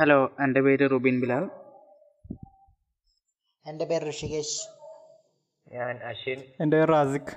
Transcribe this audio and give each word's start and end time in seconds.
Hello 0.00 0.24
എന്റെ 0.24 0.60
പേര് 0.60 0.90
റുബിൻ 0.90 1.20
ബിലാൽ. 1.20 1.50
എന്റെ 3.66 3.84
പേര് 3.84 4.08
ഋഷികേഷ് 4.10 4.68
ഞാൻ 5.74 5.96
അശ്വിൻ. 5.96 6.38
എന്റെ 6.60 6.76
പേര് 6.76 6.88
റാസിഖ്. 6.88 7.34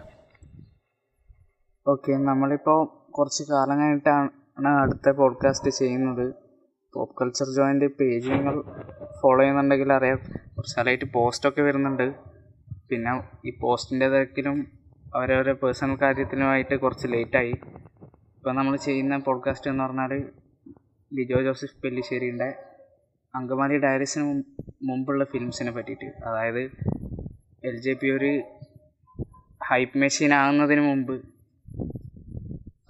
ഓക്കെ 1.87 2.11
നമ്മളിപ്പോൾ 2.11 3.11
കുറച്ച് 3.11 3.43
കാലം 3.43 3.69
കാലമായിട്ടാണ് 3.69 4.67
അടുത്ത 4.67 5.09
പോഡ്കാസ്റ്റ് 5.09 5.69
ചെയ്യുന്നത്. 5.69 6.33
പോപ്പ് 6.93 7.15
കൾച്ചർ 7.21 7.45
ജോയിന്റ് 7.57 7.85
പേജ് 7.85 8.31
നിങ്ങൾ 8.31 8.61
ഫോളോ 9.21 9.41
ചെയ്യുന്നുണ്ടെങ്കിൽ 9.41 9.93
അറിയാം. 9.93 10.17
കുറച്ച് 10.57 10.77
കാലമായിട്ട് 10.77 11.05
പോസ്റ്റൊക്കെ 11.05 11.61
വരുന്നുണ്ട്. 11.61 12.15
പിന്നെ 12.89 13.29
ഈ 13.45 13.57
പോസ്റ്റിന്റെ 13.61 14.09
തിരക്കിലും 14.09 14.79
അവരവരുടെ 15.15 15.53
പേഴ്സണൽ 15.53 15.95
കാര്യത്തിലുമായിട്ട് 15.95 16.79
കുറച്ച് 16.79 17.07
ലേറ്റായി 17.07 17.51
ഇപ്പോൾ 18.37 18.55
നമ്മൾ 18.55 18.77
ചെയ്യുന്ന 18.77 19.17
പോഡ്കാസ്റ്റ് 19.17 19.71
എന്ന് 19.71 19.83
പറഞ്ഞാൽ 19.83 20.29
ലിജോ 21.11 21.41
ജോസഫ് 21.41 21.77
പെല്ലിശ്ശേരിയുടെ 21.83 22.47
അങ്കമാലി 23.35 23.77
ഡയറീസിന് 23.77 24.25
മുമ്പുള്ള 24.89 25.23
ഫിലിംസിനെ 25.23 25.71
പറ്റിയിട്ട്. 25.71 26.07
അതായത് 26.27 26.61
എൽ 27.69 27.75
ജെ 27.85 27.93
പി 27.93 28.07
ഒരു 28.09 28.31
ഹൈപ്പ് 29.69 29.97
മെഷീൻ 29.97 30.33
ആകുന്നതിന് 30.33 30.81
മുമ്പ് 30.81 31.15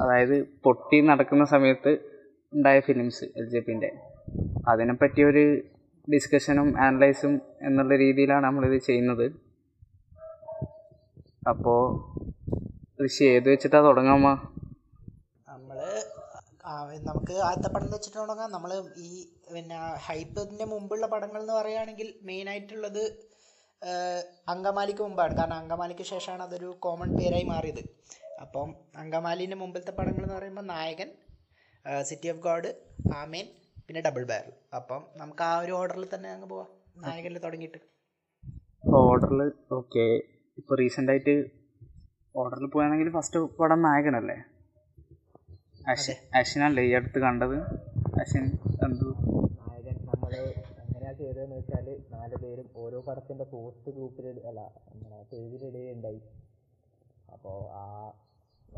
അതായത് 0.02 0.35
പൊട്ടി 0.66 1.02
നടക്കുന്ന 1.02 1.45
സമയത്ത് 1.45 1.91
ഉണ്ടായ 2.53 2.80
ഫിലിംസ് 2.80 3.25
എൽ 3.39 3.47
ജെ 3.49 3.59
പിന്റെ. 3.59 3.89
അതിനെപ്പറ്റിയൊരു 4.67 5.44
ഡിസ്കഷനും 6.08 6.69
ആനലൈസും 6.85 7.33
എന്നുള്ള 7.61 7.95
രീതിയിലാണ് 7.95 8.45
നമ്മളിത് 8.45 8.77
ചെയ്യുന്നത്. 8.89 9.25
അപ്പോൾ 11.49 11.81
ഋഷി 13.03 13.23
ഏത് 13.23 13.49
വെച്ചിട്ടാണ് 13.49 13.85
തുടങ്ങാമോ 13.85 14.33
നമുക്ക് 17.09 17.34
ആദ്യത്തെ 17.48 17.70
പടം 17.73 17.85
എന്ന് 17.85 17.98
വെച്ചിട്ട് 17.98 18.17
തുടങ്ങാം. 18.17 18.49
നമ്മൾ 18.55 18.71
ഈ 19.08 19.09
പിന്നെ 19.53 19.77
ഹൈപ്പിന്റെ 20.08 20.66
മുമ്പുള്ള 20.73 21.08
പടങ്ങൾ 21.14 21.39
എന്ന് 21.42 21.53
പറയുകയാണെങ്കിൽ 21.53 22.08
മെയിനായിട്ടുള്ളത് 22.30 23.03
അങ്കമാലിക്ക് 24.53 25.02
മുമ്പാണ്. 25.02 25.33
കാരണം 25.38 25.58
അങ്കമാലിക്ക് 25.61 26.05
ശേഷമാണ് 26.11 26.44
അതൊരു 26.44 26.70
കോമൺ 26.86 27.09
പേരായി 27.20 27.44
മാറിയത്. 27.44 27.83
അപ്പം 28.44 28.70
അങ്കമാലിന്റെ 28.97 29.58
മുമ്പിലത്തെ 29.61 29.94
പടങ്ങൾ 30.00 30.23
എന്ന് 30.23 30.36
പറയുമ്പോൾ 30.36 30.66
നായകൻ 30.73 31.09
സിറ്റി 32.09 32.28
ഓഫ് 32.31 32.42
ഗോഡ് 32.47 32.70
ആമേൻ 33.22 33.48
പിന്നെ 33.88 34.02
ഡബിൾ 34.08 34.23
ബാരൽ 34.31 34.53
അപ്പം 34.80 35.02
നമുക്ക് 35.22 35.44
ആ 35.44 35.53
ഒരു 35.59 35.72
ഓർഡറിൽ 35.72 36.05
തന്നെ 36.14 36.30
അങ്ങ് 36.33 36.48
പോവാം. 36.50 36.70
നായകനിൽ 37.05 37.39
തുടങ്ങിയിട്ട്. 37.45 37.80
ഓർഡറിൽ 39.00 39.42
ഓക്കെ 39.80 40.05
ഇപ്പോൾ 40.59 40.75
റീസെന്റായിട്ട് 40.81 41.36
ഓർഡറിൽ 42.36 42.67
പോയാണെങ്കിൽ 42.75 43.09
ഫസ്റ്റ് 43.17 43.39
പടം 43.59 43.81
നായകനല്ലേ? 43.81 44.38
അശ്വിൻ 45.89 46.15
അശ്വിനല്ലേ 46.37 46.83
ഈ 46.83 46.91
അടുത്ത് 46.93 47.19
കണ്ടത്? 47.19 47.55
അശ്വിൻ 48.21 48.45
എന്തു? 48.85 49.07
നായകൻ 49.59 49.95
നമ്മൾ 50.05 50.33
എങ്ങനെയാ 50.81 51.11
ചെയ്തതെന്ന് 51.11 51.55
വെച്ചാൽ 51.55 51.99
നാല് 52.11 52.35
പേരും 52.35 52.69
ഓരോ 52.75 53.01
പടത്തിന്റെ 53.01 53.43
പോസ്റ്റ് 53.43 53.91
ഗ്രൂപ്പിൽ 53.91 54.41
അല്ല 54.45 54.61
പേജിലിടുകയുണ്ടായി 55.31 56.21
അപ്പോൾ 57.33 57.69
ആ 57.73 58.13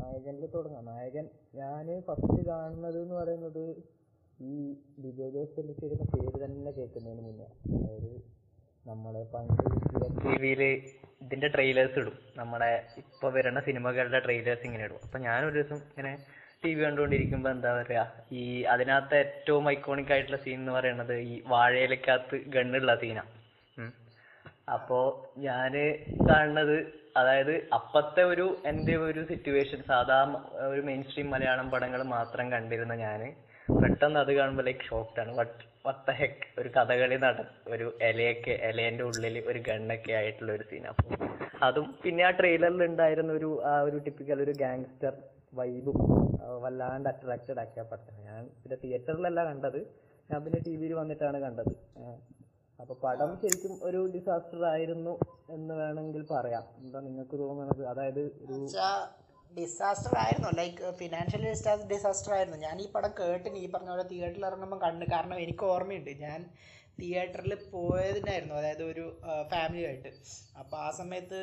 നായകനിൽ 0.00 0.46
തുടങ്ങാം. 0.46 0.84
നായകൻ 0.84 1.28
ഞാൻ 1.54 2.00
ഫസ്റ്റ് 2.00 2.46
കാണുന്നത് 2.46 3.02
എന്ന് 3.02 3.14
പറയുന്നത് 3.14 3.64
ഈ 4.40 4.76
ലിജോ 4.98 5.30
ജോസ് 5.30 5.56
പെല്ലിശ്ശേരിയുടെ 5.56 6.04
പേര് 6.04 6.44
തന്നെ 6.44 6.70
കേൾക്കുന്നതിന് 6.70 7.20
മുന്നേ. 7.20 7.44
അതായത് 7.44 8.12
നമ്മളെ 8.86 9.24
പണ്ട് 9.24 9.62
ടിവിയിൽ 10.24 10.62
ഇതിന്റെ 10.62 10.92
ഇതിന്റെ 11.22 11.48
ട്രെയിലേഴ്സ് 11.48 11.98
ഇടും. 11.98 12.18
നമ്മുടെ 12.36 12.86
ഇപ്പൊ 12.96 13.30
വരുന്ന 13.30 13.60
സിനിമകളുടെ 13.60 14.20
ട്രെയിലേഴ്സ് 14.20 14.64
ഇങ്ങനെ 14.64 14.84
ഇടും. 14.84 14.98
അപ്പോൾ 15.04 15.18
ഞാനൊരു 15.18 15.62
ദിവസം 15.62 15.76
ഇങ്ങനെ 15.76 16.12
ടി 16.64 16.70
വി 16.70 16.80
കണ്ടുകൊണ്ടിരിക്കുമ്പോൾ 16.82 17.50
എന്താ 17.52 17.70
പറയാ 17.78 18.02
ഈ 18.34 18.42
അതിനകത്ത് 18.72 19.16
ഏറ്റവും 19.22 19.64
ഐക്കോണിക് 19.70 20.12
ആയിട്ടുള്ള 20.14 20.38
സീൻ 20.44 20.58
എന്ന് 20.60 20.72
പറയുന്നത് 20.76 21.14
ഈ 21.26 21.34
വാഴയിലക്കകത്ത് 21.50 22.36
ഗണ്ണുള്ള 22.54 22.94
സീനാ 23.02 23.24
അപ്പോ 24.74 24.98
ഞാൻ 25.44 25.72
കാണുന്നത് 26.28 26.76
അതായത് 27.16 27.54
അപ്പത്തെ 27.76 28.22
ഒരു 28.30 28.46
എന്റെ 28.66 28.94
ഒരു 29.04 29.22
സിറ്റുവേഷൻ 29.28 29.80
സാധാ 29.90 30.16
ഒരു 30.68 30.82
മെയിൻ 30.86 31.02
സ്ട്രീം 31.04 31.28
മലയാളം 31.30 31.68
പടങ്ങൾ 31.74 32.00
മാത്രം 32.14 32.46
കണ്ടിരുന്ന 32.54 32.94
ഞാൻ 33.02 33.20
പെട്ടെന്ന് 33.68 34.18
അത് 34.22 34.32
കാണുമ്പോൾ 34.34 34.64
ലൈക്ക് 34.66 34.86
ഷോക്ക്ഡ് 34.88 35.20
ആണ്. 35.22 35.32
വട്ട് 35.38 35.54
വത്ത 35.84 36.10
ഹെക്ക് 36.18 36.46
ഒരു 36.58 36.68
കഥകളി 36.74 37.16
നടൻ 37.22 37.46
ഒരു 37.72 37.86
ഇലയൊക്കെ 38.08 38.54
ഇലേന്റെ 38.68 39.04
ഉള്ളിൽ 39.08 39.36
ഒരു 39.50 39.60
ഗണ്ണൊക്കെ 39.68 40.12
ആയിട്ടുള്ള 40.18 40.52
ഒരു 40.56 40.66
സീൻ 40.70 40.84
അപ്പോൾ 40.90 41.14
അതും 41.62 41.86
പിന്നെ 42.02 42.24
ആ 42.24 42.32
ട്രെയിലറിൽ 42.38 42.82
ഉണ്ടായിരുന്ന 42.88 43.32
ഒരു 43.34 43.50
ആ 43.66 43.74
ഒരു 43.82 43.98
ടിപ്പിക്കൽ 44.06 44.40
ഒരു 44.44 44.54
ഗാങ്സ്റ്റർ 44.62 45.14
വൈബും 45.58 45.98
വല്ലാണ്ട് 46.64 47.08
അട്രാക്റ്റഡ് 47.12 47.60
ആക്കിയ 47.62 47.82
പടത്തിന് 47.90 48.22
ഞാൻ 48.30 48.42
പിന്നെ 48.62 48.76
തിയേറ്ററിലല്ല 48.84 49.40
കണ്ടത്. 49.50 49.80
ഞാൻ 50.30 50.38
പിന്നെ 50.44 50.60
ടി 50.66 50.72
വിയിൽ 50.80 50.94
വന്നിട്ടാണ് 51.00 51.38
കണ്ടത്. 51.46 51.72
അപ്പോൾ 52.82 52.96
പടം 53.04 53.30
ശരിക്കും 53.42 53.74
ഒരു 53.88 54.00
ഡിസാസ്റ്റർ 54.14 54.62
ആയിരുന്നു 54.72 55.14
എന്ന് 55.56 55.74
വേണമെങ്കിൽ 55.80 56.22
പറയാം. 56.32 56.64
എന്താ 56.82 57.00
നിങ്ങൾക്ക് 57.08 57.36
തോന്നുന്നത്? 57.42 57.82
അതായത് 57.92 58.22
ഒരു 58.44 58.58
ഡിസാസ്റ്റർ 59.58 60.14
ആയിരുന്നു. 60.24 60.50
ലൈക്ക് 60.60 60.90
ഫിനാൻഷ്യൽ 61.00 61.42
ഡിസാസ്റ്റർ 61.92 62.32
ആയിരുന്നു. 62.36 62.58
ഞാൻ 62.66 62.76
ഈ 62.84 62.86
പടം 62.94 63.12
കേട്ടിന് 63.20 63.58
ഈ 63.64 63.66
പറഞ്ഞ 63.74 63.90
പോലെ 63.94 64.06
തിയേറ്ററിൽ 64.12 64.46
ഇറങ്ങുമ്പോൾ 64.50 64.80
കണ്ട് 64.86 65.04
കാരണം 65.14 65.36
എനിക്ക് 65.44 65.66
ഓർമ്മയുണ്ട്. 65.74 66.12
ഞാൻ 66.26 66.40
തിയേറ്ററിൽ 67.00 67.52
പോയതിനായിരുന്നു. 67.72 68.54
അതായത് 68.60 68.84
ഒരു 68.90 69.04
ഫാമിലി 69.52 69.84
ആയിട്ട്. 69.88 70.10
അപ്പോൾ 70.60 70.78
ആ 70.86 70.88
സമയത്ത് 71.00 71.38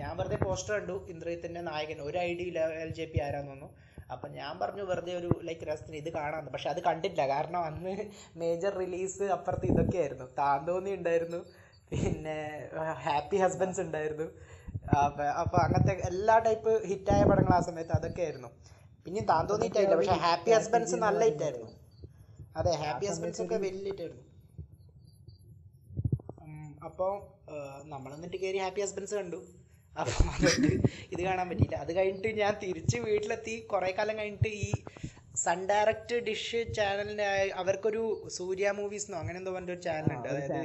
ഞാൻ 0.00 0.12
വെറുതെ 0.20 0.38
പോസ്റ്റർ 0.44 0.74
കണ്ടു. 0.78 0.96
ഇന്ദ്രജിത്തിന്റെ 1.12 1.62
നായകൻ. 1.70 2.00
ഒരു 2.08 2.18
I 2.28 2.30
D 2.40 2.46
L 2.84 2.92
J 2.98 3.06
P 3.12 3.20
ആരാന്ന് 3.26 3.52
തോന്നുന്നു. 3.52 3.70
അപ്പം 4.14 4.30
ഞാൻ 4.38 4.52
പറഞ്ഞു 4.62 4.84
വെറുതെ 4.90 5.12
ഒരു 5.20 5.30
ലൈക്ക് 5.48 5.64
രസത്തിന് 5.68 5.96
ഇത് 6.02 6.10
കാണാമെന്ന് 6.16 6.52
പക്ഷെ 6.54 6.68
അത് 6.72 6.80
കണ്ടിട്ടില്ല. 6.88 7.24
കാരണം 7.34 7.60
അന്ന് 7.68 7.94
മേജർ 8.40 8.72
റിലീസ് 8.82 9.26
അപ്പുറത്ത് 9.36 9.66
ഇതൊക്കെ 9.72 9.98
ആയിരുന്നു. 10.02 10.26
താന്തോന്നി 10.42 10.92
ഉണ്ടായിരുന്നു. 10.98 11.40
പിന്നെ 11.92 12.36
ഹാപ്പി 13.06 13.38
ഹസ്ബൻഡ്സ് 13.44 13.82
ഉണ്ടായിരുന്നു. 13.86 14.26
അപ്പോൾ 15.42 15.58
അങ്ങനത്തെ 15.64 15.94
എല്ലാ 16.10 16.36
ടൈപ്പ് 16.46 16.72
ഹിറ്റായ 16.90 17.22
പടങ്ങൾ 17.30 17.54
ആ 17.58 17.60
സമയത്ത് 17.68 17.92
അതൊക്കെ 17.98 18.22
ആയിരുന്നു. 18.26 18.50
പിന്നെയും 19.04 19.26
താന്തോന്നി 19.32 19.66
ഹിറ്റായില്ല 19.68 19.96
പക്ഷെ 20.00 20.18
ഹാപ്പി 20.26 20.52
ഹസ്ബൻഡ്സ് 20.58 20.98
നല്ല 21.06 21.20
ഹിറ്റായിരുന്നു 21.30 21.70
അതെ 22.60 22.72
ഹാപ്പി 22.84 23.06
ഹസ്ബൻഡ്സ് 23.10 23.42
ഒക്കെ 23.44 23.56
വലിയ 23.66 23.90
ഹിറ്റായിരുന്നു 23.90 24.24
അപ്പോൾ 26.88 27.12
നമ്മൾ 27.92 28.10
എന്നിട്ട് 28.16 28.38
കയറി 28.42 28.60
ഹാപ്പി 28.64 28.82
ഹസ്ബൻഡ്സ് 28.84 29.16
കണ്ടു. 29.20 29.40
അപ്പം 30.00 30.28
അതുകൊണ്ട് 30.34 30.72
ഇത് 31.14 31.20
കാണാൻ 31.26 31.46
പറ്റിയില്ല. 31.50 31.76
അത് 31.84 31.90
കഴിഞ്ഞിട്ട് 31.96 32.30
ഞാൻ 32.42 32.54
തിരിച്ച് 32.62 32.96
വീട്ടിലെത്തി. 33.08 33.54
കുറേ 33.72 33.90
കാലം 33.98 34.14
കഴിഞ്ഞിട്ട് 34.20 34.50
ഈ 34.66 34.70
സൺ 35.44 35.60
ഡയറക്റ്റ് 35.70 36.16
ഡിഷ് 36.28 36.60
ചാനലിന്റെ 36.78 37.28
അവർക്കൊരു 37.60 38.02
സൂര്യ 38.38 38.72
മൂവീസ് 38.78 39.06
എന്നോ 39.08 39.18
അങ്ങനെ 39.22 39.38
എന്തോ 39.42 39.52
പറഞ്ഞൊരു 39.56 39.82
ചാനലുണ്ട് 39.86 40.28
അതായത് 40.32 40.56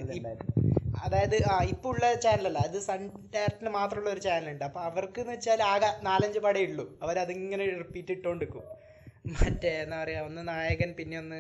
അതായത് 1.05 1.35
ആ 1.51 1.55
ഇപ്പോൾ 1.73 1.91
ഉള്ള 1.93 2.05
ചാനലല്ല. 2.25 2.59
അത് 2.69 2.77
സൺ 2.87 3.01
ഡയറക്റ്റിന് 3.35 3.71
മാത്രമുള്ള 3.77 4.09
ഒരു 4.15 4.21
ചാനലുണ്ട്. 4.25 4.63
അപ്പോൾ 4.69 4.81
അവർക്ക് 4.89 5.19
എന്ന് 5.23 5.33
വെച്ചാൽ 5.35 5.61
ആകെ 5.73 5.89
നാലഞ്ച് 6.07 6.39
പടേ 6.45 6.61
ഉള്ളൂ. 6.69 6.85
അവരതിങ്ങനെ 7.03 7.65
റിപ്പീറ്റ് 7.83 8.11
ഇട്ടുകൊണ്ടിരിക്കും 8.17 8.65
മറ്റേ 9.37 9.71
എന്താ 9.83 9.97
പറയുക 10.01 10.27
ഒന്ന് 10.27 10.41
നായകൻ 10.49 10.89
പിന്നെ 10.99 11.15
ഒന്ന് 11.23 11.39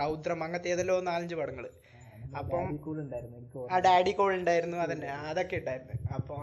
റൗദ്രം 0.00 0.40
അങ്ങനത്തെ 0.44 0.70
ഏതെല്ലോ 0.74 0.96
നാലഞ്ച് 1.10 1.36
പടങ്ങൾ 1.40 1.66
അപ്പം 2.40 2.66
ആ 3.72 3.78
ഡാഡി 3.86 4.12
കോൾ 4.18 4.30
ഉണ്ടായിരുന്നു 4.38 4.78
അതന്നെ. 4.84 5.08
അതൊക്കെ 5.30 5.56
ഉണ്ടായിരുന്നു 5.60 5.94
അപ്പോൾ 6.18 6.40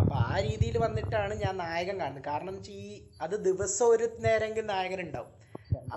അപ്പോൾ 0.00 0.16
ആ 0.26 0.34
രീതിയിൽ 0.46 0.76
വന്നിട്ടാണ് 0.78 1.34
ഞാൻ 1.44 1.54
നായകൻ 1.62 1.96
കാണുന്നത്. 2.02 2.24
കാരണം 2.30 2.50
എന്ന് 2.52 2.60
വെച്ചാൽ 2.60 2.78
ഈ 2.82 2.88
അത് 3.24 3.34
ദിവസം 3.48 3.86
ഒരു 3.94 4.06
നേരമെങ്കിൽ 4.26 4.66
നായകൻ 4.74 5.00
ഉണ്ടാവും 5.06 5.30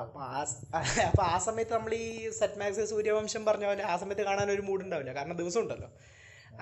അപ്പൊ 0.02 0.20
ആ 0.30 0.40
അപ്പൊ 1.10 1.24
ആ 1.34 1.38
സമയത്ത് 1.46 1.74
നമ്മൾ 1.74 1.94
ഈ 1.96 2.08
സെറ്റ് 2.40 2.60
മാക്സ് 2.62 2.84
സൂര്യവംശം 2.92 3.44
പറഞ്ഞ 3.50 3.66
പോലെ 3.66 3.84
ആ 3.92 3.96
സമയത്ത് 4.02 4.24
കാണാൻ 4.30 4.50
ഒരു 4.56 4.64
മൂഡ് 4.70 4.84
ഉണ്ടാവില്ല. 4.86 5.12
കാരണം 5.18 5.38
ദിവസം 5.42 5.60
ഉണ്ടല്ലോ. 5.64 5.90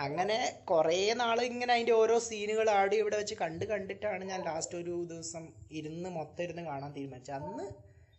അങ്ങനെ 0.06 0.38
കുറേ 0.72 1.00
നാൾ 1.22 1.38
ഇങ്ങനെ 1.50 1.72
അതിന്റെ 1.74 1.94
ഓരോ 2.02 2.16
സീനുകൾ 2.28 2.68
ആടി 2.78 2.96
ഇവിടെ 3.02 3.18
വെച്ച് 3.22 3.36
കണ്ട് 3.42 3.66
കണ്ടിട്ടാണ് 3.72 4.24
ഞാൻ 4.32 4.42
ലാസ്റ്റ് 4.50 4.78
ഒരു 4.82 4.96
ദിവസം 5.12 5.44
ഇരുന്ന് 5.80 6.12
മൊത്തം 6.20 6.44
ഇരുന്ന് 6.44 6.64
കാണാൻ 6.70 6.92
തീരുമാനിച്ചത്. 6.98 7.36
അന്ന് 7.42 7.66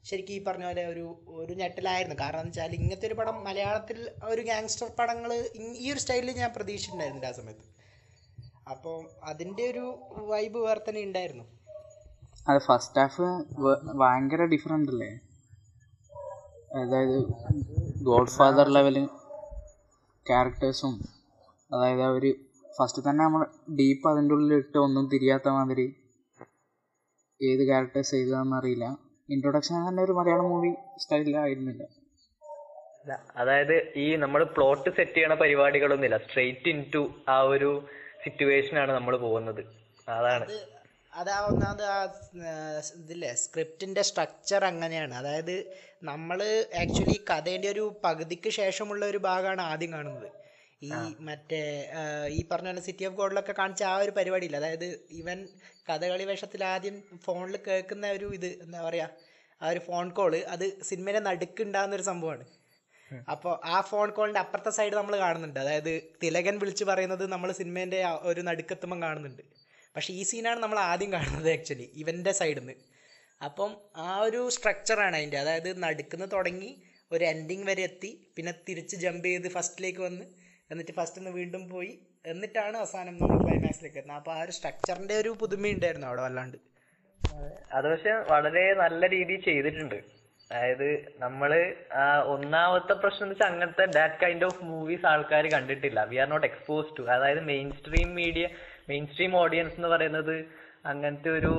ശരിക്കും 0.04 0.34
ഈ 0.36 0.40
പറഞ്ഞ 0.46 0.64
പോലെ 0.68 0.82
ഒരു 0.92 1.04
ഒരു 1.42 1.52
ഞെട്ടലായിരുന്നു. 1.60 2.16
കാരണം 2.22 2.40
എന്ന് 2.40 2.52
വെച്ചാൽ 2.52 2.72
ഇങ്ങനത്തെ 2.78 3.06
ഒരു 3.10 3.16
പടം 3.20 3.36
മലയാളത്തിൽ 3.46 3.98
ഒരു 4.32 4.42
ഗാങ്സ്റ്റർ 4.50 4.88
പടങ്ങൾ 4.98 5.30
ഈ 5.82 5.86
ഒരു 5.92 6.00
സ്റ്റൈലിൽ 6.02 6.36
ഞാൻ 6.40 6.50
പ്രതീക്ഷിച്ചിട്ടുണ്ടായിരുന്നില്ല 6.56 7.30
ആ 7.32 7.36
സമയത്ത്. 7.40 7.64
അപ്പോൾ 8.72 8.96
അതിന്റെ 9.30 9.64
ഒരു 9.72 9.84
വൈബ് 10.32 10.58
വേറെ 10.66 10.82
തന്നെ 10.88 11.02
ഉണ്ടായിരുന്നു. 11.08 11.44
അത് 12.48 12.58
ഫസ്റ്റ് 12.68 13.00
ഹാഫ് 13.00 13.26
ഭയങ്കര 14.00 14.42
ഡിഫറെന്റ് 14.54 14.90
അല്ലേ? 14.94 15.10
അതായത് 16.78 17.16
ഗോഡ് 18.08 18.32
ഫാദർ 18.36 18.68
ലെവൽ 18.76 18.96
ക്യാരക്ടേഴ്സും 20.26 20.94
അതായത് 21.70 22.02
അവർ 22.08 22.24
ഫസ്റ്റ് 22.76 23.02
തന്നെ 23.06 23.22
നമ്മൾ 23.24 23.42
ഡീപ്പ് 23.78 24.06
അതിന്റെ 24.10 24.34
ഉള്ളിൽ 24.36 24.54
ഇട്ട് 24.62 24.78
ഒന്നും 24.78 25.04
തിരിയാത്ത 25.12 25.48
മാതിരി 25.56 25.86
ഏത് 27.40 27.62
ക്യാരക്ടേഴ്സ് 27.70 28.12
ചെയ്തതെന്ന് 28.16 28.56
ഇൻട്രൊഡക്ഷൻ 29.28 29.88
തന്നെ 29.88 30.02
ഒരു 30.02 30.12
മലയാളം 30.12 30.48
മൂവി 30.50 30.70
സ്റ്റൈലിലായിരുന്നില്ല 30.98 31.82
അതായത് 33.36 33.92
ഈ 33.96 34.16
നമ്മൾ 34.16 34.44
പ്ലോട്ട് 34.44 34.90
സെറ്റ് 34.90 35.14
ചെയ്യണ 35.14 35.34
പരിപാടികളൊന്നുമില്ല. 35.34 36.18
സ്ട്രെയിറ്റ് 36.18 36.68
ഇൻ 36.68 36.84
ടു 36.94 37.02
ആ 37.28 37.40
ഒരു 37.54 37.70
സിറ്റുവേഷൻ 38.24 38.78
ആണ് 38.78 38.92
നമ്മൾ 38.92 39.16
പോകുന്നത്. 39.16 39.60
അതാണ്. 40.08 40.44
അതാ 41.12 41.40
ഒന്നാമത് 41.40 41.82
ആ 41.86 41.98
ആ, 42.48 42.52
ഇതില്ലേ 42.96 43.34
സ്ക്രിപ്റ്റിന്റെ 43.34 44.02
സ്ട്രക്ചർ 44.02 44.64
അങ്ങനെയാണ്. 44.64 45.14
അതായത് 45.14 45.54
നമ്മൾ 46.04 46.38
ആക്ച്വലി 46.82 47.24
കഥേന്റെ 47.30 47.68
ഒരു 47.68 48.00
പകുതിക്ക് 48.04 48.48
ശേഷമുള്ള 48.50 49.06
ഒരു 49.06 49.18
ഭാഗമാണ് 49.18 49.62
ആദ്യം 49.62 49.92
കാണുന്നത്. 49.92 50.28
ഈ 50.82 50.90
മറ്റേ 51.20 51.60
ഈ 52.36 52.40
പറഞ്ഞ 52.50 52.68
പോലെ 52.70 52.82
സിറ്റി 52.86 53.04
ഓഫ് 53.04 53.16
ഗോഡിലൊക്കെ 53.20 53.54
കാണിച്ച 53.58 53.82
ആ 53.92 53.94
ഒരു 53.96 54.10
പരിപാടിയില്ല? 54.10 54.56
അതായത് 54.56 54.88
ഇവൻ 55.20 55.38
കഥകളി 55.88 56.24
വേഷത്തിൽ 56.30 56.64
ആദ്യം 56.64 56.96
ഫോണിൽ 57.24 57.56
കേൾക്കുന്ന 57.66 58.10
ഒരു 58.16 58.26
ഇത് 58.38 58.48
എന്താ 58.64 58.80
പറയാ 58.86 59.06
ആ 59.60 59.68
ഒരു 59.68 59.80
ഫോൺ 59.88 60.06
കോൾ 60.08 60.34
അത് 60.54 60.64
സിനിമയുടെ 60.82 61.20
നടുക്കുണ്ടാകുന്ന 61.28 61.96
ഒരു 61.96 62.06
സംഭവമാണ്. 62.10 62.44
അപ്പോൾ 63.28 63.54
ആ 63.64 63.76
ഫോൺ 63.80 64.08
കോളിന്റെ 64.10 64.40
അപ്പുറത്തെ 64.40 64.70
സൈഡ് 64.70 64.94
നമ്മൾ 64.94 65.14
കാണുന്നുണ്ട്. 65.16 65.58
അതായത് 65.60 65.92
തിലകൻ 66.22 66.54
വിളിച്ച് 66.58 66.84
പറയുന്നത് 66.84 67.24
നമ്മൾ 67.32 67.52
സിനിമേന്റെ 67.52 68.00
ഒരു 68.30 68.40
നടുക്കെത്തുമ്പം 68.40 69.02
കാണുന്നുണ്ട്. 69.02 69.42
പക്ഷെ 69.96 70.12
ഈ 70.12 70.22
സീനാണ് 70.22 70.60
നമ്മൾ 70.60 70.78
ആദ്യം 70.90 71.10
കാണുന്നത് 71.12 71.50
ആക്ച്വലി 71.50 71.86
ഇവന്റെ 72.02 72.32
സൈഡിൽ 72.32 72.60
നിന്ന് 72.60 72.74
അപ്പം 73.40 73.70
ആ 73.96 74.10
ഒരു 74.26 74.40
സ്ട്രക്ചറാണ് 74.50 75.16
അതിന്റെ 75.16 75.38
അതായത് 75.38 75.70
നടുക്കുന്ന 75.82 76.24
തുടങ്ങി 76.24 76.70
ഒരു 77.12 77.24
എൻഡിങ് 77.24 77.66
വരെ 77.68 77.82
എത്തി 77.82 78.10
പിന്നെ 78.36 78.52
തിരിച്ച് 78.68 78.96
ജമ്പ് 78.96 79.26
ചെയ്ത് 79.28 79.48
ഫസ്റ്റിലേക്ക് 79.48 80.00
വന്ന് 80.00 80.24
എന്നിട്ട് 80.70 80.92
ഫസ്റ്റ് 80.98 81.20
ഒന്ന് 81.20 81.32
വീണ്ടും 81.40 81.62
പോയി. 81.72 81.92
എന്നിട്ടാണ് 82.32 82.76
അവസാനം 82.82 83.14
നമ്മൾ 83.20 83.38
ക്ലൈമാക്സിലേക്ക് 83.44 83.98
എത്തുന്നത്. 84.00 84.20
അപ്പോൾ 84.20 84.34
ആ 84.36 84.42
ഒരു 84.44 84.52
സ്ട്രക്ചറിന്റെ 84.58 85.14
ഒരു 85.22 85.30
പുതുമയുണ്ടായിരുന്നു 85.40 86.06
അവിടെ 86.10 86.22
വല്ലാണ്ട്. 86.26 86.58
അത് 87.76 87.86
പക്ഷെ 87.92 88.12
വളരെ 88.32 88.64
നല്ല 88.82 89.02
രീതിയിൽ 89.14 89.42
ചെയ്തിട്ടുണ്ട്. 89.48 89.98
അതായത് 90.50 90.88
നമ്മൾ 91.24 91.50
ഒന്നാമത്തെ 92.34 92.94
പ്രശ്നം 93.02 93.28
വെച്ചാൽ 93.30 93.48
അങ്ങനത്തെ 93.52 93.84
ദാറ്റ് 93.98 94.18
കൈൻഡ് 94.22 94.46
ഓഫ് 94.48 94.60
മൂവീസ് 94.70 95.06
ആൾക്കാർ 95.12 95.44
കണ്ടിട്ടില്ല. 95.54 96.00
We 96.10 96.16
are 96.22 96.28
not 96.32 96.48
expose 96.50 96.90
to 96.98 97.04
അതായത് 97.16 97.42
main 97.52 97.68
stream 97.78 98.08
media 98.20 98.46
main 98.90 99.04
stream 99.12 99.32
audience 99.42 99.76
എന്ന് 99.78 99.90
പറയുന്നത് 99.94 100.36
അങ്ങനത്തെ 100.92 101.30
ഒരു 101.38 101.52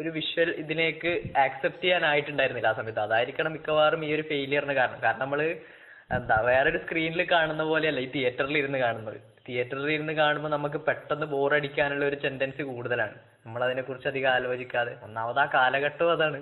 ഒരു 0.00 0.10
വിഷ്വൽ 0.16 0.50
ഇതിലേക്ക് 0.62 1.10
ആക്സെപ്റ്റ് 1.44 1.84
ചെയ്യാനായിട്ടുണ്ടായിരുന്നില്ല 1.84 2.70
ആ 2.72 2.76
സമയത്ത്. 2.78 3.02
അതായിരിക്കണം 3.08 3.52
മിക്കവാറും 3.56 4.02
ഈ 4.06 4.10
ഒരു 4.16 4.24
ഫെയിലിയറിന് 4.30 4.74
കാരണം. 4.80 5.00
കാരണം 5.06 5.24
നമ്മൾ 5.24 5.40
എന്താ 6.16 6.36
വേറൊരു 6.48 6.78
സ്ക്രീനിൽ 6.84 7.22
കാണുന്ന 7.32 7.64
പോലെയല്ല 7.70 8.00
ഈ 8.04 8.08
തിയേറ്ററിൽ 8.14 8.56
ഇരുന്ന് 8.60 8.78
കാണുന്നത്. 8.78 9.18
തിയേറ്ററിൽ 9.46 9.90
ഇരുന്ന് 9.96 10.12
കാണുമ്പോൾ 10.12 10.50
നമുക്ക് 10.54 10.78
പെട്ടെന്ന് 10.86 11.26
ബോറടിക്കാനുള്ള 11.26 12.04
ഒരു 12.10 12.16
ടെൻഡൻസി 12.24 12.62
കൂടുതലാണ്. 12.70 13.16
നമ്മൾ 13.46 13.60
അതിനെ 13.66 13.82
കുറിച്ച് 13.82 14.08
അധികം 14.08 14.30
ആലോചിക്കാതെ. 14.30 14.92
ഒന്നാമത് 15.06 15.40
ആ 15.44 15.46
കാലഘട്ടവും 15.54 16.12
അതാണ്. 16.12 16.40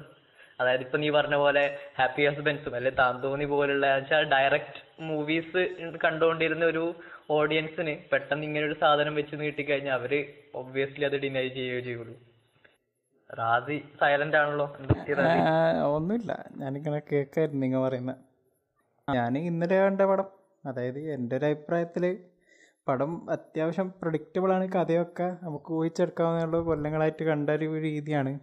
അതായത് 0.61 0.83
ഇപ്പൊ 0.85 0.99
നീ 0.99 1.09
പറഞ്ഞ 1.17 1.37
പോലെ 1.43 1.63
ഹാപ്പി 1.99 2.23
ഹസ്ബൻഡ്സും 2.29 2.77
അല്ലെ 2.79 2.91
താന്തോന്നി 3.01 3.45
പോലുള്ള 3.53 3.87
വെച്ചാൽ 3.97 4.25
ഡയറക്റ്റ് 4.33 4.81
മൂവീസ് 5.09 5.63
കണ്ടുകൊണ്ടിരുന്ന 6.05 6.65
ഒരു 6.65 6.85
ഓഡിയൻസിന് 7.37 7.95
പെട്ടെന്ന് 8.13 8.45
ഇങ്ങനെ 8.49 8.65
ഒരു 8.67 8.77
സാധനം 8.83 9.15
വെച്ച് 9.21 9.37
നീട്ടിക്കഴിഞ്ഞാൽ 9.43 9.95
അവർ 9.99 10.13
ഒബ്വിയസ്ലി 10.61 11.07
അത് 11.11 11.17
ഡിനൈ 11.25 11.45
ചെയ്യുകയോ 11.59 11.81
ചെയ്യുള്ളൂ. 11.89 12.17
റാസി 13.31 13.77
സൈലന്റ് 14.01 14.39
ആണല്ലോ? 14.41 14.67
ഒന്നുമില്ല. 15.97 16.33
ഞാനിങ്ങനെ 16.63 17.01
കേൾക്കായിരുന്നു 17.13 17.63
നിങ്ങൾ 17.67 17.83
പറയുന്നത് 17.89 18.28
ഞാൻ 19.15 19.39
ഇന്നലെ 19.39 19.77
കണ്ട 19.81 20.01
പടം 20.01 20.27
അതായത് 20.67 20.99
എന്റെ 20.99 21.37
ഒരു 21.37 21.45
അഭിപ്രായത്തിൽ 21.45 22.19
പടം 22.89 23.31
അത്യാവശ്യം 23.31 23.95
പ്രഡിക്റ്റബിൾ 24.03 24.53
ആണ് 24.53 24.69
കഥയൊക്കെ 24.73 25.37
നമുക്ക് 25.43 25.73
ഊഹിച്ചെടുക്കാവുന്ന 25.73 26.61
കൊല്ലങ്ങളായിട്ട് 26.61 27.23
കണ്ട 27.23 27.51
ഒരു 27.51 27.79
രീതിയാണ്. 27.79 28.41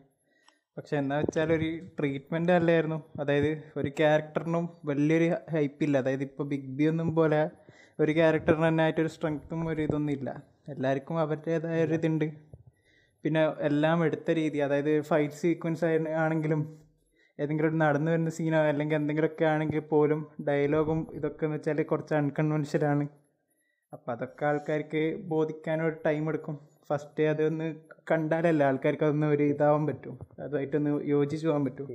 പക്ഷെ 0.77 0.97
എന്നാ 0.97 1.17
വെച്ചാൽ 1.17 1.53
ഒരു 1.53 1.79
ട്രീറ്റ്മെന്റ് 2.00 2.51
അല്ലായിരുന്നു. 2.51 3.03
അതായത് 3.21 3.63
ഒരു 3.79 3.89
ക്യാരക്ടറിനും 3.89 4.69
വലിയൊരു 4.85 5.51
ഹൈപ്പില്ല 5.51 5.97
അതായത് 5.97 6.23
ഇപ്പോൾ 6.23 6.47
ബിഗ് 6.47 6.77
ബി 6.77 6.83
ഒന്നും 6.83 7.15
പോലെ 7.15 7.50
ഒരു 8.00 8.11
ക്യാരക്ടറിന് 8.11 8.68
തന്നെ 8.68 8.83
ആയിട്ടൊരു 8.83 9.07
സ്ട്രെങ്ത്തും 9.07 9.68
ഒരു 9.68 9.81
ഇതൊന്നും 9.81 10.13
ഇല്ല. 10.13 10.44
എല്ലാവർക്കും 10.69 11.19
അവരുടേതായ 11.19 11.83
ഒരു 11.83 11.94
ഇതുണ്ട്. 11.94 12.33
പിന്നെ 13.23 13.50
എല്ലാം 13.59 14.06
എടുത്ത 14.06 14.31
രീതി 14.31 14.57
അതായത് 14.57 15.01
ഫൈറ്റ് 15.01 15.33
സീക്വൻസ് 15.33 15.85
ആണെങ്കിലും 16.09 16.84
ഏതെങ്കിലും 17.39 17.69
ഒരു 17.69 17.75
നടന്നു 17.75 18.11
വരുന്ന 18.11 18.29
സീനോ 18.29 18.57
അല്ലെങ്കിൽ 18.63 18.95
എന്തെങ്കിലുമൊക്കെ 18.95 19.45
ആണെങ്കിൽ 19.45 19.79
പോലും 19.91 20.19
ഡയലോഗും 20.47 21.07
ഇതൊക്കെ 21.11 21.45
എന്ന് 21.45 21.57
വെച്ചാൽ 21.57 21.81
കുറച്ച് 21.83 22.13
അൺകൺവെൻഷനാണ് 22.13 23.05
അപ്പം 23.93 24.11
അതൊക്കെ 24.11 24.45
ആൾക്കാർക്ക് 24.45 25.01
ബോധിക്കാനൊരു 25.23 25.95
ടൈം 26.05 26.29
എടുക്കും. 26.29 26.55
ഫസ്റ്റ് 26.89 27.23
അതൊന്ന് 27.23 27.67
കണ്ടാലല്ല 28.11 28.63
ആൾക്കാർക്ക് 28.63 29.03
അതൊന്ന് 29.03 29.27
ഒരു 29.27 29.43
ഇതാവാൻ 29.43 29.87
പറ്റും. 29.87 30.15
അതുമായിട്ടൊന്ന് 30.43 31.01
യോജിച്ച് 31.05 31.47
പോകാൻ 31.47 31.65
പറ്റും. 31.65 31.87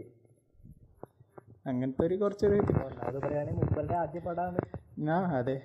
അങ്ങനത്തെ 1.67 2.07
ഒരു 2.07 2.15
കുറച്ചൊരു 2.15 2.57
അത്. 3.03 3.19
പറയുകയാണെങ്കിൽ 3.19 3.61
മുമ്പത്തെ 3.61 3.95
ആദ്യ 3.95 4.21
പടമാണ് 4.21 4.61
ആ 5.11 5.19
അതെ. 5.39 5.57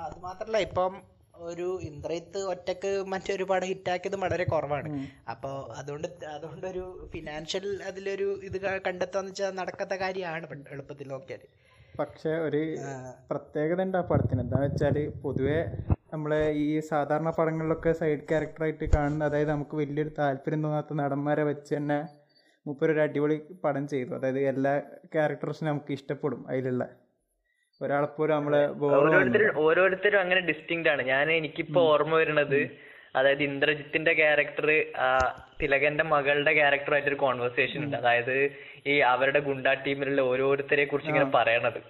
അത് 0.00 0.18
മാത്രല്ല 0.20 0.56
ഇപ്പം 0.58 0.92
ഒരു 1.34 1.68
ഇന്ദ്രയത്ത് 1.88 2.40
ഒറ്റയ്ക്ക് 2.52 2.90
മറ്റൊരു 3.12 3.44
പടം 3.50 3.68
ഹിറ്റാക്കിയത് 3.70 4.16
വളരെ 4.24 4.44
കുറവാണ്. 4.52 4.88
അപ്പോൾ 5.32 5.56
അതുകൊണ്ട് 5.80 6.08
അതുകൊണ്ട് 6.34 6.66
ഒരു 6.72 6.84
ഫിനാൻഷ്യൽ 7.12 7.66
അതിലൊരു 7.90 8.28
ഇത് 8.48 8.58
കണ്ടെത്താന്ന് 8.88 9.32
വെച്ചാൽ 9.32 9.54
നടക്കാത്ത 9.60 9.96
കാര്യമാണ് 10.04 10.46
എളുപ്പത്തിൽ 10.76 11.08
നോക്കിയാൽ 11.14 11.44
പക്ഷേ 11.98 12.30
ഒരു 12.46 12.60
പ്രത്യേകത 13.30 13.80
ഉണ്ട് 13.86 13.98
ആ 14.00 14.04
പടത്തിന്. 14.10 14.40
എന്താണെന്ന് 14.44 14.68
വെച്ചാൽ 14.68 14.96
പൊതുവേ 15.24 15.58
നമ്മളെ 16.12 16.40
ഈ 16.62 16.68
സാധാരണ 16.90 17.28
പടങ്ങളിലൊക്കെ 17.38 17.92
സൈഡ് 18.00 18.24
ക്യാരക്ടറായിട്ട് 18.30 18.86
കാണുന്ന 18.94 19.28
അതായത് 19.30 19.50
നമുക്ക് 19.54 19.76
വലിയൊരു 19.82 20.12
താല്പര്യം 20.18 20.62
തോന്നാത്ത 20.64 20.96
നടന്മാരെ 21.02 21.44
വെച്ച് 21.50 21.72
തന്നെ 21.76 21.98
മൂപ്പര് 22.66 22.92
ഒരു 22.94 23.00
അടിപൊളി 23.04 23.36
പടം 23.64 23.84
ചെയ്തു. 23.92 24.10
അതായത് 24.18 24.40
എല്ലാ 24.52 24.72
ക്യാരക്ടേഴ്സും 25.14 25.68
നമുക്ക് 25.70 25.92
ഇഷ്ടപ്പെടും 25.98 26.42
അതിലുള്ള. 26.50 26.82
ഒരാളെപ്പോലും 27.82 28.34
നമ്മളെ 28.36 28.60
ഓരോരുത്തരും 28.86 29.58
ഓരോരുത്തരും 29.64 30.20
അങ്ങനെ 30.20 30.40
ഡിസ്റ്റിങ്ക്ട് 30.40 30.88
ആണ്. 30.88 31.02
ഞാൻ 31.02 31.32
എനിക്കിപ്പോ 31.32 31.80
ഓർമ്മ 31.92 32.14
വരുന്നത് 32.14 32.60
അതായത് 33.16 33.42
ഇന്ദ്രജിത്തിന്റെ 33.42 34.12
ക്യാരക്ടർ 34.12 34.66
തിലകന്റെ 35.62 36.04
മകളുടെ 36.04 36.52
ക്യാരക്ടറായിട്ട് 36.52 37.08
ഒരു 37.08 37.18
കോൺവെർസേഷൻ 37.24 37.80
ഉണ്ട്. 37.84 37.96
അതായത് 37.96 38.36
ഈ 38.86 38.94
അവരുടെ 39.14 39.40
ഗുണ്ടാ 39.48 39.72
ടീമിലുള്ള 39.86 40.20
ഓരോരുത്തരെ 40.20 40.84
കുറിച്ച് 40.84 41.10
ഇങ്ങനെ 41.10 41.30
പറയണത്. 41.34 41.80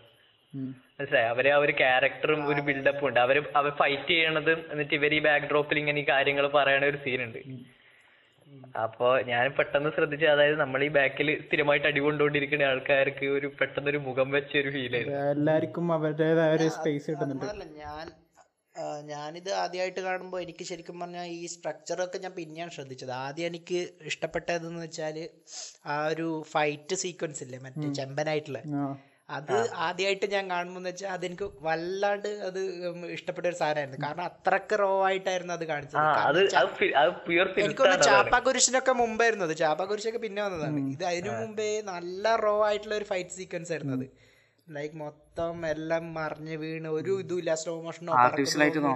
മനസ്സിലായി? 0.99 1.27
അവരെ 1.27 1.51
ആ 1.51 1.57
ഒരു 1.57 1.73
ക്യാരക്ടറും 1.73 2.41
ഒരു 2.49 2.61
ബിൽഡപ്പും 2.61 3.07
ഉണ്ട്. 3.09 3.21
അവർ 3.21 3.37
അവർ 3.57 3.71
ഫൈറ്റ് 3.71 4.09
ചെയ്യണതും 4.09 4.59
എന്നിട്ട് 4.73 4.95
ഇവർ 4.95 5.15
ഈ 5.15 5.21
ബാക്ക് 5.29 5.47
ഡ്രോപ്പിൽ 5.47 5.79
ഇങ്ങനെ 5.79 6.01
ഈ 6.01 6.07
കാര്യങ്ങൾ 6.09 6.47
പറയണ 6.59 6.85
ഒരു 6.85 6.97
സീൻ 6.97 7.23
ഉണ്ട്. 7.23 7.39
അപ്പോ 8.85 9.07
ഞാൻ 9.31 9.45
പെട്ടെന്ന് 9.59 9.91
ശ്രദ്ധിച്ചു 9.97 10.27
അതായത് 10.33 10.57
നമ്മൾ 10.63 10.81
ഈ 10.87 10.89
ബാക്കിൽ 10.97 11.29
സ്ഥിരമായിട്ട് 11.45 11.87
അടി 11.91 12.01
കൊണ്ടുകൊണ്ടിരിക്കുന്ന 12.07 12.71
ആൾക്കാർക്ക് 12.73 13.27
ഒരു 13.37 13.49
പെട്ടെന്ന് 13.61 13.91
ഒരു 13.93 14.01
മുഖം 14.09 14.29
വെച്ച 14.37 14.53
ഒരു 14.63 14.73
ഫീൽ 14.75 14.95
ആയിരുന്നു 14.99 15.21
എല്ലാവർക്കും 15.37 15.87
അവരുടേതായ 15.97 16.57
ഒരു 16.59 16.69
സ്പേസ് 16.77 17.07
കിട്ടുന്നുണ്ട്. 17.11 17.47
ഞാൻ 17.85 18.07
ഞാനിത് 19.09 19.49
ആദ്യമായിട്ട് 19.63 20.03
കാണുമ്പോൾ 20.07 20.41
എനിക്ക് 20.45 20.65
ശരിക്കും 20.69 20.97
പറഞ്ഞാൽ 21.01 21.27
ഈ 21.39 21.41
സ്ട്രക്ചറൊക്കെ 21.55 22.19
ഞാൻ 22.25 22.33
പിന്നെയാണ് 22.39 22.73
ശ്രദ്ധിച്ചത്. 22.77 23.13
ആദ്യം 23.25 23.49
എനിക്ക് 23.51 23.81
ഇഷ്ടപ്പെട്ടതെന്ന് 24.11 24.81
വെച്ചാൽ 24.85 25.17
ആ 25.95 25.97
ഒരു 26.13 26.29
ഫൈറ്റ് 26.53 26.99
സീക്വൻസ് 27.03 27.43
ഇല്ലേ 27.47 27.59
മറ്റേ 27.67 27.89
ചെമ്പനായിട്ടുള്ള? 28.01 28.61
അത് 29.29 29.53
ആദ്യമായിട്ട് 29.87 30.27
ഞാൻ 30.35 30.45
കാണുമ്പോൾ 30.53 30.83
വെച്ചാൽ 30.89 31.11
അതെനിക്ക് 31.17 31.47
വല്ലാണ്ട് 31.67 32.29
അത് 32.49 32.59
ഇഷ്ടപ്പെട്ട 33.17 33.47
ഒരു 33.51 33.59
സാധനമായിരുന്നു. 33.61 33.99
കാരണം 34.07 34.25
അത്രയ്ക്ക് 34.31 34.77
റോ 34.83 34.91
ആയിട്ടായിരുന്നു 35.09 35.55
അത് 35.59 35.65
കാണിച്ചത്. 35.65 36.01
എനിക്കൊന്ന് 37.65 37.99
ചാപ്പാകുരിശിനൊക്കെ 38.09 38.95
മുമ്പായിരുന്നു 39.03 39.47
അത് 39.49 39.57
ചാപ്പാകുരിശൊക്കെ 39.63 40.21
പിന്നെ 40.27 40.43
വന്നതാണ്. 40.47 40.81
ഇത് 40.95 41.05
അതിനു 41.13 41.33
മുമ്പേ 41.43 41.71
നല്ല 41.93 42.35
റോ 42.45 42.57
ആയിട്ടുള്ള 42.69 42.97
ഒരു 43.01 43.09
ഫൈറ്റ് 43.13 43.35
സീക്വൻസ് 43.39 43.73
ആയിരുന്നു 43.75 43.97
അത്. 43.99 44.07
ലൈക്ക് 44.67 44.97
മൊത്തം 45.05 45.67
എല്ലാം 45.75 46.05
മറിഞ്ഞ് 46.19 46.57
വീണ് 46.65 46.91
ഒരു 46.99 47.15
ഇതും 47.23 47.39
ഇല്ല 47.43 47.55
സ്ലോ 47.63 47.75
മോഷനോ 47.87 48.13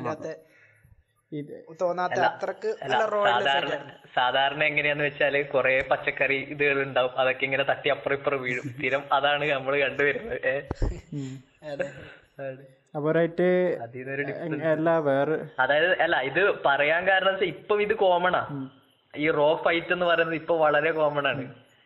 ഇല്ലാത്ത 0.01 0.29
തോന്നാത്ത 1.81 2.19
അത്രയ്ക്ക് 2.27 2.71
സാധാരണ. 3.23 3.77
സാധാരണ 4.15 4.61
എങ്ങനെയാന്ന് 4.65 5.05
വെച്ചാൽ 5.05 5.37
കൊറേ 5.49 5.73
പച്ചക്കറി 5.91 6.37
ഇതുകൾ 6.53 6.79
ഉണ്ടാവും 6.83 7.13
അതൊക്കെ 7.19 7.45
ഇങ്ങനെ 7.45 7.65
തട്ടി 7.71 7.89
അപ്പുറം 7.91 8.17
ഇപ്പുറം 8.17 8.41
വീഴും. 8.43 8.67
സ്ഥിരം 8.75 9.03
അതാണ് 9.13 9.45
നമ്മൾ 9.51 9.75
കണ്ടുവരുന്നത്. 9.81 10.39
ഡി- 14.21 14.63
അല്ല 14.71 14.89
വേറെ 15.07 15.37
അതായത് 15.61 15.95
അല്ല 16.03 16.17
ഇത് 16.29 16.41
പറയാൻ 16.67 17.03
കാരണം 17.09 17.33
വെച്ചാൽ 17.33 17.49
ഇപ്പം 17.55 17.83
ഇത് 17.83 17.95
കോമൺ 17.97 18.37
ആ. 18.37 18.45
ഈ 19.15 19.27
റോ 19.33 19.49
ഫൈറ്റ് 19.65 19.93
എന്ന് 19.93 20.07
പറയുന്നത് 20.07 20.37
ഇപ്പൊ 20.37 20.55
വളരെ 20.59 20.91
കോമൺ 20.93 21.27
ആണ്. 21.29 21.45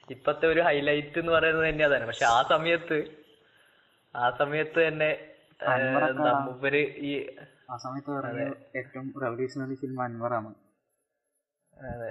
ഇപ്പത്തെ 0.08 0.46
ഒരു 0.46 0.60
ഹൈലൈറ്റ് 0.60 1.18
എന്ന് 1.18 1.32
പറയുന്നത് 1.32 1.66
തന്നെ 1.68 1.84
അതാണ്. 1.84 2.06
പക്ഷെ 2.06 2.26
ആ 2.30 2.40
സമയത്ത് 2.48 2.98
ആ 4.14 4.28
സമയത്ത് 4.38 4.78
തന്നെ 4.88 5.10
മൂപ്പര് 6.42 6.80
ഈ 7.02 7.12
ആ 7.70 7.76
സമയത്ത് 7.84 8.10
പറഞ്ഞ 8.16 8.44
ഏറ്റവും 8.78 9.06
റവല്യൂഷണറി 9.24 9.76
ഫിലിം 9.82 9.98
അൻവറാണ്. 10.06 10.50
അതെ. 11.92 12.10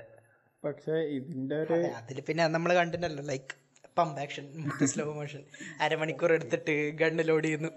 പക്ഷേ 0.64 0.96
ഇതിന്റെ 1.18 1.58
ഒരു 1.64 1.74
അതിൽ 1.76 1.92
അതിൽ 2.00 2.18
പിന്നെ 2.30 2.44
നമ്മൾ 2.56 2.72
കണ്ടിട്ടല്ലോ 2.80 3.24
like 3.32 3.54
pump 3.98 4.20
action 4.24 4.46
slow 4.92 5.06
motion 5.18 5.44
അരമണിക്കൂർ 5.86 6.32
എടുത്തിട്ട് 6.38 6.76
ഗണ്ണ് 7.02 7.24
ലോഡ് 7.30 7.48
ചെയ്യുന്നു. 7.48 7.72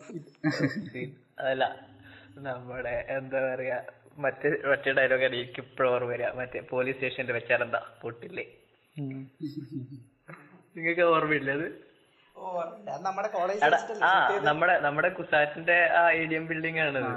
അതല്ല 1.41 1.65
നമ്മുടെ 2.49 2.95
എന്താ 3.17 3.41
പറയാ 3.49 3.79
മറ്റേ 4.25 4.49
മറ്റേ 4.71 4.91
ഡയലോഗ് 4.99 5.25
എനിക്ക് 5.29 5.61
ഇപ്പോഴും 5.65 5.91
ഓർമ്മ 5.95 6.11
വരിക. 6.13 6.29
മറ്റേ 6.41 6.61
പോലീസ് 6.73 6.97
സ്റ്റേഷനിൽ 6.99 7.33
വെച്ചാലെന്താ 7.39 7.81
പൊട്ടില്ലേ. 8.03 8.45
നിങ്ങൾക്ക് 10.77 11.05
ഓർമ്മയില്ലേ 11.15 11.55
അത്? 11.59 11.67
ഓ 12.37 12.43
നമ്മുടെ 13.07 13.29
കോളേജ് 13.37 13.61
എടാ, 13.69 13.79
ആ 14.09 14.13
നമ്മുടെ 14.49 14.75
നമ്മുടെ 14.87 15.11
കുസാറ്റിന്റെ 15.19 15.79
ആ 16.01 16.03
എ 16.21 16.23
ഡി 16.31 16.37
എം 16.41 16.47
ബിൽഡിംഗ് 16.53 16.81
ആണത് 16.85 17.13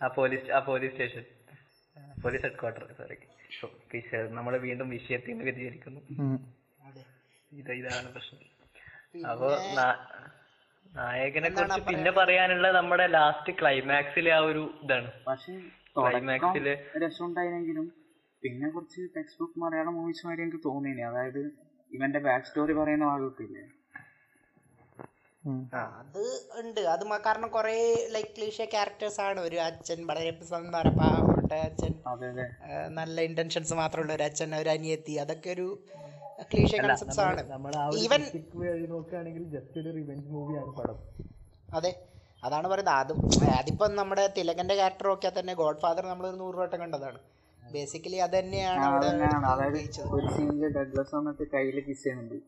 ആ 0.00 0.08
പോലീസ് 0.08 0.50
ആ 0.50 0.58
police 0.60 0.92
station. 0.92 1.24
Police 2.22 2.42
head 2.42 2.58
quarter 2.60 2.84
sorry 2.92 3.16
നമ്മൾ 4.30 4.54
വീണ്ടും 4.58 4.88
വിഷയത്തിൽ 4.88 5.30
നിന്ന് 5.30 5.44
വ്യതിചരിക്കുന്നു 5.44 6.00
അതെ. 6.78 7.02
ഇത് 7.52 7.72
ഇതാണ് 7.72 8.08
പ്രശ്നം. 8.12 8.42
അപ്പൊ 9.30 9.48
നായകനെ 10.92 11.48
കുറിച്ച് 11.50 11.80
പിന്നെ 11.88 12.10
പറയാനുള്ള 12.10 12.68
നമ്മുടെ 12.70 13.06
ലാസ്റ്റ് 13.06 13.52
ക്ലൈമാക്സിലെ 13.60 14.30
ആ 14.30 14.40
ഒരു 14.50 14.62
ഇതാണ്. 14.82 15.10
ക്ലൈമാക്സിൽ 15.96 16.66
രസമുണ്ടായിരുന്നെങ്കിലും 17.04 17.86
പിന്നെ 18.42 18.68
കുറച്ച് 18.70 19.00
ടെക്സ്റ്റ് 19.16 19.40
ബുക്ക് 19.40 19.58
മലയാളം 19.58 19.94
മൂവീസ് 19.94 20.26
മാതിരി 20.26 20.42
എനിക്ക് 20.42 20.60
തോന്നിയില്ല? 20.64 21.02
അതായത് 21.02 21.42
ഇവന്റെ 21.90 22.18
ബാക്ക് 22.18 22.46
സ്റ്റോറി 22.46 22.72
പറയുന്ന 22.72 23.04
ഉം. 23.08 23.56
അത് 25.44 26.22
ഉണ്ട്. 26.60 26.80
അത് 26.94 27.04
കാരണം 27.26 27.48
കുറേ 27.48 27.74
ലൈക് 28.10 28.32
ക്ലീഷ 28.36 28.62
ക്യാരക്ടേഴ്സ് 28.62 29.20
ആണ്. 29.20 29.40
ഒരു 29.40 29.56
അച്ഛൻ 29.56 30.06
വളരെ 30.06 30.30
പാവപ്പെട്ട 30.98 31.52
അച്ഛൻ. 31.52 31.92
നല്ല 32.98 33.20
ഇന്റൻഷൻസ് 33.20 33.74
മാത്രമുള്ള 33.74 34.12
ഒരു 34.14 34.22
അച്ഛൻ 34.22 34.54
ഒരു 34.54 34.70
അനിയത്തി. 34.70 35.12
അതൊക്കെ 35.12 35.50
ഒരു 35.50 35.66
ക്ലീഷ 36.52 36.74
കൺസെപ്റ്റ്സ് 36.76 37.20
ആണ്. 37.20 37.40
ഈവൻ 38.04 38.20
നോക്കുകയാണെങ്കിൽ 38.90 39.44
ജസ്റ്റ് 39.56 39.80
ഒരു 39.80 39.90
റിവെഞ്ച് 39.96 40.28
മൂവിയാണ് 40.28 40.72
പടം. 40.78 40.98
അതെ. 41.74 41.92
അതാണ് 42.44 42.68
പറയുന്നത്. 42.68 42.94
അതും 42.94 43.18
അതിപ്പം 43.58 43.96
നമ്മുടെ 43.96 44.32
തിലകന്റെ 44.36 44.74
ക്യാരക്ടർ 44.74 45.06
നോക്കിയാൽ 45.08 45.34
തന്നെ 45.40 45.54
ഗോഡ് 45.54 45.80
ഫാദർ 45.80 46.06
നമ്മൾ 46.06 46.26
ഒരു 46.28 46.36
നൂറ് 46.36 46.56
വട്ടം 46.56 46.80
കണ്ടതാണ്. 46.80 47.18
ബേസിക്കലി 47.62 48.16
അത് 48.26 48.38
തന്നെയാണ് 48.38 48.84
അവിടെ. 48.84 49.08
ഒരു 50.14 50.26
സീനിൽ 50.36 50.64
ഡഗ്ലസ് 50.78 51.14
വന്നിട്ട് 51.14 51.44
കയ്യിൽ 51.54 51.80
കിസ് 51.88 52.02
ചെയ്യുന്നുണ്ട്. 52.04 52.38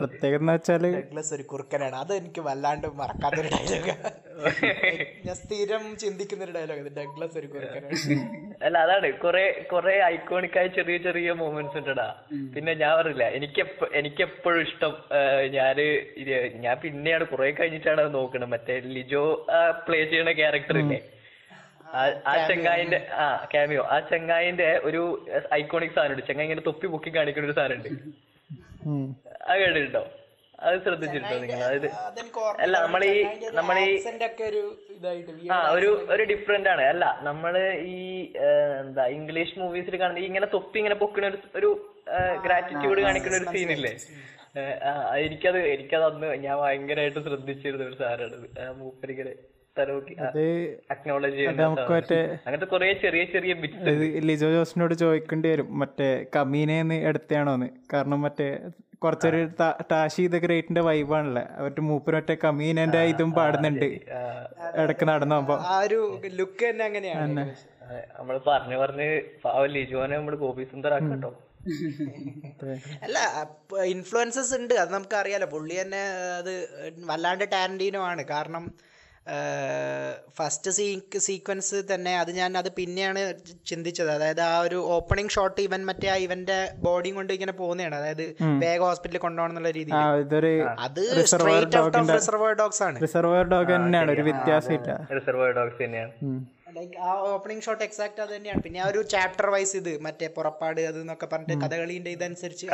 പ്രത്യേകത 0.00 0.42
വെച്ചാൽ 0.50 0.82
ഡഗ്ലസ് 0.96 1.30
ഒരു 1.36 1.44
കുറുക്കനാണ്. 1.52 1.96
അത് 2.02 2.12
എനിക്ക് 2.18 2.40
വല്ലാണ്ട് 2.48 2.86
മറക്കാത്തൊരു 3.00 3.48
ഡയലോഗ് 3.54 3.94
ഞാൻ 5.26 5.36
സ്ഥിരം 5.42 5.84
ചിന്തിക്കുന്ന 6.02 6.42
ഒരു 6.46 6.54
ഡയലോഗ് 6.56 6.92
ഡഗ്ലസ് 6.98 7.36
ഒരു 7.40 7.48
കുറുക്കനാണ്. 7.54 7.96
അല്ല 8.66 8.76
അതാണ്. 8.86 9.08
കൊറേ 9.24 9.44
കൊറേ 9.72 9.94
ഐക്കോണിക് 10.14 10.58
ആയ 10.62 10.66
ചെറിയ 10.78 10.96
ചെറിയ 11.06 11.32
മൂമെന്റ്സ് 11.42 11.78
ഉണ്ടടാ. 11.82 12.08
പിന്നെ 12.56 12.74
ഞാൻ 12.82 12.92
പറഞ്ഞില്ല 12.98 13.24
എനിക്ക് 13.38 13.64
എനിക്ക് 14.00 14.22
എപ്പോഴും 14.28 14.60
ഇഷ്ടം 14.68 14.92
ഞാൻ 15.56 15.76
ഞാൻ 16.66 16.74
പിന്നെയാണ് 16.84 17.24
കുറെ 17.32 17.50
കഴിഞ്ഞിട്ടാണ് 17.60 18.00
അത് 18.04 18.12
നോക്കണത്. 18.18 18.50
മറ്റേ 18.56 18.76
ലിജോ 18.98 19.24
പ്ലേ 19.86 20.00
ചെയ്യണ 20.12 20.30
ക്യാരക്ടർ 20.42 20.78
ഇല്ലേ? 20.84 21.00
ആ- 21.88 22.14
ആ 22.26 22.34
ചെങ്ങായിന്റെ 22.48 22.98
ആ 23.16 23.24
കാമിയോ 23.52 23.82
ആ 23.88 23.98
ചെങ്ങായിന്റെ 24.08 24.68
ഒരു 24.84 25.02
ഐക്കോണിക് 25.54 25.94
സാധനം 25.94 26.14
ഉണ്ട് 26.14 26.26
ചെങ്ങായി 26.26 26.46
ഇങ്ങനെ 26.48 26.64
തൊപ്പി 26.66 26.86
പൊക്കി 26.88 27.10
കാണിക്കുന്ന 27.14 27.48
ഒരു 27.48 27.56
സാധനം 27.56 27.76
ഉണ്ട് 27.78 27.90
ഉം. 28.86 29.06
അത് 29.46 29.58
കേട്ടിട്ടുണ്ടോ? 29.60 30.02
അത് 30.58 30.76
ശ്രദ്ധിച്ചിട്ടുണ്ടോ 30.84 31.36
നിങ്ങൾ? 31.42 31.58
അതായത് 31.60 31.86
അല്ല 32.58 32.76
ഒരു 34.48 34.62
ഇതായിട്ട് 34.94 35.32
ആ 35.50 35.58
ഒരു 35.76 35.90
ഒരു 36.10 36.24
ഡിഫറെന്റ് 36.30 36.68
ആണ്. 36.68 36.84
അല്ല 36.92 37.04
നമ്മൾ 37.22 37.54
ഈ 37.90 37.98
എന്താ 38.80 39.04
ഇംഗ്ലീഷ് 39.14 39.58
മൂവീസിൽ 39.58 39.96
കാണുന്ന 40.00 40.24
ഇങ്ങനെ 40.24 40.48
തൊപ്പി 40.54 40.78
ഇങ്ങനെ 40.78 40.96
പൊക്കുന്ന 40.96 41.28
ഒരു 41.28 41.38
ഒരു 41.54 41.70
ഗ്രാറ്റിറ്റ്യൂഡ് 42.44 43.00
കാണിക്കുന്ന 43.02 43.38
ഒരു 43.38 43.48
സീനില്ലേ 43.54 43.92
എനിക്കത് 45.20 45.58
എനിക്കത് 45.72 46.04
അന്ന് 46.04 46.28
ഞാൻ 46.44 46.56
ഭയങ്കരമായിട്ട് 46.58 47.20
ശ്രദ്ധിച്ചിരുന്ന 47.26 47.84
ഒരു 47.84 47.96
സാധനമാണ് 47.96 48.48
മൂപ്പരിങ്ങനെ 48.78 49.32
ഇത് 53.92 54.04
ലിജോ 54.30 54.48
ജോസിനോട് 54.56 54.94
ചോദിക്കേണ്ടി 55.04 55.48
വരും 55.52 55.68
മറ്റേ 55.80 56.08
കമീനേന്ന് 56.36 56.98
എടുത്തയാണോന്ന്. 57.10 57.68
കാരണം 57.94 58.20
മറ്റേ 58.26 58.48
കുറച്ചൊരു 59.04 59.40
ടാഷി 59.90 60.22
ദ 60.34 60.36
ഗ്രേറ്റിന്റെ 60.44 60.82
വൈബാണല്ലേ 60.88 61.42
അവരുടെ 61.58 61.82
മൂപ്പര് 61.88 62.16
മറ്റേ 62.20 62.34
കമീനന്റെ 62.44 63.00
ഇതും 63.12 63.30
പാടുന്നുണ്ട്. 63.38 63.88
ഇടയ്ക്ക് 64.82 65.06
നടന്നപ്പോ 65.10 65.56
ആ 65.74 65.76
ഒരു 65.88 66.00
ലുക്ക് 66.38 66.64
തന്നെ 66.70 66.84
അങ്ങനെയാണ്. 66.88 67.44
നമ്മൾ 68.18 68.36
പറഞ്ഞു 68.48 68.78
പറഞ്ഞ് 68.84 69.06
ലിജോനെ 69.76 70.14
നമ്മൾ 70.20 70.34
ഗോപി 70.44 70.64
സുന്ദർ 70.72 70.94
ആക്കട്ടോ 70.96 71.30
അല്ല 73.06 73.18
ഇൻഫ്ലുവൻസസ് 73.94 74.52
ഉണ്ട് 74.58 74.74
അത് 74.82 74.90
നമുക്ക് 74.96 75.16
അറിയാലോ 75.20 75.46
പുള്ളി 75.54 75.74
തന്നെ 75.80 76.02
അത് 76.40 76.52
വല്ലാണ്ട് 77.10 77.44
ടാലന്റീനോ 77.54 78.00
ആണ്. 78.10 78.22
കാരണം 78.34 78.64
ഫസ്റ്റ് 80.36 80.70
സീ 80.76 80.86
സീക്വൻസ് 81.26 81.78
തന്നെ 81.92 82.12
അത് 82.18 82.30
ഞാൻ 82.40 82.50
അത് 82.60 82.68
പിന്നെയാണ് 82.78 83.22
ചിന്തിച്ചത്. 83.70 84.10
അതായത് 84.16 84.42
ആ 84.50 84.54
ഒരു 84.66 84.78
ഓപ്പണിംഗ് 84.96 85.32
ഷോട്ട് 85.36 85.60
ഇവൻ 85.66 85.80
മറ്റേ 85.90 86.08
ആ 86.14 86.16
ഇവന്റെ 86.26 86.58
ബോഡിയും 86.86 87.16
കൊണ്ട് 87.20 87.32
ഇങ്ങനെ 87.36 87.54
പോകുന്നതാണ്. 87.62 87.96
അതായത് 88.00 88.24
വേഗം 88.64 88.86
ഹോസ്പിറ്റലിൽ 88.90 89.22
കൊണ്ടുപോകണം 89.26 89.52
എന്നുള്ള 89.52 89.72
ആ 89.72 89.78
രീതിയിൽ 89.78 89.96
അത് 90.86 91.02
straight 91.32 91.78
out 91.84 91.98
of 92.02 92.14
reservoir 92.18 92.52
dogs 92.62 92.82
ആണ്. 92.88 92.96
റിസർവർ 93.06 93.42
ഡോഗ് 93.54 93.72
തന്നെയാണ് 93.74 94.12
ഒരു 94.16 94.24
വ്യത്യാസമില്ല 94.30 95.00
ഡോഗ്സ് 95.58 95.80
തന്നെയാണ്. 95.84 96.12
ലൈക്ക് 96.76 96.96
ആ 97.08 97.10
ഓപ്പണിംഗ് 97.34 97.62
ഷോട്ട് 97.66 97.82
എക്സാക്ട് 97.86 98.20
അത് 98.24 98.32
തന്നെയാണ്. 98.36 98.60
പിന്നെ 98.64 98.78
ആ 98.84 98.86
ഒരു 98.92 99.00
ചാപ്റ്റർ 99.12 99.46
വൈസ് 99.54 99.74
ഇത് 99.80 99.92
മറ്റേ 100.06 100.26
പുറപ്പാട് 100.36 100.80
അത് 100.90 100.98
എന്നൊക്കെ 101.02 101.26
പറഞ്ഞിട്ട് 101.32 101.56
കഥകളിന്റെ 101.64 102.10
ഇതനുസരിച്ച്. 102.16 102.66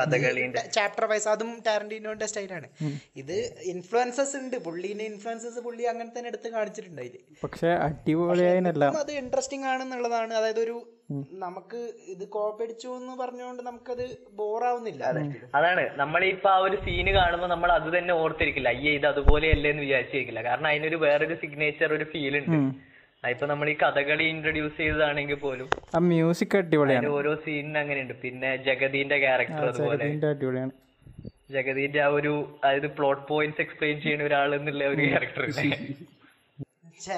ചാപ്റ്റർ 0.76 1.06
വൈസ് 1.12 1.28
അതും 1.34 1.50
ടാരന്റീനോന്റെ 1.66 2.28
സ്റ്റൈലാണ് 2.30 2.68
ഇത് 3.22 3.36
ഇൻഫ്ലുവൻസസ് 3.74 4.34
ഉണ്ട്. 4.40 4.56
പുള്ളീന്റെ 4.66 5.06
ഇൻഫ്ലുവൻസസ് 5.12 5.60
പുള്ളി 5.66 5.84
അങ്ങനെ 5.92 6.10
തന്നെ 6.16 6.30
എടുത്ത് 6.32 6.50
കാണിച്ചിട്ടുണ്ട് 6.56 7.02
അതിൽ. 7.04 7.20
പക്ഷെ 7.44 7.70
അത് 9.04 9.12
ഇൻട്രസ്റ്റിംഗ് 9.22 9.68
ആണെന്നുള്ളതാണ്. 9.74 10.34
അതായത് 10.40 10.60
ഒരു 10.66 10.76
നമുക്ക് 11.44 11.80
ഇത് 12.12 12.22
കോപ്പടിച്ചു 12.36 12.88
എന്ന് 12.98 13.14
പറഞ്ഞുകൊണ്ട് 13.22 13.62
നമുക്കത് 13.66 14.04
ബോറാവുന്നില്ല 14.38 15.02
അതാണ്. 15.56 15.82
നമ്മൾ 16.02 16.20
ഇപ്പൊ 16.34 16.50
ആ 16.54 16.58
ഒരു 16.66 16.76
സീന് 16.86 17.12
കാണുമ്പോൾ 17.18 17.50
നമ്മൾ 17.54 17.70
അത് 17.78 17.88
തന്നെ 17.96 18.14
ഓർത്തിരിക്കില്ല. 18.22 18.68
അയ്യേ 18.76 18.92
ഇത് 18.98 19.06
അതുപോലെയല്ലേ 19.12 19.70
എന്ന് 19.72 19.82
വിചാരിച്ചിരിക്കില്ല. 19.86 20.42
കാരണം 20.48 20.68
അതിനൊരു 20.72 20.98
വേറൊരു 21.04 21.36
സിഗ്നേച്ചർ 21.42 21.92
ഒരു 21.98 22.06
ഫീൽ 22.12 22.36
ഉണ്ട്. 22.40 22.58
ഇപ്പൊ 23.32 23.46
നമ്മൾ 23.46 23.66
ഈ 23.70 23.76
കഥകളി 23.82 24.24
ഇൻട്രൊഡ്യൂസ് 24.24 24.76
ചെയ്തതാണെങ്കിൽ 24.76 25.34
പോലും 25.34 25.68
ആ 25.94 25.98
മ്യൂസിക് 26.08 26.56
അടിപൊളിയാണ്. 26.56 27.08
ഓരോ 27.18 27.32
സീനിന് 27.44 27.78
അങ്ങനെയുണ്ട്. 27.78 28.14
പിന്നെ 28.22 28.50
ജഗതിന്റെ 28.66 29.18
ക്യാരക്ടർ 29.18 29.66
അതുപോലെ 29.68 30.08
അടിപൊളിയാണ്. 30.30 30.72
ജഗതിന്റെ 31.50 32.00
ആ 32.00 32.08
ഒരു 32.18 32.32
അതായത് 32.64 32.86
പ്ലോട്ട് 32.86 33.24
പോയിന്റ്സ് 33.28 33.60
എക്സ്പ്ലെയിൻ 33.60 33.96
ചെയ്യുന്ന 34.00 34.24
ഒരാൾ 34.24 34.54
എന്നുള്ള 34.54 34.84
ഒരു 34.84 35.02
ക്യാരക്ടർ 35.10 35.44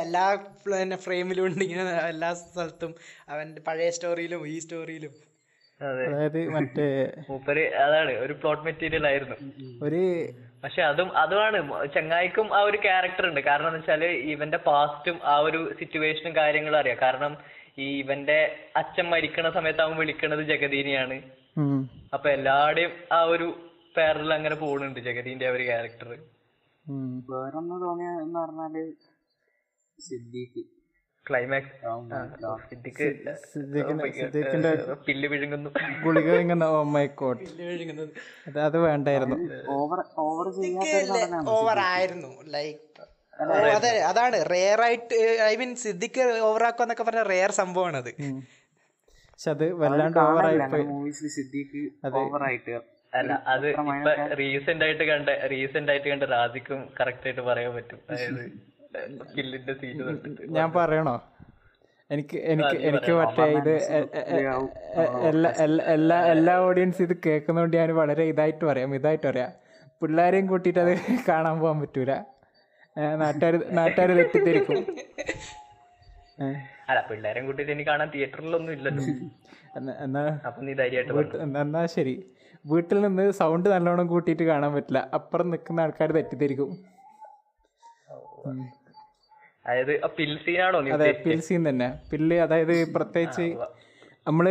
എല്ലാ 0.01 0.25
പിന്നെ 0.65 0.97
ഫ്രെയിമിലും 0.97 1.45
ഉണ്ട്. 1.47 1.63
ഇങ്ങനെ 1.65 1.91
എല്ലാ 2.09 2.31
സ്ഥലത്തും 2.35 2.93
അവന്റെ 3.29 3.61
പഴയ 3.61 3.91
സ്റ്റോറിയിലും 3.91 4.47
ഈ 4.49 4.59
സ്റ്റോറിയിലും 4.59 5.13
അതെ. 5.81 6.05
അതായത് 6.07 6.39
മറ്റേ 6.49 6.87
മൂപ്പര് 7.31 7.65
അതാണ് 7.85 8.13
ഒരു 8.25 8.33
പ്ലോട്ട് 8.33 8.65
മെറ്റീരിയൽ 8.65 9.07
ആയിരുന്നു. 9.07 9.37
ഒരു 9.83 10.03
പക്ഷെ 10.67 10.83
അതും 10.83 11.17
അതുമാണ്. 11.17 11.59
ചങ്ങായിക്കും 11.95 12.57
ആ 12.57 12.61
ഒരു 12.61 12.77
ക്യാരക്ടർ 12.77 13.27
ഉണ്ട്. 13.27 13.41
കാരണം 13.41 13.67
എന്ന് 13.67 13.79
വെച്ചാൽ 13.79 14.05
ഇവന്റെ 14.05 14.57
പാസ്റ്റും 14.57 15.21
ആ 15.25 15.37
ഒരു 15.39 15.75
സിറ്റുവേഷനും 15.79 16.37
കാര്യങ്ങളും 16.37 16.79
അറിയാം. 16.79 16.99
കാരണം 17.03 17.37
ഈ 17.79 18.03
ഇവന്റെ 18.03 18.69
അച്ഛൻ 18.77 19.11
മരിക്കണ 19.11 19.51
സമയത്ത് 19.51 19.81
അവൻ 19.81 19.97
വിളിക്കണത് 19.97 20.39
ജഗദീനെയാണ്. 20.39 21.23
അപ്പൊ 22.15 22.31
എല്ലാടെയും 22.31 22.91
ആ 23.13 23.23
ഒരു 23.23 23.71
പേരിൽ 23.97 24.35
അങ്ങനെ 24.35 24.55
പോകുന്നുണ്ട് 24.55 25.01
ജഗദീന്റെ 25.01 25.47
ആ 25.47 25.51
ഒരു 25.51 25.63
ക്യാരക്ടർ. 25.63 26.09
വേറൊന്ന് 27.31 27.81
തോന്നിയെന്ന് 27.81 28.39
പറഞ്ഞാൽ 28.39 28.93
സിദ്ദീഖ്. 30.01 30.76
ക്ലൈമാക്സ് 31.31 31.73
സിദ്ദീഖിന്റെ- 33.53 34.93
പില്ല് 35.07 35.29
വിഴുങ്ങുന്നു. 35.29 35.71
ഗുളിക 36.05 36.65
ഓ 36.65 36.83
മൈ 36.83 37.07
കോട്ട് 37.07 37.45
അത് 38.47 38.61
അത് 38.61 38.79
വേണ്ടായിരുന്നു. 38.79 39.37
ഓവർ 39.71 40.05
ഓവർ 40.19 40.63
ചെയ്യാത്തൊരു 40.63 41.51
ഓവർ 41.51 41.79
ആയിരുന്നു 41.79 42.43
ലൈക്ക് 42.45 43.03
അതെ. 43.43 44.01
അതാണ്. 44.01 44.51
റെയർ 44.51 44.81
ആയിട്ട് 44.83 45.39
ഐ 45.43 45.57
മീൻ 45.57 45.75
സിദ്ദിഖ് 45.75 46.39
ഓവറാക്കുക 46.41 46.83
എന്നൊക്കെ 46.85 47.03
പറഞ്ഞ 47.03 47.23
റെയർ 47.23 47.51
സംഭവമാണ് 47.51 47.97
അത് 47.97 48.11
പക്ഷെ 49.33 49.51
അത് 49.51 49.73
വല്ലാണ്ട് 49.73 50.19
ഓവറായി 50.19 50.59
പോയി. 50.71 50.83
അല്ല 53.15 53.33
അത് 53.47 53.67
ഇപ്പൊ 53.69 54.35
റീസെന്റ് 54.35 54.85
ആയിട്ട് 54.85 55.05
കണ്ട 55.05 55.29
റീസെന്റ് 55.51 55.91
ആയിട്ട് 55.93 56.09
കണ്ട 56.09 56.23
റാദിക്കും 56.23 56.89
കറക്റ്റ് 57.01 57.27
ആയിട്ട് 57.27 57.41
പറയാൻ 57.41 57.75
പറ്റും. 57.75 57.99
അതായത് 58.11 58.76
കില്ലിന്റെ 59.35 59.75
ഞാൻ 60.59 60.73
പറയണോ? 60.73 61.17
എനിക്ക് 62.11 62.39
എനിക്ക് 62.53 62.77
എനിക്ക് 62.89 63.13
മറ്റേ 63.13 63.45
ഇത് 63.59 63.75
എല്ലാ 65.97 66.19
എല്ലാ 66.35 66.55
ഓഡിയൻസ് 66.67 67.03
ഇത് 67.03 67.15
കേൾക്കുന്നതുകൊണ്ട് 67.27 67.77
ഞാൻ 67.77 67.91
വളരെ 67.95 68.25
ഇതായിട്ട് 68.33 68.65
പറയാം 68.65 68.95
ഇതായിട്ട് 68.95 69.27
പറയാം. 69.27 69.53
പിള്ളേരെയും 70.03 70.47
കൂട്ടിയിട്ട് 70.47 70.81
അത് 70.81 70.93
കാണാൻ 71.29 71.57
പോകാൻ 71.61 71.81
പറ്റൂല. 71.81 72.13
നാട്ടുകാർ 73.23 73.55
നാട്ടുകാർ 73.79 74.11
തെറ്റിദ്ധരിക്കും. 74.19 74.79
അല്ല 76.89 77.01
പിള്ളേരെ 77.11 77.41
കൂട്ടിട്ട് 77.47 77.73
എനിക്ക് 77.73 77.91
കാണാൻ 77.91 78.09
തിയേറ്ററിലൊന്നും 78.15 78.73
ഇല്ലല്ലോ. 78.73 79.05
എന്നാ 81.63 81.83
ശരി. 81.97 82.15
വീട്ടിൽ 82.67 83.01
നിന്ന് 83.01 83.25
സൗണ്ട് 83.31 83.69
നല്ലോണം 83.69 84.07
കൂട്ടിയിട്ട് 84.07 84.43
കാണാൻ 84.43 84.73
പറ്റില്ല. 84.75 85.01
അപ്പുറം 85.15 85.51
നിൽക്കുന്ന 85.51 85.81
ആൾക്കാർ 85.81 86.13
തെറ്റിദ്ധരിക്കും. 86.13 86.71
അതായത് 89.67 89.93
അതെ 90.97 91.09
പിൽസീൻ 91.25 91.63
തന്നെ. 91.69 91.89
പില്ല് 92.11 92.37
അതായത് 92.45 92.75
പ്രത്യേകിച്ച് 92.97 93.47
നമ്മൾ 94.29 94.47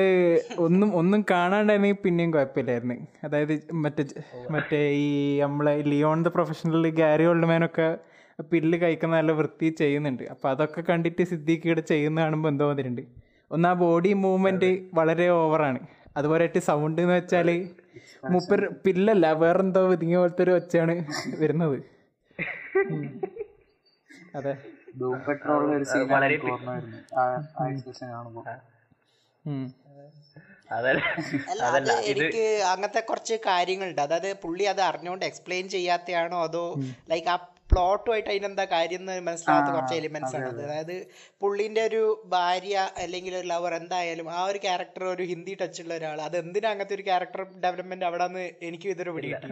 ഒന്നും 0.65 0.89
ഒന്നും 0.99 1.21
കാണാണ്ടായിരുന്നെങ്കിൽ 1.31 2.01
പിന്നെയും 2.03 2.31
കുഴപ്പമില്ലായിരുന്നു. 2.35 2.95
അതായത് 3.25 3.53
മറ്റേ 3.83 4.03
മറ്റേ 4.55 4.79
ഈ 5.05 5.07
നമ്മളെ 5.43 5.73
ലിയോൺ 5.91 6.19
ദ 6.27 6.31
പ്രൊഫഷണൽ 6.35 6.87
ഗാരി 6.99 7.25
ഓൾഡ്മാനൊക്കെ 7.31 7.87
പില്ല് 8.51 8.77
കഴിക്കുന്ന 8.83 9.13
നല്ല 9.19 9.31
വൃത്തി 9.39 9.67
ചെയ്യുന്നുണ്ട്. 9.81 10.23
അപ്പോൾ 10.33 10.49
അതൊക്കെ 10.53 10.81
കണ്ടിട്ട് 10.89 11.23
സിദ്ദീഖ് 11.31 11.67
ഇവിടെ 11.69 11.83
ചെയ്യുന്ന 11.91 12.17
കാണുമ്പോൾ 12.25 12.49
എന്തോ 12.53 12.65
തോന്നിയിട്ടുണ്ട് 12.69 13.03
ഒന്ന് 13.51 13.67
ആ 13.71 13.73
ബോഡി 13.83 14.11
മൂവ്മെന്റ് 14.23 14.69
വളരെ 14.99 15.27
ഓവറാണ് 15.39 15.79
അതുപോലെ 16.19 16.45
സൗണ്ട് 16.69 17.01
എന്ന് 17.03 17.15
വെച്ചാൽ 17.17 17.49
മുപ്പർ 18.33 18.61
പില്ലല്ല 18.85 19.25
വേറെന്തോ 19.43 19.81
ഇതിങ്ങ 19.97 20.15
പോലത്തെ 20.21 20.43
ഒരു 20.45 20.53
ഒച്ചയാണ് 20.59 20.93
വരുന്നത്. 21.41 21.77
അതെ. 24.39 24.53
ഡൂം 24.95 25.15
പെട്രോൾ 25.25 25.63
ഒരു 25.71 25.85
സീൻ 25.85 26.03
ഓർമ്മ 26.45 26.69
വരുന്നു. 26.75 26.99
ആ 27.15 27.23
എക്സ്പ്രഷൻ 27.69 28.07
കാണുമ്പോൾ 28.13 28.45
ഉം. 29.45 29.65
അതല്ല. 30.71 31.01
അല്ല 31.71 31.91
എനിക്ക് 32.11 32.43
അങ്ങനത്തെ 32.69 33.01
കുറച്ച് 33.09 33.35
കാര്യങ്ങളുണ്ട്. 33.47 33.99
അതായത് 34.05 34.29
പുള്ളി 34.43 34.65
അത് 34.71 34.81
അറിഞ്ഞുകൊണ്ട് 34.87 35.25
എക്സ്പ്ലെയിൻ 35.27 35.65
ചെയ്യാത്തയാണോ 35.69 36.39
അതോ 36.47 36.63
ലൈക്ക് 37.11 37.29
ആ 37.33 37.35
പ്ലോട്ടുമായിട്ട് 37.71 38.29
അതിനെന്താ 38.31 38.65
കാര്യം 38.73 39.01
എന്ന് 39.01 39.13
മനസ്സിലാവാത്ത 39.27 39.69
കുറച്ച് 39.75 39.95
എലിമെന്റ്സ് 39.99 40.35
ആണ് 40.39 40.49
അതായത് 40.65 40.95
പുള്ളിന്റെ 41.41 41.83
ഒരു 41.89 42.01
ഭാര്യ 42.33 42.75
അല്ലെങ്കിൽ 43.03 43.33
ഒരു 43.35 43.47
ലവർ 43.47 43.73
എന്തായാലും 43.79 44.27
ആ 44.35 44.41
ഒരു 44.49 44.59
ക്യാരക്ടർ 44.65 45.03
ഒരു 45.13 45.23
ഹിന്ദി 45.31 45.55
ടച്ച് 45.61 45.81
ഉള്ള 45.83 45.93
ഒരാൾ 45.97 46.19
അത് 46.21 46.37
എന്തിനാ 46.43 46.69
അങ്ങനത്തെ 46.73 46.95
ഒരു 46.97 47.05
ക്യാരക്ടർ 47.09 47.43
ഡെവലപ്മെന്റ് 47.63 48.07
അവിടെ 48.09 48.27
നിന്ന് 48.27 48.45
എനിക്ക് 48.61 48.89
ഇതൊരു 48.89 49.13
പിടി 49.17 49.31
കിട്ടി 49.33 49.49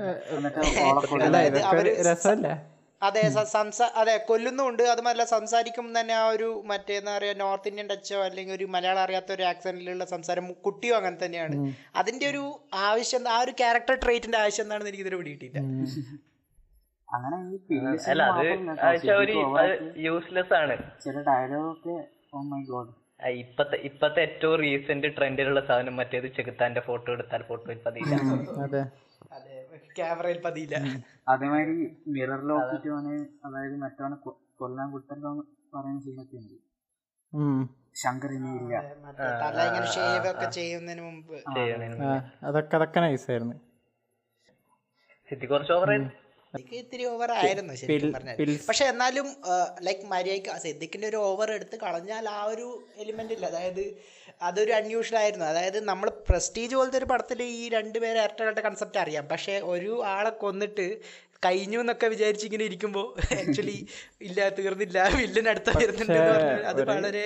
അതെ 3.03 3.23
സംസാ 3.53 3.85
അതെ 4.01 4.15
കൊല്ലുന്നുണ്ട് 4.27 4.83
അതുമല്ല 4.91 5.23
സംസാരിക്കും 5.31 5.87
തന്നെ 5.97 6.13
ആ 6.19 6.25
ഒരു 6.33 6.49
മറ്റേ 6.69 6.93
എന്താ 6.99 7.13
പറയാ 7.15 7.33
നോർത്ത് 7.41 7.69
ഇന്ത്യൻ 7.71 7.87
ടച്ചോ 7.91 8.19
അല്ലെങ്കിൽ 8.27 8.55
ഒരു 8.57 8.65
മലയാളം 8.75 9.01
അറിയാത്ത 9.05 9.31
ഒരു 9.37 9.45
ആക്സെന്റിലുള്ള 9.49 10.05
സംസാരം 10.13 10.45
കുട്ടിയോ 10.67 10.95
അങ്ങനെ 10.99 11.17
തന്നെയാണ്. 11.23 11.55
അതിന്റെ 12.01 12.25
ഒരു 12.31 12.43
ആവശ്യം 12.85 13.29
ആ 13.35 13.37
ഒരു 13.45 13.53
ക്യാരക്ടർ 13.61 13.97
ട്രേറ്റിന്റെ 14.03 14.39
ആവശ്യം 14.43 14.65
എന്താണെന്ന് 14.65 14.91
എനിക്ക് 14.91 15.05
ഇതിന് 15.05 15.19
പിടിയിട്ടില്ല 15.21 15.57
അങ്ങനെ 17.07 17.37
ഈ 17.47 17.77
അല്ല 18.11 18.23
അത് 18.31 18.45
ഒരു 19.19 19.35
യൂസ്ലെസ് 20.05 20.53
ആണ്. 20.61 20.75
ചില 21.03 21.17
ഓ 22.33 22.41
മൈ 22.51 22.61
ഗോഡ് 22.71 22.91
ഇപ്പത്തെ 23.39 23.77
ഇപ്പത്തെ 23.89 24.19
ഏറ്റവും 24.27 24.55
റീസെന്റ് 24.61 25.09
ട്രെൻഡിലുള്ള 25.17 25.61
സാധനം 25.67 25.95
മറ്റേത് 25.99 26.27
ചെകുത്താന്റെ 26.37 26.81
ഫോട്ടോ 26.87 27.09
എടുത്താൽ 27.15 27.41
ഫോട്ടോ 27.49 27.67
അതെ. 28.65 28.81
ക്യാമറയിൽ 29.97 30.41
പതിയില്ല. 30.41 30.75
അതേമാതിരി 31.27 31.75
മിറർ 32.07 32.41
ലോക്കിട്ട് 32.47 32.89
അവന് 32.89 33.13
അതായത് 33.45 33.75
മറ്റവനെ 33.75 34.15
കൊല്ലാൻ 34.55 34.91
കുട്ടല്ലോ 34.91 35.31
എന്ന് 35.31 35.43
പറയുന്ന 35.73 36.01
സീനൊക്കെ 36.01 36.37
ഉണ്ട്. 36.37 36.57
ആ, 42.05 42.11
അതൊക്കെ 42.43 42.75
അതൊക്കെ 42.75 42.99
നൈസായിരുന്നു 42.99 43.55
സിറ്റി 45.29 45.45
കുറച്ച് 45.45 45.73
സിദ്ദിഖ് 45.73 46.22
ഇത്തിരി 46.79 47.05
ഓവർ 47.05 47.31
ആയിരുന്നു 47.31 47.73
ശരിക്കും 47.73 48.13
പറഞ്ഞാൽ. 48.13 48.57
പക്ഷെ 48.67 48.85
എന്നാലും 48.85 49.27
ലൈക്ക് 49.87 50.05
മര്യാദയ്ക്ക് 50.11 50.59
സിദ്ദിഖിന്റെ 50.65 51.07
ഒരു 51.07 51.19
ഓവർ 51.29 51.51
എടുത്ത് 51.51 51.75
കളഞ്ഞാൽ 51.75 52.29
ആ 52.29 52.43
ഒരു 52.43 52.67
എലിമെന്റ് 52.97 53.33
ഇല്ല. 53.33 53.45
അതായത് 53.45 53.83
അതൊരു 54.41 54.71
അൺയൂഷ്വൽ 54.71 55.17
ആയിരുന്നു. 55.17 55.45
അതായത് 55.45 55.79
നമ്മൾ 55.89 56.09
പ്രസ്റ്റീജ് 56.29 56.75
പോലത്തെ 56.75 56.97
ഒരു 56.97 57.05
പടത്തിൽ 57.05 57.43
ഈ 57.43 57.69
രണ്ടുപേരെ 57.69 58.19
ഇരട്ടകളുടെ 58.19 58.61
കൺസെപ്റ്റ് 58.61 58.97
അറിയാം. 58.97 59.25
പക്ഷെ 59.27 59.59
ഒരു 59.73 60.03
ആളെ 60.15 60.29
കൊന്നിട്ട് 60.29 60.87
കഴിഞ്ഞു 61.45 61.77
എന്നൊക്കെ 61.83 62.07
വിചാരിച്ച് 62.13 62.45
ഇങ്ങനെ 62.47 62.65
ഇരിക്കുമ്പോൾ 62.69 63.05
ആക്ച്വലി 63.39 63.77
ഇല്ല 64.27 64.39
തീർന്നില്ല 64.57 64.97
വില്ലൻ 65.19 65.47
അടുത്ത 65.51 65.69
വരുന്നുണ്ട് 65.77 66.19
അത് 66.71 66.81
വളരെ 66.91 67.25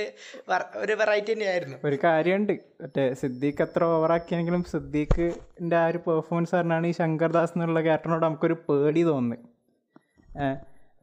ഒരു 0.83 0.93
വെറൈറ്റി 1.01 1.31
തന്നെയായിരുന്നു. 1.33 1.77
ഒരു 1.89 1.97
കാര്യമുണ്ട്. 2.05 2.53
മറ്റേ 2.83 3.05
സിദ്ദീഖ് 3.21 3.63
എത്ര 3.65 3.83
ഓവറാക്കിയെങ്കിലും 3.95 4.63
സിദ്ദീഖിന്റെ 4.73 5.77
ആ 5.81 5.85
ഒരു 5.91 6.01
പെർഫോമൻസ് 6.07 6.55
പറഞ്ഞാണ് 6.57 6.87
ഈ 6.91 6.95
ശങ്കർദാസ് 7.01 7.53
എന്നുള്ള 7.57 7.81
ക്യാരക്ടറിനോട് 7.87 8.25
നമുക്കൊരു 8.27 8.57
പേടി 8.69 9.03
തോന്നുന്നത് 9.11 9.45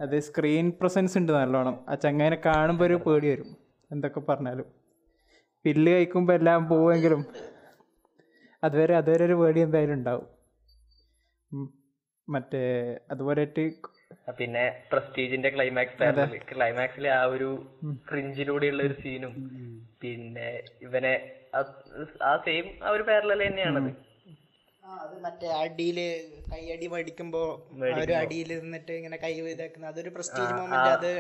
അത് 0.05 0.17
സ്ക്രീൻ 0.29 0.67
പ്രസൻസ് 0.81 1.15
ഉണ്ട് 1.21 1.33
നല്ലോണം. 1.39 1.77
ആ 1.91 1.95
ചങ്ങനെ 2.05 2.37
കാണുമ്പോൾ 2.47 2.87
ഒരു 2.89 2.97
പേടി 3.07 3.29
വരും 3.33 3.51
എന്തൊക്കെ 3.91 4.21
പറഞ്ഞാലും. 4.31 4.69
പില്ല് 5.65 5.91
കഴിക്കുമ്പോൾ 5.95 6.35
എല്ലാം 6.39 6.63
പോവുമെങ്കിലും 6.71 7.21
അതുവരെ 8.63 8.95
അതുവരെ 9.01 9.23
ഒരു 9.29 9.37
പേടി 9.41 9.61
എന്തായാലും 9.67 9.95
ഉണ്ടാവും. 9.99 10.27
മറ്റേ 12.29 12.63
അതുപോലെ 13.11 13.43
പിന്നെ 14.39 14.63
പ്രസ്റ്റീജിന്റെ 14.93 15.51
ക്ലൈമാക്സ് 15.51 15.97
ക്ലൈമാക്സിലെ 16.51 17.11
ആ 17.13 17.23
ഒരു 17.27 17.49
ക്രിഞ്ചിലൂടെയുള്ള 18.09 18.83
ഒരു 18.83 18.95
സീനും 18.95 19.33
പിന്നെ 20.03 20.49
ഇവനെ 20.83 21.15
ആ- 22.25 22.39
സെയിം 22.45 22.67
ആ 22.83 22.91
ഒരു 22.91 23.03
പാരലൽ 23.03 23.41
തന്നെയാണത്. 23.43 23.91
ആ, 24.85 24.97
അത് 24.97 25.15
മറ്റേ 25.23 25.49
അടിയിൽ 25.61 25.99
കൈയടി 26.49 26.87
മേടിക്കുമ്പോ 26.89 27.43
ആ 27.85 28.01
ഒരു 28.01 28.13
അടിയിൽ 28.13 28.51
നിന്നിട്ട് 28.59 28.93
ഇങ്ങനെ 28.93 29.17
കൈ 29.17 29.33
ഇതാക്കുന്ന 29.51 29.87
അതൊരു 29.87 30.11
പ്രസ്റ്റീജ് 30.11 30.53
മൊമെന്റ് 30.53 30.91
അത് 30.91 31.11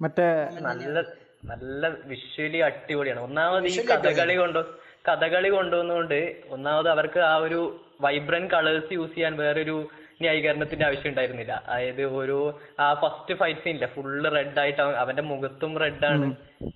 മറ്റേ 0.00 0.26
നല്ല 0.62 0.98
നല്ല 1.44 1.82
വിഷ്വലി 2.04 2.58
അടിപൊളിയാണ്. 2.58 3.20
ഒന്നാമത് 3.20 3.68
ഈ 3.68 3.76
കഥകളി 3.88 4.34
കൊണ്ടു 4.36 4.60
കഥകളി 5.08 5.48
കൊണ്ടുവന്നുകൊണ്ട് 5.50 6.20
ഒന്നാമത് 6.48 6.88
അവർക്ക് 6.88 7.20
ആ 7.24 7.36
ഒരു 7.36 7.60
വൈബ്രന്റ് 8.04 8.50
കളേഴ്സ് 8.54 8.92
യൂസ് 8.92 9.14
ചെയ്യാൻ 9.14 9.36
വേറൊരു 9.36 9.76
ന്യായീകരണത്തിന്റെ 10.20 10.84
ആവശ്യം 10.86 11.08
ഉണ്ടായിരുന്നില്ല 11.08 11.52
അതായത് 11.66 12.02
ഒരു 12.20 12.38
ആ 12.80 12.94
ഫസ്റ്റ് 12.94 13.34
ഫൈറ്റ് 13.34 13.60
സീനില്ല 13.60 13.86
ഫുള്ള് 13.94 14.36
റെഡ് 14.36 14.58
ആയിട്ട് 14.58 14.82
അവന്റെ 15.02 15.22
മുഖത്തും 15.22 15.78
റെഡ് 15.78 16.06
ആണ്. 16.06 16.26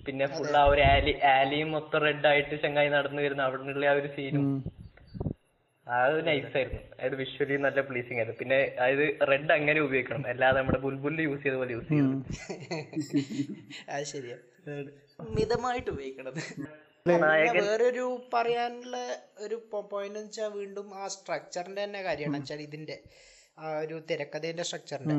പിന്നെ 0.05 0.25
ഫുൾ 0.27 0.55
ആ 0.57 0.63
ഒരു 0.63 0.81
ആലി 0.81 1.13
ആലിയും 1.33 1.71
മൊത്തം 1.71 1.99
റെഡ് 1.99 2.27
ആയിട്ട് 2.27 2.63
ചങ്ങായി 2.63 2.89
നടന്നു 2.89 3.21
വരുന്ന 3.21 3.41
അവിടെയുള്ള 3.41 3.85
ആ 3.85 3.95
ഒരു 3.99 4.07
സീനും 4.07 4.43
ഉം. 4.45 4.57
അത് 5.87 6.27
നൈസ് 6.27 6.57
ആയിരുന്നു. 6.57 6.81
അതായത് 6.93 7.15
വിഷ്വലി 7.15 7.57
നല്ല 7.57 7.81
പ്ലീസിങ് 7.81 8.17
ആയിരുന്നു. 8.17 8.39
പിന്നെ 8.39 8.57
അതായത് 8.79 9.05
റെഡ് 9.31 9.51
അങ്ങനെ 9.51 9.79
ഉപയോഗിക്കണം. 9.79 10.23
അല്ലാതെ 10.27 10.57
നമ്മുടെ 10.59 10.79
ബുൽബുലിൽ 10.79 11.21
യൂസ് 11.21 11.43
ചെയ്ത 11.43 11.55
പോലെ 11.55 11.71
യൂസ് 11.71 11.87
ചെയ്യണം 11.87 12.17
അത് 13.89 14.03
ശരിയാ. 14.13 14.37
മിതമായിട്ട് 15.35 15.89
ഉപയോഗിക്കണത്. 15.89 16.39
പിന്നെ 16.49 16.71
വേറൊരു 17.05 18.05
പറയാനുള്ള 18.33 18.97
ഒരു 19.45 19.57
പോയിന്റ് 19.91 20.19
എന്ന് 20.19 20.29
വെച്ചാൽ 20.29 20.51
വീണ്ടും 20.57 20.87
ആ 21.01 21.07
സ്ട്രക്ചറിന്റെ 21.07 21.81
തന്നെ 21.83 22.01
കാര്യമാണ് 22.03 22.39
വെച്ചാൽ 22.41 22.61
ഇതിന്റെ 22.61 22.97
ആ 23.57 23.69
ഒരു 23.83 23.95
തിരക്കഥയുടെ 24.09 24.63
സ്ട്രക്ചറിന്റെ 24.63 25.15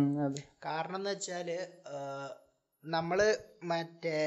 കാരണം 0.66 0.98
എന്ന് 1.00 1.10
വെച്ചാൽ 1.10 1.48
നമ്മൾ 2.84 3.20
മറ്റേ 3.72 4.18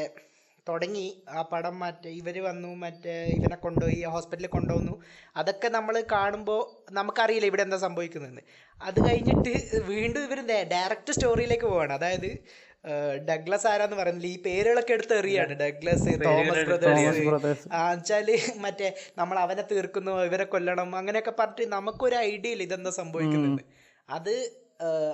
തുടങ്ങി 0.68 1.06
ആ 1.36 1.42
പടം 1.52 1.76
മറ്റേ 1.80 2.10
ഇവർ 2.22 2.36
വന്നു 2.48 2.72
മറ്റേ 2.84 3.14
ഇവനെ 3.38 3.56
കൊണ്ടുപോയി 3.56 4.02
ഹോസ്പിറ്റലിൽ 4.16 4.52
കൊണ്ടുവന്നു 4.56 4.94
അതൊക്കെ 5.36 5.68
നമ്മൾ 5.68 5.96
കാണുമ്പോൾ 6.12 6.60
നമുക്കറിയില്ല 6.92 7.48
ഇവിടെ 7.52 7.64
എന്താ 7.68 7.80
സംഭവിക്കുന്നതെന്ന്. 7.86 8.44
അത് 8.82 9.00
കഴിഞ്ഞിട്ട് 9.08 9.54
വീണ്ടും 9.92 10.22
ഇവർ 10.28 10.40
ഡയറക്റ്റ് 10.74 11.16
സ്റ്റോറിയിലേക്ക് 11.18 11.66
പോവാണ്. 11.66 11.94
അതായത് 11.94 12.30
ഡഗ്ലസ് 13.30 13.68
ആരാന്ന് 13.72 13.98
പറയുന്നില്ല. 14.00 14.30
ഈ 14.36 14.38
പേരുകളൊക്കെ 14.46 14.94
എടുത്ത് 14.98 15.16
എറിയാണ്. 15.22 15.54
ഡഗ്ലസ് 15.62 16.14
തോമസ് 16.24 16.64
ബ്രദേഴ്സ് 16.70 18.48
മറ്റേ 18.66 18.88
നമ്മൾ 19.20 19.38
അവനെ 19.46 19.64
തീർക്കുന്നു 19.72 20.14
ഇവരെ 20.30 20.48
കൊല്ലണം 20.54 20.96
അങ്ങനെയൊക്കെ 21.02 21.34
പറഞ്ഞിട്ട് 21.42 21.74
നമുക്കൊരു 21.78 22.18
ഐഡിയ 22.30 22.56
ഇല്ല 22.56 22.66
ഇതെന്താ 22.70 22.94
സംഭവിക്കുന്നത് 23.02 23.64
അത് 24.10 24.34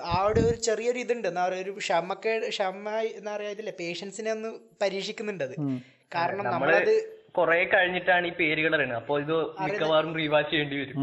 ആ, 0.10 0.18
ഒരു 0.30 0.42
ചെറിയൊരു 0.66 1.00
ഇതുണ്ട്. 1.04 1.26
എന്താ 1.30 1.42
പറയുക 1.46 1.64
ഒരു 1.66 1.72
ക്ഷമക്കേ 1.80 2.34
ക്ഷമ 2.54 2.86
എന്താ 3.18 3.32
പറയാ 3.34 3.50
ഇതില്ലേ 3.56 3.74
പേഷ്യൻസിനെ 3.80 4.30
ഒന്ന് 4.36 4.50
പരീക്ഷിക്കുന്നുണ്ട് 4.84 5.44
അത്. 5.48 5.56
കാരണം 6.12 6.46
നമ്മളത് 6.54 6.94
കൊറേ 7.38 7.58
കഴിഞ്ഞിട്ടാണ് 7.74 8.28
ഈ 8.30 8.34
പേരുകൾ 8.40 8.72
അറിയുന്നത് 8.78 9.00
അപ്പോൾ 9.02 9.18
ഇത് 9.24 9.34
മിക്കവാറും 9.66 10.14
റീവാച്ച് 10.20 10.52
ചെയ്യേണ്ടി 10.54 10.78
വരും. 10.82 11.02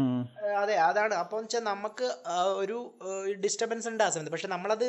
അതെ 0.61 0.75
അതാണ്. 0.87 1.13
അപ്പൊ 1.23 1.35
വെച്ചാൽ 1.41 1.63
നമുക്ക് 1.71 2.07
ഒരു 2.61 2.77
ഡിസ്റ്റർബൻസ് 3.43 3.87
ഉണ്ട് 3.91 4.03
ആ 4.05 4.09
സമയത്ത്. 4.15 4.33
പക്ഷെ 4.35 4.49
നമ്മളത് 4.55 4.87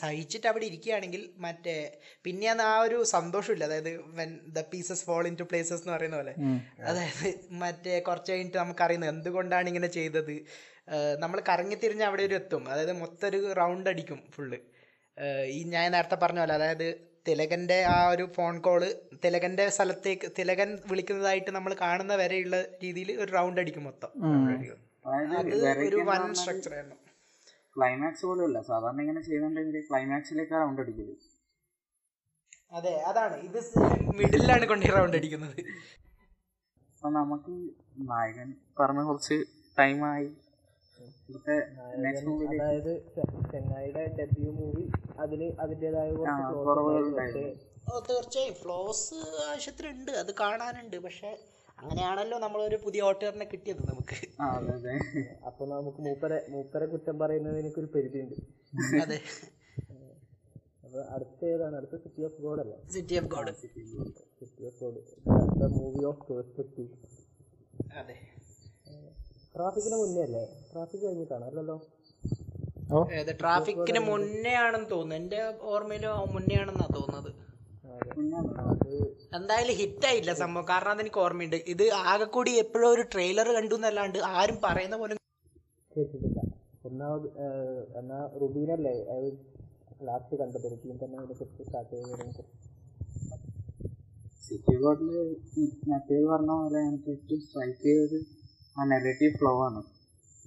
സഹിച്ചിട്ട് 0.00 0.46
അവിടെ 0.46 0.64
ഇരിക്കുകയാണെങ്കിൽ 0.64 1.22
മറ്റേ 1.38 1.74
പിന്നെയാണ് 2.24 2.62
ആ 2.62 2.74
ഒരു 2.80 2.98
സന്തോഷമില്ല. 3.14 3.64
അതായത് 3.64 3.92
when 4.18 4.30
the 4.56 4.62
pieces 4.72 5.04
fall 5.04 5.26
into 5.40 5.42
places 5.42 5.82
എന്ന് 5.82 5.94
പറയുന്ന 5.96 6.16
പോലെ. 6.16 6.34
അതായത് 6.90 7.28
മറ്റേ 7.62 7.98
കുറച്ച് 8.00 8.32
കഴിഞ്ഞിട്ട് 8.32 8.58
നമുക്കറിയുന്നത് 8.58 9.10
എന്തുകൊണ്ടാണ് 9.10 9.68
ഇങ്ങനെ 9.68 9.90
ചെയ്തത്? 9.98 10.34
നമ്മൾ 11.18 11.38
കറങ്ങി 11.40 11.56
കറങ്ങിത്തിരിഞ്ഞ് 11.58 12.04
അവിടെ 12.04 12.22
ഒരു 12.22 12.34
എത്തും. 12.34 12.62
അതായത് 12.72 12.92
മൊത്തം 13.00 13.26
ഒരു 13.28 13.38
റൗണ്ട് 13.58 13.88
അടിക്കും 13.90 14.20
ഫുള്ള് 14.34 14.58
ഈ 15.56 15.58
ഞാൻ 15.72 15.86
നേരത്തെ 15.92 16.16
പറഞ്ഞ 16.22 16.38
പോലെ 16.38 16.54
അതായത് 16.54 16.86
തിലകന്റെ 17.28 17.78
ആ 17.94 17.96
ഒരു 18.10 18.24
ഫോൺ 18.36 18.54
കോൾ 18.60 18.82
തിലകന്റെ 19.24 19.64
സ്ഥലത്തേക്ക് 19.68 20.28
തിലകൻ 20.38 20.68
വിളിക്കുന്നതായിട്ട് 20.90 21.50
നമ്മൾ 21.50 21.72
കാണുന്ന 21.80 22.14
വരെയുള്ള 22.14 22.56
രീതിയിൽ 22.84 23.10
ഒരു 23.22 23.30
റൗണ്ട് 23.32 23.60
അടിക്കും 23.60 23.84
മൊത്തം. 23.84 24.10
അത് 25.50 25.66
ഒരു 25.88 26.00
വൺ 26.10 26.22
സ്ട്രക്ചർ 26.34 26.72
ആയിരുന്നു. 26.74 26.96
ക്ലൈമാക്സ് 27.78 28.26
പോലെയല്ല. 28.26 28.62
സാധാരണ 28.62 29.00
ഇങ്ങനെ 29.00 29.20
ചെയ്യുന്നുണ്ടെങ്കിൽ 29.20 29.80
ക്ലൈമാക്സിലേക്ക് 29.90 30.52
റൗണ്ട് 30.52 30.82
അടിക്കൽ. 30.82 31.16
അതെ 32.72 32.96
അതാണ്. 32.96 33.36
ഇത് 33.36 33.62
മിഡിലാണ് 34.16 34.66
കൊണ്ട് 34.66 34.86
റൗണ്ട് 34.86 35.16
അടിക്കുന്നത്. 35.16 35.60
അപ്പൊ 36.92 37.10
നമുക്ക് 37.10 37.70
നായകൻ 38.10 38.54
പറഞ്ഞ 38.80 39.02
കുറച്ച് 39.02 39.44
ടൈമായി 39.78 40.32
അതായത് 42.60 43.02
ചെ- 43.16 43.52
ചെങ്ങായിയുടെ 43.52 44.16
ഡെബ്യൂ 44.18 44.52
മൂവി 44.52 44.90
അതിൽ 45.18 45.56
അതിന്റെതായ 45.60 46.12
കുറവുകളുണ്ടായിരുന്നു 46.12 48.00
തീർച്ചയായും. 48.00 48.54
ഫ്ലോസ് 48.54 49.14
ആവശ്യത്തിനുണ്ട്. 49.50 50.12
അത് 50.12 50.34
കാണാനുണ്ട്. 50.40 50.96
പക്ഷെ 50.96 51.38
അങ്ങനെയാണല്ലോ 51.82 52.38
നമ്മളൊരു 52.44 52.76
പുതിയ 52.84 53.00
ഓട്ടറിനെ 53.08 53.46
കിട്ടിയത് 53.52 53.82
നമുക്ക്. 53.90 54.16
അപ്പൊ 55.48 55.62
നമുക്ക് 55.72 56.00
മൂപ്പരെ 56.06 56.38
മൂപ്പരെ 56.54 56.86
കുറ്റം 56.92 57.18
പറയുന്നതിനൊക്കെ 57.18 57.80
ഒരു 57.80 57.90
പരിധിയുണ്ട്. 57.94 58.36
അതെ. 59.02 59.18
അപ്പോൾ 60.84 61.02
അടുത്ത 61.14 61.40
ഏതാണ്? 61.54 61.74
അടുത്ത 61.76 61.96
സിറ്റി 62.04 62.22
ഓഫ് 62.28 62.38
ഗോഡ് 62.44 62.60
അല്ലേ? 62.64 62.76
City 62.94 63.16
of 63.20 63.28
god 63.34 63.52
city 63.60 64.64
of 64.68 64.78
god 64.82 65.00
അടുത്ത 65.40 65.64
മൂവി 65.76 66.02
ഓഫ് 66.10 66.22
പെർസ്പെക്റ്റീവ് 66.32 66.88
അതെ. 68.00 68.16
ട്രാഫിക്കിന് 69.56 69.96
മുന്നേ 70.02 70.22
അല്ലേ? 70.28 70.42
ട്രാഫിക് 70.72 71.04
കഴിഞ്ഞിട്ടാണ്? 71.06 71.44
അല്ലല്ലോ? 71.50 71.76
ട്രാഫിക്കിന് 73.40 74.00
മുന്നേ 74.10 74.54
ആണെന്ന് 74.64 74.90
തോന്നുന്നു. 74.90 75.14
എന്റെ 75.22 75.40
ഓർമ്മയിലോ 75.72 76.12
മുന്നേ 76.34 76.56
ആണെന്നാ 76.60 76.86
തോന്നുന്നത്. 76.96 77.30
എന്തായാലും 79.38 79.74
ഹിറ്റായില്ല 79.80 80.32
സംഭവം. 80.42 80.64
കാരണം 80.70 80.92
അതെനിക്ക് 80.94 81.20
ഓർമ്മയുണ്ട്. 81.24 81.56
ഇത് 81.72 81.84
ആകെ 82.12 82.26
കൂടി 82.36 82.52
എപ്പോഴും 82.62 82.88
ഒരു 82.94 83.02
ട്രെയിലർ 83.12 83.48
കണ്ടു 83.56 83.76
എന്നല്ലാണ്ട് 83.78 84.18
ആരും 84.38 84.58
പറയുന്ന 84.66 84.96
പോലെ 85.02 85.14
കേട്ടിട്ടില്ല. 85.92 86.40
ഒന്നാമത് 86.88 87.26
ഏഹ്, 87.46 87.82
എന്നാ 88.00 88.18
റുബീനല്ലേ 88.42 88.94
അത് 89.14 89.28
ലാസ്റ്റ് 90.08 90.36
കണ്ടത്? 90.40 90.66
റുബീൻ 90.74 90.96
തന്നെ 91.02 91.16
അതിനെ 91.18 91.34
കുറിച്ച് 91.40 91.64
സ്റ്റാർട്ട് 91.68 91.92
ചെയ്തതിനെ 91.94 92.44
സിറ്റി 94.44 94.74
ഗോഡിൽ 94.82 95.08
മറ്റേത് 95.92 96.26
പറഞ്ഞ 96.32 96.52
പോലെ 96.60 96.80
എനിക്ക് 96.88 97.10
ഏറ്റവും 97.14 97.40
സ്ട്രൈക്ക് 97.46 97.82
ചെയ്തത് 97.86 98.18
ആ 98.76 98.84
നെഗറ്റീവ് 98.92 99.34
ഫ്ലോ 99.40 99.52
ആണ്. 99.66 99.80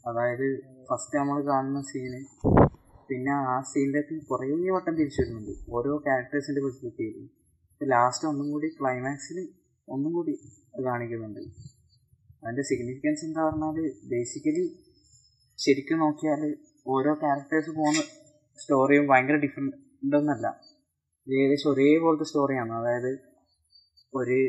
അതായത് 0.09 0.47
ഫസ്റ്റ് 0.89 1.15
നമ്മൾ 1.19 1.39
കാണുന്ന 1.49 1.81
സീന് 1.89 2.21
പിന്നെ 3.09 3.33
ആ 3.51 3.55
സീനിലേക്ക് 3.71 4.15
കുറേ 4.29 4.47
വട്ടം 4.75 4.93
തിരിച്ചു 4.99 5.21
വരുന്നുണ്ട്. 5.21 5.53
ഓരോ 5.77 5.91
ക്യാരക്ടേഴ്സിന്റെ 6.05 6.61
പെർസ്പെക്റ്റീവ് 6.65 7.21
ലാസ്റ്റ് 7.93 8.25
ഒന്നും 8.29 8.47
കൂടി 8.53 8.67
ക്ലൈമാക്സിൽ 8.79 9.37
ഒന്നും 9.87 10.11
കൂടി 10.17 10.33
കാണിക്കുന്നുണ്ട്. 10.87 11.41
അതിന്റെ 12.43 12.63
സിഗ്നിഫിക്കൻസ് 12.69 13.23
എന്താ 13.25 13.41
പറഞ്ഞാൽ 13.47 13.77
ബേസിക്കലി 14.11 14.63
ശരിക്കും 15.59 15.99
നോക്കിയാൽ 16.03 16.41
ഓരോ 16.93 17.11
ക്യാരക്ടേഴ്സ് 17.23 17.71
പോകുന്ന 17.79 18.01
സ്റ്റോറിയും 18.59 19.05
ഭയങ്കര 19.11 19.37
ഡിഫറെന്റ് 19.45 19.77
ഒന്നല്ല 20.19 20.47
ഏകദേശം 21.27 21.69
ഒരേപോലത്തെ 21.71 22.27
സ്റ്റോറിയാണ് 22.29 22.73
അതായത് 22.79 23.11
ഒരു 24.13 24.39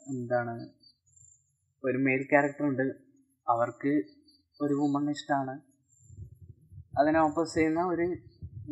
എന്താണ് 0.00 0.54
ഒരു 1.84 1.98
മെയിൽ 2.06 2.22
ക്യാരക്ടർ 2.32 2.64
ഉണ്ട്. 2.70 2.86
അവർക്ക് 3.46 3.92
ഒരു 4.60 4.74
വുമൺ 4.80 5.04
ഇഷ്ടമാണ് 5.10 5.54
അതിനെ 7.00 7.18
ഓപ്പോസ് 7.20 7.54
ചെയ്യുന്ന 7.54 7.82
ഒരു 7.92 8.06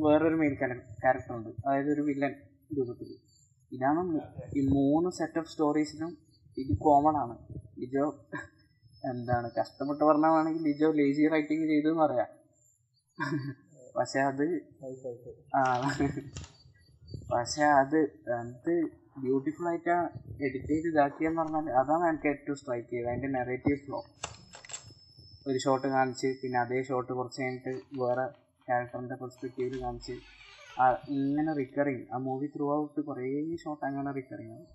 വേറൊരു 0.05 0.37
മെയിൽ 0.41 0.55
ക്യാരക്ടർ 0.61 1.33
ഉണ്ട്. 1.37 1.51
അതായത് 1.67 1.91
ഒരു 1.95 2.03
വില്ലൻ 2.09 2.35
രൂപത്തിൽ. 2.77 3.11
ഇതാണ് 3.73 4.03
ഈ 4.59 4.61
മൂന്ന് 4.77 5.11
സെറ്റ് 5.19 5.39
ഓഫ് 5.41 5.51
സ്റ്റോറീസിനും 5.53 6.13
ഇത് 6.63 6.73
കോമൺ 6.87 7.17
ആണ്. 7.23 7.35
ലിജോ 7.81 8.07
എന്താണ് 9.11 9.49
കഷ്ടപ്പെട്ട് 9.59 10.03
പറഞ്ഞാണെങ്കിൽ 10.05 10.63
ലിജോ 10.69 10.89
ലേസി 11.01 11.25
റൈറ്റിംഗ് 11.35 11.67
ചെയ്തു 11.73 11.89
എന്ന് 11.93 12.03
പറയാം. 12.05 12.31
പക്ഷെ 13.99 14.21
അത് 14.31 14.47
ആ 15.59 15.63
പക്ഷെ 17.33 17.65
അത് 17.81 17.99
അത് 18.41 18.75
ബ്യൂട്ടിഫുൾ 19.23 19.67
ആയിട്ട് 19.69 19.95
എഡിറ്റ് 20.47 20.69
ചെയ്ത് 20.73 20.89
ഇതാക്കിയെന്ന് 20.89 21.41
പറഞ്ഞാൽ 21.43 21.71
അതാണ് 21.81 22.05
എനിക്ക് 22.09 22.29
ഏറ്റവും 22.33 22.57
സ്ട്രൈക്ക് 22.61 22.91
ചെയ്തത്. 22.91 23.09
അതിന്റെ 23.11 23.29
നെറേറ്റീവ് 23.29 23.79
ഫ്ലോ 23.87 23.99
ഒരു 25.49 25.59
ഷോട്ട് 25.65 25.89
കാണിച്ച് 25.95 26.29
പിന്നെ 26.43 26.59
അതേ 26.61 26.79
ഷോട്ട് 26.89 27.13
കുറച്ച് 27.13 27.41
കഴിഞ്ഞിട്ട് 27.43 27.73
വേറെ 28.03 28.27
ക്യാരക്ടറിന്റെ 28.69 29.17
പെർസ്പെക്റ്റീവിൽ 29.23 29.77
കാണിച്ച് 29.81 30.17
ഇങ്ങനെ 31.17 31.53
റിക്കറിങ് 31.61 32.05
ആ 32.09 32.19
മൂവി 32.27 32.49
ത്രൂ 32.51 32.67
ഔട്ട് 32.75 33.01
കുറേ 33.09 33.29
ഷോട്ട് 33.63 33.85
അങ്ങനെ 33.89 34.11
റിക്കറിങ് 34.19 34.55
ആണ് 34.55 34.67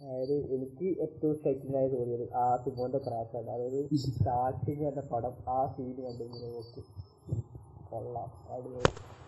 അതായത് 0.00 0.36
എനിക്ക് 0.54 0.86
ഏറ്റവും 1.04 1.34
സ്ട്രൈക്കിംഗ് 1.38 1.76
ആയി 1.76 1.88
തോന്നിയത് 1.94 2.24
ആ 2.36 2.44
സിമോന്റെ 2.64 3.00
ആണ്. 3.10 3.50
അതായത് 3.54 3.78
സ്റ്റാർട്ടിങ് 4.06 4.86
എന്ന 4.90 5.02
പടം 5.12 5.34
ആ 5.48 5.60
സീൻ 5.74 5.90
കണ്ട് 5.98 6.22
ഇങ്ങനെ 6.26 6.48
നോക്കി. 6.48 6.82
കൊള്ളാം. 7.90 8.30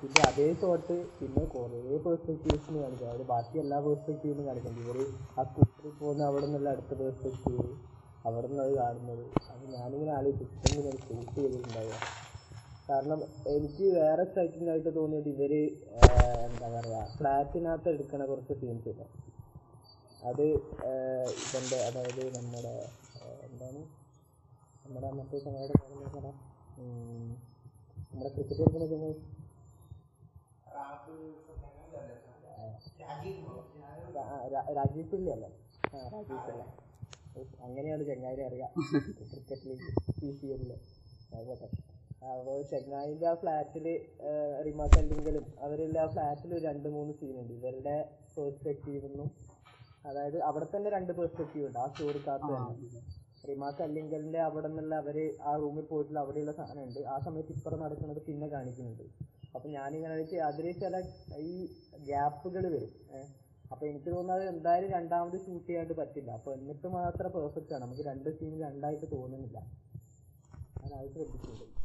പിന്നെ 0.02 0.20
അതേ 0.28 0.46
ഷോട്ട് 0.60 0.96
പിന്നെ 1.18 1.44
കുറേ 1.54 1.80
പേഴ്സ്പെക്റ്റീവ്സിന് 2.04 2.78
കാണിക്കും. 2.82 3.06
അതായത് 3.06 3.26
ബാക്കി 3.32 3.56
എല്ലാ 3.64 3.78
പേഴ്സ്പെക്റ്റീവിനും 3.86 4.46
കാണിക്കാം. 4.48 4.74
ഇവർ 4.84 4.98
ആ 5.38 5.44
സ്കൂട്ടറിൽ 5.50 5.94
പോകുന്ന 6.00 6.22
അവിടെ 6.30 6.46
നിന്നുള്ള 6.46 6.68
അടുത്ത 6.74 6.92
പെർസ്പെക്റ്റീവ് 7.00 7.68
അവിടെ 8.24 8.48
അത് 8.64 8.74
കാണുന്നത്. 8.76 9.22
അത് 9.52 9.62
ഞാനിങ്ങനെ 9.76 10.12
ആലോചിച്ചു 10.18 10.44
ഇങ്ങനെ 10.70 10.90
ഷൂട്ട് 11.04 11.34
ചെയ്തിട്ടുണ്ടാവുക. 11.36 11.96
കാരണം 12.88 13.20
എനിക്ക് 13.54 13.84
വേറെ 13.98 14.24
സ്ട്രൈക്കിംഗ് 14.30 14.70
ആയിട്ട് 14.70 14.90
തോന്നിയത് 14.96 15.28
ഇവർ 15.28 15.52
എന്താ 16.46 16.68
പറയാ 16.76 17.02
ഫ്ലാറ്റിനകത്ത് 17.18 17.88
എടുക്കണ 17.94 18.22
കുറച്ച് 18.24 18.54
സീൻസ് 18.60 18.88
ഇല്ല? 18.92 19.02
അത് 20.22 20.46
ആഹ് 20.90 21.30
അതായത് 21.88 22.22
നമ്മുടെ 22.36 22.74
എന്താണ്? 23.48 23.80
നമ്മുടെ 24.84 25.10
മറ്റേ 25.18 25.38
സമയത്ത് 25.46 25.76
നമ്മുടെ 28.12 28.30
ക്രിക്കറ്റ് 28.34 28.62
എടുക്കുന്ന 28.62 28.86
സമയം 28.94 29.18
രാജീവ് 34.76 35.06
പിള്ളി 35.10 35.30
അല്ലേ? 35.34 35.50
ആ 35.92 35.98
രാജീവ് 36.14 36.40
പിള്ള. 36.46 36.62
അങ്ങനെയാണ് 37.66 38.02
ചങ്ങായിനെ 38.08 38.44
അറിയാം. 38.48 38.70
ക്രിക്കറ്റിൽ 39.30 39.68
ലീഗ് 39.70 39.90
സി 40.18 40.30
സി 40.38 40.48
എല്ലിൽ 40.56 40.72
അപ്പോൾ 42.22 42.58
ചെങ്ങായിന്റെ 42.72 43.26
ആ 43.30 43.34
ഫ്ലാറ്റിൽ 43.42 43.86
അല്ലെങ്കിലും 44.98 45.44
അവരെല്ലാം 45.66 46.04
ആ 46.04 46.12
ഫ്ലാറ്റിൽ 46.14 46.52
രണ്ട് 46.66 46.88
മൂന്ന് 46.96 47.12
സീനുണ്ട് 47.20 47.52
ഇവരുടെ 47.58 47.96
പെർസ്പെക്റ്റീവ് 48.36 49.00
നിന്നും 49.06 49.30
അതായത് 50.04 50.38
അവിടെ 50.48 50.66
തന്നെ 50.74 50.88
രണ്ട് 50.96 51.12
പെർസ്പെക്റ്റീവ് 51.18 51.64
ഉണ്ട്. 51.68 51.78
ആ 51.78 51.88
സ്റ്റോറിക്കകത്ത് 51.90 52.52
തന്നെ. 52.54 53.00
റിമാക്ക് 53.44 53.82
അല്ലെങ്കലിന്റെ 53.86 54.40
അവിടെ 54.48 54.68
നിന്നുള്ള 54.68 54.94
അവർ 55.02 55.16
ആ 55.50 55.52
റൂമിൽ 55.62 55.84
പോയിട്ടുള്ള 55.90 56.20
അവിടെയുള്ള 56.24 56.52
സാധനം 56.60 56.82
ഉണ്ട് 56.88 57.00
ആ 57.14 57.18
സമയത്ത് 57.26 57.52
ഇപ്പുറം 57.56 57.80
നടക്കുന്നത് 57.84 58.20
പിന്നെ 58.28 58.46
കാണിക്കുന്നുണ്ട്. 58.54 59.04
അപ്പം 59.54 59.70
ഞാനിങ്ങനെ 59.78 60.14
വെച്ച് 60.20 60.36
അതിൽ 60.48 60.66
ചില 60.82 60.96
ഈ 61.48 61.54
ഗ്യാപ്പുകൾ 62.08 62.64
വരും. 62.74 62.92
ഏഹ് 63.16 63.28
അപ്പോൾ 63.72 63.86
എനിക്ക് 63.86 64.10
തോന്നുന്നത് 64.10 64.48
എന്തായാലും 64.48 64.90
രണ്ടാമത് 64.90 65.46
ഷൂട്ട് 65.46 65.66
ചെയ്യാണ്ട് 65.66 65.92
പറ്റില്ല. 65.92 66.30
അപ്പൊ 66.30 66.54
എന്നിട്ട് 66.54 66.86
മാത്രം 66.86 67.32
പെർഫെക്റ്റ് 67.32 67.74
ആണ്. 67.74 67.82
നമുക്ക് 67.82 68.02
രണ്ട് 68.02 68.30
സീൻ 68.30 68.60
രണ്ടായിട്ട് 68.60 69.06
തോന്നുന്നില്ല. 69.12 69.58
ഞാൻ 70.82 70.94
അത് 70.94 71.12
ശ്രദ്ധിച്ചിട്ടുണ്ട് 71.12 71.82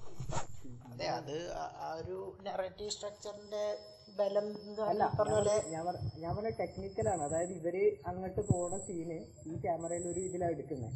അതെ 0.91 1.07
അത് 1.07 1.51
ആ- 1.53 1.97
ഒരു 2.01 2.37
നെറേറ്റീവ് 2.43 2.89
സ്ട്രക്ചറിന്റെ 2.89 3.77
ബലം 4.17 4.47
എന്ന് 4.61 4.81
അല്ല 4.81 5.03
ഞാൻ 5.69 5.85
ഞാൻ 6.19 6.35
പറഞ്ഞ 6.35 6.49
ടെക്നിക്കലാണ് 6.49 7.23
അതായത് 7.23 7.51
ഇവർ 7.51 7.97
അങ്ങോട്ട് 8.05 8.41
പോണ 8.41 8.77
സീന് 8.77 9.17
ഈ 9.47 9.61
ക്യാമറയിൽ 9.61 10.07
ഒരു 10.07 10.19
ഇതിലാണ് 10.19 10.51
എടുക്കുന്നത് 10.51 10.93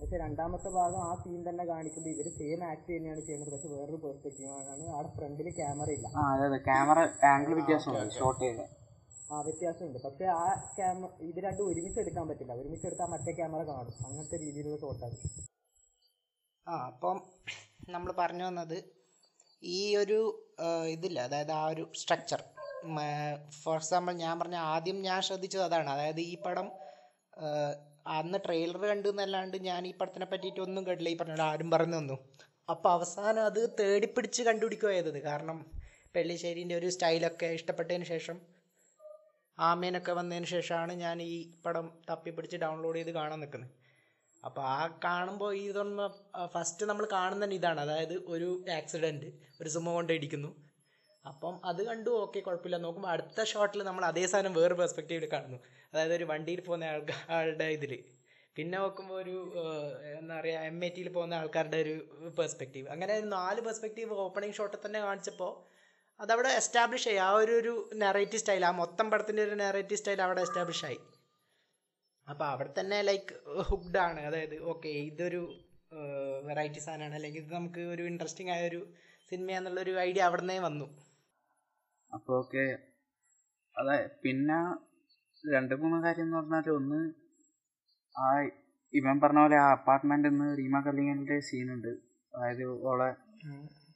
പക്ഷെ 0.00 0.16
രണ്ടാമത്തെ 0.18 0.68
ഭാഗം 0.68 1.02
ആ 1.04 1.14
സീൻ 1.14 1.48
തന്നെ 1.48 1.64
കാണിക്കുമ്പോൾ 1.64 2.10
ഇവർ 2.10 2.28
സെയിം 2.28 2.64
ആക്ട് 2.64 2.96
തന്നെയാണ് 2.96 3.20
ചെയ്യുന്നത്. 3.20 3.52
പക്ഷെ 3.52 3.68
വേറൊരു 3.68 3.96
പെർസ്പെക്റ്റീവ് 3.96 4.50
ആണ്. 4.52 4.88
അവിടെ 4.90 5.08
ഫ്രണ്ടിൽ 5.08 5.50
ക്യാമറ 5.56 5.90
ഇല്ല. 5.90 6.06
ആ 6.16 6.34
അതെ 6.34 6.44
അതെ. 6.44 6.56
ക്യാമറ 6.58 6.98
ആംഗിൾ 7.26 7.54
വ്യത്യാസമുണ്ട്. 7.54 8.14
ഷോട്ട് 8.14 8.40
ചെയ്ത്. 8.40 8.83
ആ 9.32 9.36
വ്യത്യാസമുണ്ട്. 9.46 9.98
പക്ഷെ 10.06 10.26
ആ 10.40 10.46
ക്യാമറ 10.78 11.10
ഇത് 11.28 11.38
രണ്ടും 11.44 11.68
ഒരുമിച്ച് 11.70 12.00
എടുക്കാൻ 12.00 12.24
പറ്റില്ല. 12.30 12.52
ഒരുമിച്ച് 12.62 12.86
എടുത്താൽ 12.88 13.08
മറ്റേ 13.14 13.32
ക്യാമറ 13.38 13.62
കാണും. 13.70 13.94
അങ്ങനത്തെ 14.06 14.38
രീതിയിലുള്ള 14.44 14.78
ഷോട്ടാണ് 14.82 15.16
ആ 16.66 16.74
അപ്പം 16.90 17.16
നമ്മൾ 17.94 18.10
പറഞ്ഞു 18.20 18.44
വന്നത് 18.48 18.76
ഈ 19.62 19.80
ഒരു 20.02 20.18
ഇതില്ല. 20.94 21.18
അതായത് 21.28 21.52
ആ 21.60 21.64
ഒരു 21.72 21.84
സ്ട്രക്ചർ 22.02 22.40
ഫോർ 23.62 23.76
എക്സാമ്പിൾ 23.80 24.12
ഞാൻ 24.24 24.34
പറഞ്ഞ 24.40 24.56
ആദ്യം 24.72 24.98
ഞാൻ 25.08 25.20
ശ്രദ്ധിച്ചത് 25.28 25.64
അതാണ്. 25.68 25.88
അതായത് 25.94 26.20
ഈ 26.20 26.34
പടം 26.46 26.66
അന്ന് 28.16 28.38
ട്രെയിലർ 28.46 28.82
കണ്ടു 28.90 29.08
എന്നല്ലാണ്ട് 29.12 29.56
ഞാൻ 29.68 29.82
ഈ 29.90 29.92
പടത്തിനെ 30.00 30.26
പറ്റിയിട്ട് 30.32 30.60
ഒന്നും 30.60 30.82
കേട്ടില്ല. 30.86 31.10
ഈ 31.14 31.16
പറഞ്ഞ 31.20 31.36
ആരും 31.52 31.70
പറഞ്ഞു 31.74 31.96
തന്നു. 31.98 32.16
അപ്പോൾ 32.68 32.90
അവസാനം 32.96 33.42
അത് 33.50 33.60
തേടിപ്പിടിച്ച് 33.80 34.42
കണ്ടുപിടിക്കുക 34.48 34.90
ചെയ്തത്. 34.96 35.18
കാരണം 35.28 35.58
പെള്ളിശ്ശേരിന്റെ 36.16 36.74
ഒരു 36.80 36.88
സ്റ്റൈലൊക്കെ 36.94 37.48
ഇഷ്ടപ്പെട്ടതിന് 37.58 38.06
ശേഷം 38.14 38.36
ആമേനൊക്കെ 39.58 40.12
വന്നതിന് 40.18 40.48
ശേഷമാണ് 40.52 40.92
ഞാൻ 41.04 41.16
ഈ 41.22 41.34
പടം 41.64 41.86
തപ്പിപ്പിടിച്ച് 42.10 42.58
ഡൗൺലോഡ് 42.64 42.98
ചെയ്ത് 42.98 43.12
കാണാൻ 43.18 43.38
നിൽക്കുന്നത്. 43.44 43.72
അപ്പോൾ 44.44 44.62
ആ 44.76 44.80
കാണുമ്പോൾ 45.04 45.52
ഇതൊന്ന് 45.68 46.06
ഫസ്റ്റ് 46.54 46.84
നമ്മൾ 46.90 47.04
കാണുന്ന 47.16 47.54
ഇതാണ്. 47.58 47.80
അതായത് 47.84 48.16
ഒരു 48.34 48.48
ആക്സിഡന്റ് 48.78 49.28
ഒരു 49.60 49.68
സുമ 49.74 49.92
കൊണ്ട് 49.96 50.12
ഇടിക്കുന്നു 50.18 50.50
അപ്പം 51.24 51.54
അത് 51.70 51.80
കണ്ടു 51.88 52.10
ഓക്കെ 52.22 52.40
കുഴപ്പമില്ല. 52.46 52.78
നോക്കുമ്പോൾ 52.84 53.10
അടുത്ത 53.12 53.44
ഷോട്ടിൽ 53.52 53.82
നമ്മൾ 53.88 54.04
അതേ 54.10 54.24
സാധനം 54.32 54.54
വേറെ 54.58 54.74
പെർസ്പെക്റ്റീവിൽ 54.80 55.24
കാണുന്നു. 55.34 55.58
അതായത് 55.92 56.14
ഒരു 56.18 56.26
വണ്ടിയിൽ 56.32 56.60
പോകുന്ന 56.66 56.90
ആൾക്കാരുടെ 56.94 57.68
ഇതിൽ 57.76 57.92
പിന്നെ 58.56 58.76
നോക്കുമ്പോൾ 58.78 59.16
ഒരു 59.22 59.36
എന്താ 60.18 60.34
പറയുക 60.40 60.66
എം 60.70 60.76
എ 60.86 60.88
ടിയിൽ 60.96 61.08
പോകുന്ന 61.14 61.34
ആൾക്കാരുടെ 61.42 61.78
ഒരു 61.84 61.94
പെർസ്പെക്റ്റീവ് 62.38 62.86
അങ്ങനെ 62.94 63.14
നാല് 63.36 63.60
പെർസ്പെക്റ്റീവ് 63.66 64.18
ഓപ്പണിംഗ് 64.26 64.56
ഷോട്ടിൽ 64.58 64.80
തന്നെ 64.84 65.00
കാണിച്ചപ്പോൾ 65.06 65.52
അതവിടെ 66.20 66.50
എസ്റ്റാബ്ലിഷ് 66.60 67.08
ആയി. 67.08 67.18
ആ 67.26 67.30
ഒരു 67.40 67.52
ഒരു 67.60 67.72
നെറേറ്റീവ് 68.02 68.40
സ്റ്റൈൽ 68.42 68.64
ആ 68.64 68.70
മൊത്തം 68.82 69.06
പടത്തിന്റെ 69.10 69.42
ഒരു 69.42 69.54
നെറേറ്റീവ് 69.62 70.00
സ്റ്റൈൽ 70.00 70.20
അവിടെ 70.26 70.40
എസ്റ്റാബ്ലിഷ് 70.46 70.84
ആയി. 70.88 70.98
അപ്പോൾ 72.26 72.46
അവിടെ 72.52 72.70
തന്നെ 72.78 72.98
ലൈക്ക് 73.02 73.34
ഹുക്ഡ് 73.70 73.98
ആണ്. 73.98 74.20
അതായത് 74.20 74.56
ഓക്കെ 74.72 74.90
ഇതൊരു 75.10 75.40
വെറൈറ്റി 76.48 76.80
സാധനമാണ്. 76.84 77.14
അല്ലെങ്കിൽ 77.18 77.40
ഇത് 77.42 77.52
നമുക്ക് 77.54 77.82
ഒരു 77.94 78.02
ഇൻട്രസ്റ്റിംഗ് 78.02 78.52
ആയ 78.54 78.68
ഒരു 78.68 78.80
സിനിമയാന്നുള്ളൊരു 79.32 79.92
ഐഡിയ 80.06 80.22
അവിടെ 80.28 80.42
നിന്നേ 80.42 80.58
വന്നു. 80.68 80.86
അപ്പോൾ 82.14 82.34
ഓക്കെ 82.38 82.64
അതെ 83.76 83.98
പിന്നെ 84.24 84.58
രണ്ട് 85.44 85.74
മൂന്ന് 85.74 85.98
കാര്യം 86.04 86.26
എന്ന് 86.26 86.36
പറഞ്ഞാൽ 86.36 86.70
ഒന്ന് 86.70 87.00
ആ 88.14 88.26
ഇവൻ 88.92 89.16
പറഞ്ഞ 89.20 89.40
പോലെ 89.44 89.56
ആ 89.56 89.68
അപ്പാർട്ട്മെന്റിൽ 89.72 90.30
നിന്ന് 90.30 90.48
റീമ 90.58 90.80
കല്ലിങ്ങലിന്റെ 90.86 91.36
സീനുണ്ട് 91.40 91.92
അതായത് 92.32 92.64
ഓളെ 92.90 93.08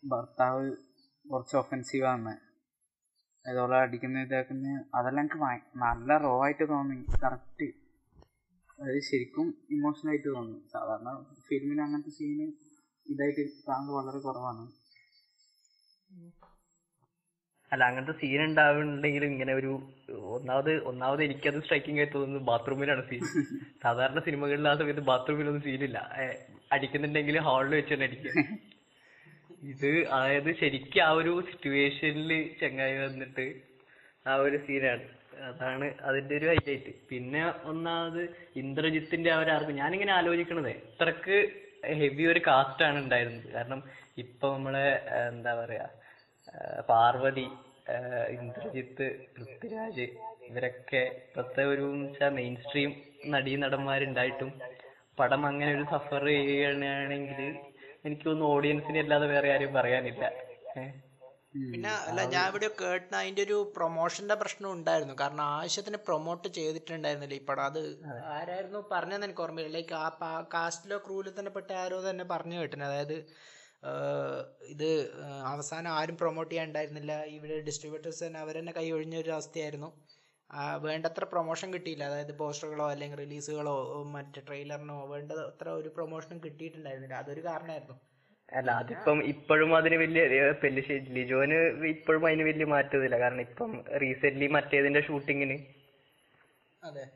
ഭർത്താവ് 0.05 0.67
കുറച്ച് 1.29 1.55
ഒഫൻസീവാണ് 1.63 2.33
അതുപോലെ 3.47 3.77
അടിക്കുന്ന 3.85 4.25
ഇതാക്കുന്ന 4.27 4.69
അതെല്ലാം 4.99 5.23
എനിക്ക് 5.25 5.39
നല്ല 5.85 6.17
റോ 6.25 6.33
ആയിട്ട് 6.47 6.65
തോന്നി. 6.73 6.99
കറക്റ്റ് 7.23 7.69
അത് 8.83 8.99
ശരിക്കും 9.11 9.47
ഇമോഷണൽ 9.77 10.11
ആയിട്ട് 10.13 10.29
തോന്നി. 10.29 10.59
സാധാരണ 10.75 11.11
ഫിലിമിന് 11.49 11.83
അങ്ങനത്തെ 11.87 12.13
സീന് 12.19 12.47
ഇതായിട്ട് 13.07 13.45
കാണുന്നത് 13.69 13.95
വളരെ 13.99 14.21
കുറവാണ്. 14.27 14.65
അല്ല 17.73 17.83
അങ്ങനത്തെ 17.91 18.15
സീൻ 18.21 18.41
ഉണ്ടാവുന്നുണ്ടെങ്കിൽ 18.49 19.25
ഇങ്ങനെ 19.31 19.53
ഒരു 19.61 19.71
ഒന്നാമത് 20.37 20.71
ഒന്നാമത് 20.91 21.23
എനിക്കത് 21.27 21.59
സ്ട്രൈക്കിംഗ് 21.65 22.01
ആയി 22.03 22.11
തോന്നുന്നത് 22.15 22.45
ബാത്റൂമിലാണ് 22.51 23.03
സീൻ 23.11 23.23
സാധാരണ 23.85 24.19
സിനിമകളിൽ 24.29 24.69
ആ 24.71 24.75
സമയത്ത് 24.81 25.05
ബാത്റൂമിലൊന്നും 25.11 25.65
സീനില്ല 25.69 25.99
അടിക്കുന്നുണ്ടെങ്കിൽ 26.75 27.39
ഹാളിൽ 27.49 27.75
വെച്ച് 27.79 27.95
തന്നെ 27.95 28.09
അടിക്കുക. 28.09 28.35
ഇത് 29.63 29.91
അതായത് 30.09 30.51
ശരിക്കും 30.61 31.03
ആ 31.05 31.13
ഒരു 31.19 31.33
സിറ്റുവേഷനിൽ 31.49 32.31
ചങ്ങായി 32.61 32.97
വന്നിട്ട് 32.99 33.47
ആ 34.27 34.35
ഒരു 34.45 34.59
സീനാണ് 34.67 35.07
അതാണ് 35.49 35.87
അതിന്റെ 36.09 36.35
ഒരു 36.39 36.47
ഹൈലൈറ്റ് 36.51 36.93
പിന്നെ 37.11 37.43
ഒന്നാമത് 37.71 38.23
ഇന്ദ്രജിത്തിന്റെ 38.63 39.31
ആ 39.35 39.39
ഒരു 39.43 39.51
ആർക്ക് 39.51 39.75
ഞാനിങ്ങനെ 39.81 40.13
ആലോചിക്കണത് 40.13 40.71
ഇത്രക്ക് 40.83 41.37
ഹെവി 41.93 42.25
ഒരു 42.27 42.41
കാസ്റ്റ് 42.47 42.85
ആണ് 42.85 42.99
ഉണ്ടായിരുന്നത്. 43.05 43.49
കാരണം 43.53 43.81
ഇപ്പൊ 44.19 44.47
നമ്മളെ 44.55 44.87
എന്താ 45.29 45.53
പറയാ 45.61 45.87
പാർവതി 46.89 47.47
ഇന്ദ്രജിത്ത് 48.37 49.07
പൃഥ്വിരാജ് 49.35 50.07
ഇവരൊക്കെ 50.49 51.03
ഇപ്പത്തെ 51.21 51.63
ഒരു 51.73 51.87
മെയിൻ 52.39 52.55
സ്ട്രീം 52.65 52.91
നടീ 53.33 53.55
നടന്മാരുണ്ടായിട്ടും 53.65 54.51
പടം 55.19 55.43
അങ്ങനെ 55.47 55.71
ഒരു 55.77 55.85
സഫർ 55.93 56.25
ചെയ്യുകയാണെങ്കിൽ 56.31 57.41
എനിക്ക് 58.07 58.25
തോന്നുന്നു 58.29 58.53
ഓഡിയൻസിനെ 58.55 59.01
അല്ലാതെ 59.05 59.27
വേറെ 59.35 59.49
ആരും 59.55 59.73
പറയാനില്ല. 59.79 60.25
പിന്നെ 61.73 61.93
അല്ല 62.09 62.21
ഞാൻ 62.33 62.45
ഇവിടെ 62.51 62.69
കേട്ട 62.81 63.11
അതിന്റെ 63.21 63.43
ഒരു 63.47 63.57
പ്രൊമോഷന്റെ 63.77 64.37
പ്രശ്നം 64.43 64.69
ഉണ്ടായിരുന്നു. 64.77 65.15
കാരണം 65.21 65.45
ആവശ്യത്തിന് 65.59 65.99
പ്രൊമോട്ട് 66.09 66.49
ചെയ്തിട്ടുണ്ടായിരുന്നില്ല 66.59 67.37
ഈ 67.41 67.43
പടം. 67.49 67.65
അത് 67.71 67.81
ആരായിരുന്നു 68.37 68.81
പറഞ്ഞതെന്ന് 68.93 69.29
എനിക്ക് 69.29 69.43
ഓർമ്മയില്ല. 69.45 69.73
ലൈക്ക് 69.77 69.95
ആ 70.31 70.35
കാസ്റ്റിലോ 70.55 70.99
ക്രൂവിലോ 71.07 71.33
തന്നെ 71.39 71.53
പെട്ട 71.57 71.71
ആരോ 71.85 71.99
തന്നെ 72.09 72.27
പറഞ്ഞു 72.33 72.59
കേട്ടിന്. 72.61 72.85
അതായത് 72.91 73.17
ഇത് 74.75 74.89
അവസാനം 75.53 75.91
ആരും 75.99 76.17
പ്രൊമോട്ട് 76.23 76.53
ചെയ്യാണ്ടായിരുന്നില്ല 76.53 77.13
ഇവിടെ 77.37 77.59
ഡിസ്ട്രിബ്യൂട്ടേഴ്സ് 77.69 78.23
തന്നെ 78.27 78.41
അവർ 78.45 78.55
തന്നെ 78.61 78.73
കൈ 78.79 78.87
ഒഴിഞ്ഞ 78.99 79.17
ഒരു 79.25 79.31
അവസ്ഥയായിരുന്നു. 79.37 79.91
വേണ്ടത്ര 80.85 81.25
പ്രൊമോഷൻ 81.33 81.69
കിട്ടിയില്ല. 81.75 82.05
അതായത് 82.11 82.35
പോസ്റ്ററുകളോ 82.43 82.87
അല്ലെങ്കിൽ 82.91 83.19
റിലീസുകളോ 83.19 83.75
മറ്റേ 84.15 84.43
ട്രെയിലറിനോ 84.49 84.99
വേണ്ടത്ര 85.15 85.69
ഒരു 85.81 85.91
പ്രൊമോഷനും 85.97 86.39
കിട്ടിയിട്ടുണ്ടായിരുന്നില്ല. 86.47 87.17
അതൊരു 87.23 87.43
കാരണമായിരുന്നു 87.49 87.97
അല്ല 88.59 88.71
അതിപ്പം 88.83 89.19
ഇപ്പോഴും 89.33 89.71
അതിന് 89.79 89.97
വലിയ 90.03 90.23
ലിജോന് 91.17 91.59
ഇപ്പോഴും 91.95 92.23
അതിന് 92.29 92.45
വലിയ 92.51 92.67
മാറ്റമില്ല 92.75 93.17
കാരണം 93.23 93.43
ഇപ്പം 93.49 93.73
റീസെന്റ് 94.03 94.49
മറ്റേതിന്റെ 94.57 95.01
ഷൂട്ടിങ്ങിന് 95.09 95.57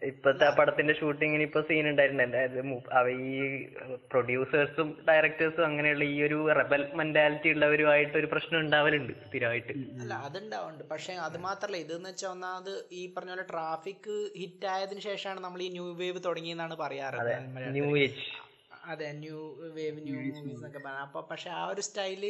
ഇപ്പത്തെ 0.09 0.45
ആ 0.47 0.53
പടത്തിന്റെ 0.59 0.95
ഷൂട്ടിങ്ങിന് 0.99 1.45
ഇപ്പൊ 1.49 1.61
സീൻ 1.67 1.85
ഉണ്ടായിട്ടുണ്ടായിരുന്നു 1.91 2.39
അതായത് 2.39 2.95
അവ 2.99 3.05
ഈ 3.27 3.35
പ്രൊഡ്യൂസേഴ്സും 4.11 4.89
ഡയറക്ടേഴ്സും 5.09 5.65
അങ്ങനെയുള്ള 5.69 6.05
ഈ 6.15 6.17
ഒരു 6.27 6.39
റെബൽ 6.61 6.83
മെന്റാലിറ്റി 7.01 7.51
ഉള്ളവരുമായിട്ട് 7.55 8.15
ഒരു 8.19 8.29
പ്രശ്നം 8.33 8.59
ഉണ്ടാവലുണ്ട് 8.61 9.13
സ്ഥിരമായിട്ട്. 9.27 9.73
അല്ല 10.03 10.13
അതുണ്ടാവുന്നുണ്ട് 10.29 10.85
പക്ഷെ 10.93 11.15
അത് 11.27 11.39
മാത്രല്ല. 11.47 11.79
ഇതെന്ന് 11.85 12.11
വെച്ചാൽ 12.11 12.31
ഒന്നാമത് 12.35 12.73
ഈ 12.93 13.03
പറഞ്ഞ 13.15 13.33
പോലെ 13.35 13.47
ട്രാഫിക് 13.53 14.11
ഹിറ്റ് 14.41 14.69
ആയതിനു 14.75 15.05
ശേഷമാണ് 15.09 15.43
നമ്മൾ 15.47 15.63
ഈ 15.63 15.71
ന്യൂ 15.77 15.87
വേവ് 16.03 16.23
തുടങ്ങിയെന്നാണ് 16.27 16.77
പറയാറ്. 16.85 17.19
അതെ. 17.25 17.37
ന്യൂ 17.79 17.89
ഏജ് 18.05 18.27
അതെ 18.93 19.09
ന്യൂ 19.23 19.41
വേവ് 19.77 19.99
ന്യൂ 20.07 20.19
മൂവീസ് 20.19 20.45
എന്നൊക്കെ 20.57 20.81
പറഞ്ഞാൽ 20.81 21.05
അപ്പൊ 21.07 21.21
പക്ഷെ 21.33 21.51
ആ 21.61 21.65
ഒരു 21.73 21.83
സ്റ്റൈൽ 21.89 22.25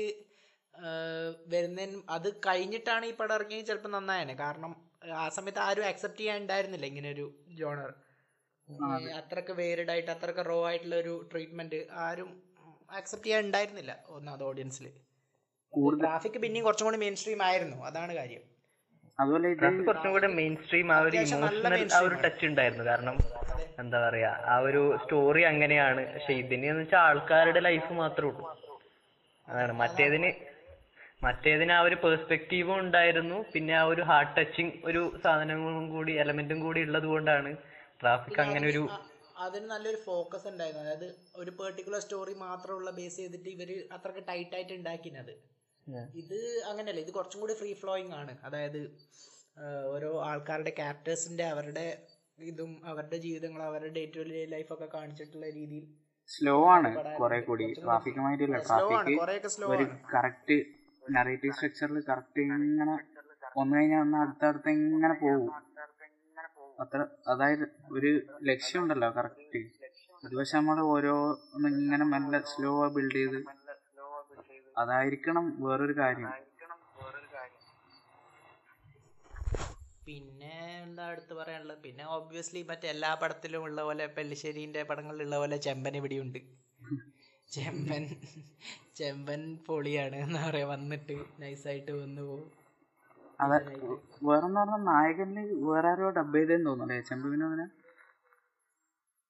വരുന്നതിന് 1.53 1.99
അത് 2.11 2.29
കഴിഞ്ഞിട്ടാണ് 2.47 3.05
ഈ 3.07 3.15
പടം 3.19 3.35
ഇറങ്ങിയത്. 3.35 3.69
ചിലപ്പോൾ 3.71 3.93
നന്നായേനെ. 3.97 4.35
കാരണം 4.45 4.73
ആ 5.21 5.27
സമയത്ത് 5.37 5.61
ആരും 5.67 5.87
അക്സെപ്റ്റ് 5.91 6.23
ചെയ്യാൻ 6.23 6.39
ഉണ്ടായിരുന്നില്ല 6.43 6.87
ഇങ്ങനെ 6.93 7.09
ഒരു 7.17 7.27
ജോണർ 7.61 7.91
അത്രയ്ക്ക് 9.21 9.55
വേരിഡ് 9.61 9.93
ആയിട്ട് 9.95 10.11
അത്രയ്ക്ക് 10.11 10.45
റോ 10.51 10.59
ആയിട്ടുള്ള 10.69 10.97
ഒരു 11.03 11.15
ട്രീറ്റ്മെന്റ് 11.31 11.81
ആരും 12.05 12.31
അക്സെപ്റ്റ് 12.99 13.29
ചെയ്യാൻ 13.29 13.45
ഉണ്ടായിരുന്നില്ല 13.49 13.93
ഒന്നാമത് 14.17 14.45
ഓഡിയൻസിൽ 14.51 14.87
ട്രാഫിക് 16.03 16.39
പിന്നെയും 16.45 16.65
കുറച്ചും 16.67 16.87
കൂടി 16.89 16.99
മെയിൻ 17.03 17.15
സ്ട്രീം 17.21 17.43
ആയിരുന്നു 17.49 17.79
അതാണ് 17.91 18.13
കാര്യം. 18.21 18.43
അതുപോലെ 19.19 19.49
കുറച്ചും 19.89 20.11
കൂടെ 20.17 20.29
മെയിൻ 20.39 20.55
സ്ട്രീം 20.65 20.89
ആ 20.93 20.99
ഒരു 21.07 21.17
ഇമോഷണൽ 21.23 21.75
ആ 21.97 22.01
ഒരു 22.07 22.17
ടച്ച് 22.25 22.45
ഉണ്ടായിരുന്നു 22.51 22.85
കാരണം 22.91 23.17
എന്താ 23.83 23.99
പറയാ 24.07 24.31
ആ 24.53 24.57
ഒരു 24.69 24.83
സ്റ്റോറി 25.03 25.43
അങ്ങനെയാണ്. 25.51 26.03
പക്ഷെ 26.15 26.33
ഇതിന് 26.43 26.67
എന്ന് 26.73 26.83
വെച്ചാൽ 26.83 27.03
ആൾക്കാരുടെ 27.09 27.61
ലൈഫ് 27.69 27.93
മാത്രമേ 28.01 28.31
ഉള്ളൂ. 28.33 28.47
അതാണ്. 29.49 29.73
മറ്റേതിന് 29.83 30.31
മറ്റേതിന് 31.23 31.73
ആ 31.79 31.81
ഒരു 31.89 31.97
പെർസ്പെക്റ്റീവും 32.05 32.77
ഉണ്ടായിരുന്നു. 32.85 33.39
പിന്നെ 33.55 33.75
ആ 33.81 33.85
ഒരു 33.93 34.03
ഹാർട്ട് 34.11 34.35
ടച്ചിങ് 34.39 34.73
ഒരു 34.91 35.03
സാധനങ്ങളും 35.25 35.87
കൂടി 35.95 36.13
എലമെന്റും 36.23 36.61
കൂടി 36.67 36.81
ഉള്ളത് 36.87 37.09
കൊണ്ടാണ് 37.13 37.51
ട്രാഫിക് 38.01 38.41
അങ്ങനെ 38.45 38.67
ഒരു 38.73 38.83
അതിന് 39.45 39.67
നല്ലൊരു 39.75 39.99
ഫോക്കസ് 40.07 40.47
ഉണ്ടായിരുന്നു. 40.51 40.83
അതായത് 40.85 41.09
ഒരു 41.43 41.51
പെർട്ടിക്കുലർ 41.59 42.01
സ്റ്റോറി 42.05 42.35
മാത്രമുള്ള 42.47 42.91
ബേസ് 42.99 43.17
ചെയ്തിട്ട് 43.21 43.49
ഇവർ 43.57 43.71
അത്രയ്ക്ക് 43.97 44.23
ടൈറ്റ് 44.31 44.55
ആയിട്ട് 44.57 44.75
ഉണ്ടാക്കിനത്. 44.81 45.33
ഇത് 46.23 46.39
അങ്ങനെയല്ല 46.71 47.01
ഇത് 47.05 47.13
കുറച്ചും 47.19 47.41
കൂടി 47.43 47.55
ഫ്രീ 47.61 47.71
ഫ്ലോയിങ് 47.83 48.15
ആണ്. 48.21 48.33
അതായത് 48.49 48.81
ഓരോ 49.95 50.11
ആൾക്കാരുടെ 50.29 50.73
ക്യാരക്ടേഴ്സിന്റെ 50.81 51.45
അവരുടെ 51.55 51.87
ഇതും 52.51 52.71
അവരുടെ 52.91 53.19
ജീവിതങ്ങൾ 53.25 53.63
അവരുടെ 53.71 53.91
ഡേ 53.97 54.05
ടു 54.15 54.23
ഡേ 54.31 54.63
ഒക്കെ 54.77 54.89
കാണിച്ചിട്ടുള്ള 54.97 55.49
രീതിയിൽ 55.59 55.87
സ്ലോ 56.31 56.55
ആണ്. 56.75 56.91
കുറെ 57.23 57.41
കൂടി 57.49 57.67
ട്രാഫിക്കുമായിട്ടില്ല 57.81 58.61
സ്ലോ 58.71 58.87
ആണ്. 59.01 59.17
കുറെയൊക്കെ 59.23 59.51
സ്ലോ 59.57 59.69
ആണ്. 59.77 59.89
കറക്റ്റ് 60.15 60.59
നറേറ്റീവ് 61.05 61.55
സ്ട്രക്ചറിൽ 61.57 61.99
കറക്റ്റ് 62.09 62.41
ഇങ്ങനെ 62.43 62.95
ഒന്ന് 63.57 63.75
കഴിഞ്ഞാൽ 63.77 64.01
ഒന്ന് 64.05 64.19
അടുത്തടുത്ത് 64.23 64.71
ഇങ്ങനെ 64.77 65.15
പോകും. 65.23 65.51
അത്ര 66.79 67.01
അതായത് 67.33 67.65
ഒരു 67.97 68.11
ലക്ഷ്യമുണ്ടല്ലോ 68.51 69.09
കറക്റ്റ് 69.19 69.61
ഒരു 70.25 70.35
പക്ഷെ 70.39 70.57
നമ്മൾ 70.59 70.79
ഓരോ 70.95 71.15
ഇങ്ങനെ 71.73 72.05
നല്ല 72.15 72.41
സ്ലോ 72.53 72.73
ബിൽഡ് 72.97 73.19
ചെയ്ത് 73.19 73.39
അതായിരിക്കണം 74.77 75.47
വേറൊരു 75.65 75.95
കാര്യം. 76.01 76.31
പിന്നെ 80.07 80.55
എന്താ 80.85 81.03
അടുത്ത് 81.11 81.33
പറയാനുള്ളത്? 81.41 81.81
പിന്നെ 81.85 82.05
ഓബ്വിയസ്ലി 82.15 82.61
മറ്റേ 82.71 82.87
എല്ലാ 82.95 83.11
പടത്തിലും 83.21 83.63
ഉള്ള 83.67 83.81
പോലെ 83.89 84.05
പെല്ലിശ്ശേരിന്റെ 84.17 84.83
പടങ്ങളിലുള്ള 84.91 85.37
പോലെ 85.43 85.57
ചെമ്പൻ 85.67 85.97
ഇവിടെയുണ്ട് 86.01 86.41
ചെമ്പൻ. 87.53 88.05
ചെമ്പൻ 88.99 89.43
പൊളിയാണ് 89.67 90.17
എന്താ 90.25 90.41
പറയാ 90.49 90.67
വന്നിട്ട് 90.75 91.17
നൈസായിട്ട് 91.43 91.93
വന്നു 92.03 92.23
പോകും 92.31 92.49
അതെ. 93.41 93.59
വേറെന്ന് 94.27 94.61
പറഞ്ഞാൽ 94.61 95.39
വേറെ 95.69 95.89
ആരോ 95.93 96.09
ഡബ് 96.19 96.37
ചെയ്തെന്ന് 96.39 96.67
തോന്നുന്നു 96.69 96.87
അല്ലേ? 96.87 97.07
ചെമ്പ് 97.09 97.29
വിനോദനെ 97.33 97.67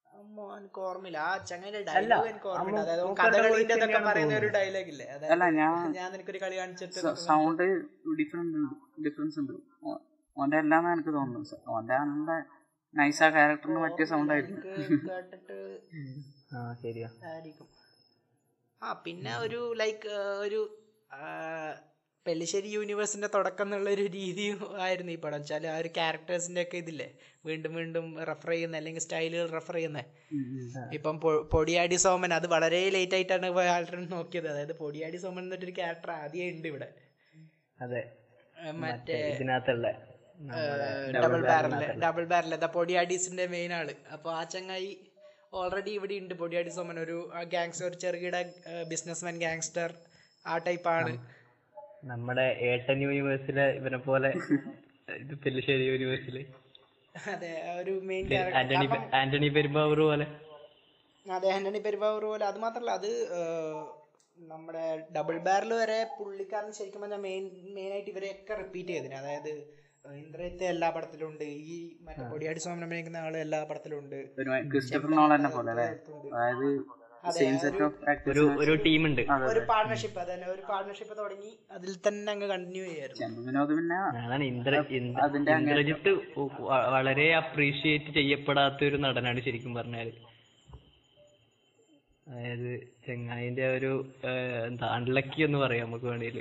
അമ്മോ, 0.07 0.45
ഓർമ്മയില്ല. 0.89 1.21
ആ 1.29 1.31
ചങ്ങനെ 1.51 1.79
ഡയലോഗ് 1.89 2.29
എനിക്ക് 2.33 2.49
ഓർമ്മയില്ല. 2.53 2.81
അതായത് 2.85 3.03
കഥകളിന്റെ 3.21 3.77
പറയുന്ന 4.09 4.35
ഒരു 4.41 4.49
ഡയലോഗ് 4.57 4.91
ഇല്ലേ? 4.95 5.07
അല്ല 5.35 5.45
ഞാൻ 5.61 5.73
ഞാൻ 5.99 6.09
നിനക്കൊരു 6.15 6.41
കളി 6.45 6.57
കാണിച്ചിട്ട് 6.61 7.01
സൗണ്ട് 7.29 7.65
ഡിഫറെന്റ് 8.21 8.61
ഡിഫറൻസ് 9.07 9.39
ഉണ്ട്. 9.43 9.55
ഓന്റെ 10.37 10.59
എല്ലാം 10.65 10.85
എനിക്ക് 10.95 11.13
തോന്നുന്നു. 11.19 11.59
ഓന്റെ 11.77 11.97
നല്ല 12.13 12.31
നൈസ് 12.95 13.23
ആ 13.27 13.29
ക്യാരക്ടറിന് 13.37 13.81
പറ്റിയ 13.85 14.07
സൗണ്ട് 14.13 14.33
ആയിരുന്നു 14.35 14.61
കേട്ടിട്ട് 15.07 15.59
ആ 16.57 16.63
ശരിയാ. 16.83 17.09
ആയിരിക്കും. 17.31 17.69
ആ 18.83 18.93
പിന്നെ 19.05 19.33
ഒരു 19.45 19.61
ലൈക്ക് 19.81 20.13
ഒരു 20.47 20.61
പെല്ലിശ്ശേരി 22.27 22.69
യൂണിവേഴ്സിന്റെ 22.69 23.29
തുടക്കം 23.35 23.67
എന്നുള്ള 23.67 23.91
ഒരു 23.91 24.05
രീതിയും 24.17 24.59
ആയിരുന്നു 24.85 25.13
ഈ 25.13 25.17
പടം. 25.17 25.41
വെച്ചാൽ 25.41 25.65
ആ 25.67 25.77
ഒരു 25.83 25.91
ക്യാരക്ടേഴ്സിന്റെ 25.97 26.63
ഒക്കെ 26.63 26.77
ഇതില്ലേ? 26.83 27.09
വീണ്ടും 27.47 27.73
വീണ്ടും 27.75 28.07
റെഫർ 28.31 28.51
ചെയ്യുന്ന 28.51 28.77
അല്ലെങ്കിൽ 28.77 29.03
സ്റ്റൈലുകൾ 29.03 29.49
റെഫർ 29.57 29.77
ചെയ്യുന്ന. 29.79 30.01
ഇപ്പം 30.93 31.17
പൊടിയാടി 31.55 31.97
സോമൻ 31.97 32.33
അത് 32.35 32.47
വളരെ 32.47 32.81
ലേറ്റ് 32.97 33.17
ആയിട്ടാണ് 33.19 33.49
നോക്കിയത്. 34.17 34.49
അതായത് 34.53 34.75
പൊടിയാടി 34.83 35.21
സോമൻ 35.25 35.45
എന്നൊരു 35.45 35.75
ക്യാരക്ടർ 35.81 36.13
ആദ്യമേ 36.23 36.49
ഉണ്ട് 36.57 36.69
ഇവിടെ. 36.69 36.89
അതെ. 37.79 38.03
മറ്റേ 38.83 39.19
ഇതിനകത്തുള്ള 39.35 39.87
ഡബിൾ 41.17 41.41
ബാരൽ 41.49 41.73
ഡബിൾ 42.05 42.25
ബാരൽ 42.33 42.53
അതാ 42.55 42.69
പൊടിയാടീസിന്റെ 42.77 43.45
മെയിൻ 43.47 43.73
ആൾ. 43.81 43.89
അപ്പൊ 44.15 44.29
ആ 44.33 44.43
ചങ്ങായി 44.55 44.91
ഓൾറെഡി 45.61 45.93
ഇവിടെ 45.99 46.15
ഉണ്ട്. 46.23 46.35
പൊടിയാടി 46.41 46.71
സോമൻ 46.77 46.99
ഒരു 47.05 47.17
ഗാങ്സ്റ്റർ 47.55 47.87
ഒരു 47.89 47.97
ചെറുകിട 48.03 48.37
ബിസിനസ്മാൻ 48.93 49.37
ഗാങ്സ്റ്റർ 49.45 49.91
ആ 50.53 50.55
ടൈപ്പ് 50.67 50.89
ആണ്. 50.97 51.13
നമ്മുടെ 52.13 52.47
ഏട്ടൻ 52.69 52.99
യൂണിവേഴ്സിലെ 53.07 53.67
ഇവനെ 53.79 53.99
പോലെ 54.09 54.31
ഇത് 55.23 55.35
പെല്ലിശ്ശേരി 55.45 55.85
യൂണിവേഴ്സിൽ 55.91 56.39
അതെ 57.33 57.51
ഒരു 57.81 57.95
മെയിൻ 58.11 58.25
ആന്റണി 58.61 58.87
ആന്റണി 59.21 59.49
പെരുമ്പാവൂർ 59.57 60.01
പോലെ. 60.09 60.27
അതെ 61.27 61.49
ആന്റണി 61.57 61.81
പെരുമ്പാവൂർ 61.87 62.25
പോലെ. 62.31 62.45
അത് 62.51 62.59
മാത്രല്ല 62.65 62.93
അത് 63.01 63.11
നമ്മുടെ 64.51 64.85
ഡബിൾ 65.17 65.37
ബാരൽ 65.47 65.73
വരെ 65.81 65.99
പുള്ളിക്കാരൻ 66.19 66.71
ശരിക്കും 66.79 67.03
പറഞ്ഞാൽ 67.05 67.23
മെയിൻ 67.27 67.45
ആയിട്ട് 67.95 68.11
ഇവരെയൊക്കെ 68.13 68.55
റിപ്പീറ്റ് 68.63 68.93
ചെയ്തിന്. 68.95 69.17
അതായത് 69.23 69.53
ഇന്ദ്രയത്തെ 70.05 70.65
എല്ലാ 70.65 70.91
പടത്തിലും 70.91 71.29
ഉണ്ട് 71.29 71.45
ഈ 71.67 71.77
മറ്റേ 72.03 72.23
പൊടിയാടി 72.31 72.59
സ്വാമി 72.59 72.83
അഭിനയിക്കുന്ന 72.83 73.17
ആൾ 73.17 73.37
എല്ലാ 73.37 73.65
പടത്തിലും 73.65 73.99
ഉണ്ട് 73.99 74.17
ക്രിസ്റ്റഫർ 74.71 75.11
നോളനെ 75.11 75.49
പോലെ 75.49 75.71
അല്ലേ? 75.71 75.87
അതായത് 76.35 76.67
അതെ, 77.25 77.41
ഒരു- 77.41 77.59
സെറ്റ് 77.61 77.83
ഓഫ് 77.83 77.99
ഒരു 79.51 79.61
പാർട്ണർഷിപ്പ് 79.69 80.21
അതന്നെ. 80.21 80.47
ഒരു 80.47 80.61
പാർട്ണർഷിപ്പ് 80.69 81.19
തുടങ്ങി 81.19 81.59
അതിൽ 81.71 81.97
തന്നെ 82.09 82.33
അങ്ങ് 82.33 82.47
കണ്ടിന്യൂ 82.47 82.85
ചെയ്യായിരുന്നു. 82.85 83.27
ഇന്ദ്രജിത്ത് 85.51 86.11
വളരെ 86.93 87.35
അപ്രീഷിയേറ്റ് 87.35 88.15
ചെയ്യപ്പെടാത്ത 88.15 88.85
ഒരു 88.85 88.97
നടനാണ് 88.97 89.41
ശരിക്കും 89.41 89.75
പറഞ്ഞാൽ. 89.75 90.11
അതായത് 92.27 92.69
ചെങ്ങായിന്റെ 93.07 93.77
ഒരു 93.77 93.93
എന്താ 94.67 94.87
അൺലക്കി 94.89 95.43
എന്ന് 95.43 95.59
പറയാം 95.59 95.87
നമുക്ക് 95.87 96.05
വേണേൽ. 96.05 96.37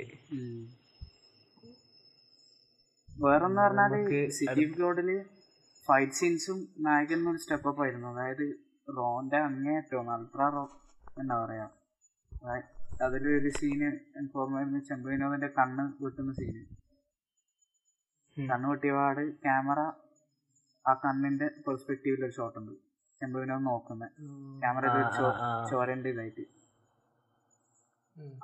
വേറൊന്ന് 3.24 3.62
പറഞ്ഞാൽ 3.62 3.92
സിറ്റി 4.28 4.70
ഓഫ് 4.70 4.78
ഗോഡിൽ 4.80 5.08
ഫൈറ്റ് 5.88 6.12
സീൻസും 6.12 6.58
നായകൻ 6.78 7.30
ഒരു 7.30 7.36
സ്റ്റെപ്പ് 7.36 7.68
അപ്പ് 7.68 7.82
ആയിരുന്നു. 7.82 8.08
അതായത് 8.08 8.44
റോന്റെ 8.96 9.36
അങ്ങേയറ്റവും 9.36 10.10
അൾട്രാ 10.12 10.48
റോ 10.48 10.64
എന്താ 11.18 11.44
പറയാ. 11.44 11.66
അതിലൊരു 13.04 13.48
സീന് 13.48 13.88
എനിക്ക് 14.18 14.38
ഓർമ്മ 14.38 14.58
വിനോദന്റെ 14.58 14.80
ചെമ്പ് 14.88 15.10
വിനോദിന്റെ 15.10 15.46
കണ്ണ് 15.58 16.04
വെട്ടുന്ന 16.04 16.32
സീന്. 16.32 16.62
കണ്ണ് 18.50 18.68
വെട്ടിയപാട് 18.70 19.32
ക്യാമറ 19.42 19.80
ആ 20.84 20.94
കണ്ണിന്റെ 21.04 21.46
പെർസ്പെക്റ്റീവിൽ 21.66 22.24
ഒരു 22.24 22.32
ഷോട്ട് 22.32 22.58
ഉണ്ട്. 22.58 22.72
ചെമ്പ് 23.20 23.40
വിനോദ് 23.40 23.66
നോക്കുന്നത് 23.66 24.10
ക്യാമറ 24.60 24.86
ആ. 25.44 25.66
ചോരന്റെ 25.70 26.10
ഇതായിട്ട്. 26.10 26.44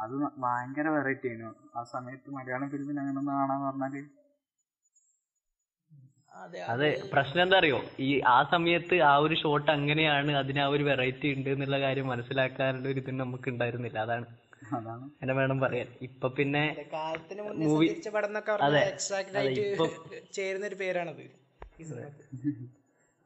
അത് 0.01 0.13
ഭയങ്കര 0.39 0.89
വെറൈറ്റി 0.89 1.27
ആയിരുന്നു. 1.29 1.55
ആ 1.77 1.83
സമയത്ത് 1.85 2.31
മലയാളം 2.31 2.71
ഫിലിമിൽ 2.71 2.99
അങ്ങനെ 3.01 3.19
ഒന്ന് 3.19 3.33
കാണാന്ന് 3.33 3.67
പറഞ്ഞാൽ 3.67 4.07
അതെ 6.35 6.59
അതെ 6.73 6.89
പ്രശ്നം 7.13 7.43
എന്താ 7.45 7.57
അറിയോ 7.61 7.79
ഈ 8.01 8.11
ആ 8.29 8.39
സമയത്ത് 8.53 8.97
ആ 9.03 9.15
ഒരു 9.19 9.35
ഷോട്ട് 9.35 9.71
അങ്ങനെയാണ് 9.71 10.33
അതിന് 10.37 10.61
ആ 10.61 10.69
ഒരു 10.69 10.85
വെറൈറ്റി 10.85 11.29
ഉണ്ട് 11.37 11.49
എന്നുള്ള 11.51 11.79
കാര്യം 11.81 12.07
മനസ്സിലാക്കാനുള്ള 12.07 12.89
ഒരു 12.89 13.01
ഇത് 13.05 13.11
നമുക്ക് 13.21 13.49
ഉണ്ടായിരുന്നില്ല 13.51 13.99
അതാണ് 13.99 14.27
അതാണ്. 14.77 15.05
എന്നെ 15.23 15.35
വേണം 15.35 15.59
പറയാൻ. 15.61 15.89
ഇപ്പൊ 16.03 16.29
പിന്നെ 16.29 16.63
മൂവി 17.61 17.87
അതെ, 18.67 18.81
ചേരുന്ന 20.37 20.67
ഒരു 20.67 20.77
പേരാണത്. 20.77 21.23
ഈ 21.79 21.85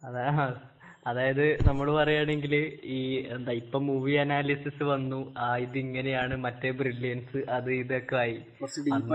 അതാ. 0.02 0.26
അതായത് 1.06 1.44
നമ്മൾ 1.68 1.86
പറയുകയാണെങ്കിൽ 1.94 2.52
ഈ 2.96 2.98
എന്താ 3.36 3.52
ഇപ്പൊ 3.52 3.78
മൂവി 3.86 4.12
അനാലിസിസ് 4.14 4.84
വന്നു. 4.90 5.20
ആ 5.38 5.48
ഇത് 5.56 5.78
ഇങ്ങനെയാണ് 5.78 6.34
മറ്റേ 6.44 6.70
ബ്രില്യൻസ് 6.80 7.40
അത് 7.48 7.70
ഇതൊക്കെ 7.74 8.16
ആയി. 8.16 8.36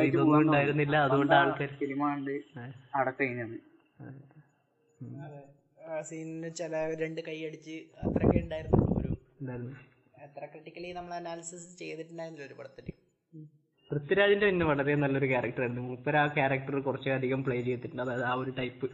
ഇതൊന്നും 0.09 0.39
ഉണ്ടായിരുന്നില്ല. 0.43 0.95
അതുകൊണ്ട് 1.07 1.35
ആൾക്കാർ 1.35 1.71
ആ 5.87 5.97
സീനിന് 6.07 6.49
ചില 6.59 6.73
രണ്ട് 7.01 7.21
കൈ 7.27 7.37
അടിച്ച് 7.47 7.75
അത്രയൊക്കെ 8.03 8.39
ഉണ്ടായിരുന്നു 8.45 8.81
ഒരു 8.99 9.11
എത്ര 10.25 10.43
ക്രിട്ടിക്കലി 10.51 10.89
നമ്മൾ 10.97 11.13
അനാലിസിസ് 11.19 11.69
ചെയ്തിട്ടുണ്ടായിരുന്നില്ല 11.81 12.47
ഒരു 12.49 12.57
പടത്തിൽ 12.59 12.87
പൃഥ്വിരാജിന്റെ 13.91 14.45
പിന്നെ 14.47 14.65
വളരെ 14.69 14.93
നല്ലൊരു 15.03 15.27
ക്യാരക്ടർ 15.31 15.61
ആയിരുന്നു. 15.63 15.83
മൂപ്പര് 15.89 16.17
ആ 16.21 16.25
ക്യാരക്ടർ 16.37 16.75
കുറച്ചധികം 16.87 17.41
പ്ലേ 17.45 17.57
ചെയ്തിട്ടുണ്ട്. 17.67 18.01
അതായത് 18.05 18.25
ആ 18.31 18.33
ഒരു 18.41 18.51
ടൈപ്പ് 18.57 18.87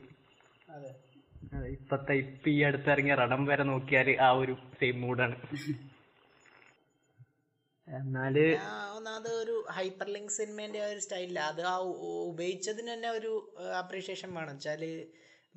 ഇപ്പത്തെ 1.73 2.13
ഇപ്പൊ 2.23 2.49
ഈ 2.49 2.59
അടുത്തിറങ്ങിയ 2.67 3.15
റടം 3.21 3.41
വരെ 3.49 3.63
നോക്കിയാൽ 3.71 4.09
ആ 4.25 4.31
ഒരു 4.41 4.53
സെയിം 4.79 4.99
മൂഡാണ് 5.03 5.35
എന്നാൽ 7.87 8.35
ഒന്നാമത് 8.97 9.29
ഒരു 9.41 9.55
ഹൈപ്പർ 9.77 10.07
ലിങ്ക് 10.15 10.33
സിനിമേന്റെ 10.37 10.79
ആ 10.83 10.87
ഒരു 10.93 11.01
സ്റ്റൈലില്ല. 11.05 11.39
അത് 11.51 11.61
ആ 11.71 11.75
ഉപയോഗിച്ചതിന് 12.31 12.89
തന്നെ 12.93 13.09
ഒരു 13.17 13.31
അപ്രീഷിയേഷൻ 13.81 14.29
വേണം. 14.37 14.53
വെച്ചാൽ 14.57 14.83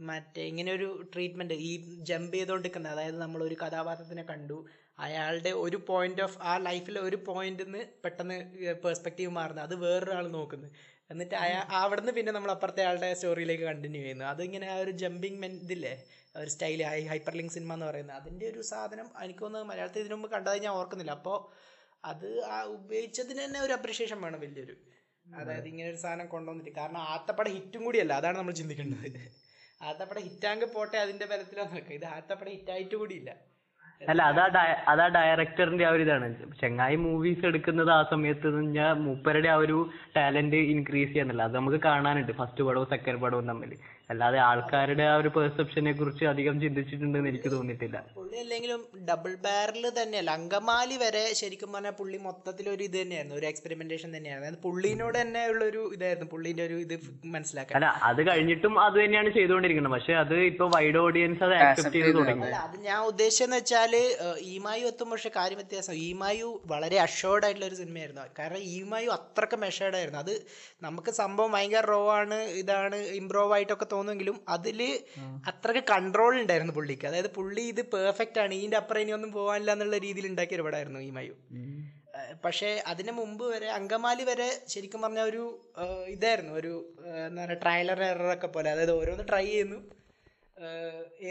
മറ്റേ 0.08 0.42
ഇങ്ങനെ 0.50 0.70
ഒരു 0.78 0.88
ട്രീറ്റ്മെന്റ് 1.12 1.54
ഈ 1.68 1.70
ജമ്പ് 2.08 2.34
ചെയ്തോണ്ടിരിക്കുന്ന 2.36 2.88
അതായത് 2.94 3.18
നമ്മൾ 3.24 3.40
ഒരു 3.48 3.56
കഥാപാത്രത്തിനെ 3.62 4.24
കണ്ടു. 4.32 4.58
അയാളുടെ 5.04 5.50
ഒരു 5.64 5.78
പോയിന്റ് 5.88 6.22
ഓഫ് 6.26 6.36
ആ 6.50 6.52
ലൈഫിലെ 6.66 7.00
ഒരു 7.08 7.16
പോയിന്റിൽ 7.28 7.66
നിന്ന് 7.68 7.82
പെട്ടെന്ന് 8.04 8.36
പെർസ്പെക്റ്റീവ് 8.84 9.32
മാറുന്നത് 9.38 9.64
അത് 9.68 9.74
വേറൊരാൾ 9.84 10.26
നോക്കുന്നത് 10.36 10.70
എന്നിട്ട് 11.10 11.34
അയാ 11.44 11.58
അവിടുന്ന് 11.80 12.12
പിന്നെ 12.18 12.30
നമ്മൾ 12.36 12.50
അപ്പുറത്തെ 12.54 12.82
ആളുടെ 12.88 13.08
സ്റ്റോറിയിലേക്ക് 13.18 13.64
കണ്ടിന്യൂ 13.70 14.00
ചെയ്യുന്നു. 14.02 14.24
അതിങ്ങനെ 14.32 14.66
ആ 14.74 14.76
ഒരു 14.84 14.92
ജമ്പിങ് 15.02 15.40
മെൻ 15.42 15.52
ഇതില്ലേ? 15.64 15.92
ഒരു 16.40 16.50
സ്റ്റൈൽ 16.54 16.80
ഹൈപ്പർ 17.12 17.34
ലിങ്ക് 17.40 17.54
സിനിമ 17.56 17.72
എന്ന് 17.76 17.86
പറയുന്നത്. 17.90 18.16
അതിന്റെ 18.20 18.46
ഒരു 18.52 18.62
സാധനം 18.72 19.08
എനിക്ക് 19.24 19.42
തോന്നുന്നത് 19.44 19.68
മലയാളത്തിൽ 19.70 20.02
ഇതിനു 20.04 20.16
മുമ്പ് 20.18 20.30
കണ്ടതായി 20.34 20.62
ഞാൻ 20.66 20.74
ഓർക്കുന്നില്ല. 20.80 21.14
അപ്പോൾ 21.20 21.38
അത് 22.06 22.44
ആ 22.44 22.62
ഉപയോഗിച്ചതിന് 22.62 23.44
തന്നെ 23.44 23.60
ഒരു 23.60 23.72
അപ്രിഷിയേഷൻ 23.72 24.20
വേണം 24.20 24.40
വലിയൊരു. 24.40 24.76
അതായത് 25.26 25.68
ഇങ്ങനെ 25.68 25.88
ഒരു 25.88 25.96
സാധനം 25.96 26.26
കൊണ്ടുവന്നിട്ട്. 26.26 26.72
കാരണം 26.76 26.98
ആത്തപ്പട 26.98 27.48
ഹിറ്റും 27.48 27.84
കൂടിയല്ല 27.84 28.12
അതാണ് 28.12 28.38
നമ്മൾ 28.38 28.52
ചിന്തിക്കേണ്ടത്. 28.52 29.20
ആത്തപ്പട 29.82 30.18
ഹിറ്റാങ്ക് 30.18 30.64
പോട്ടെ 30.74 30.96
അതിന്റെ 30.96 31.26
ബലത്തിലാണ് 31.26 31.72
നോക്കുക 31.72 31.92
ഇത് 31.92 32.04
ആത്തപ്പട 32.04 32.48
ഹിറ്റായിട്ട് 32.48 32.96
കൂടിയില്ല. 32.96 33.30
അല്ല 34.08 34.22
അതാ 34.22 34.44
അതാ 34.88 35.08
ഡയറക്ടറിന്റെ 35.08 35.84
ആ 35.84 35.90
ഒരു 35.90 36.02
ഇതാണ്. 36.02 36.26
ചെങ്ങായി 36.60 36.96
മൂവീസ് 36.96 37.46
എടുക്കുന്നത് 37.46 37.90
ആ 37.90 38.02
സമയത്ത് 38.10 38.48
ഞാൻ 38.76 38.92
മൂപ്പരുടെ 39.04 39.48
ആ 39.48 39.54
ഒരു 39.54 39.90
ടാലന്റ് 40.16 40.56
ഇൻക്രീസ് 40.56 41.10
ചെയ്യാന്നല്ല. 41.10 41.42
അത് 41.42 41.54
നമുക്ക് 41.56 41.76
കാണാനുണ്ട്. 41.76 42.32
ഫസ്റ്റ് 42.32 42.64
പടവും 42.64 42.88
സെക്കൻഡ് 42.90 43.20
പടവും 43.20 43.46
തമ്മിൽ 43.48 43.72
അല്ലാതെ 44.10 44.38
ആൾക്കാരുടെ 44.48 45.04
ആ 45.12 45.14
ഒരു 45.20 45.30
പെർസെപ്ഷനെ 45.36 45.92
കുറിച്ച് 45.92 46.24
അധികം 46.32 46.56
ചിന്തിച്ചിട്ടുണ്ടെന്ന് 46.62 47.30
എനിക്ക് 47.30 47.50
തോന്നിയിട്ടില്ല. 47.54 47.98
പുള്ളി 48.18 48.36
അല്ലെങ്കിലും 48.42 48.80
ഡബിൾ 49.08 49.32
ബാരൽ 49.46 49.84
തന്നെയല്ല 49.96 50.30
അങ്കമാലി 50.38 50.96
വരെ 51.02 51.22
ശരിക്കും 51.40 51.70
പറഞ്ഞാൽ 51.74 51.94
പുള്ളി 52.00 52.18
മൊത്തത്തിൽ 52.26 52.66
ഒരു 52.74 52.82
ഇത് 52.88 52.96
തന്നെയായിരുന്നു 53.00 53.36
ഒരു 53.40 53.46
എക്സ്പെരിമെന്റേഷൻ 53.50 54.10
തന്നെയാണ്. 54.16 54.40
അതായത് 54.42 54.60
പുള്ളിനോട് 54.66 55.16
തന്നെ 55.22 55.42
ഉള്ള 55.52 55.62
ഒരു 55.70 55.82
ഇതായിരുന്നു 55.96 56.28
പുള്ളിന്റെ 56.34 56.64
ഒരു 56.68 56.76
ഇത് 56.84 56.94
മനസ്സിലാക്കാൻ. 57.34 57.76
അല്ല 57.78 57.88
അത് 58.10 58.20
കഴിഞ്ഞിട്ടും 58.28 58.76
അത് 58.84 58.96
തന്നെയാണ് 59.02 59.32
ചെയ്തുകൊണ്ടിരിക്കുന്നത്. 59.38 59.94
പക്ഷെ 59.96 60.14
അത് 60.22 60.36
ഇപ്പൊ 60.50 60.68
വൈഡ് 60.76 61.00
ഓഡിയൻസ് 61.04 61.42
അത് 61.48 61.54
ആക്സെപ്റ്റ് 61.64 61.96
ചെയ്ത് 61.98 62.18
തുടങ്ങി. 62.20 62.52
അത് 62.66 62.76
ഞാൻ 62.88 63.00
ഉദ്ദേശിച്ചെന്ന് 63.10 63.60
വെച്ചാൽ 63.60 63.94
ഈമായു 64.54 64.86
എത്തും 64.92 65.10
പക്ഷെ 65.14 65.32
കാര്യം 65.40 65.60
വ്യത്യാസം. 65.62 65.96
ഈമായു 66.08 66.48
വളരെ 66.74 66.98
അഷോർഡ് 67.06 67.44
ആയിട്ടുള്ള 67.48 67.68
ഒരു 67.72 67.80
സിനിമയായിരുന്നു. 67.82 68.22
കാരണം 68.38 68.62
ഈമായു 68.76 69.10
അത്രയ്ക്ക് 69.18 69.60
മെഷേർഡ് 69.66 69.96
ആയിരുന്നു. 70.00 70.22
അത് 70.24 70.34
നമുക്ക് 70.86 71.10
സംഭവം 71.20 71.52
ഭയങ്കര 71.58 71.84
റോ 71.94 72.00
ആണ് 72.20 72.40
ഇതാണ് 72.62 72.96
ഇംപ്രോവ് 73.20 73.54
ആയിട്ടൊക്കെ 73.58 73.86
തോന്നുമെങ്കിലും 73.96 74.38
അതിൽ 74.56 74.80
അത്രയ്ക്ക് 75.50 75.84
കൺട്രോൾ 75.92 76.32
ഉണ്ടായിരുന്നു 76.42 76.74
പുള്ളിക്ക്. 76.78 77.06
അതായത് 77.10 77.30
പുള്ളി 77.38 77.64
ഇത് 77.72 77.82
പെർഫെക്റ്റ് 77.94 78.40
ആണ്. 78.44 78.54
ഇതിന്റെ 78.60 78.78
അപ്പുറം 78.82 79.02
ഇനി 79.04 79.14
ഒന്നും 79.18 79.32
പോകാനില്ല 79.38 79.72
എന്നുള്ള 79.76 79.98
രീതിയിൽ 80.06 80.26
ഉണ്ടാക്കിയ 80.32 80.58
ഒരുപാടായിരുന്നു 80.58 81.02
ഈ 81.08 81.10
മയു. 81.18 81.36
പക്ഷെ 82.44 82.68
അതിന് 82.90 83.12
മുമ്പ് 83.18 83.44
വരെ 83.52 83.68
അങ്കമാലി 83.78 84.24
വരെ 84.28 84.46
ശരിക്കും 84.72 85.00
പറഞ്ഞ 85.04 85.20
ഒരു 85.30 85.42
ഇതായിരുന്നു. 86.14 86.52
ഒരു 86.60 86.72
എന്താ 87.26 87.40
പറയുക 87.44 87.58
ട്രയലർ 87.64 88.00
എററൊക്കെ 88.04 88.48
പോലെ. 88.54 88.68
അതായത് 88.74 88.92
ഓരോന്ന് 89.00 89.24
ട്രൈ 89.30 89.44
ചെയ്യുന്നു. 89.46 89.78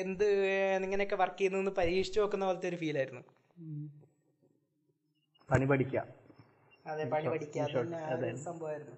എന്ത് 0.02 0.26
എങ്ങനെയൊക്കെ 0.26 0.86
ഇങ്ങനെയൊക്കെ 0.88 1.18
വർക്ക് 1.22 1.38
ചെയ്യുന്നു 1.40 1.60
എന്ന് 1.62 1.74
പരീക്ഷിച്ചു 1.80 2.20
നോക്കുന്ന 2.22 2.46
പോലത്തെ 2.50 2.70
ഒരു 2.72 2.80
ഫീലായിരുന്നു 2.84 3.24
പണി 5.50 5.66
പഠിക്കാം. 5.72 6.08
അതെ 6.92 7.04
പണി 7.14 7.28
ഒരു 7.34 8.42
സംഭവമായിരുന്നു. 8.48 8.98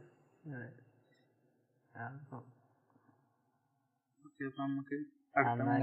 അപ്പൊ 4.39 4.63
നമുക്ക് 4.63 4.97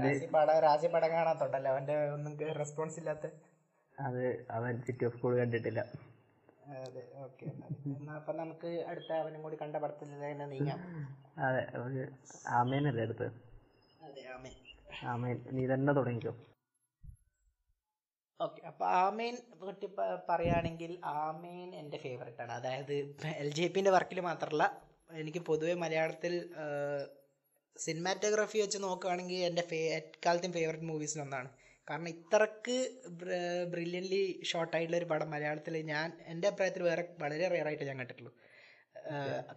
രാശി 0.03 0.27
പടം 0.35 0.57
രാശി 0.65 0.87
അവന്റെ 1.71 1.95
ഒന്നും 2.15 2.33
റെസ്പോൺസ് 2.61 2.97
ഇല്ലാത്ത. 3.01 3.27
അത് 3.97 4.23
അവൻ 4.57 4.73
സിറ്റി 4.87 5.03
ഓഫ് 5.07 5.17
സ്കൂൾ 5.17 5.33
കണ്ടിട്ടില്ല. 5.39 5.81
അതെ 6.85 7.03
ഓക്കെ 7.25 7.45
എന്നാ 7.89 8.13
അപ്പൊ 8.19 8.33
നമുക്ക് 8.41 8.69
അടുത്ത 8.91 9.11
അവനും 9.23 9.43
കൂടി 9.45 9.57
കണ്ട 9.61 9.75
പടത്തിൽ 9.83 10.09
തന്നെ 10.13 10.45
നീങ്ങാം. 10.53 10.79
അതെ 11.47 11.63
ആമേനല്ലേ 12.59 13.03
അടുത്ത്? 13.07 13.27
ആമേൻ. 15.13 15.37
നീ 15.57 15.63
തന്നെ 15.73 15.93
തുടങ്ങിക്കോ. 15.99 16.33
ഓക്കെ 18.39 18.61
അപ്പൊ 18.69 18.85
ആമേൻ 19.03 19.35
പറ്റി 19.67 19.87
പറയുകയാണെങ്കിൽ 20.29 20.91
ആമേൻ 21.23 21.69
എന്റെ 21.81 21.97
ഫേവറേറ്റ് 22.05 22.41
ആണ്. 22.45 22.53
അതായത് 22.59 22.95
എൽ 23.43 23.49
ജെ 23.57 23.67
പിന്റെ 23.75 23.91
വർക്കിൽ 23.97 24.19
മാത്രമല്ല 24.29 24.65
എനിക്ക് 25.21 25.41
പൊതുവെ 25.49 25.75
മലയാളത്തിൽ 25.83 26.33
സിനിമാറ്റോഗ്രാഫി 27.77 28.57
വെച്ച് 28.57 28.77
നോക്കുകയാണെങ്കിൽ 28.77 29.35
എന്റെ 29.35 29.61
ഫേ 29.61 29.77
എക്കാലത്തെയും 29.77 30.53
ഫേവററ്റ് 30.53 30.83
മൂവീസിലൊന്നാണ് 30.83 31.49
കാരണം 31.89 32.09
ഇത്രക്ക് 32.09 32.75
ബ്രില്യന്റ്ലി 33.69 34.41
ഷോർട്ടായിട്ടുള്ള 34.43 34.97
ഒരു 34.97 35.05
പടം 35.05 35.29
മലയാളത്തിൽ 35.31 35.77
ഞാൻ 35.77 36.17
എന്റെ 36.25 36.47
അഭിപ്രായത്തിൽ 36.47 36.83
വേറെ 36.83 37.07
വളരെ 37.19 37.47
റെയറായിട്ട് 37.47 37.83
ഞാൻ 37.83 37.97
കണ്ടിട്ടുള്ളൂ. 37.97 38.33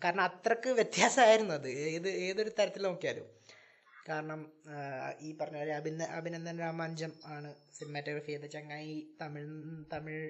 കാരണം 0.05 0.21
അത്രയ്ക്ക് 0.21 0.69
വ്യത്യാസമായിരുന്നു 0.69 1.55
അത്. 1.55 1.69
ഏത് 1.69 2.09
ഏതൊരു 2.09 2.49
തരത്തിൽ 2.49 2.83
നോക്കിയാലും. 2.83 3.27
കാരണം 4.09 4.53
ഈ 5.21 5.37
പറഞ്ഞ 5.37 5.57
പോലെ 5.59 5.75
അഭിന 5.75 6.03
അഭിനന്ദൻ 6.03 6.59
രാമാഞ്ചം 6.59 7.13
ആണ് 7.25 7.55
സിനിമാറ്റോഗ്രഫി 7.79 8.27
ചെയ്ത 8.27 8.45
ചങ്ങായി 8.45 9.17
തമിഴ് 9.23 9.49
തമിഴ് 9.93 10.29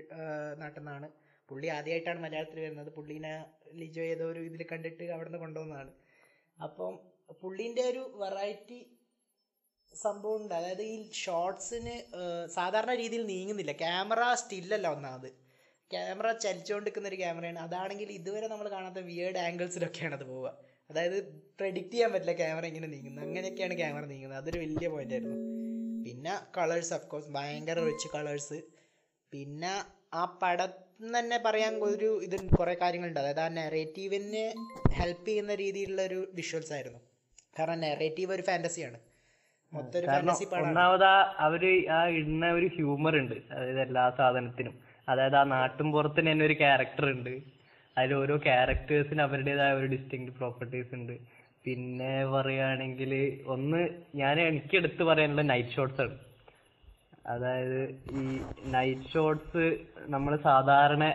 നാട്ടിൽ 0.61 0.81
നിന്നാണ് 0.81 1.09
പുള്ളി 1.49 1.67
ആദ്യമായിട്ടാണ് 1.67 2.21
മലയാളത്തിൽ 2.21 2.61
വരുന്നത്. 2.61 2.91
പുള്ളീനെ 2.93 3.45
ലിജോ 3.75 4.03
ഏതോ 4.03 4.25
ഒരു 4.25 4.41
ഇതിൽ 4.41 4.67
കണ്ടിട്ട് 4.73 5.05
അവിടെ 5.05 5.29
നിന്ന് 5.29 5.39
കൊണ്ടുവന്നതാണ്. 5.39 5.93
അപ്പം 6.63 6.95
പുള്ളീന്റെ 7.43 7.83
ഒരു 7.83 8.03
വെറൈറ്റി 8.15 8.79
സംഭവം 10.03 10.37
ഉണ്ട് 10.43 10.55
അതായത് 10.55 10.83
ഈ 10.83 11.11
ഷോർട്സിന് 11.13 11.95
സാധാരണ 12.55 12.95
രീതിയിൽ 12.95 13.27
നീങ്ങുന്നില്ല. 13.27 13.73
ക്യാമറ 13.73 14.35
സ്റ്റില്ലല്ല 14.35 14.89
ഒന്നാമത്. 14.89 15.29
ക്യാമറ 15.93 16.33
ചലിച്ചുകൊണ്ടിരിക്കുന്ന 16.33 17.09
ഒരു 17.09 17.17
ക്യാമറയാണ്. 17.17 17.59
അതാണെങ്കിൽ 17.59 18.13
ഇതുവരെ 18.13 18.49
നമ്മൾ 18.49 18.69
കാണാത്ത 18.69 18.99
വിയേർഡ് 18.99 19.39
ആംഗിൾസിലൊക്കെയാണ് 19.39 20.15
അത് 20.15 20.25
പോവുക. 20.25 20.59
അതായത് 20.91 21.19
പ്രെഡിക്റ്റ് 21.59 21.93
ചെയ്യാൻ 21.93 22.13
പറ്റില്ല 22.13 22.33
ക്യാമറ 22.33 22.65
ഇങ്ങനെ 22.67 22.89
നീങ്ങുന്നത്. 22.89 23.25
അങ്ങനെയൊക്കെയാണ് 23.27 23.77
ക്യാമറ 23.77 24.05
നീങ്ങുന്നത്. 24.05 24.39
അതൊരു 24.43 24.59
വലിയ 24.59 24.89
പോയിന്റ് 24.89 25.15
ആയിരുന്നു. 25.15 25.37
പിന്നെ 26.05 26.35
കളേഴ്സ് 26.59 26.95
ഓഫ് 26.95 27.07
കോഴ്സ് 27.07 27.29
ഭയങ്കര 27.29 27.79
റിച്ച് 27.81 28.09
കളേഴ്സ് 28.15 28.63
പിന്നെ 29.33 29.73
ആ 30.15 30.25
പടം 30.43 30.71
തന്നെ 31.19 31.39
പറയാൻ 31.39 31.75
ഒരു 31.75 32.23
ഇത് 32.23 32.49
കുറേ 32.59 32.75
കാര്യങ്ങളുണ്ട്. 32.75 33.21
അതായത് 33.21 33.41
ആ 33.41 33.49
നെറേറ്റീവിനെ 33.49 34.55
ഹെൽപ്പ് 34.93 35.29
ചെയ്യുന്ന 35.29 35.55
രീതിയിലുള്ള 35.55 36.03
ഒരു 36.03 36.31
വിഷ്വൽസ് 36.35 36.73
ആയിരുന്നു. 36.73 37.08
കാരണം 37.59 37.81
നെറേറ്റീവ് 37.81 38.33
ഒരു 38.33 38.43
ഫാന്റസിയാണ് 38.43 38.99
ഒന്നാമതാ 40.61 41.35
അവർ 41.39 41.89
ആ 41.91 42.07
ഇടുന്ന 42.07 42.51
ഒരു 42.51 42.67
ഹ്യൂമർ 42.67 43.17
ഉണ്ട്. 43.17 43.35
അതായത് 43.53 43.81
എല്ലാ 43.81 44.11
സാധനത്തിനും. 44.11 44.75
അതായത് 45.09 45.37
ആ 45.37 45.43
നാട്ടും 45.43 45.93
പുറത്തിന് 45.93 46.31
തന്നെ 46.31 46.45
ഒരു 46.45 46.55
ക്യാരക്ടർ 46.55 47.07
ഉണ്ട്. 47.11 47.31
അതിൽ 47.99 48.15
ഓരോ 48.15 48.37
ക്യാരക്ടേഴ്സിന് 48.37 49.23
അവരുടേതായ 49.23 49.73
ഒരു 49.73 49.87
ഡിസ്റ്റിങ് 49.87 50.31
പ്രോപ്പർട്ടീസ് 50.31 50.95
ഉണ്ട്. 50.95 51.13
പിന്നെ 51.65 52.27
പറയുകയാണെങ്കിൽ 52.27 53.41
ഒന്ന് 53.47 53.89
ഞാൻ 54.15 54.41
എനിക്ക് 54.41 54.77
എടുത്ത് 54.77 55.03
പറയാനുള്ള 55.03 55.43
നൈറ്റ് 55.43 55.69
ഷോട്ട്സ് 55.69 56.01
ആണ്. 56.01 56.19
അതായത് 57.27 57.81
ഈ 58.11 58.41
നൈറ്റ് 58.67 59.09
ഷോട്ട്സ് 59.15 59.79
നമ്മൾ 59.99 60.37
സാധാരണ 60.37 61.15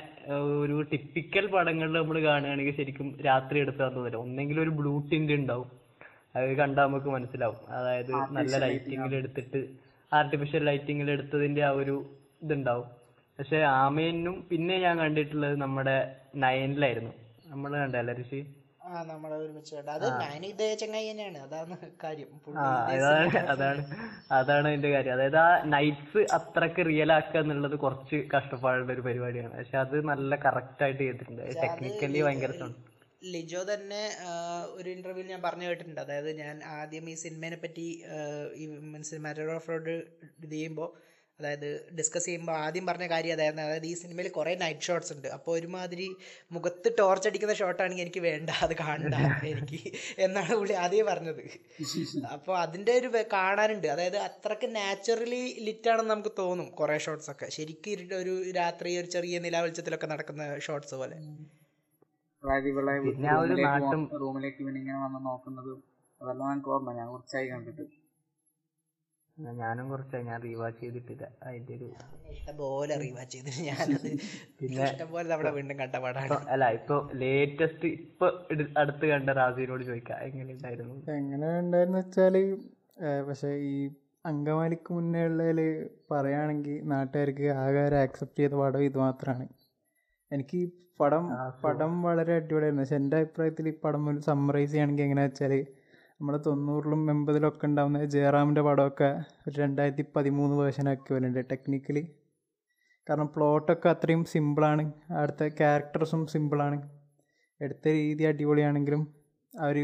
ഒരു 0.62 0.82
ടിപ്പിക്കൽ 0.82 1.48
പടങ്ങളിൽ 1.48 1.94
നമ്മൾ 1.94 2.22
കാണുകയാണെങ്കിൽ 2.24 2.78
ശരിക്കും 2.78 3.22
രാത്രി 3.26 3.60
എടുത്താൽ 3.60 3.90
തോന്നില്ല. 3.94 4.18
ഒന്നെങ്കിലും 4.18 4.62
ഒരു 4.62 4.70
ബ്ലൂ 4.70 4.94
ടിന്റ് 5.12 5.34
ഉണ്ടാവും. 5.34 5.83
അത് 6.36 6.54
കണ്ടാൽ 6.54 6.84
നമുക്ക് 6.84 7.06
മനസ്സിലാവും. 7.06 7.58
അതായത് 7.70 8.12
നല്ല 8.32 8.58
ലൈറ്റിങ്ങിൽ 8.58 9.16
എടുത്തിട്ട് 9.16 9.68
ആർട്ടിഫിഷ്യൽ 10.14 10.64
ലൈറ്റിങ്ങിൽ 10.64 11.12
എടുത്തതിന്റെ 11.12 11.64
ആ 11.64 11.70
ഒരു 11.70 12.06
ഇതുണ്ടാവും. 12.42 12.88
പക്ഷെ 13.40 13.58
ആമേനും 13.58 14.48
പിന്നെ 14.52 14.78
ഞാൻ 14.78 14.98
കണ്ടിട്ടുള്ളത് 14.98 15.62
നമ്മുടെ 15.62 16.16
നയനിലായിരുന്നു. 16.36 17.12
നമ്മൾ 17.48 17.72
കണ്ടല്ലേ 17.78 18.14
ഋഷി? 18.14 18.56
അതാണ് 23.48 23.86
അതാണ് 24.32 24.68
അതിന്റെ 24.68 24.92
കാര്യം. 24.92 25.14
അതായത് 25.14 25.38
ആ 25.38 25.64
നൈറ്റ്സ് 25.64 26.34
അത്രയ്ക്ക് 26.34 26.86
റിയൽ 26.86 27.14
ആക്കുക 27.14 27.40
എന്നുള്ളത് 27.40 27.76
കുറച്ച് 27.76 28.16
കഷ്ടപ്പാടുള്ള 28.38 28.94
ഒരു 28.94 29.02
പരിപാടിയാണ്. 29.02 29.58
പക്ഷെ 29.58 29.78
അത് 29.78 30.06
നല്ല 30.06 30.36
കറക്റ്റ് 30.36 30.84
ആയിട്ട് 30.84 31.00
ചെയ്തിട്ടുണ്ട്. 31.00 31.42
ടെക്നിക്കലി 31.64 32.22
ഭയങ്കര. 32.22 32.52
ലിജോ 33.32 33.62
തന്നെ 33.72 34.02
ഒരു 34.78 34.90
ഇന്റർവ്യൂവിൽ 34.90 35.32
ഞാൻ 35.34 35.42
പറഞ്ഞു 35.48 35.66
കേട്ടിട്ടുണ്ട്. 35.68 36.02
അതായത് 36.02 36.30
ഞാൻ 36.44 36.56
ആദ്യം 36.80 37.06
ഈ 37.10 37.16
സിനിമേനെ 37.24 37.58
പറ്റി 37.64 37.88
ഈ 38.62 38.66
റോഡ് 39.70 39.96
ഇത് 40.44 40.54
ചെയ്യുമ്പോൾ 40.58 40.90
അതായത് 41.40 41.70
ഡിസ്കസ് 41.98 42.26
ചെയ്യുമ്പോൾ 42.26 42.56
ആദ്യം 42.66 42.86
പറഞ്ഞ 42.90 43.06
കാര്യം 43.14 43.34
അതായിരുന്നു. 43.36 43.64
അതായത് 43.68 43.88
ഈ 43.92 43.94
സിനിമയിൽ 44.02 44.28
കുറേ 44.36 44.52
നൈറ്റ് 44.64 44.86
ഷോട്ട്സ് 44.88 45.14
ഉണ്ട്. 45.16 45.28
അപ്പോൾ 45.38 45.52
ഒരുമാതിരി 45.58 46.08
മുഖത്ത് 46.56 46.90
ടോർച്ച് 47.00 47.28
അടിക്കുന്ന 47.30 47.54
ഷോട്ടാണെങ്കിൽ 47.62 48.06
എനിക്ക് 48.06 48.22
വേണ്ട 48.28 48.50
അത് 48.66 48.74
കാണണ്ട 48.84 49.16
എനിക്ക് 49.52 49.80
എന്നാണ് 50.26 50.54
പുള്ളി 50.60 50.76
ആദ്യം 50.84 51.08
പറഞ്ഞത്. 51.12 51.42
അപ്പോൾ 52.36 52.56
അതിന്റെ 52.66 52.94
ഒരു 53.00 53.10
കാണാനുണ്ട്. 53.36 53.88
അതായത് 53.96 54.20
അത്രയ്ക്ക് 54.28 54.70
നാച്ചുറലി 54.76 55.44
ലിറ്റാണെന്ന് 55.70 56.14
നമുക്ക് 56.14 56.34
തോന്നും 56.42 56.70
കുറേ 56.82 56.98
ഷോട്ട്സ് 57.08 57.32
ഒക്കെ. 57.36 57.50
ശരിക്കും 57.58 58.16
ഒരു 58.22 58.36
രാത്രി 58.60 58.92
ഒരു 59.02 59.10
ചെറിയ 59.18 59.40
നിലാവെളിച്ചത്തിലൊക്കെ 59.48 60.10
നടക്കുന്ന 60.14 60.46
ഷോട്ട്സ് 60.68 60.96
പോലെ. 61.02 61.20
അതായത് 62.44 62.68
ഇവളെ 62.72 62.94
പിന്നെ 63.02 63.30
ആ 63.68 63.76
റൂമിലേക്ക് 64.24 64.60
ഇവൻ 64.64 64.76
ഇങ്ങനെ 64.80 65.00
വന്ന് 65.04 65.20
നോക്കുന്നത് 65.28 65.72
അതെല്ലാം 66.22 66.50
എനിക്ക് 66.54 66.72
ഓർമ്മ 66.74 66.92
ഞാൻ 66.98 67.08
കുറച്ചായി 67.14 67.48
കണ്ടിട്ട്. 67.52 67.84
ഞാനും 69.60 69.86
കുറച്ചായി 69.92 70.24
ഞാൻ 70.28 70.40
റീവാച്ച് 70.44 70.80
ചെയ്തിട്ടില്ല. 70.82 71.26
അതിന്റെ 71.46 71.74
ഒരു 71.78 71.88
ഇഷ്ടംപോലെ 72.34 72.94
റീവാച്ച് 73.02 73.34
ചെയ്തിട്ട് 73.36 73.64
ഞാനത് 73.70 74.08
ഇഷ്ടംപോലെ 74.88 75.26
നമ്മുടെ 75.32 75.52
വീണ്ടും 75.58 75.78
കണ്ട 75.82 75.96
പടാണ്. 76.06 76.38
അല്ല 76.54 76.66
ഇപ്പൊ 76.78 76.96
ലേറ്റസ്റ്റ് 77.22 77.88
ഇപ്പൊ 78.00 78.28
അടുത്ത് 78.82 79.06
കണ്ട 79.14 79.30
റാസിനോട് 79.40 79.84
ചോദിക്കാം 79.90 80.22
എങ്ങനെ 80.28 80.52
ഉണ്ടായിരുന്നു 80.58 80.96
എങ്ങനെ 81.18 81.50
ഉണ്ടായിരുന്നു 81.64 82.00
വെച്ചാൽ 82.02 82.38
പക്ഷെ 83.30 83.52
ഈ 83.70 83.76
അങ്കമാലിക്ക് 84.26 84.90
മുന്നേ 84.98 85.22
ഉള്ളതിൽ 85.30 85.60
പറയുകയാണെങ്കിൽ 86.12 86.76
നാട്ടുകാർക്ക് 86.92 87.48
ആകെ 87.64 87.84
ആക്സെപ്റ്റ് 88.04 88.42
ചെയ്ത 88.42 88.56
പടം 88.62 88.84
ഇത് 88.90 88.98
മാത്രമാണ് 89.06 89.48
എനിക്ക് 90.32 90.60
പടം 91.00 91.24
പടം 91.64 91.92
വളരെ 92.02 92.34
അടിപൊളിയായിരുന്നു. 92.36 92.84
പക്ഷെ 92.84 92.96
എന്റെ 92.96 93.18
അഭിപ്രായത്തിൽ 93.18 93.68
ഈ 93.68 93.74
പടം 93.84 94.10
ഒരു 94.10 94.20
സമ്മറൈസ് 94.20 94.70
ചെയ്യുകയാണെങ്കിൽ 94.72 95.04
എങ്ങനെയാ 95.04 95.28
വെച്ചാൽ 95.28 95.54
നമ്മുടെ 96.20 96.40
തൊണ്ണൂറിലും 96.48 97.12
എൺപതിലും 97.12 97.48
ഒക്കെ 97.48 97.66
ഉണ്ടാകുന്ന 97.68 98.04
ജയറാമിന്റെ 98.06 98.62
പടമൊക്കെ 98.62 99.10
ഒരു 99.48 99.56
രണ്ടായിരത്തി 99.62 100.06
പതിമൂന്ന് 100.16 100.56
വേർഷനാക്കി 100.56 101.14
വരുന്നുണ്ട് 101.14 101.50
ടെക്നിക്കലി 101.52 102.04
കാരണം 103.08 103.30
പ്ലോട്ടൊക്കെ 103.36 103.90
അത്രയും 103.90 104.26
സിമ്പിളാണ് 104.26 104.84
അവിടുത്തെ 105.12 105.48
ക്യാരക്ടേഴ്സും 105.60 106.28
സിമ്പിളാണ് 106.28 106.78
എടുത്ത 107.62 107.88
രീതി 107.88 108.24
അടിപൊളിയാണെങ്കിലും 108.24 109.02
ആ 109.54 109.68
ഒരു 109.68 109.84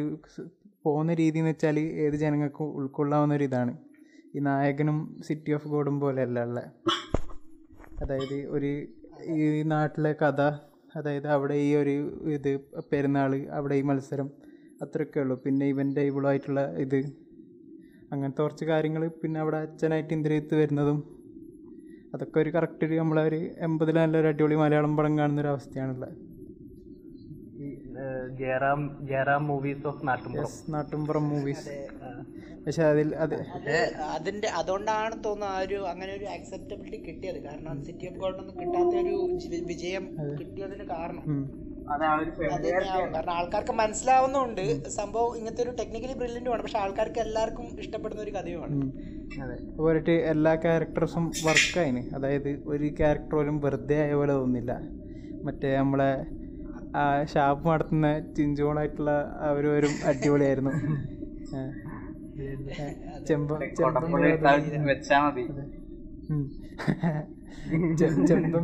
പോകുന്ന 0.85 1.13
രീതി 1.13 1.39
എന്ന് 1.39 1.51
വെച്ചാൽ 1.51 1.79
ഏത് 2.03 2.15
ജനങ്ങൾക്കും 2.15 2.67
ഉൾക്കൊള്ളാവുന്ന 2.75 3.33
ഒരു 3.35 3.43
ഇതാണ്. 3.43 3.73
ഈ 4.35 4.39
നായകനും 4.39 4.97
സിറ്റി 5.27 5.51
ഓഫ് 5.51 5.67
ഗോഡും 5.67 5.99
പോലെയല്ല 5.99 6.39
ഉള്ളത് 6.43 6.67
അതായത് 8.01 8.37
ഒരു 8.47 8.71
ഈ 9.35 9.63
നാട്ടിലെ 9.63 10.11
കഥ 10.21 10.41
അതായത് 10.95 11.27
അവിടെ 11.27 11.55
ഈ 11.55 11.75
ഒരു 11.75 11.95
ഇത് 12.33 12.51
പെരുന്നാൾ 12.91 13.47
അവിടെ 13.51 13.75
ഈ 13.75 13.81
മത്സരം 13.81 14.29
അത്രയൊക്കെ 14.81 15.19
ഉള്ളൂ. 15.19 15.35
പിന്നെ 15.45 15.65
ഇവന്റെ 15.67 16.01
ഇവളുമായിട്ടുള്ള 16.01 16.61
ഇത് 16.75 16.99
അങ്ങനത്തെ 18.11 18.41
കുറച്ച് 18.41 18.65
കാര്യങ്ങൾ 18.65 19.07
പിന്നെ 19.21 19.39
അവിടെ 19.39 19.57
അച്ഛനായിട്ട് 19.57 20.13
ഇന്ദ്രിയത്ത് 20.13 20.55
വരുന്നതും 20.55 20.99
അതൊക്കെ 22.13 22.39
ഒരു 22.39 22.49
കറക്റ്റ് 22.49 22.85
ഒരു 22.85 22.95
നമ്മളൊരു 22.95 23.39
എൺപതിൽ 23.59 23.95
നല്ലൊരു 23.95 24.27
അടിപൊളി 24.27 24.55
മലയാളം 24.55 24.97
പടം 24.97 25.13
കാണുന്ന 25.17 25.41
ഒരു 25.41 25.47
അവസ്ഥയാണുള്ളത്. 25.47 26.28
ജയറാം 28.37 28.81
ജയറാം 29.01 29.43
മൂവീസ് 29.47 29.85
ഓഫ് 29.87 30.01
നാട്ടുംപുറം 30.07 30.51
നാട്ടുംപുറം 30.69 31.25
മൂവീസ് 31.29 31.75
പക്ഷെ 32.63 32.83
അതിൽ 32.83 33.09
അത് 33.15 33.35
അത് 33.57 33.75
അതിന്റെ 34.15 34.49
അതുകൊണ്ടാണ് 34.59 35.15
തോന്നുന്നു 35.25 35.53
ആ 35.53 35.59
ഒരു 35.59 35.77
അങ്ങനെ 35.91 36.11
ഒരു 36.13 36.25
അക്സെപ്റ്റബിലിറ്റി 36.25 36.97
കിട്ടിയത്. 37.05 37.39
കാരണം 37.43 37.77
സിറ്റി 37.83 38.07
ഓഫ് 38.09 38.17
ഗോൾഡ് 38.17 38.37
ഒന്നും 38.37 38.55
കിട്ടാത്ത 38.59 38.93
ഒരു 39.03 39.15
വിജയം 39.71 40.05
കിട്ടിയതിന് 40.39 40.85
കാരണം. 40.91 41.25
കാരണം 41.91 43.33
ആൾക്കാർക്ക് 43.37 43.73
മനസ്സിലാവുന്നുണ്ട്. 43.73 44.65
സംഭവം 44.97 45.31
ഇങ്ങനത്തെ 45.37 45.63
ഒരു 45.63 45.71
ടെക്നിക്കലി 45.79 46.15
ബ്രില്യന്റ് 46.19 46.49
ആണ് 46.49 46.61
പക്ഷെ 46.61 46.79
ആൾക്കാർക്ക് 46.79 47.21
എല്ലാവർക്കും 47.25 47.67
ഇഷ്ടപ്പെടുന്ന 47.83 48.21
ഒരു 48.21 48.33
കഥയുമാണ്. 48.37 48.75
അതെ. 49.43 49.55
അതുപോലെയിട്ട് 49.69 50.15
എല്ലാ 50.33 50.53
ക്യാരക്ടേഴ്സും 50.55 51.25
വർക്കായിന് 51.47 52.03
അതായത് 52.17 52.49
ഒരു 52.65 52.87
ക്യാരക്ടർ 52.99 53.35
പോലും 53.35 53.57
വെറുതെ 53.59 53.97
ആയ 54.03 54.13
പോലെ 54.13 54.33
തോന്നില്ല 54.33 54.73
മറ്റേ 55.43 55.71
നമ്മളെ 55.77 56.11
ഷാപ്പ് 57.33 57.65
നടത്തുന്ന 57.69 58.07
ചിഞ്ചോളായിട്ടുള്ള 58.37 59.11
അവരവരും 59.49 59.93
അടിപൊളിയായിരുന്നു. 60.09 60.73
ചെമ്പ 63.27 63.49
ചെമ്പം 63.79 64.11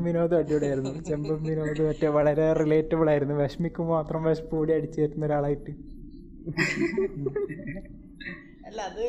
വിനോദ് 0.08 0.36
അടിപൊളിയായിരുന്നു. 0.40 0.94
ചെമ്പം 1.10 1.40
വിനോദ് 1.50 1.82
മറ്റേ 1.88 2.10
വളരെ 2.18 2.46
റിലേറ്റബിൾ 2.62 3.08
ആയിരുന്നു. 3.14 3.36
വിഷമിക്ക് 3.42 3.82
മാത്രം 3.94 4.24
വിഷപ്പ് 4.28 4.54
കൂടി 4.56 4.74
അടിച്ചു 4.78 5.00
തരുന്ന 5.02 5.26
ഒരാളായിട്ട്. 5.30 5.74
അല്ല 8.68 8.80
അത് 8.90 9.06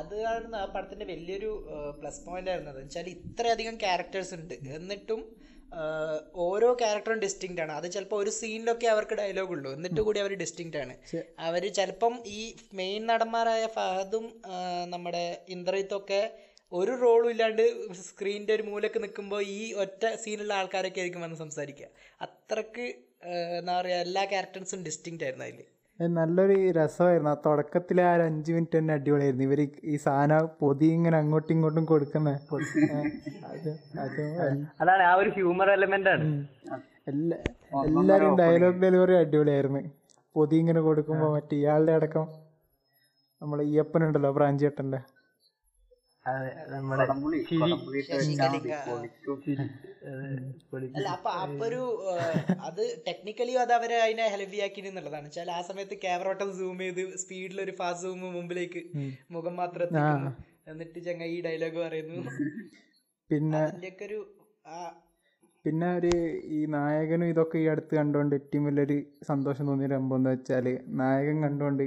അതാണ് 0.00 0.56
ആ 0.56 0.64
പടത്തിന്റെ 0.74 1.04
വലിയൊരു 1.12 1.50
പ്ലസ് 2.00 2.20
പോയിന്റ് 2.26 2.50
ആയിരുന്നു 2.50 2.70
എന്ന് 2.72 2.82
വെച്ചാൽ 2.84 3.06
ഇത്രയധികം 3.16 3.76
ക്യാരക്ടേഴ്സ് 3.84 4.34
ഉണ്ട്. 4.34 4.54
എന്നിട്ടും 4.76 5.20
ഓരോ 6.46 6.68
ക്യാരക്ടറും 6.80 7.18
ഡിസ്റ്റിങ്ക്റ്റ് 7.24 7.62
ആണ്. 7.62 7.72
അത് 7.72 7.86
ചിലപ്പോൾ 7.94 8.18
ഒരു 8.22 8.30
സീനിലൊക്കെ 8.30 8.86
അവർക്ക് 8.86 9.14
ഡയലോഗ് 9.14 9.52
ഉള്ളൂ. 9.56 9.70
എന്നിട്ട് 9.72 10.00
കൂടി 10.00 10.20
അവർ 10.20 10.32
ഡിസ്റ്റിങ്ക്റ്റ് 10.44 10.80
ആണ്. 10.82 10.94
അവർ 11.48 11.64
ചിലപ്പം 11.78 12.14
ഈ 12.38 12.42
മെയിൻ 12.80 13.06
നടന്മാരായ 13.06 13.66
ഫഹദും 13.78 14.26
നമ്മുടെ 14.94 15.24
ഇന്ദ്രയിത്തൊക്കെ 15.48 16.20
ഒരു 16.72 16.94
റോളും 17.02 17.30
ഇല്ലാണ്ട് 17.30 17.62
സ്ക്രീനിന്റെ 18.08 18.54
ഒരു 18.54 18.62
മൂലക്ക് 18.62 18.98
നിൽക്കുമ്പോൾ 19.02 19.42
ഈ 19.58 19.60
ഒറ്റ 19.82 20.02
സീനുള്ള 20.24 20.52
ആൾക്കാരൊക്കെ 20.60 21.00
ആയിരിക്കും 21.00 21.22
വന്ന് 21.26 21.36
സംസാരിക്കുക. 21.36 21.88
അത്രയ്ക്ക് 22.26 22.86
എന്താ 23.58 23.74
പറയുക 23.80 24.04
എല്ലാ 24.06 24.24
ക്യാരക്ടേഴ്സും 24.32 24.82
ഡിസ്റ്റിങ്ക്റ്റ് 24.88 25.24
ആയിരുന്നു 25.24 25.44
അതിൽ 25.44 25.60
അത് 25.60 25.77
നല്ലൊരു 26.00 26.56
രസമായിരുന്നു. 26.78 27.30
ആ 27.34 27.36
തുടക്കത്തിലെ 27.46 28.02
ആ 28.08 28.12
ഒരു 28.16 28.24
അഞ്ച് 28.28 28.50
മിനിറ്റ് 28.54 28.76
തന്നെ 28.78 28.92
അടിപൊളിയായിരുന്നു. 28.96 29.44
ഇവർ 29.48 29.60
ഈ 29.92 29.94
സാധനം 30.04 30.44
പൊതി 30.60 30.88
ഇങ്ങനെ 30.96 31.16
അങ്ങോട്ടും 31.22 31.52
ഇങ്ങോട്ടും 31.56 31.84
കൊടുക്കുന്ന. 31.92 32.30
അത് 33.52 33.70
അത് 34.04 34.20
അതാണ് 34.82 35.02
ആ 35.10 35.12
ഒരു 35.22 35.30
ഹ്യൂമർ 35.36 35.70
എലമെന്റ് 35.76 36.10
ആണ്. 36.14 36.26
എല്ലാരും 37.88 38.32
ഡയലോഗ് 38.42 38.80
ഡെലിവറി 38.84 39.16
അടിപൊളിയായിരുന്നു. 39.22 39.82
പൊതി 40.36 40.56
ഇങ്ങനെ 40.62 40.80
കൊടുക്കുമ്പോ 40.88 41.28
മറ്റേ 41.36 41.54
ഇയാളുടെ 41.62 41.92
അടക്കം 41.98 42.26
നമ്മളെ 43.42 43.64
ഈയപ്പനുണ്ടല്ലോ 43.72 44.30
പ്രാഞ്ചിയേട്ടന്റെ 44.38 44.98
അതെ 44.98 45.17
നമ്മുടെ 46.72 47.04
അല്ല 50.96 51.08
അപ്പൊ 51.14 51.30
അപ്പൊ 51.42 51.62
ഒരു 51.68 51.82
അത് 52.68 52.82
ടെക്നിക്കലി 53.06 53.54
അത് 53.64 53.72
അവരെ 53.78 53.96
അതിനെ 54.04 54.26
ഹെൽവി 54.34 54.58
ആക്കി 54.66 54.82
എന്നുള്ളതാണ്. 54.90 55.26
വെച്ചാൽ 55.28 55.50
ആ 55.56 55.60
സമയത്ത് 55.68 55.96
ക്യാമറ 56.04 56.28
ഓട്ടം 56.32 56.50
സൂം 56.58 56.80
ചെയ്ത് 56.84 57.02
സ്പീഡിൽ 57.22 57.58
ഒരു 57.66 57.74
ഫാസ്റ്റ് 57.80 58.06
സൂം 58.06 58.20
മുമ്പിലേക്ക് 58.36 58.82
മുഖം 59.36 59.56
മാത്രം 59.62 59.88
എന്നിട്ട് 60.70 60.98
ചങ്ങ 61.06 61.24
ഈ 61.34 61.38
ഡയലോഗ് 61.46 61.78
പറയുന്നു. 61.84 62.18
പിന്നെ 63.30 63.58
അതിന്റെയൊക്കെ 63.60 64.04
ഒരു 64.08 64.18
പിന്നെ 65.64 65.88
ഒരു 65.98 66.12
ഈ 66.56 66.58
നായകനും 66.74 67.30
ഇതൊക്കെ 67.32 67.56
ഈ 67.58 67.64
അടുത്ത് 67.72 67.94
കണ്ടുകൊണ്ട് 67.96 68.34
ഏറ്റവും 68.36 68.64
വലിയൊരു 68.68 68.96
സന്തോഷം 69.30 69.64
തോന്നിയ 69.68 69.88
സംഭവം 69.94 70.20
എന്താ 70.20 70.32
വെച്ചാൽ 70.34 70.66
നായകൻ 71.00 71.36
കണ്ടുകൊണ്ട് 71.44 71.84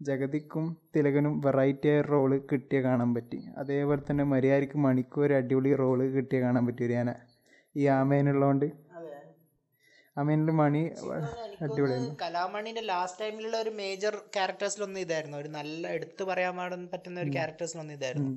ജഗതിക്കും 0.00 0.64
തിലകനും 0.94 1.34
വെറൈറ്റി 1.44 1.88
ആയ 1.92 2.00
റോൾ 2.10 2.30
കിട്ടിയ 2.50 2.78
കാണാൻ 2.86 3.10
പറ്റി. 3.16 3.38
അതേപോലെ 3.60 4.02
തന്നെ 4.08 4.24
മര്യാദയ്ക്ക് 4.32 4.78
മണിക്കും 4.86 5.22
ഒരു 5.26 5.34
അടിപൊളി 5.38 5.70
റോൾ 5.82 6.00
കിട്ടിയ 6.16 6.38
കാണാൻ 6.40 6.64
പറ്റി 6.68 6.82
ഒരു 6.88 6.96
ആന 7.02 7.12
ഈ 7.74 7.84
ആമേനുള്ളതുകൊണ്ട് 8.00 8.66
ആമേനിൽ 10.16 10.50
മണി 10.60 10.82
അടിപൊളിയായിരുന്നു 11.64 12.14
കലാമണിന്റെ 12.22 12.82
ലാസ്റ്റ് 12.90 13.20
ടൈമിലുള്ള 13.22 13.56
ഒരു 13.64 13.72
മേജർ 13.80 14.14
ക്യാരക്ടേഴ്സിലൊന്നും 14.36 15.00
ഇതായിരുന്നു. 15.06 15.36
ഒരു 15.42 15.50
നല്ല 15.56 15.86
എടുത്തു 15.96 16.22
പറയാൻ 16.30 16.54
പറ്റുന്ന 16.92 17.24
ഒരു 17.24 17.32
ക്യാരക്ടേഴ്സിലൊന്നും 17.36 17.96
ഇതായിരുന്നു. 17.98 18.30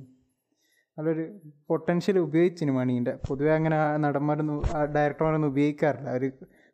നല്ലൊരു 0.97 1.25
പൊട്ടൻഷ്യൽ 1.69 2.17
ഉപയോഗിച്ചിന് 2.27 2.71
മണീന്റെ 2.79 3.13
പൊതുവെ 3.27 3.51
അങ്ങനെ 3.57 3.77
നടന്മാരൊന്നും 4.05 4.57
ഡയറക്ടർമാരൊന്നും 4.95 5.51
ഉപയോഗിക്കാറില്ല. 5.53 6.09
ഒരു 6.19 6.29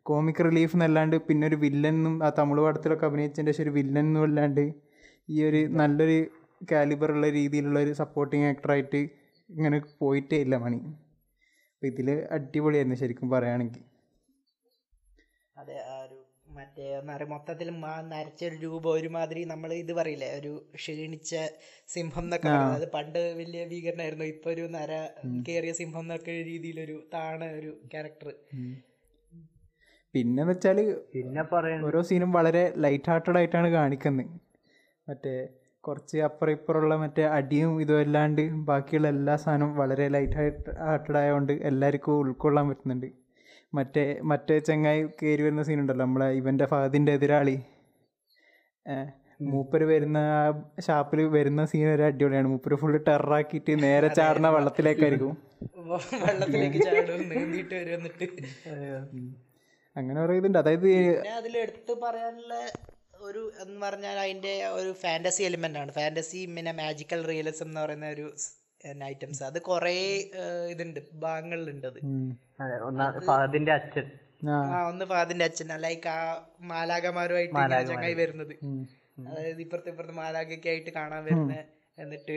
കോമിക് 0.06 0.42
റിലീഫ് 0.46 0.74
എന്നല്ലാണ്ട് 0.76 1.16
പിന്നെ 1.28 1.44
ഒരു 1.46 1.56
വില്ലനും 1.62 2.14
ആ 2.22 2.30
തമിഴ് 2.38 2.62
പടത്തിലൊക്കെ 2.64 3.06
അഭിനയിച്ചതിന്റെ 3.08 3.52
ശേഷം 3.52 3.64
ഒരു 3.64 3.72
വില്ലൻ 3.76 4.02
എന്നും 4.02 4.24
അല്ലാണ്ട് 4.26 4.64
ഈ 5.28 5.38
ഒരു 5.44 5.60
നല്ലൊരു 5.78 6.18
കാലിബറുള്ള 6.68 7.26
രീതിയിലുള്ള 7.36 7.78
ഒരു 7.80 7.92
സപ്പോർട്ടിങ് 8.00 8.46
ആക്ടറായിട്ട് 8.46 9.00
ഇങ്ങനെ 9.50 9.78
പോയിട്ടേ 10.00 10.38
ഇല്ല 10.44 10.54
മണി. 10.62 10.78
അപ്പം 11.72 11.86
ഇതിൽ 11.86 12.08
അടിപൊളിയായിരുന്നു 12.36 12.96
ശരിക്കും 13.00 13.28
പറയുകയാണെങ്കിൽ 13.32 13.82
അതെ 15.56 15.76
ആ 15.86 15.96
ഒരു 16.04 16.16
മറ്റേ 16.56 16.86
മൊത്തത്തിൽ 17.32 17.68
നരച്ച 18.10 18.42
ഒരു 18.48 18.56
രൂപം 18.64 18.90
ഒരുമാതിരി 18.90 19.42
നമ്മൾ 19.52 19.70
ഇത് 19.74 19.92
പറയില്ലേ 19.98 20.28
ഒരു 20.38 20.52
ക്ഷീണിച്ച 20.76 21.32
സിംഹം 21.88 22.24
എന്നൊക്കെ 22.24 22.50
അത് 22.76 22.86
പണ്ട് 22.94 23.20
വലിയ 23.40 23.62
ഭീകരനായിരുന്നു 23.72 24.26
ഇപ്പൊ 24.34 24.50
ഒരു 24.54 24.64
നര 24.74 24.92
കേറിയ 25.48 25.72
സിംഹം 25.80 26.04
എന്നൊക്കെ 26.04 26.34
രീതിയിലൊരു 26.50 26.96
താണ 27.14 27.40
ഒരു 27.58 27.72
ക്യാരക്ടർ 27.92 28.30
പിന്നെന്ന് 30.16 30.52
വെച്ചാൽ 30.52 30.78
പിന്നെ 31.14 31.42
പറയാൻ 31.52 31.84
ഓരോ 31.86 32.00
സീനും 32.02 32.32
വളരെ 32.32 32.64
ലൈറ്റ് 32.76 33.10
ഹാർട്ടഡ് 33.10 33.38
ആയിട്ടാണ് 33.38 33.68
കാണിക്കുന്നത് 33.68 34.34
മറ്റേ 35.08 35.34
കുറച്ച് 35.84 36.18
അപ്പുറം 36.18 36.52
ഇപ്പുറമുള്ള 36.52 36.94
മറ്റേ 36.96 37.24
അടിയും 37.24 37.80
ഇതും 37.80 37.98
അല്ലാണ്ട് 37.98 38.42
ബാക്കിയുള്ള 38.68 39.08
എല്ലാ 39.08 39.36
സാധനവും 39.36 39.76
വളരെ 39.76 40.08
ലൈറ്റ് 40.08 40.36
ഹാർട്ടഡ് 40.80 41.18
ആയതുകൊണ്ട് 41.18 41.52
എല്ലാവർക്കും 41.52 42.12
ഉൾക്കൊള്ളാൻ 42.12 42.68
പറ്റുന്നുണ്ട്. 42.68 43.08
മറ്റേ 43.74 44.04
മറ്റേ 44.22 44.58
ചെങ്ങായി 44.58 45.02
കയറി 45.20 45.42
വരുന്ന 45.42 45.62
സീനുണ്ടല്ലോ 45.62 46.04
നമ്മളെ 46.04 46.28
ഇവന്റെ 46.40 46.66
ഫഹദിന്റെ 46.66 47.12
എതിരാളി. 47.12 47.56
മൂപ്പര് 49.42 49.84
വരുന്ന 49.84 50.18
ആ 50.18 50.42
ഷാപ്പിൽ 50.86 51.20
വരുന്ന 51.36 51.64
സീൻ 51.64 51.88
ഒരു 51.94 52.02
അടിപൊളിയാണ്. 52.02 52.48
മൂപ്പര് 52.48 52.74
ഫുള്ള് 52.74 53.00
ടെററാക്കിയിട്ട് 53.08 53.72
നേരെ 53.82 54.08
ചാടുന്ന 54.08 54.50
വെള്ളത്തിലേക്കായിരിക്കും. 54.50 55.34
വെള്ളത്തിലേക്ക് 56.26 56.78
ചാടും 56.86 57.28
നീന്തിയിട്ട് 57.28 57.74
വരും 57.74 57.94
എന്നിട്ട്. 57.98 58.28
അങ്ങനെ 59.96 60.26
പറയുന്നുണ്ട്. 60.26 60.58
അതായത് 60.58 60.82
പിന്നെ 60.82 61.30
അതിൽ 61.30 61.58
എടുത്തു 61.58 61.92
പറയാനുള്ള 61.94 62.54
ഒരു 63.20 63.52
എന്ന് 63.62 63.80
പറഞ്ഞാൽ 63.80 64.18
അതിന്റെ 64.18 64.66
ഒരു 64.68 64.92
ഫാന്റസി 64.92 65.42
എലിമെന്റ് 65.42 65.78
ആണ്. 65.78 65.92
ഫാന്റസി 65.92 66.46
പിന്നെ 66.46 66.72
മാജിക്കൽ 66.72 67.26
റിയലിസം 67.26 67.66
എന്ന് 67.66 67.80
പറയുന്ന 67.80 68.08
ഒരു 68.08 68.26
ഐറ്റംസ് 69.04 69.42
അത് 69.42 69.62
കുറേ 69.62 69.94
ഇതുണ്ട്. 70.70 71.00
ഭാഗങ്ങളിലുണ്ട് 71.14 71.86
അത്. 71.86 72.00
ഫാദിന്റെ 73.26 73.72
അച്ഛൻ. 73.72 74.06
ആ. 74.50 74.88
ഒന്ന് 74.88 75.04
ഫാദിന്റെ 75.04 75.44
അച്ഛൻ. 75.44 75.68
ലൈക്ക് 75.76 76.08
ആ 76.08 76.18
മാലാകമാരുമായിട്ട് 76.60 77.54
ചങ്ങായി 77.88 78.14
വരുന്നത്. 78.14 78.54
അതായത് 79.28 79.60
ഇപ്പുറത്തെ 79.60 79.88
ഇപ്പുറത്തെ 79.88 80.12
മാലാഖയൊക്കെ 80.12 80.68
ആയിട്ട് 80.68 80.90
കാണാൻ 80.90 81.24
വരുന്ന 81.24 81.54
എന്നിട്ട്. 81.98 82.36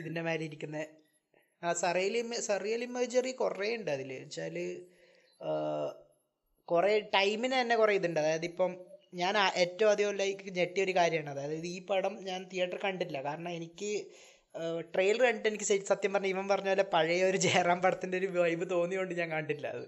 ഇതിന്റെ 0.00 0.22
മാതിരി 0.22 0.44
ഇരിക്കുന്ന. 0.44 0.78
ആ 1.62 1.72
സറിയൽ 1.72 2.32
സറിയൽ 2.40 2.82
ഇമേജറി 2.82 3.30
കുറേ 3.32 3.76
ഉണ്ട് 3.76 3.90
അതിൽ 3.90 4.12
വെച്ചാൽ 4.12 4.56
കുറെ 6.72 6.92
ടൈമിന് 7.14 7.60
തന്നെ 7.60 7.76
കുറെ 7.76 7.92
ഇതുണ്ട്. 7.94 8.20
അതായത് 8.20 8.44
ഇപ്പം 8.44 8.72
ഞാൻ 9.14 9.34
ഏറ്റവും 9.62 9.90
അധികം 9.90 10.14
ലൈക്ക് 10.16 10.50
ഞെട്ടിയ 10.58 10.84
ഒരു 10.84 10.92
കാര്യമാണ്. 10.96 11.30
അതായത് 11.30 11.66
ഈ 11.66 11.86
പടം 11.86 12.24
ഞാൻ 12.24 12.48
തിയേറ്റർ 12.52 12.78
കണ്ടിട്ടില്ല. 12.84 13.22
കാരണം 13.22 13.50
എനിക്ക് 13.50 13.90
ട്രെയിലർ 14.94 15.22
കണ്ടിട്ട് 15.22 15.48
എനിക്ക് 15.48 15.64
സത്യം 15.64 16.12
പറഞ്ഞാൽ 16.12 16.30
ഇവൻ 16.30 16.48
പറഞ്ഞ 16.48 16.68
പോലെ 16.68 16.82
പഴയ 16.82 17.24
ഒരു 17.24 17.36
ജയറാം 17.36 17.82
പടത്തിന്റെ 17.82 18.18
ഒരു 18.18 18.26
വൈബ് 18.26 18.70
തോന്നിയോണ്ട് 18.70 19.14
ഞാൻ 19.14 19.30
കണ്ടില്ല 19.30 19.66
അത്. 19.66 19.86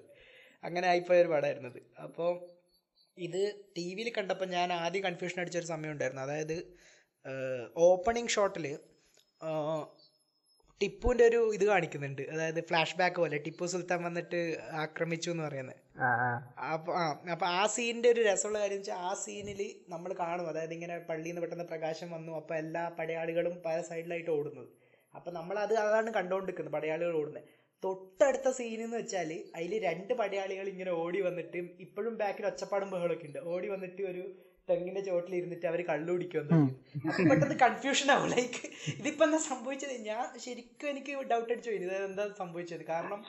അങ്ങനെ 0.64 0.86
ആയിപ്പോയ 0.88 1.20
ഒരു 1.20 1.28
പടമായിരുന്നു 1.28 1.68
അത്. 1.68 1.80
അപ്പോൾ 2.02 2.30
ഇത് 3.18 3.40
ടി 3.76 3.94
വിയിൽ 3.94 4.12
കണ്ടപ്പോൾ 4.18 4.44
ഞാൻ 4.44 4.72
ആദ്യം 4.72 5.04
കൺഫ്യൂഷൻ 5.04 5.40
അടിച്ചൊരു 5.40 5.66
സമയം 5.66 5.90
ഉണ്ടായിരുന്നു. 5.90 6.22
അതായത് 6.22 6.56
ഓപ്പണിംഗ് 7.76 8.30
ഷോട്ടിൽ 8.30 8.66
ടിപ്പുവിന്റെ 10.80 11.24
ഒരു 11.24 11.40
ഇത് 11.54 11.64
കാണിക്കുന്നുണ്ട്. 11.64 12.22
അതായത് 12.22 12.60
ഫ്ലാഷ് 12.64 12.96
ബാക്ക് 12.96 13.16
പോലെ. 13.16 13.36
ടിപ്പു 13.38 13.66
സുൽത്താൻ 13.66 14.02
വന്നിട്ട് 14.02 14.40
ആക്രമിച്ചു 14.84 15.30
എന്ന് 15.30 15.44
പറയുന്നത് 15.44 15.83
അപ്പൊ 16.72 16.92
ആ 17.00 17.02
അപ്പൊ 17.34 17.46
ആ 17.58 17.66
സീനിന്റെ 17.74 18.08
ഒരു 18.14 18.20
രസമുള്ള 18.28 18.58
കാര്യം 18.62 18.80
വെച്ചാൽ 18.80 19.00
ആ 19.08 19.10
സീനിൽ 19.24 19.60
നമ്മൾ 19.88 20.10
കാണും. 20.22 20.46
അതായത് 20.52 20.74
ഇങ്ങനെ 20.76 20.94
പള്ളിയിൽ 21.10 21.30
നിന്ന് 21.30 21.42
പെട്ടെന്ന് 21.44 21.66
പ്രകാശം 21.72 22.08
വന്നു. 22.16 22.32
അപ്പൊ 22.40 22.54
എല്ലാ 22.62 22.82
പടയാളികളും 22.98 23.54
പല 23.66 23.76
സൈഡിലായിട്ട് 23.90 24.32
ഓടുന്നത്. 24.38 24.70
അപ്പൊ 25.14 25.30
നമ്മൾ 25.38 25.56
അത് 25.64 25.74
അതാണ് 25.84 26.10
കണ്ടുകൊണ്ടിരിക്കുന്നത് 26.16 26.74
പടയാളികൾ 26.76 27.14
ഓടുന്നത് 27.20 27.44
തൊട്ടടുത്ത 27.82 28.48
സീൻ 28.58 28.80
എന്ന് 28.84 28.96
വെച്ചാൽ 29.00 29.30
അതിൽ 29.56 29.72
രണ്ട് 29.86 30.12
പടയാളികൾ 30.20 30.66
ഇങ്ങനെ 30.72 30.92
ഓടി 31.02 31.20
വന്നിട്ട് 31.28 31.58
ഇപ്പോഴും 31.86 32.14
ബാക്കിൽ 32.22 32.44
ഒച്ചപ്പാടും 32.50 32.90
ബഹളൊക്കെ 32.94 33.26
ഉണ്ട്. 33.28 33.40
ഓടി 33.52 33.68
വന്നിട്ട് 33.74 34.02
ഒരു 34.12 34.24
തെങ്ങിന്റെ 34.70 35.00
ചോട്ടിൽ 35.08 35.32
ഇരുന്നിട്ട് 35.38 35.66
അവർ 35.70 35.80
കള്ളുപിടിക്കുമെന്ന് 35.90 36.58
അപ്പൊ 37.08 37.22
പെട്ടെന്ന് 37.30 37.56
കൺഫ്യൂഷൻ 37.64 38.08
ആവും. 38.14 38.28
ലൈക്ക് 38.34 38.62
ഇതിപ്പോ 39.00 39.24
എന്താ 39.26 39.40
സംഭവിച്ചത്? 39.50 39.96
ഞാൻ 40.10 40.24
ശരിക്കും 40.44 40.88
എനിക്ക് 40.92 41.12
ഡൗട്ട് 41.32 41.50
അടിച്ചു 41.52 41.70
പോയി. 41.70 41.80
ഇത് 41.88 41.96
എന്താ 42.10 42.24
സംഭവിച്ചത്? 42.42 42.84
കാരണം 42.92 43.20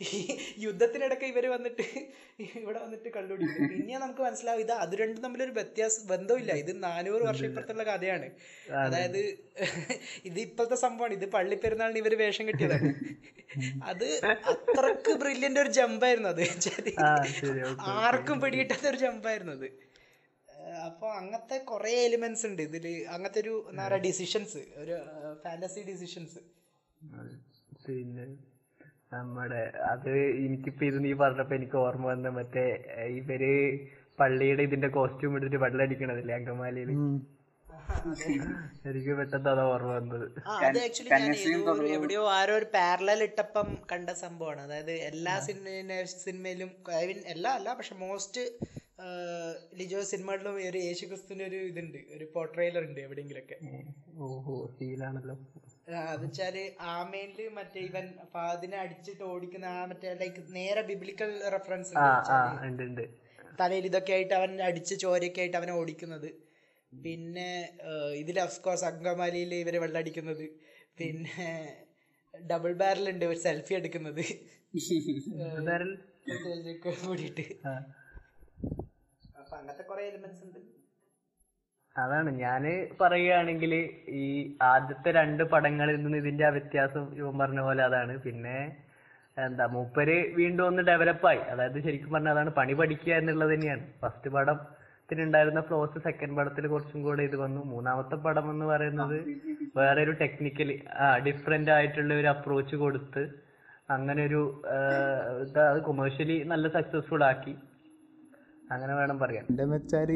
ഈ 0.00 0.18
യുദ്ധത്തിനിടയ്ക്ക് 0.64 1.26
ഇവർ 1.32 1.44
വന്നിട്ട് 1.54 1.84
ഇവിടെ 2.60 2.78
വന്നിട്ട് 2.84 3.08
കണ്ടുപിടിക്കും 3.16 3.68
പിന്നെ 3.72 3.98
നമുക്ക് 4.04 4.22
മനസ്സിലാവും 4.26 4.60
ഇത് 4.60 4.72
അത് 4.72 4.94
രണ്ടും 5.00 5.20
തമ്മിലൊരു 5.24 5.54
വ്യത്യാസം 5.58 6.06
ബന്ധമില്ല 6.12 6.52
ഇത് 6.62 6.72
നാനൂറ് 6.84 7.22
വർഷം 7.22 7.46
ഇപ്പുറത്തുള്ള 7.48 7.84
കഥയാണ്. 7.90 8.28
അതായത് 8.84 9.20
ഇത് 10.28 10.38
ഇപ്പോഴത്തെ 10.46 10.78
സംഭവമാണ്. 10.84 11.14
ഇത് 11.18 11.26
പള്ളി 11.36 11.58
പെരുന്നാളിന് 11.64 11.98
ഇവർ 12.04 12.14
വേഷം 12.24 12.46
കെട്ടിയതാണ്. 12.48 12.90
അത് 13.90 14.06
അത്രയ്ക്ക് 14.52 15.14
ബ്രില്യന്റ് 15.22 15.60
ഒരു 15.64 15.72
ജമ്പായിരുന്നു 15.78 16.30
അത്. 16.34 16.44
ആർക്കും 18.04 18.40
പിടികിട്ടാത്ത 18.44 18.86
ഒരു 18.92 19.00
ജമ്പായിരുന്നു 19.04 19.54
അത്. 19.58 19.68
അപ്പോൾ 20.86 21.10
അങ്ങനത്തെ 21.20 21.56
കുറേ 21.70 21.92
എലിമെന്റ്സ് 22.08 22.44
ഉണ്ട് 22.48 22.62
ഇതിൽ 22.62 22.86
അങ്ങനത്തെ 23.14 23.40
ഒരു 23.44 23.54
എന്താ 23.70 23.84
പറയുക 23.86 24.02
ഡിസിഷൻസ് 24.08 24.60
ഒരു 24.82 24.94
ഫാന്റസി 25.44 25.82
ഡിസിഷൻസ് 25.92 26.40
പിന്നെ? 27.86 28.26
നമ്മുടെ 29.14 29.62
അത് 29.92 30.10
എനിക്കിപ്പോ 30.44 30.84
ഇത് 30.90 30.98
നീ 31.06 31.12
പറഞ്ഞപ്പോ 31.22 31.54
എനിക്ക് 31.60 31.78
ഓർമ്മ 31.84 32.06
വന്ന 32.12 32.28
മറ്റേ 32.38 32.64
ഇവർ 33.18 33.42
പള്ളിയുടെ 34.20 34.62
ഇതിന്റെ 34.68 34.88
കോസ്റ്റ്യൂം 34.96 35.32
എടുത്തിട്ട് 35.36 35.60
വെള്ളടിക്കണതില്ലേ 35.64 36.34
അങ്കമാലിയിൽ 36.38 36.90
എനിക്ക് 38.90 39.12
പെട്ടെന്ന് 39.18 39.48
അതാ 39.52 39.62
ഓർമ്മ 39.72 39.90
വന്നത്. 39.96 40.24
അത് 40.66 40.78
ആക്ച്വലി 40.84 41.10
ഞാൻ 41.12 41.34
ഏതോ 41.42 41.72
ഒരു 41.80 41.88
എവിടെയോ 41.96 42.22
ആരോ 42.36 42.52
ഒരു 42.60 42.66
പാരലൽ 42.76 43.20
ഇട്ടപ്പം 43.26 43.68
കണ്ട 43.92 44.10
സംഭവമാണ്. 44.22 44.60
അതായത് 44.66 44.94
എല്ലാ 45.10 45.34
സിനിമ 45.48 45.98
സിനിമയിലും 46.24 46.70
ഐ 47.00 47.02
മീൻ 47.10 47.20
എല്ലാ 47.34 47.52
അല്ല 47.58 47.74
പക്ഷെ 47.80 47.96
മോസ്റ്റ് 48.04 48.44
ലിജോ 49.80 50.00
സിനിമകളിലും 50.12 50.56
ഒരു 50.70 50.80
യേശുക്രിസ്തുവിന്റെ 50.88 51.46
ഒരു 51.50 51.60
ഇതുണ്ട് 51.70 51.98
ഒരു 52.16 52.26
പോർട്രയിലർ 52.34 52.82
ഉണ്ട് 52.88 53.00
എവിടെയെങ്കിലൊക്കെ. 53.06 53.56
ഓഹോ 54.28 54.56
സീലാണല്ലോ 54.78 55.36
ആ, 55.88 55.98
അത് 56.12 56.22
വെച്ചാൽ 56.24 56.54
ആമേനിൽ 56.90 57.48
മറ്റേ 57.48 57.80
ഇവൻ 57.80 58.04
ഫാദിനെ 58.32 58.76
അടിച്ചിട്ട് 58.76 59.24
ഓടിക്കുന്ന 59.24 59.66
ആ 59.72 59.86
മറ്റേ 59.86 60.12
ലൈക്ക് 60.14 60.42
നേരെ 60.54 60.82
ബിബ്ലിക്കൽ 60.82 61.32
റെഫറൻസ് 61.52 61.92
തലയിൽ 63.60 63.86
ഇതൊക്കെ 63.86 64.12
ആയിട്ട് 64.12 64.34
അവൻ 64.34 64.62
അടിച്ച് 64.62 64.94
ചോരയൊക്കെ 64.94 65.40
ആയിട്ട് 65.40 65.56
അവനെ 65.56 65.72
ഓടിക്കുന്നത്. 65.72 66.28
പിന്നെ 66.92 67.48
ഇതിൽ 68.16 68.36
കോഴ്സ് 68.62 68.84
അങ്കമാലിയിൽ 68.84 69.54
ഇവരെ 69.54 69.78
വെള്ളടിക്കുന്നത് 69.78 70.44
പിന്നെ 70.98 71.48
ഡബിൾ 72.34 72.72
ബാരൽ 72.72 73.06
ഉണ്ട് 73.10 73.24
ഒരു 73.24 73.38
സെൽഫി 73.38 73.74
എടുക്കുന്നത്. 73.74 74.22
കൂടിയിട്ട്. 77.02 77.44
അപ്പൊ 79.38 79.54
അങ്ങനത്തെ 79.56 79.82
കുറെ 79.82 80.02
എലിമെന്റ്സ് 80.08 80.44
ഉണ്ട്. 80.46 80.60
അതാണ്. 81.96 82.30
ഞാൻ 82.44 82.62
പറയുകയാണെങ്കിൽ 83.00 83.72
ഈ 84.22 84.24
ആദ്യത്തെ 84.70 85.10
രണ്ട് 85.18 85.42
പടങ്ങളിൽ 85.52 85.96
നിന്ന് 86.04 86.18
ഇതിന്റെ 86.22 86.44
ആ 86.48 86.52
വ്യത്യാസം 86.56 87.04
ഇവൻ 87.20 87.34
പറഞ്ഞ 87.42 87.60
പോലെ 87.66 87.82
അതാണ്. 87.88 88.14
പിന്നെ 88.26 88.56
എന്താ 89.36 89.64
മൂപ്പര് 89.74 90.16
വീണ്ടും 90.38 90.64
ഒന്ന് 90.70 90.82
ഡെവലപ്പായി 90.88 91.40
അതായത് 91.52 91.78
ശരിക്കും 91.86 92.10
പറഞ്ഞാൽ 92.14 92.34
അതാണ് 92.34 92.50
പണി 92.58 92.74
പഠിക്കുക 92.80 93.12
എന്നുള്ളത് 93.20 93.52
തന്നെയാണ്. 93.54 93.84
ഫസ്റ്റ് 94.02 94.30
പടത്തിനുണ്ടായിരുന്ന 94.36 95.60
ഫ്ലോസ് 95.68 96.02
സെക്കൻഡ് 96.06 96.36
പടത്തിൽ 96.38 96.66
കുറച്ചും 96.72 97.00
കൂടെ 97.06 97.22
ഇത് 97.28 97.36
വന്നു. 97.44 97.62
മൂന്നാമത്തെ 97.72 98.16
പടം 98.26 98.46
എന്ന് 98.52 98.66
പറയുന്നത് 98.72 99.16
വേറെ 99.78 100.00
ഒരു 100.06 100.12
ടെക്നിക്കലി 100.22 100.76
ആ 101.04 101.08
ഡിഫറെന്റ് 101.26 101.72
ആയിട്ടുള്ള 101.76 102.12
ഒരു 102.20 102.28
അപ്രോച്ച് 102.34 102.76
കൊടുത്ത് 102.82 103.24
അങ്ങനെ 103.96 104.20
ഒരു 104.28 104.42
ഇതാ 105.44 105.64
കൊമേഴ്ഷ്യലി 105.88 106.36
നല്ല 106.52 106.66
സക്സസ്ഫുൾ 106.76 107.24
ആക്കി. 107.30 107.54
അങ്ങനെ 108.70 108.92
വേണം 108.98 109.16
പറയാൻ. 109.22 109.44
എന്റെ 109.50 109.64
വെച്ചാൽ 109.72 110.10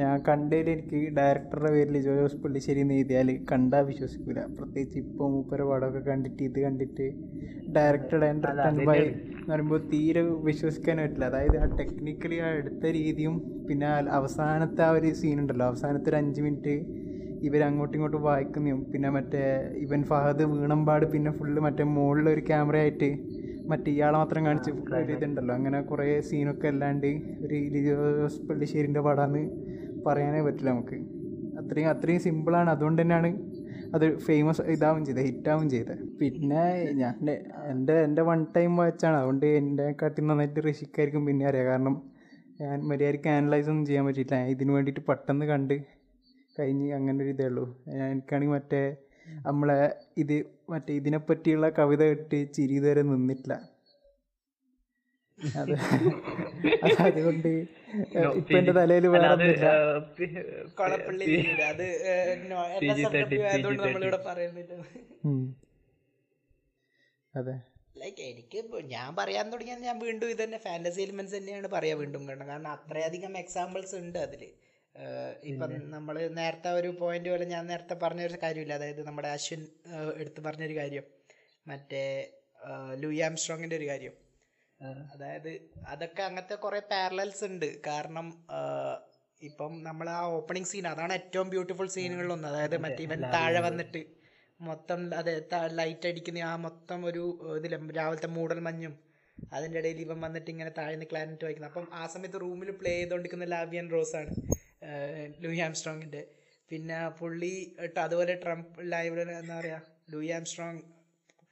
ഞാൻ 0.00 0.16
കണ്ടതിൽ 0.28 0.68
എനിക്ക് 0.72 0.98
ഡയറക്ടറുടെ 1.18 1.70
പേരിൽ 1.74 1.96
ജോസ് 2.06 2.38
പള്ളിശ്ശേരി 2.42 2.80
എന്ന് 2.84 2.96
എഴുതിയാൽ 2.98 3.28
കണ്ടാൽ 3.50 3.84
വിശ്വസിക്കില്ല 3.90 4.40
പ്രത്യേകിച്ച് 4.56 4.98
ഇപ്പോൾ 5.02 5.28
മൂപ്പരെ 5.34 5.64
പടമൊക്കെ 5.70 6.02
കണ്ടിട്ട് 6.08 6.42
ഇത് 6.48 6.58
കണ്ടിട്ട് 6.66 7.06
ഡയറക്ടഡ് 7.76 8.26
എന്റർടൈൻ 8.32 8.78
ബൈ 8.88 8.98
എന്ന് 9.04 9.52
പറയുമ്പോൾ 9.52 9.80
തീരെ 9.92 10.22
വിശ്വസിക്കാൻ 10.48 10.98
പറ്റില്ല. 11.02 11.24
അതായത് 11.30 11.56
ആ 11.62 11.68
ടെക്നിക്കലി 11.80 12.38
ആ 12.46 12.50
എടുത്ത 12.60 12.92
രീതിയും 12.98 13.36
പിന്നെ 13.68 13.88
അവസാനത്തെ 14.18 14.84
ആ 14.88 14.92
ഒരു 14.98 15.10
സീൻ 15.20 15.38
ഉണ്ടല്ലോ. 15.44 15.66
അവസാനത്തെ 15.72 16.10
ഒരു 16.12 16.18
അഞ്ച് 16.22 16.42
മിനിറ്റ് 16.46 16.76
ഇവർ 17.48 17.62
അങ്ങോട്ടും 17.68 17.96
ഇങ്ങോട്ടും 17.96 18.22
വായിക്കുന്നതും 18.28 18.82
പിന്നെ 18.92 19.08
മറ്റേ 19.16 19.42
ഇവൻ 19.84 20.02
ഫഹദ് 20.10 20.44
വീണമ്പാട് 20.52 21.04
പിന്നെ 21.14 21.30
ഫുള്ള് 21.38 21.60
മറ്റേ 21.66 21.84
മുകളിൽ 21.96 22.28
ഒരു 22.34 22.42
ക്യാമറ 22.50 22.76
ആയിട്ട് 22.84 23.08
മറ്റേ 23.70 23.90
ഇയാളെ 23.96 24.16
മാത്രം 24.22 24.42
കാണിച്ച് 24.46 24.70
ഇതുണ്ടല്ലോ 25.16 25.52
അങ്ങനെ 25.58 25.78
കുറേ 25.90 26.06
സീനൊക്കെ 26.28 26.68
അല്ലാണ്ട് 26.72 27.10
ഒരു 27.44 27.56
ലിജോസ് 27.74 28.40
പള്ളിശ്ശേരിന്റെ 28.48 29.02
പടാന്ന് 29.08 29.42
പറയാനേ 30.06 30.40
പറ്റില്ല 30.46 30.70
നമുക്ക്. 30.74 30.96
അത്രയും 31.60 31.88
അത്രയും 31.92 32.20
സിമ്പിളാണ് 32.26 32.70
അതുകൊണ്ട് 32.74 33.00
തന്നെയാണ് 33.02 33.30
അത് 33.96 34.06
ഫേമസ് 34.26 34.62
ഇതാവും 34.74 35.02
ചെയ്തത് 35.06 35.24
ഹിറ്റാവും 35.28 35.66
ചെയ്തത്. 35.74 36.00
പിന്നെ 36.20 36.62
ഞാൻ 37.00 37.14
എന്റെ 37.72 37.94
എന്റെ 38.06 38.22
വൺ 38.28 38.40
ടൈം 38.56 38.72
വാച്ചാണ് 38.80 39.16
അതുകൊണ്ട് 39.20 39.46
എന്റെ 39.60 39.86
കാട്ടി 40.00 40.22
നന്നായിട്ട് 40.28 40.60
ഋഷിക്കായിരിക്കും 40.68 41.22
പിന്നെ 41.28 41.44
അറിയാം. 41.50 41.66
കാരണം 41.70 41.94
ഞാൻ 42.60 42.76
മര്യാദയ്ക്ക് 42.90 43.30
അനലൈസ് 43.36 43.68
ഒന്നും 43.72 43.86
ചെയ്യാൻ 43.88 44.04
പറ്റിയില്ല 44.08 44.34
ഞാൻ 44.40 44.50
ഇതിന് 44.54 44.72
വേണ്ടിയിട്ട് 44.76 45.02
പെട്ടെന്ന് 45.08 45.46
കണ്ട് 45.52 45.74
കഴിഞ്ഞ് 46.56 46.88
അങ്ങനെ 46.98 47.18
ഒരു 47.24 47.30
ഇതേ 47.34 47.46
ഉള്ളൂ. 47.50 47.64
എനിക്കാണെങ്കിൽ 48.10 48.54
മറ്റേ 48.56 48.82
നമ്മളെ 49.46 49.78
ഇത് 50.22 50.36
മറ്റേ 50.72 50.92
ഇതിനെ 51.00 51.18
പറ്റിയുള്ള 51.28 51.68
കവിത 51.78 52.02
കേട്ട് 52.10 52.38
ചിരി 52.56 52.74
ഇതുവരെ 52.80 53.02
നിന്നിട്ടില്ല. 53.10 53.54
അത് 55.60 55.72
അത് 56.84 56.98
അതുകൊണ്ട് 57.06 57.48
ഇപ്പൊ 58.40 58.56
എന്റെ 58.58 58.72
തലയിൽ 58.78 59.06
വേറെ 59.14 59.28
അത് 67.34 67.52
ലൈക്ക് 68.00 68.22
എനിക്ക് 68.30 68.58
ഞാൻ 68.94 69.08
പറയാൻ 69.18 69.46
തുടങ്ങിയാൽ 69.52 69.80
ഞാൻ 69.88 69.96
വീണ്ടും 70.06 70.28
ഇത് 70.30 70.42
തന്നെ 70.44 70.58
ഫാന്റസി 70.66 71.00
എലിമെന്റ്സ് 71.04 71.36
തന്നെയാണ് 71.36 71.68
പറയാ 71.74 71.94
വീണ്ടും 72.02 72.22
കാരണം 72.28 72.46
കാരണം 72.52 72.70
അത്രയധികം 72.76 73.34
എക്സാമ്പിൾസ് 73.44 73.94
ഉണ്ട് 74.02 74.18
അതിൽ. 74.26 74.42
ഇപ്പം 75.42 75.90
നമ്മൾ 75.90 76.28
നേരത്തെ 76.28 76.70
ഒരു 76.70 76.88
പോയിന്റ് 76.88 77.28
പോലെ 77.28 77.44
ഞാൻ 77.44 77.66
നേരത്തെ 77.66 77.94
പറഞ്ഞ 77.94 78.22
ഒരു 78.24 78.38
കാര്യമില്ല. 78.42 78.72
അതായത് 78.72 79.06
നമ്മുടെ 79.06 79.28
അശ്വിൻ 79.28 79.62
എടുത്തു 80.16 80.40
പറഞ്ഞൊരു 80.40 80.76
കാര്യം. 80.76 81.04
മറ്റേ 81.66 82.32
ലൂയി 82.94 83.18
ആംസ്ട്രോങ്ങിന്റെ 83.18 83.76
ഒരു 83.76 83.86
കാര്യം. 83.88 84.14
അതായത് 85.14 85.50
അതൊക്കെ 85.86 86.22
അങ്ങനത്തെ 86.22 86.54
കുറെ 86.54 86.80
പാരലൽസ് 86.90 87.44
ഉണ്ട്. 87.44 87.82
കാരണം 87.86 88.26
ഇപ്പം 89.42 89.72
നമ്മൾ 89.82 90.08
ആ 90.08 90.20
ഓപ്പണിംഗ് 90.26 90.66
സീൻ 90.66 90.88
അതാണ് 90.88 91.12
ഏറ്റവും 91.12 91.50
ബ്യൂട്ടിഫുൾ 91.50 91.86
സീനുകളിലൊന്ന് 91.86 92.48
അതായത് 92.48 92.76
മറ്റേ 92.76 93.02
ഇവൻ 93.02 93.20
താഴെ 93.22 93.60
വന്നിട്ട് 93.60 94.00
മൊത്തം 94.60 95.14
അതെ 95.14 95.32
ലൈറ്റ് 95.68 96.06
അടിക്കുന്ന 96.06 96.38
ആ 96.38 96.56
മൊത്തം 96.56 97.06
ഒരു 97.06 97.38
ഇതിലും 97.56 97.90
രാവിലത്തെ 97.90 98.26
മൂടൽ 98.26 98.58
മഞ്ഞും 98.58 98.94
അതിന്റെ 99.52 99.78
ഇടയിൽ 99.78 100.00
ഇവൻ 100.00 100.20
വന്നിട്ട് 100.20 100.50
ഇങ്ങനെ 100.50 100.70
താഴെ 100.78 101.06
ക്ലാനറ്റ് 101.10 101.44
വായിക്കുന്നത് 101.44 101.72
അപ്പം 101.72 101.86
ആ 101.92 102.06
സമയത്ത് 102.06 102.40
റൂമിൽ 102.40 102.70
പ്ലേ 102.70 102.92
ചെയ്തുകൊണ്ടിരിക്കുന്ന 102.96 103.44
ലാവിയൻ 103.44 103.90
റോസ് 103.90 104.16
ആണ് 104.16 104.32
ലൂയി 105.44 105.60
ആംസ്ട്രോങ്ങിന്റെ 105.66 106.22
പിന്നെ 106.70 106.98
പുള്ളി 107.20 107.54
ഇട്ട് 107.86 107.98
അതുപോലെ 108.06 108.34
ട്രംപ് 108.44 108.78
ലൈവ് 108.94 109.20
എന്താ 109.20 109.56
പറയുക 109.60 109.80
ലൂയി 110.12 110.30
ആംസ്ട്രോങ് 110.38 110.82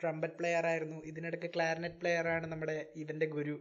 ട്രംപറ്റ് 0.01 0.37
പ്ലെയർ 0.39 0.65
ആയിരുന്നു. 0.71 0.99
ഇതിനിടയ്ക്ക് 1.11 1.49
ക്ലാരിനെറ്റ് 1.57 1.99
പ്ലെയർ 2.01 2.27
ആണ് 2.35 2.47
നമ്മുടെ 2.53 2.77
ഇവന്റെ 3.03 3.27
ഗുരു 3.37 3.55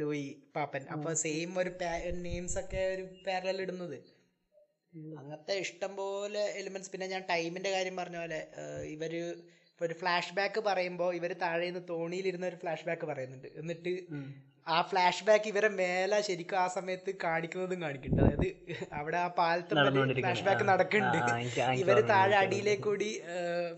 ലൂയി 0.00 0.28
പാപ്പൻ. 0.56 0.82
അപ്പൊ 0.94 1.10
സെയിം 1.24 1.52
ഒരു 1.62 1.70
നെയിംസ് 2.26 2.58
ഒക്കെ 2.62 2.82
ഒരു 2.94 3.04
പാരലൽ 3.26 3.60
ഇടുന്നത്. 3.64 3.98
അങ്ങനത്തെ 5.20 5.54
ഇഷ്ടം 5.64 5.92
പോലെ 6.00 6.42
എലിമെന്റ്സ് 6.60 6.92
പിന്നെ 6.92 7.06
ഞാൻ 7.14 7.22
ടൈമിന്റെ 7.32 7.70
കാര്യം 7.76 7.96
പറഞ്ഞ 8.00 8.18
പോലെ 8.22 8.40
ഇവർ 8.94 9.12
ഒരു 9.80 9.94
ഫ്ലാഷ് 10.00 10.34
ബാക്ക് 10.38 10.60
പറയുമ്പോൾ 10.68 11.10
ഇവർ 11.18 11.32
താഴെ 11.42 11.66
നിന്ന് 11.66 11.82
തോണിയിലിരുന്ന 11.90 12.46
ഒരു 12.52 12.58
ഫ്ലാഷ് 12.62 12.86
ബാക്ക് 12.88 13.06
പറയുന്നുണ്ട്. 13.10 13.48
എന്നിട്ട് 13.60 13.92
ആ 14.66 14.76
ഫ്ലാഷ് 14.90 15.24
ബാക്ക് 15.26 15.48
ഇവരെ 15.50 15.68
മേലെ 15.80 16.18
ശരിക്കും 16.28 16.58
ആ 16.62 16.66
സമയത്ത് 16.76 17.10
കാണിക്കുന്നതും 17.24 17.78
കാണിക്കുന്നുണ്ട് 17.84 18.22
അതായത് 18.24 18.48
അവിടെ 18.98 19.18
ആ 19.24 19.26
പാലത്തെ 19.40 19.74
ഫ്ലാഷ് 20.20 20.44
ബാക്ക് 20.48 20.64
നടക്കുന്നുണ്ട് 20.72 21.18
ഇവർ 21.82 21.98
താഴെ 22.12 22.36
അടിയിലേക്ക് 22.42 22.84
കൂടി 22.88 23.10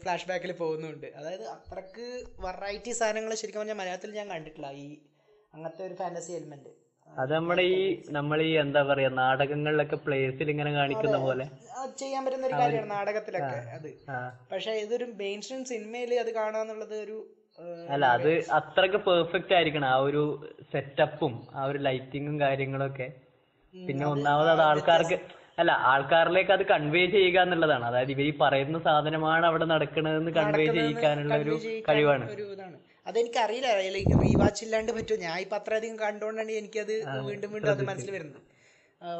ഫ്ലാഷ് 0.03 0.28
ബാക്കിൽ 0.30 0.53
പോകുന്നുണ്ട്. 0.62 1.09
അതായത് 1.20 1.47
അത്രയ്ക്ക് 1.57 2.07
വെറൈറ്റി 2.47 2.95
സാധനങ്ങൾ 3.01 3.35
ശരിക്കും 3.43 3.62
പറഞ്ഞാൽ 3.62 3.80
മലയാളത്തിൽ 3.83 4.12
ഞാൻ 4.20 4.28
കണ്ടിട്ടില്ല. 4.35 4.70
ഈ 4.85 4.87
അങ്ങനത്തെ 5.55 5.85
ഒരു 5.89 5.97
ഫാന്റസി 6.03 6.33
എലിമെന്റ് 6.39 6.72
അത് 7.11 7.30
നമ്മുടെ 7.37 7.64
ഈ 7.76 7.80
നമ്മൾ 8.16 8.39
ഈ 8.49 8.51
എന്താ 8.62 8.80
പറയാ 8.91 9.09
നാടകങ്ങളിലൊക്കെ 9.18 9.97
പ്ലേസിൽ 10.05 10.51
ഇങ്ങനെ 10.53 10.70
കാണിക്കുന്ന 10.76 11.16
പോലെ. 11.24 11.45
ചെയ്യാൻ 12.03 12.22
പറ്റുന്ന 12.24 12.47
ഒരു 12.51 12.59
കാര്യമാണ് 12.61 12.91
നാടകത്തിലൊക്കെ 12.97 13.59
അത്. 13.76 13.89
പക്ഷെ 14.53 14.72
ഇതൊരു 14.85 15.07
മെയിൻ 15.22 15.41
സ്ട്രീം 15.47 15.62
സിനിമയിൽ 15.72 16.12
അത് 16.24 16.30
കാണാന്നുള്ളത് 16.39 16.95
ഒരു 17.05 17.16
അല്ല 17.95 18.05
അത് 18.17 18.31
അത്രയ്ക്ക് 18.59 18.99
പെർഫെക്റ്റ് 19.09 19.55
ആയിരിക്കണം 19.57 19.89
ആ 19.95 19.97
ഒരു 20.09 20.23
സെറ്റപ്പും 20.73 21.35
ആ 21.59 21.65
ഒരു 21.71 21.79
ലൈറ്റിങ്ങും 21.87 22.37
കാര്യങ്ങളൊക്കെ. 22.45 23.09
പിന്നെ 23.75 24.07
ഒന്നാമത് 24.15 24.51
അത് 24.55 24.63
ആൾക്കാർക്ക് 24.71 25.17
അല്ല 25.61 25.73
ആൾക്കാരിലേക്ക് 25.93 26.53
അത് 26.57 26.63
കൺവേ 26.73 27.03
ചെയ്യുക 27.15 27.39
എന്നുള്ളതാണ്. 27.47 27.85
അതായത് 27.91 28.13
ഇവർ 28.15 28.27
ഈ 28.31 28.33
പറയുന്ന 28.43 28.79
സാധനമാണ് 28.87 29.45
അവിടെ 29.51 29.67
നടക്കണതെന്ന് 29.73 30.33
കൺവേ 30.39 30.67
ചെയ്യിക്കാനുള്ള 30.77 31.35
ഒരു 31.45 31.55
കഴിവാണ്. 31.89 32.27
അതെനിക്കറിയില്ല 33.11 33.69
ലൈക്ക് 33.97 34.15
റീവാച്ച് 34.23 34.63
ഇല്ലാണ്ട് 34.67 34.93
പറ്റുമോ? 34.97 35.19
ഞാൻ 35.27 35.37
ഇപ്പൊ 35.45 35.57
അത്രയധികം 35.61 35.97
കണ്ടോണ്ടാണ് 36.05 36.53
എനിക്കത് 36.61 36.95
വീണ്ടും 37.29 37.51
വീണ്ടും 37.55 37.73
അത് 37.75 37.83
മനസ്സിൽ 37.91 38.11
വരുന്നത്. 38.17 38.41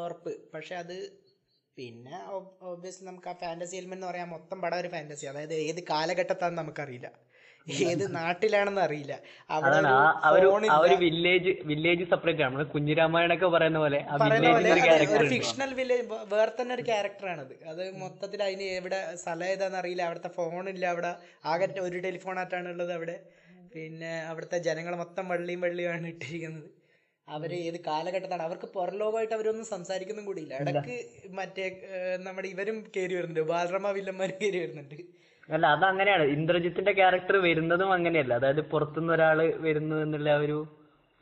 ഉറപ്പ്. 0.05 0.31
പക്ഷെ 0.53 0.75
അത് 0.83 0.95
പിന്നെ 1.77 2.17
ഓബിയസ്ലി 2.71 3.05
നമുക്ക് 3.07 3.29
ആ 3.31 3.35
ഫാന്റസി 3.43 3.75
എലിമെന്റ് 3.79 3.99
എന്ന് 3.99 4.07
പറയാൻ 4.09 4.27
മൊത്തം 4.33 4.57
പടം 4.63 4.77
ഒരു 4.83 4.89
ഫാന്റസി 4.95 5.25
അതായത് 5.31 5.55
ഏത് 5.69 5.81
കാലഘട്ടത്താന്ന് 5.91 6.57
നമുക്കറിയില്ല. 6.61 7.09
ഏത് 7.67 8.03
നാട്ടിലാണെന്ന് 8.15 8.81
അറിയില്ല. 8.81 9.13
അവിടെ. 9.49 10.95
വില്ലേജ് 11.03 11.51
വില്ലേജ് 11.69 12.03
സെപ്പറേറ്റ് 12.13 12.43
ആണ്. 12.47 12.65
കുഞ്ഞിരാമായണൊക്കെ 12.73 13.47
പറയുന്ന 13.55 13.79
പോലെ. 13.83 13.99
ഒരു 15.17 15.27
ഫിക്ഷണൽ 15.33 15.73
വില്ലേജ് 15.79 16.05
വേറെ 16.33 16.51
തന്നെ 16.59 16.75
ഒരു 16.75 16.85
ക്യാരക്ടറാണത് 16.91 17.53
അത് 17.73 17.83
മൊത്തത്തിൽ 18.03 18.43
അതിന് 18.43 18.67
എവിടെ 18.79 18.99
സ്ഥലം 19.23 19.47
ഏതാന്ന് 19.53 19.79
അറിയില്ല. 19.83 20.03
അവിടുത്തെ 20.09 20.31
ഫോണില്ല 20.37 20.85
അവിടെ 20.95 21.11
ആകെ 21.53 21.69
ഒരു 21.87 21.99
ടെലിഫോൺ 22.07 22.37
ആയിട്ടാണ് 22.43 22.69
ഉള്ളത് 22.75 22.93
അവിടെ. 22.99 23.17
പിന്നെ 23.75 24.13
അവിടുത്തെ 24.31 24.57
ജനങ്ങൾ 24.69 24.95
മൊത്തം 24.95 25.27
വെള്ളിയും 25.33 25.61
വെള്ളിയുമാണ് 25.61 26.07
ഇട്ടിരിക്കുന്നത്. 26.07 26.69
അവർ 27.27 27.49
ഏത് 27.55 27.77
കാലഘട്ടത്താണ്? 27.87 28.43
അവർക്ക് 28.47 28.67
പുറലോകമായിട്ട് 28.77 29.33
അവരൊന്നും 29.37 29.65
സംസാരിക്കുന്നും 29.65 30.25
കൂടിയില്ല. 30.25 30.53
ഇടയ്ക്ക് 30.61 30.95
മറ്റേ 31.39 31.65
നമ്മുടെ 32.25 32.47
ഇവരും 32.47 32.77
കയറി 32.95 33.13
വരുന്നുണ്ട്. 33.17 33.43
ബാലരമ 33.51 33.91
വില്ലന്മാരും 33.97 34.37
കയറി 34.41 34.59
വരുന്നുണ്ട്. 34.63 34.97
അല്ല 35.49 35.65
അത് 35.75 35.85
അങ്ങനെയാണ് 35.87 36.25
ഇന്ദ്രജിത്തിന്റെ 36.35 36.91
ക്യാരക്ടർ 36.97 37.35
വരുന്നതും 37.45 37.89
അങ്ങനെയല്ല. 37.95 38.33
അതായത് 38.39 38.61
പുറത്തുനിന്ന് 38.71 39.13
ഒരാൾ 39.15 39.37
വരുന്നു 39.65 39.95
എന്നുള്ള 40.05 40.29
ആ 40.33 40.41
ഒരു 40.43 40.57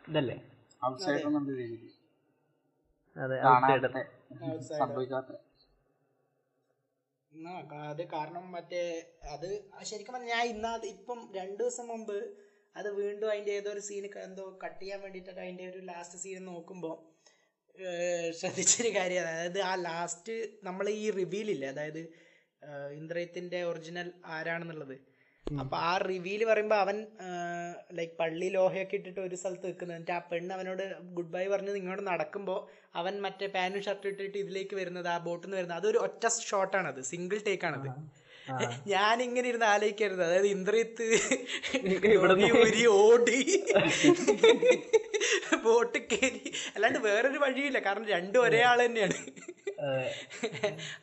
ഇതല്ലേ? 0.06 0.38
അതെ 3.16 3.38
അത് 7.86 8.02
കാരണം 8.14 8.46
മറ്റേ 8.56 8.82
അത് 9.34 9.48
ശരിക്കും 9.90 10.14
പറഞ്ഞാൽ 10.16 10.32
ഞാൻ 10.34 10.46
ഇന്നാ 10.54 10.72
ഇപ്പം 10.94 11.20
രണ്ടു 11.38 11.62
ദിവസം 11.62 11.86
മുമ്പ് 11.92 12.18
അത് 12.76 12.90
വീണ്ടും 13.00 13.30
അതിന്റെ 13.32 13.54
ഏതോ 13.58 13.70
ഒരു 13.74 13.82
സീൻ 13.88 14.04
എന്തോ 14.26 14.44
കട്ട് 14.64 14.82
ചെയ്യാൻ 14.82 15.00
വേണ്ടിട്ട് 15.06 15.32
അതിന്റെ 15.36 15.66
ഒരു 15.72 15.80
ലാസ്റ്റ് 15.90 16.20
സീൻ 16.24 16.44
നോക്കുമ്പോൾ 16.50 16.96
ശ്രദ്ധിച്ചൊരു 18.40 18.92
കാര്യം 18.98 19.26
അതായത് 19.26 19.60
ആ 19.64 19.74
ലാസ്റ്റ് 19.86 20.36
നമ്മൾ 20.64 20.86
ഈ 20.96 21.06
റിവീൽ 21.20 21.48
ഇല്ലേ? 21.54 21.70
അതായത് 21.74 22.02
ഇന്ദ്രയത്തിന്റെ 23.00 23.64
ഒറിജിനൽ 23.64 24.12
ആരാണെന്നുള്ളത്. 24.36 24.96
അപ്പൊ 25.46 25.78
ആ 25.88 25.98
റിവീൽ 26.10 26.42
പറയുമ്പോ 26.50 26.76
അവൻ 26.76 27.08
ലൈക് 27.98 28.16
പള്ളി 28.20 28.50
ലോഹയൊക്കെ 28.50 28.96
ഇട്ടിട്ട് 29.00 29.20
ഒരു 29.20 29.36
സ്ഥലത്ത് 29.36 29.66
നിൽക്കുന്നത് 29.66 29.98
എന്നിട്ട് 29.98 30.18
ആ 30.18 30.20
പെണ്ണ് 30.32 30.54
അവനോട് 30.58 30.84
ഗുഡ് 31.18 31.34
ബൈ 31.36 31.48
പറഞ്ഞ് 31.48 31.72
നിങ്ങളോട് 31.78 32.04
നടക്കുമ്പോൾ 32.12 32.60
അവൻ 33.02 33.14
മറ്റേ 33.26 33.48
പാനും 33.56 33.82
ഷർട്ട് 33.88 34.08
ഇട്ടിട്ട് 34.08 34.38
ഇതിലേക്ക് 34.38 34.76
വരുന്നത് 34.76 35.08
ആ 35.08 35.18
ബോട്ടിൽ 35.28 35.48
നിന്ന് 35.48 35.58
വരുന്നത്. 35.60 35.78
അതൊരു 35.82 36.00
ഒറ്റ 36.08 36.26
ഷോട്ടാണത് 36.50 37.02
സിംഗിൾ 37.12 37.40
ടേക്ക് 37.48 37.66
ആണത്. 37.70 37.90
ഞാൻ 38.94 39.18
ഇങ്ങനെ 39.26 39.48
ഇരുന്ന് 39.52 39.68
ആലോചിക്കരുത്. 39.74 40.24
അതായത് 40.28 40.48
ഇന്ദ്രിയത്ത് 40.56 41.06
ഊരി 42.62 42.86
ഓടി 43.02 43.40
ബോട്ട് 45.66 46.00
കയറി 46.12 46.52
അല്ലാണ്ട് 46.76 47.00
വേറൊരു 47.08 47.40
വഴിയില്ല. 47.44 47.80
കാരണം 47.88 48.06
രണ്ടും 48.16 48.40
ഒരേ 48.46 48.62
ആൾ 48.70 48.80
തന്നെയാണ്. 48.86 49.18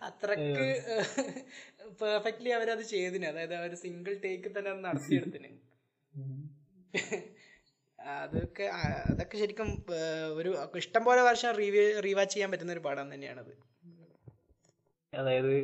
അത്രയ്ക്ക് 0.09 0.67
പെർഫെക്റ്റ്ലി 2.01 2.51
അവരത് 2.57 2.85
ചെയ്തിന്. 2.95 3.27
അതായത് 3.33 3.55
അവർ 3.61 3.73
സിംഗിൾ 3.85 4.15
ടേക്ക് 4.25 4.49
തന്നെ 4.57 4.71
അത് 4.75 4.81
നടത്തിയെടുത്തിന്. 4.89 5.51
അതൊക്കെ 7.99 8.67
അതൊക്കെ 9.11 9.37
ശരിക്കും 9.43 9.71
ഒരു 10.41 10.51
ഇഷ്ടം 10.83 11.03
പോലെ 11.09 11.23
വർഷം 11.29 11.51
റീവ്യൂ 11.61 11.85
റീവാച്ച് 12.07 12.35
ചെയ്യാൻ 12.35 12.51
പറ്റുന്ന 12.53 12.77
ഒരു 12.77 12.85
പടം 12.89 13.07
തന്നെയാണത്. 13.15 13.53
അതായത് 15.13 15.55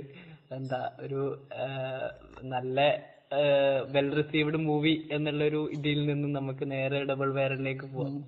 എന്താ 0.56 0.80
ഒരു 1.04 1.22
നല്ല 2.54 2.80
വെൽ 3.94 4.08
റിസീവ്ഡ് 4.18 4.58
മൂവി 4.66 4.92
എന്നുള്ളൊരു 5.16 5.60
ഇതിൽ 5.76 6.00
നിന്നും 6.10 6.32
നമുക്ക് 6.38 6.64
നേരെ 6.72 6.98
ഡബിൾ 7.10 7.28
വേരലിലേക്ക് 7.38 7.86
പോവാം 7.94 8.18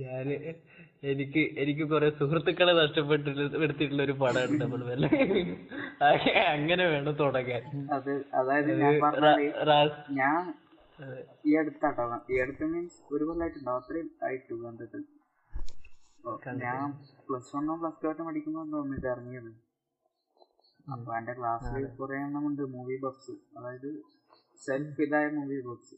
ഞാൻ 0.00 0.26
എനിക്ക് 1.02 1.42
എനിക്ക് 1.62 1.84
കുറെ 1.90 2.08
സുഹൃത്തുക്കളെ 2.18 2.72
നഷ്ടപ്പെട്ടിട്ടുള്ള 2.80 3.62
എടുത്തിട്ടുള്ള 3.66 4.02
ഒരു 4.06 4.14
പടമാണ് 4.20 4.58
ഡബിൾ 4.62 4.82
വെൽ 4.90 5.04
അങ്ങനെ 6.52 6.84
വേണം 6.92 7.14
തുടങ്ങാൻ. 7.22 7.62
അതായത് 8.40 8.70
ഞാൻ 10.20 10.42
ഈ 11.48 11.56
അടുത്താട്ടോ 11.60 12.04
ഈ 12.32 12.38
അടുത്ത് 12.44 12.64
മീൻസ് 12.72 12.98
ഒരു 13.14 13.24
കൊല്ലായിട്ടുണ്ടോ? 13.28 13.72
അത്രയും 13.80 14.08
ആയിട്ടു 14.28 14.54
കണ്ടിട്ട്. 14.64 15.00
ഞാൻ 16.64 16.86
പ്ലസ് 17.28 17.50
വണ്ണോ 17.56 17.74
പ്ലസ് 17.82 18.00
ടു 18.02 18.08
ആയിട്ട് 18.08 18.22
പഠിക്കുമ്പോൾ 18.28 18.66
തോന്നുന്നു 18.74 19.08
ഇറങ്ങിയത്. 19.12 19.50
അപ്പൊ 20.92 21.10
എന്റെ 21.18 21.32
ക്ലാസ്സിൽ 21.38 21.84
കുറെ 21.98 22.16
എണ്ണം 22.26 22.46
ഉണ്ട് 22.48 22.62
മൂവി 22.76 22.96
ബോക്സ് 23.04 23.34
അതായത് 23.58 23.90
സെൽഫ് 24.62 25.02
ഇതായ 25.06 25.26
മൂവി 25.38 25.58
ബോക്സ് 25.68 25.96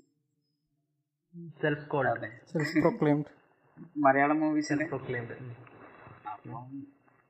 സെൽഫ് 1.62 1.86
കോൾഡ് 1.92 2.10
അതെ. 2.14 2.30
സെൽഫ് 2.52 2.74
പ്രൊക്ലെയിംഡ് 2.84 3.30
മലയാളം 4.04 4.38
മൂവീസിന് 4.42 4.84
അപ്പം 6.32 6.66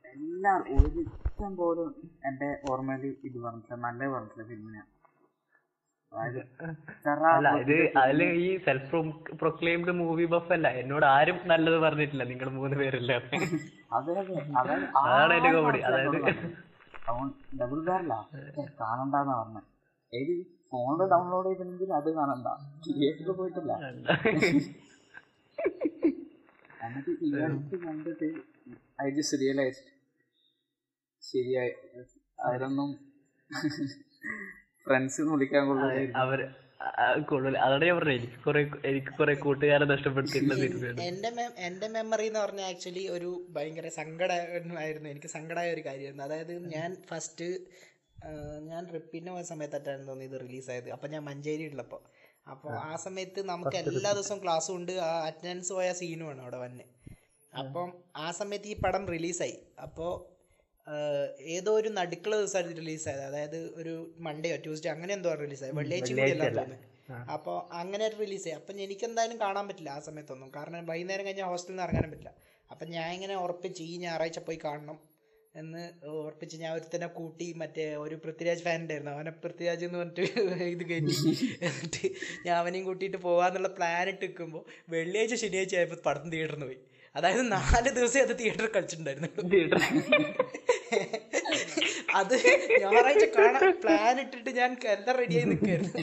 എല്ലാ 0.04 0.52
ഒരുത്തം 0.76 1.52
പോലും 1.60 1.90
എന്റെ 2.28 2.48
ഓർമ്മയിൽ 2.70 3.04
ഇത് 3.28 3.38
പറഞ്ഞില്ല 3.44 3.76
നല്ല 3.86 4.08
പറഞ്ഞില്ല 4.14 4.44
ഫിലിമിനെ. 4.50 4.82
അല്ല 7.36 7.48
ഇത് 7.62 7.76
അതിൽ 8.02 8.20
ഈ 8.44 8.48
സെൽഫ് 8.66 8.98
പ്രൊക്ലെയിംഡ് 9.40 9.92
മൂവി 10.00 10.26
ബഫ് 10.34 10.52
അല്ല 10.56 10.68
എന്നോട് 10.82 11.06
ആരും 11.14 11.38
നല്ലത് 11.52 11.78
പറഞ്ഞിട്ടില്ല. 11.86 12.24
നിങ്ങൾ 12.32 12.48
മൂന്ന് 12.58 12.76
പേരല്ലേ. 12.80 13.16
അതാണ് 15.00 15.32
എന്റെ 15.38 15.50
കോമഡി 15.56 15.80
അതായത് 15.88 16.18
ഡബിൾ 17.60 17.80
ബാറില്ല 17.88 18.14
കാണണ്ടെന്നാ 18.82 19.34
പറഞ്ഞത് 19.40 19.68
ഏത് 20.12 20.32
ഫോണിൽ 20.70 21.02
ഡൗൺലോഡ് 21.14 21.48
ചെയ്തിട്ടുണ്ടെങ്കിൽ 21.48 21.92
അത് 22.00 22.08
കാണണ്ട. 22.18 22.48
തിയേറ്ററിൽ 22.84 23.32
പോയിട്ടില്ല. 23.40 23.72
എന്നിട്ട് 26.84 27.12
ഇവർക്ക് 27.28 27.78
കണ്ടിട്ട് 27.84 28.28
ഐ 29.02 29.08
ജസ്റ്റ് 29.10 29.38
റിയലൈസ്ഡ് 29.40 29.90
ശരിയായി 31.22 31.72
അവരൊന്നും 32.38 32.90
ഫ്രണ്ട്സ് 34.86 35.22
വിളിക്കാൻ 35.30 35.64
കൊള്ളില്ല 35.68 36.16
അവർ 36.18 36.40
കൊള്ളില്ല 37.28 37.58
ഞാൻ 37.64 38.10
എനിക്ക് 38.14 38.38
കുറെ 38.46 38.60
എനിക്ക് 38.88 39.12
കുറെ 39.18 39.34
കൂട്ടുകാരെ 39.44 39.84
എന്റെ 41.66 41.88
മെമ്മറി 41.94 42.26
എന്ന് 42.30 42.40
പറഞ്ഞാൽ 42.40 42.66
ആക്ച്വലി 42.72 43.04
ഒരു 43.08 43.30
ഭയങ്കര 43.54 43.88
സങ്കടമായിരുന്നു. 43.98 45.08
എനിക്ക് 45.12 45.30
സങ്കടമായ 45.36 45.68
ഒരു 45.72 45.82
കാര്യമായിരുന്നു. 45.86 46.24
അതായത് 46.24 46.52
ഞാൻ 46.74 46.90
ഫസ്റ്റ് 47.10 47.48
ഞാൻ 48.68 48.82
ട്രിപ്പിന് 48.90 49.30
പോയ 49.30 49.44
സമയത്തായിട്ടാണ് 49.44 50.04
തോന്നുന്നു 50.08 50.28
ഇത് 50.28 50.36
റിലീസായത് 50.44 50.88
അപ്പം 50.90 51.08
ഞാൻ 51.10 51.22
മഞ്ചേരി 51.24 51.64
ഉള്ളപ്പോൾ 51.72 52.00
അപ്പോൾ 52.46 52.72
ആ. 52.72 52.96
സമയത്ത് 52.96 53.48
നമുക്ക് 53.48 53.76
എല്ലാ 53.76 54.12
ദിവസവും 54.12 54.42
ക്ലാസ്സും 54.42 54.76
ഉണ്ട്. 54.76 54.92
ആ 54.92 55.26
അറ്റൻഡൻസ് 55.26 55.72
പോയ 55.72 55.92
സീനുമാണ് 55.92 56.42
അവിടെ 56.42 56.56
വന്നെ. 56.56 56.84
അപ്പം 57.52 57.88
ആ 58.16 58.30
സമയത്ത് 58.30 58.66
ഈ 58.66 58.74
പടം 58.74 59.06
റിലീസായി 59.06 59.58
അപ്പോൾ 59.82 60.34
ഏതോ 61.40 61.74
ഒരു 61.74 61.88
നടുക്കുള്ള 61.88 62.36
ദിവസമായിരുന്നു 62.36 62.76
റിലീസായത് 62.76 63.20
അതായത് 63.20 63.74
ഒരു 63.74 64.14
മൺഡേയോ 64.18 64.56
ട്യൂസ്ഡേ 64.56 64.88
അങ്ങനെ 64.90 65.12
എന്തോ 65.14 65.34
റിലീസായി 65.34 65.72
വെള്ളിയാഴ്ച 65.72 66.12
കൂടി 66.12 66.30
അല്ല. 66.30 66.44
തോന്നുന്നു. 66.44 66.78
അപ്പോൾ 67.32 67.74
അങ്ങനെ 67.74 68.08
റിലീസ് 68.08 68.44
ചെയ്യും 68.44 68.56
അപ്പം 68.56 68.80
എനിക്ക് 68.80 69.04
എന്തായാലും 69.04 69.40
കാണാൻ 69.40 69.68
പറ്റില്ല 69.68 69.90
ആ 69.90 70.00
സമയത്തൊന്നും. 70.00 70.52
കാരണം 70.56 70.86
വൈകുന്നേരം 70.86 71.26
കഴിഞ്ഞാൽ 71.26 71.44
ഹോസ്റ്റലിൽ 71.44 71.72
നിന്ന് 71.72 71.82
ഇറങ്ങാനും 71.82 72.10
പറ്റില്ല. 72.10 72.32
അപ്പം 72.70 72.90
ഞാൻ 72.90 73.12
ഇങ്ങനെ 73.12 73.36
ഉറപ്പിച്ച് 73.36 73.82
ഈ 73.82 73.96
ഞായറാഴ്ച 73.96 74.38
പോയി 74.38 74.58
കാണണം. 74.64 75.13
എന്ന് 75.54 75.82
ഓർപ്പിച്ച് 76.08 76.56
ഞാൻ 76.56 76.70
ഒരുത്തനെ 76.74 77.06
കൂട്ടി 77.06 77.46
മറ്റേ 77.56 77.84
ഒരു 78.04 78.14
പൃഥ്വിരാജ് 78.14 78.62
ഫാൻ 78.62 78.78
ഉണ്ടായിരുന്നു 78.82 79.12
അവനെ 79.12 79.32
പൃഥ്വിരാജ് 79.42 79.84
എന്ന് 79.84 79.98
പറഞ്ഞിട്ട് 79.98 80.24
ഇത് 80.74 80.82
കയറ്റി 80.90 81.14
എന്നിട്ട് 81.66 82.08
ഞാൻ 82.46 82.54
അവനെയും 82.56 82.84
കൂട്ടിയിട്ട് 82.84 83.16
പോകാന്നുള്ള 83.16 83.68
പ്ലാൻ 83.68 84.08
ഇട്ട് 84.08 84.24
നിൽക്കുമ്പോൾ 84.24 84.64
വെള്ളിയാഴ്ച 84.88 85.34
ശനിയാഴ്ച 85.34 85.76
ആയപ്പോൾ 85.76 86.00
പടം 86.06 86.26
തിയേറ്ററിൽ 86.30 86.64
പോയി. 86.64 86.78
അതായത് 87.16 87.52
നാല് 87.52 87.90
ദിവസം 87.98 88.20
അത് 88.22 88.34
തിയേറ്ററിൽ 88.38 88.70
കളിച്ചിട്ടുണ്ടായിരുന്നു. 88.76 89.28
അത് 92.20 92.34
ഞായറാഴ്ച 92.82 93.24
കാണാൻ 93.38 93.70
പ്ലാൻ 93.84 94.20
ഇട്ടിട്ട് 94.24 94.50
ഞാൻ 94.60 94.70
എല്ലാം 94.96 95.16
റെഡിയായി 95.22 95.46
നിൽക്കായിരുന്നു 95.52 96.02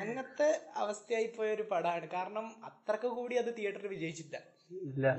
അങ്ങനത്തെ 0.00 0.48
അവസ്ഥയായി 0.82 1.28
പോയ 1.36 1.48
ഒരു 1.56 1.64
പടമാണ്. 1.72 2.06
കാരണം 2.16 2.46
അത്രയ്ക്ക് 2.68 3.08
കൂടി 3.18 3.34
അത് 3.42 3.50
തിയേറ്ററിൽ 3.58 3.88
വിജയിച്ചില്ല. 3.96 4.36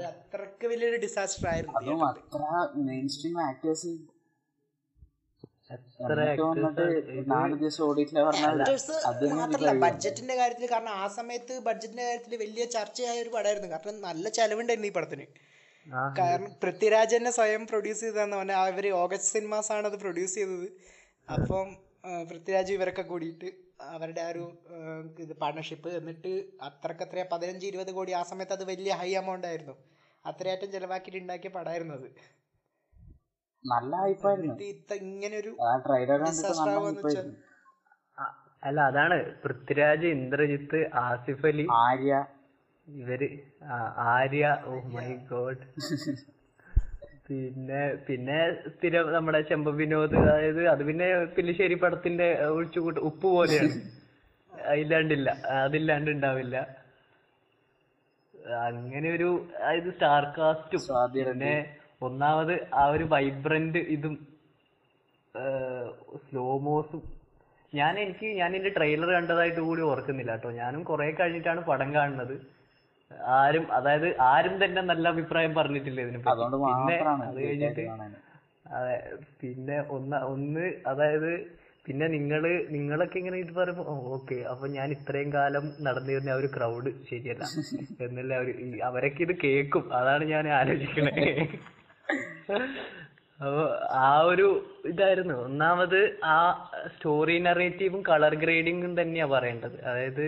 അത്രയ്ക്ക് 0.09 0.67
വലിയൊരു 0.67 0.97
ഡിസാസ്റ്റർ 1.05 1.47
ആയിരുന്നു 1.47 1.79
അതും 1.79 2.03
അത്ര 2.05 2.41
മെയിൻ 2.89 3.07
സ്ട്രീം 3.07 3.37
ആക്ടേഴ്സ് 3.49 3.91
ബഡ്ജറ്റിന്റെ 9.85 10.35
കാര്യത്തിൽ 10.35 10.67
കാരണം 10.71 10.89
ആ 10.89 11.07
സമയത്ത് 11.07 11.53
ബഡ്ജറ്റിന്റെ 11.59 12.03
കാര്യത്തിൽ 12.03 12.35
വലിയ 12.37 12.65
ചർച്ചയായ 12.65 13.21
ഒരു 13.21 13.29
പടമായിരുന്നു. 13.29 13.69
കാരണം 13.69 14.01
നല്ല 14.01 14.29
ചെലവുണ്ടായിരുന്നു 14.29 14.91
ഈ 14.91 14.93
പടത്തിന്. 14.93 15.25
കാരണം 16.17 16.51
പൃഥ്വിരാജ് 16.63 17.15
തന്നെ 17.15 17.31
സ്വയം 17.31 17.67
പ്രൊഡ്യൂസ് 17.67 17.99
ചെയ്തതെന്ന് 17.99 18.37
പറഞ്ഞാൽ 18.37 18.57
അവർ 18.57 18.87
ഓഗസ്റ്റ് 19.03 19.31
സിനിമാസ് 19.37 19.71
ആണ് 19.71 19.87
അത് 19.87 19.97
പ്രൊഡ്യൂസ് 19.99 20.35
ചെയ്തത്. 20.35 20.67
അപ്പം 21.29 21.67
പൃഥ്വിരാജ് 22.29 22.73
ഇവരൊക്കെ 22.73 23.01
കൂടിയിട്ട് 23.01 23.49
അവരുടെ 23.79 24.21
ആ 24.21 24.29
ഒരു 24.31 24.43
ഇത് 25.23 25.33
പാർട്ണർഷിപ്പ് 25.41 25.89
എന്നിട്ട് 25.99 26.31
അത്രക്കത്ര 26.67 27.25
പതിനഞ്ച് 27.33 27.65
ഇരുപത് 27.69 27.91
കോടി. 27.97 28.11
ആ 28.19 28.23
സമയത്ത് 28.31 28.55
അത് 28.57 28.63
വലിയ 28.71 28.93
ഹൈ 29.01 29.09
എമൗണ്ട് 29.21 29.47
ആയിരുന്നു. 29.47 29.75
അത്രയായിട്ടും 30.25 30.71
ചെലവാക്കിയിട്ട് 30.75 31.21
ഉണ്ടാക്കിയ 31.23 31.51
പടമായിരുന്നു 31.57 31.95
അത്. 31.99 32.07
നല്ല 33.65 33.95
ഇങ്ങനൊരു 35.05 35.51
ഡിസാസ്റ്റർ 36.25 36.71
ആവുമെന്ന് 36.73 37.03
വെച്ചാൽ 37.03 37.29
അല്ല 38.63 38.79
അതാണ്. 38.91 39.17
പൃഥ്വിരാജ് 39.43 40.07
ഇന്ദ്രജിത്ത് 40.17 40.79
ആസിഫ് 41.03 41.45
അലി 41.45 41.65
ആര്യ. 41.83 42.13
ഇവർ 42.87 43.21
ആര്യ. 44.15 44.45
ഓ 44.69 44.73
മൈ 44.95 45.09
ഗോഡ് 45.31 45.63
പിന്നെ 47.27 47.79
പിന്നെ 48.07 48.37
സ്ഥിരം 48.73 49.07
നമ്മുടെ 49.13 49.39
ചെമ്പ 49.49 49.69
വിനോദ് 49.79 50.15
അതായത് 50.23 50.61
അത് 50.73 50.81
പിന്നെ 50.89 51.07
പില്ലിശ്ശേരി 51.35 51.75
പടത്തിന്റെ 51.81 52.27
ഒഴിച്ചുകൂട്ട് 52.49 53.01
ഉപ്പ് 53.09 53.27
പോലെയാണ്. 53.33 53.75
ഇല്ലാണ്ടില്ല. 54.77 55.29
അതില്ലാണ്ട് 55.63 56.09
ഉണ്ടാവില്ല. 56.11 56.55
അങ്ങനെ 58.69 59.07
ഒരു 59.17 59.29
അതായത് 59.59 59.89
സ്റ്റാർ 59.95 60.23
കാസ്റ്റും 60.37 60.83
പിന്നെ 61.15 61.53
ഒന്നാമത് 62.01 62.53
ആ 62.73 62.83
ഒരു 62.95 63.05
വൈബ്രന്റ് 63.13 63.81
ഇതും 63.95 64.15
സ്ലോമോസും 66.25 67.01
ഞാൻ 67.73 67.93
എനിക്ക് 68.03 68.27
ഞാൻ 68.39 68.51
ഇതിന്റെ 68.55 68.71
ട്രെയിലർ 68.77 69.09
കണ്ടതായിട്ട് 69.15 69.61
കൂടി 69.61 69.81
ഓർക്കുന്നില്ല 69.89 70.31
കേട്ടോ. 70.35 70.49
ഞാനും 70.61 70.81
കുറെ 70.89 71.07
കഴിഞ്ഞിട്ടാണ് 71.19 71.61
പടം 71.69 71.89
കാണുന്നത്. 71.95 72.35
ആരും 73.33 73.65
അതായത് 73.71 74.07
ആരും 74.27 74.55
തന്നെ 74.63 74.81
നല്ല 74.81 75.07
അഭിപ്രായം 75.07 75.53
പറഞ്ഞിട്ടില്ല 75.55 76.01
ഇതിനെ 76.01 76.19
പറ്റി 76.19 76.33
അതുകൊണ്ട് 76.33 76.57
പിന്നെ 76.65 76.97
അത് 77.25 77.37
കഴിഞ്ഞിട്ട് 77.37 77.85
അതെ 78.71 78.95
പിന്നെ 79.41 79.77
ഒന്ന് 79.89 80.17
ഒന്ന് 80.25 80.65
അതായത് 80.87 81.31
പിന്നെ 81.85 82.05
നിങ്ങൾ 82.07 82.41
നിങ്ങളൊക്കെ 82.69 83.17
ഇങ്ങനെ 83.17 83.37
ഇത് 83.37 83.51
പറയുമ്പോ 83.51 83.83
ഓക്കെ 84.15 84.37
അപ്പൊ 84.43 84.65
ഞാൻ 84.67 84.87
ഇത്രയും 84.91 85.29
കാലം 85.33 85.65
നടന്നിരുന്ന 85.79 86.29
ആ 86.29 86.39
ഒരു 86.39 86.47
ക്രൗഡ് 86.47 86.89
ശരിയല്ല. 87.09 87.43
എന്നല്ല 88.05 88.31
അവർ 88.33 88.49
അവരൊക്കെ 88.83 89.21
ഇത് 89.23 89.33
കേക്കും 89.39 89.83
അതാണ് 89.93 90.23
ഞാൻ 90.25 90.47
ആലോചിക്കണേ. 90.49 91.13
അപ്പൊ 93.39 93.63
ആ 94.01 94.11
ഒരു 94.23 94.47
ഇതായിരുന്നു. 94.85 95.35
ഒന്നാമത് 95.45 95.99
ആ 96.25 96.37
സ്റ്റോറി 96.87 97.37
നറേറ്റീവും 97.39 98.01
കളർ 98.01 98.35
ഗ്രേഡിങ്ങും 98.35 98.93
തന്നെയാ 99.01 99.27
പറയേണ്ടത്. 99.27 99.77
അതായത് 99.85 100.25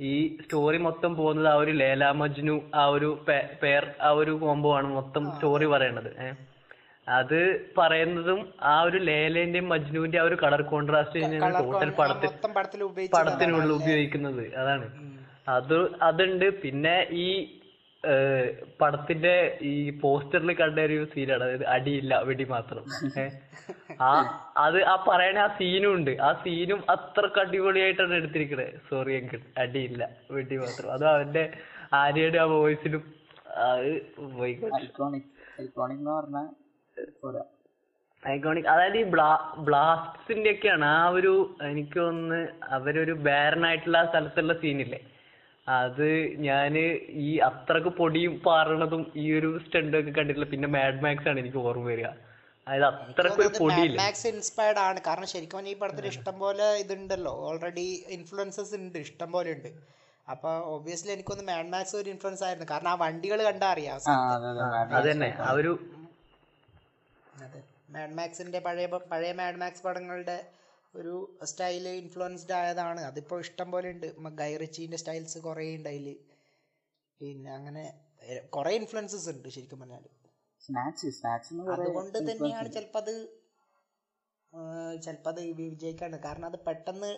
ഈ 0.00 0.12
സ്റ്റോറി 0.44 0.78
മൊത്തം 0.78 1.16
പോകുന്നത് 1.16 1.48
ആ 1.48 1.54
ഒരു 1.54 1.70
ലേല 1.70 2.10
മജ്നു 2.10 2.60
ആ 2.74 2.86
ഒരു 2.86 3.08
പേർ 3.62 3.84
ആ 4.00 4.10
ഒരു 4.10 4.30
കോംബോ 4.30 4.76
ആണ് 4.76 4.88
മൊത്തം 4.88 5.32
സ്റ്റോറി 5.32 5.66
പറയണത്. 5.66 6.10
ഏഹ് 6.18 6.36
അത് 7.06 7.38
പറയുന്നതും 7.78 8.40
ആ 8.62 8.82
ഒരു 8.82 8.98
ലേലേന്റെയും 8.98 9.68
മജ്നുവിന്റെ 9.68 10.18
ആ 10.18 10.22
ഒരു 10.22 10.34
കളർ 10.34 10.62
കോൺട്രാസ്റ്റ് 10.62 11.20
ടോട്ടൽ 11.60 11.90
പടത്തിൽ 11.90 12.28
പടത്തിനുള്ളിൽ 13.12 13.72
ഉപയോഗിക്കുന്നത്. 13.72 14.54
അതാണ്. 14.56 14.86
അത് 15.48 15.78
അതുണ്ട്. 16.02 16.62
പിന്നെ 16.62 16.96
ഈ 17.10 17.28
ഏഹ്, 18.04 18.44
പടത്തിന്റെ 18.80 19.32
ഈ 19.70 19.72
പോസ്റ്ററിൽ 20.00 20.50
കണ്ട 20.54 20.78
ഒരു 20.86 20.98
സീനാണ്. 21.10 21.42
അതായത് 21.46 21.66
അടിയില്ല 21.74 22.12
വെടി 22.28 22.46
മാത്രം. 22.52 22.84
ഏഹ് 23.18 23.32
ആ 24.02 24.10
അത് 24.58 24.78
ആ 24.84 24.94
പറയണ 25.08 25.38
ആ 25.38 25.48
സീനും 25.58 25.92
ഉണ്ട്. 25.96 26.12
ആ 26.20 26.30
സീനും 26.42 26.80
അത്രയ്ക്ക് 26.88 27.40
അടിപൊളിയായിട്ടാണ് 27.40 28.14
എടുത്തിരിക്കണത് 28.14 28.72
സോറി 28.88 29.12
എങ്കിൽ 29.14 29.42
അടിയില്ല 29.58 30.02
വെടി 30.30 30.56
മാത്രം. 30.56 30.88
അത് 30.92 31.04
അവന്റെ 31.06 31.44
ആര്യയുടെ 31.94 32.38
ആ 32.38 32.48
വോയിസിലും 32.54 33.02
അത് 33.66 33.90
ഐക്കോണിക് 38.22 38.66
അതായത് 38.66 38.96
ഈ 38.96 39.06
ബ്ലാ 39.12 39.28
ബ്ലാസ്റ്റിന്റെ 39.66 40.50
ഒക്കെയാണ് 40.50 40.84
ആ 40.94 41.08
ഒരു 41.10 41.32
എനിക്ക് 41.68 41.98
തോന്നുന്നു 42.00 42.40
അവരൊരു 42.70 43.14
ബാരൻ 43.26 43.62
ആയിട്ടുള്ള 43.66 43.98
ആ 43.98 44.08
സ്ഥലത്തുള്ള 44.10 44.54
സീനില്ലേ? 44.62 45.00
അത് 45.78 46.08
ഞാൻ 46.46 46.72
ഈ 47.26 47.30
അത്രയ്ക്ക് 47.48 47.90
പൊടിയും 47.98 48.34
പാറണതും 48.46 49.02
ഈ 49.22 49.24
ഒരു 49.38 49.50
സ്റ്റണ്ട് 49.64 49.96
ഒക്കെ 50.00 50.12
കണ്ടിട്ടില്ല. 50.18 50.48
പിന്നെ 50.54 50.68
മാഡ് 50.76 51.00
മാക്സ് 51.04 51.28
ആണ് 51.30 51.38
എനിക്ക് 51.42 51.60
ഓർമ്മ 51.68 51.86
വരിക. 51.92 52.08
അതായത് 52.66 52.86
അത്രയ്ക്ക് 52.86 53.40
ഒരു 53.44 53.50
പൊടിയില്ല. 53.58 53.96
മാക്സ് 54.02 54.26
ഇൻസ്പയർഡ് 54.32 54.80
ആണ്. 54.88 54.98
കാരണം 55.06 55.28
ശരിക്കും 55.34 55.58
പറഞ്ഞാൽ 55.58 55.74
ഈ 55.74 55.78
പടത്തിൽ 55.82 56.06
ഇഷ്ടം 56.12 56.36
പോലെ 56.42 56.66
ഇതുണ്ടല്ലോ. 56.82 57.34
ഓൾറെഡി 57.48 57.86
ഇൻഫ്ലുവൻസസ് 58.16 58.74
ഉണ്ട്. 58.80 58.98
ഇഷ്ടം 59.06 59.30
പോലെ 59.36 59.50
ഉണ്ട്. 59.56 59.70
അപ്പൊ 60.26 60.50
ഒബ്വിയസ്ലി 60.74 61.12
എനിക്കൊന്ന് 61.16 61.44
മാഡ് 61.50 61.72
മാക്സ് 61.74 61.96
ഒരു 62.00 62.08
ഇൻഫ്ലുവൻസ് 62.14 62.44
ആയിരുന്നു. 62.46 62.68
കാരണം 62.72 62.90
ആ 62.90 62.96
വണ്ടികൾ 63.04 63.38
കണ്ടാ 63.48 63.68
അറിയാം 63.74 63.96
അത് 64.98 65.06
തന്നെ. 65.12 65.30
ആ 65.46 65.50
ഒരു 65.60 65.72
മാഡ് 67.94 68.14
മാക്സിന്റെ 68.18 68.58
പഴയ 68.66 68.86
പഴയ 69.12 69.32
മാഡ് 69.40 69.60
മാക്സ് 69.62 69.82
പടങ്ങളുടെ 69.86 70.38
ഒരു 70.94 71.14
സ്റ്റൈൽ 71.50 71.84
ഇൻഫ്ലുവൻസ്ഡ് 72.02 72.54
ആയതാണ്. 72.60 73.00
അതിപ്പോൾ 73.10 73.40
ഇഷ്ടം 73.46 73.68
പോലെ 73.74 73.88
ഉണ്ട്. 73.94 74.06
ഗൈറച്ചീന്റെ 74.40 74.98
സ്റ്റൈൽസ് 75.02 75.38
കുറേ 75.48 75.66
ഉണ്ട് 75.76 75.88
അതിൽ 75.92 76.08
പിന്നെ 77.20 77.50
അങ്ങനെ 77.58 77.84
കുറേ 78.56 78.72
ഇൻഫ്ലുവൻസസ് 78.80 79.28
ഉണ്ട് 79.34 79.48
ശരിക്കും 79.56 79.80
പറഞ്ഞാൽ 79.82 80.04
സ്നാക്സ് 80.62 81.10
സ്നാക്സ് 81.18 81.50
എന്ന് 81.54 81.72
അതുകൊണ്ട് 81.74 82.18
തന്നെയാണ് 82.30 82.70
ചിലപ്പോൾ 82.76 83.00
അത് 83.04 83.14
ചിലപ്പോൾ 85.04 85.30
അത് 85.34 85.40
വിജയിക്കാണ്. 85.60 86.16
കാരണം 86.26 86.46
അത് 86.50 86.58
പെട്ടെന്ന് 86.68 87.10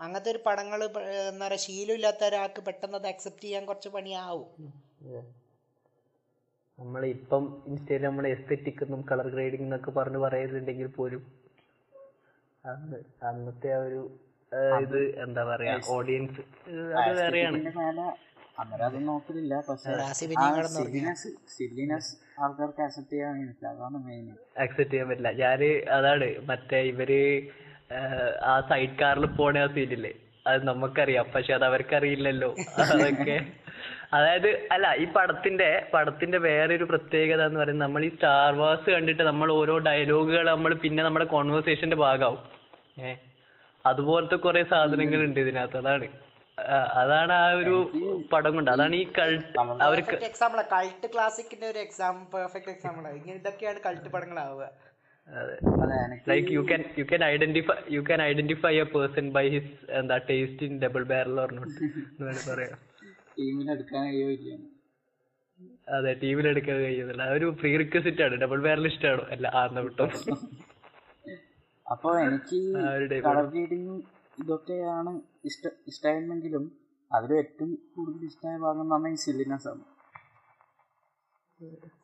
അങ്ങനത്തെ 0.00 0.30
ഒരു 0.34 0.40
പടങ്ങൾ 0.46 0.80
എന്താ 1.30 1.44
പറയുക 1.46 1.62
ശീലമില്ലാത്ത 1.64 2.22
ഒരാൾക്ക് 2.30 2.60
പെട്ടെന്ന് 2.68 2.96
അത് 3.00 3.08
അക്സെപ്റ്റ് 3.12 3.44
ചെയ്യാൻ 3.46 3.64
കുറച്ച് 3.70 3.90
പണിയാവും. 3.96 4.48
നമ്മളിപ്പം 6.78 7.44
ഇൻസ്റ്റയിൽ 7.70 8.02
നമ്മൾ 8.08 8.24
എസ്തെറ്റിക് 8.34 8.82
എന്നും 8.86 9.02
കളർ 9.10 9.26
ഗ്രേഡിംഗ് 9.34 9.66
എന്നൊക്കെ 9.68 9.90
പറഞ്ഞ് 9.98 10.20
പറയുന്നുണ്ടെങ്കിൽ 10.26 10.88
പോലും 10.98 11.22
അന്ന് 12.64 12.98
അന്നത്തെ 13.28 13.70
ആ 13.72 13.80
ഒരു 13.86 14.02
ഇത് 14.82 15.00
എന്താ 15.24 15.42
പറയാ 15.48 15.74
ഓഡിയൻസ് 15.94 16.42
അത് 16.98 17.10
വേറെയാണ്. 17.18 17.58
അന്നേരം 18.58 18.84
അത് 18.86 18.98
നോക്കലില്ല 19.06 19.54
പക്ഷെ 19.68 19.92
ആൾക്കാർക്ക് 22.38 22.82
അക്സെപ്റ്റ് 22.84 23.12
ചെയ്യാൻ 23.12 23.32
വേണ്ടിട്ട് 23.34 23.66
അതാണ് 23.72 23.98
മെയിൻ 24.06 24.24
അക്സെപ്റ്റ് 24.64 24.92
ചെയ്യാൻ 24.92 25.08
പറ്റില്ല. 25.10 25.32
ഞാൻ 25.40 25.62
അതാണ് 25.96 26.28
മറ്റേ 26.50 26.80
ഇവർ 26.92 27.12
ആ, 27.90 27.98
ആ 28.44 28.54
സൈഡ് 28.68 28.94
കാറിൽ 29.00 29.26
പോണ 29.38 29.56
ആ 29.60 29.70
സീനില്ലേ 29.74 30.12
അത് 30.46 30.62
നമുക്കറിയാം 30.68 31.26
പക്ഷെ 31.34 31.52
അത് 31.56 31.64
അവർക്കറിയില്ലല്ലോ 31.68 32.48
അതൊക്കെ 32.94 33.36
അതായത് 34.14 34.68
അല്ല 34.72 34.94
ഈ 34.94 35.04
പടത്തിന്റെ 35.04 35.86
പടത്തിന്റെ 35.94 36.38
വേറൊരു 36.38 36.84
പ്രത്യേകത 36.84 37.42
എന്ന് 37.46 37.60
പറയുന്നത് 37.60 37.86
നമ്മൾ 37.86 38.04
ഈ 38.04 38.08
സ്റ്റാർ 38.08 38.54
വാർസ് 38.54 38.90
കണ്ടിട്ട് 38.90 39.22
നമ്മൾ 39.22 39.52
ഓരോ 39.52 39.78
ഡയലോഗുകൾ 39.78 40.46
നമ്മൾ 40.50 40.74
പിന്നെ 40.74 41.04
നമ്മുടെ 41.04 41.24
കോൺവെർസേഷന്റെ 41.24 41.96
ഭാഗമാവും. 41.96 42.42
ഏഹ് 43.04 43.18
അതുപോലത്തെ 43.86 44.36
കുറെ 44.36 44.64
സാധനങ്ങൾ 44.64 45.24
ഉണ്ട് 45.24 45.40
ഇതിനകത്ത്. 45.40 45.76
അതാണ്. 45.76 46.08
അതാണ് 47.02 47.32
ആ 47.32 47.52
ഒരു 47.52 47.76
പടം 48.32 48.54
കൊണ്ട്. 48.54 48.70
അതാണ് 48.70 48.96
ഈ 48.96 49.12
കൾട്ട് 49.18 49.58
അവർക്ക് 49.82 50.24
എക്സാമ്പിൾ 50.24 50.62
കൾട്ട് 50.72 51.06
ക്ലാസിക്കിന്റെ 51.14 51.66
ഒരു 51.66 51.78
എക്സാമ്പിൾ 51.78 52.38
പെർഫെക്റ്റ് 52.38 52.70
എക്സാമ്പിൾ 52.70 53.08
ഇങ്ങനെ 53.08 53.32
ഇതൊക്കെയാണ് 53.32 53.80
cult 53.86 54.08
പടങ്ങളാവുക. 54.08 54.70
Like 56.28 56.52
you 56.52 56.60
can 56.60 56.84
you 56.98 57.04
can 57.04 57.24
identify 57.24 57.74
you 57.90 58.00
can 58.00 58.22
identify 58.22 58.76
a 58.76 58.82
person 58.82 59.30
by 59.30 59.48
his 59.48 59.90
എന്താ 59.90 60.16
taste 60.16 60.66
in 60.66 60.80
double 60.82 61.02
barrel 61.02 61.40
or 61.40 61.52
not 61.52 61.70
എന്ന് 61.70 62.24
വേണമെങ്കിൽ 62.24 62.54
പറയാം. 62.54 62.93
ടീമിന് 63.38 63.70
എടുക്കാൻ 63.76 64.02
കഴിയില്ല 64.08 64.56
അതെ 65.96 66.12
ടീമിൽ 66.22 66.46
എടുക്കാൻ 66.52 66.76
കഴിയുന്നില്ല. 66.84 67.22
അതൊരു 67.30 67.48
പ്രീ 67.60 67.70
റിക്വസിറ്റ് 67.82 68.22
ആണ്. 68.26 68.34
ഡബിൾ 68.42 68.60
ബാരൽ 68.66 68.86
ആണ് 69.12 69.24
അല്ല 69.34 69.46
ആർന്ന 69.60 69.80
വിട്ടോ. 69.86 70.06
അപ്പൊ 71.86 72.10
എനിക്ക് 72.26 72.60
കളർ 73.26 73.46
ഇതൊക്കെയാണ് 74.42 75.10
ഇഷ്ട 75.48 75.64
ഇഷ്ടമായിരുന്നെങ്കിലും 75.90 76.64
അതിൽ 77.10 77.32
ഏറ്റവും 77.42 77.70
കൂടുതൽ 77.96 78.22
ഇഷ്ടമായ 78.30 78.56
ഭാഗം 78.64 78.80
എന്ന് 78.84 78.94
പറഞ്ഞാൽ 78.94 79.12
ഈ 79.16 79.20
സില്ലിനെസ് 79.24 79.68
ആണ്. 79.72 79.84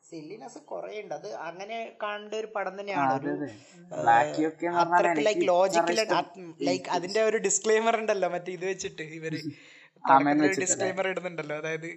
സില്ലിനസ് 0.09 0.59
കുറേ 0.71 0.93
ഉണ്ട് 1.01 1.13
അത് 1.17 1.27
അങ്ങനെ 1.47 1.77
കാണേണ്ട 2.03 2.33
ഒരു 2.41 2.49
പടം 2.55 2.73
തന്നെയാണ്. 2.79 3.11
അത്രയ്ക്ക് 4.83 5.25
ലൈക്ക് 5.27 5.45
ലോജിക്കൽ 5.51 5.99
ലൈക്ക് 6.69 6.89
അതിന്റെ 6.97 7.21
ഒരു 7.29 7.39
ഡിസ്ക്ലെയിമർ 7.47 7.95
ഉണ്ടല്ലോ 8.01 8.29
മറ്റേ 8.35 8.53
ഇത് 8.57 8.65
വെച്ചിട്ട് 8.71 9.03
ഇവർ. 9.19 9.35
ഡിസ്ക്ലെയിമർ 10.61 11.07
ഇടുന്നുണ്ടല്ലോ. 11.11 11.57
അതായത് 11.61 11.89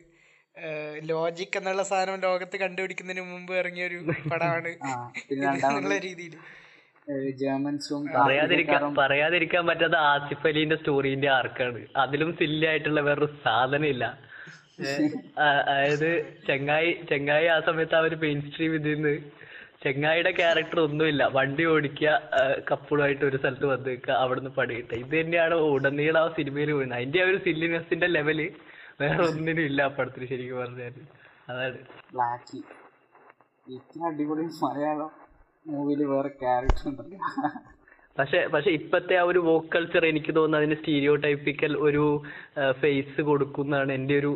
ലോജിക് 1.10 1.56
എന്നുള്ള 1.58 1.82
സാധനം 1.92 2.18
ലോകത്ത് 2.26 2.56
കണ്ടുപിടിക്കുന്നതിന് 2.64 3.22
മുമ്പ് 3.30 3.54
ഇറങ്ങിയ 3.60 3.86
ഒരു 3.90 3.98
പടമാണ് 4.32 4.72
പിന്നെ 5.28 5.46
ഇത് 5.56 5.64
എന്നുള്ള 5.70 5.96
രീതിയിൽ 6.08 6.34
ജർമ്മൻസും 7.40 8.02
പറയാതിരിക്കാൻ 8.18 8.84
പറയാതിരിക്കാൻ 9.00 9.62
പറ്റാത്ത 9.70 9.96
ആസിഫ് 10.12 10.46
അലീന്റെ 10.50 10.76
സ്റ്റോറിന്റെ 10.80 11.28
ആർക്കാണ്. 11.38 11.80
അതിലും 12.02 12.30
സില്ലി 12.38 12.66
ആയിട്ടുള്ള 12.70 13.00
വേറൊരു 13.08 13.28
സാധനം 13.46 13.86
ഇല്ല 13.92 14.04
അതായത് 15.48 16.10
ചെങ്ങായി 16.46 16.92
ചെങ്ങായി 17.10 17.48
ആ 17.56 17.58
സമയത്ത് 17.68 17.96
ആ 17.98 18.00
ഒരു 18.08 18.16
മെയിൻ 18.22 18.38
സ്ട്രീം 18.46 18.72
ഇതിന്ന് 18.78 19.12
ചെങ്ങായിയുടെ 19.84 20.32
ക്യാരക്ടർ 20.38 20.78
ഒന്നുമില്ല. 20.84 21.22
വണ്ടി 21.36 21.64
ഓടിക്കുക 21.70 22.10
കപ്പിളുമായിട്ട് 22.70 23.24
ഒരു 23.28 23.38
സ്ഥലത്ത് 23.40 23.66
വന്ന് 23.70 23.88
നിൽക്കുക 23.88 24.14
അവിടുന്ന് 24.22 24.52
പണി 24.58 24.74
കിട്ടുക 24.76 24.98
ഇത് 25.02 25.14
തന്നെയാണ് 25.16 25.56
ഉടനീളം 25.70 26.20
ആ 26.20 26.28
സിനിമയിൽ 26.38 26.70
വീണത് 26.74 26.96
അതിന്റെ 26.98 27.20
ആ 27.22 27.28
ഒരു 27.30 27.38
സില്ലിനെസിന്റെ 27.46 28.08
ലെവൽ 28.16 28.40
വേറെ 29.00 29.20
ഒന്നിനും 29.28 29.64
ഇല്ല 29.68 29.80
ആ 29.82 29.92
പടത്തിൽ 29.96 30.24
ശരിക്കും 30.30 30.58
പറഞ്ഞാൽ 30.60 30.94
അതാണ്. 31.48 31.78
ബ്ലാക്കി 32.12 32.60
അടിപൊളി 34.08 34.44
മലയാളം 34.62 35.10
മൂവിയിൽ 35.68 36.02
വേറെ 36.10 36.30
ക്യാരക്ടർ 36.40 36.84
ഉണ്ടല്ലോ 36.90 37.18
പക്ഷെ 38.16 38.40
പക്ഷെ 38.52 38.70
ഇപ്പത്തെ 38.78 39.14
ആ 39.20 39.26
ഒരു 39.28 39.40
വോക്ക് 39.46 39.70
കൾച്ചർ 39.72 40.02
എനിക്ക് 40.10 40.32
തോന്നുന്നത് 40.36 40.60
അതിന് 40.60 40.76
സ്റ്റീരിയോ 40.80 41.14
ടൈപ്പിക്കൽ 41.24 41.72
ഒരു 41.86 42.02
ഫേസ് 42.82 43.20
കൊടുക്കുന്നതാണ് 43.28 43.92
എന്റെ 43.98 44.14
ഒരു 44.20 44.30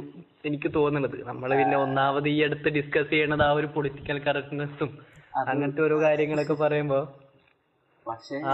എനിക്ക് 0.44 0.68
തോന്നുന്നത് 0.74 1.16
നമ്മൾ 1.28 1.50
പിന്നെ 1.60 1.76
ഒന്നാമത് 1.84 2.28
ഈ 2.28 2.38
അടുത്ത് 2.46 2.70
ഡിസ്കസ് 2.76 3.10
ചെയ്യണത് 3.12 3.44
ആ 3.46 3.52
ഒരു 3.58 3.68
പൊളിറ്റിക്കൽ 3.76 4.18
കറക്റ്റ്നെസ്സും 4.26 4.90
അങ്ങനത്തെ 5.46 5.82
ഓരോ 5.82 5.96
കാര്യങ്ങളൊക്കെ 6.02 6.54
പറയുമ്പോ 6.54 7.00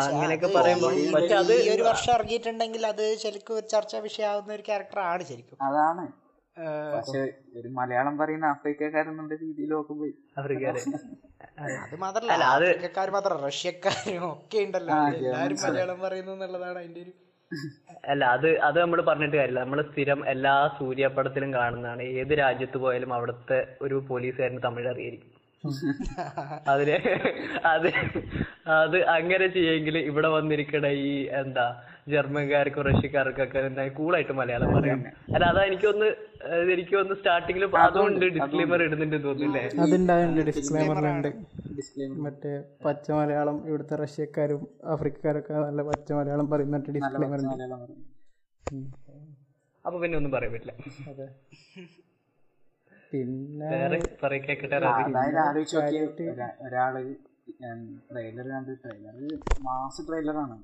അങ്ങനെയൊക്കെ 0.07 0.49
പറയുമ്പോ 0.57 0.89
പക്ഷെ 1.13 1.35
അത് 1.35 1.53
ഈ 1.55 1.69
ഒരു 1.75 1.83
വർഷം 1.83 2.13
ഇറങ്ങിയിട്ടുണ്ടെങ്കിൽ 2.15 2.87
അത് 2.87 3.05
ശരിക്കും 3.17 3.55
ഒരു 3.59 3.67
ചർച്ചാ 3.67 3.99
വിഷയമാവുന്ന 3.99 4.53
ഒരു 4.53 4.65
ക്യാരക്ടർ 4.69 5.01
ആണ് 5.01 5.23
ശരിക്കും. 5.23 5.59
അതാണ്. 5.63 6.05
പക്ഷെ 6.95 7.21
ഒരു 7.59 7.69
മലയാളം 7.69 8.19
പറയുന്ന 8.19 8.45
ആഫ്രിക്കക്കാരെന്നുള്ള 8.45 9.35
രീതിയിൽ 9.35 9.71
നോക്കുമ്പോ 9.71 10.07
ആഫ്രിക്കക്കാരൻ 10.39 10.95
അത് 11.85 11.95
മാത്രല്ല. 11.97 12.33
അല്ല, 12.33 12.45
അത് 12.45 12.67
ആഫ്രിക്കക്കാർ 12.67 13.11
മാത്രം 13.11 13.39
റഷ്യക്കാരും 13.47 14.25
ഒക്കെ 14.33 14.59
ഉണ്ടല്ലോ. 14.59 14.95
എല്ലാരും 15.19 15.59
മലയാളം 15.67 16.01
പറയുന്നു 16.01 16.33
എന്നുള്ളതാണ് 16.33 16.79
അതിന്റെ 16.79 17.01
ഒരു 17.01 17.13
അല്ല 18.13 18.25
അത് 18.25 18.59
അത് 18.59 18.81
നമ്മൾ 18.81 19.01
പറഞ്ഞിട്ട് 19.03 19.37
കാര്യമില്ല. 19.37 19.61
നമ്മൾ 19.61 19.83
സ്ഥിരം 19.91 20.29
എല്ലാ 20.29 20.55
സൂര്യപടത്തിലും 20.79 21.55
കാണുന്നതാണ്. 21.55 22.03
ഏത് 22.21 22.33
രാജ്യത്ത് 22.39 22.79
പോയാലും 22.79 23.15
അവിടുത്തെ 23.15 23.59
ഒരു 23.83 24.05
പോലീസുകാരന് 24.11 24.63
തമിഴ് 24.63 24.89
അറിയായിരിക്കും 24.89 25.34
അതിന് 26.73 26.97
അത് 27.71 27.87
അത് 28.77 28.97
അങ്ങനെ 29.15 29.47
ചെയ്യെങ്കിൽ 29.55 29.97
ഇവിടെ 30.11 30.29
വന്നിരിക്കണ 30.35 30.87
ഈ 31.05 31.11
എന്താ 31.41 31.65
ജർമ്മൻകാർക്കും 32.13 32.85
റഷ്യക്കാർക്കൊക്കെ 32.89 33.61
എന്താ 33.69 33.85
കൂളായിട്ട് 33.99 34.35
മലയാളം 34.41 34.71
പറയാം. 34.77 35.01
അല്ല 35.35 35.45
അതാ 35.53 35.63
എനിക്കൊന്ന് 35.69 36.09
എനിക്ക് 36.75 36.95
ഒന്ന് 37.03 37.15
സ്റ്റാർട്ടിങ്ങിൽ 37.21 37.65
അതുകൊണ്ട് 37.85 38.27
ഡിസ്ക്ലൈമർ 38.37 38.83
ഇടുന്നുണ്ട് 38.87 39.19
തോന്നുന്നില്ലേ 39.27 39.63
അതുണ്ടായുണ്ട് 39.85 40.41
ഡിസ്ക്ലൈമറിലുണ്ട് 40.51 41.31
ഡിസ്ക്ലെയിമർ 41.79 42.19
മറ്റേ 42.27 42.53
പച്ച 42.87 43.09
മലയാളം 43.19 43.59
ഇവിടുത്തെ 43.71 43.97
റഷ്യക്കാരും 44.05 44.63
ആഫ്രിക്കക്കാരൊക്കെ 44.95 45.55
നല്ല 45.67 45.83
പച്ച 45.91 46.13
മലയാളം 46.21 46.49
പറയുന്നിട്ട് 46.53 46.91
ഡിസ്ക്ലൈമർ 46.99 47.41
ഉണ്ട്. 47.47 47.95
അപ്പൊ 49.85 49.97
പിന്നെ 50.03 50.17
ഒന്നും 50.21 50.33
പറയാൻ 50.37 50.53
പറ്റില്ല. 50.55 50.75
അതെ. 51.13 51.29
പിന്നെ 53.15 53.67
അതായത് 55.09 55.39
ആലോചിച്ച് 55.43 55.77
നോക്കിയ 55.79 56.01
ഒരാ- 56.33 56.55
ഒരാൾ 56.67 56.95
ട്രെയിലർ 58.09 58.47
കണ്ട് 58.53 58.73
ട്രെയിലർ 58.83 59.17
മാസ് 59.63 60.03
ട്രെയിലറാണ് 60.09 60.57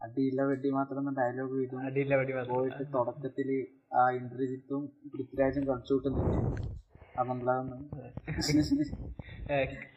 അടിയില്ല 0.00 0.40
വെടി 0.48 0.70
മാത്രം 0.74 1.04
ഡയലോഗ് 1.18 1.54
വീടും 1.54 1.78
അടിയില്ല 1.86 2.14
വടി 2.16 2.32
മാത്രം. 2.32 2.52
പോയിട്ട് 2.52 2.84
തുടക്കത്തിൽ 2.94 3.50
ആ 3.94 4.04
ഇന്ദ്രജിത്തും 4.18 4.82
പൃഥ്വിരാജും 5.12 5.64
കളിച്ചു 5.68 5.94
കൂട്ടുന്നില്ല 5.94 6.34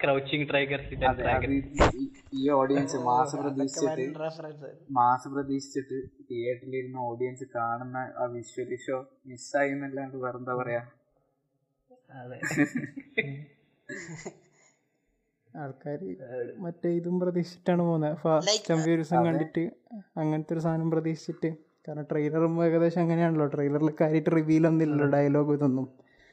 ക്രൗച്ചിങ് 0.01 0.45
ഈ- 2.37 2.49
ഓഡിയൻസ് 2.55 2.97
മാസ് 3.07 3.35
പ്രതീക്ഷിച്ചിട്ട് 3.37 4.05
മാസ് 4.91 5.27
പ്രതീക്ഷിച്ചിട്ട് 5.27 5.97
തിയേറ്ററിലിരുന്ന 6.29 6.99
ഓഡിയൻസ് 7.07 7.45
കാണുന്ന 7.55 7.97
ആ 8.17 8.25
വിഷ്വൽ 8.33 8.71
ഷോ 8.85 8.97
മിസ്സായി 9.25 9.71
എന്നല്ലാണ്ട് 9.71 10.17
വേറെന്താ 10.17 10.55
പറയാ? 10.55 10.81
ആൾക്കാർ 15.61 15.99
മറ്റേ 16.63 16.89
ഇതും 16.89 17.15
പ്രതീക്ഷിച്ചിട്ടാണ് 17.19 17.81
പോകുന്നത്. 17.81 18.15
ഫാസ്റ്റ് 18.23 18.71
ആൻഡ് 18.73 18.83
ഫ്യൂരിയസും 18.83 19.25
കണ്ടിട്ട് 19.27 19.63
അങ്ങനത്തെ 20.17 20.53
ഒരു 20.53 20.61
സാധനം 20.65 20.89
പ്രതീക്ഷിച്ചിട്ട്. 20.91 21.49
കാരണം 21.87 22.05
ട്രെയിലറും 22.11 22.53
ഏകദേശം 22.65 23.01
അങ്ങനെയാണല്ലോ. 23.01 23.47
ട്രെയിലറിൽ 23.55 23.91
കാര്യമായിട്ട് 24.01 24.31
റിവീൽ 24.37 24.67
ഒന്നുമില്ലല്ലോ 24.67 25.07
ഡയലോഗ് 25.15 25.53
ഇതൊന്നും. 25.57 25.87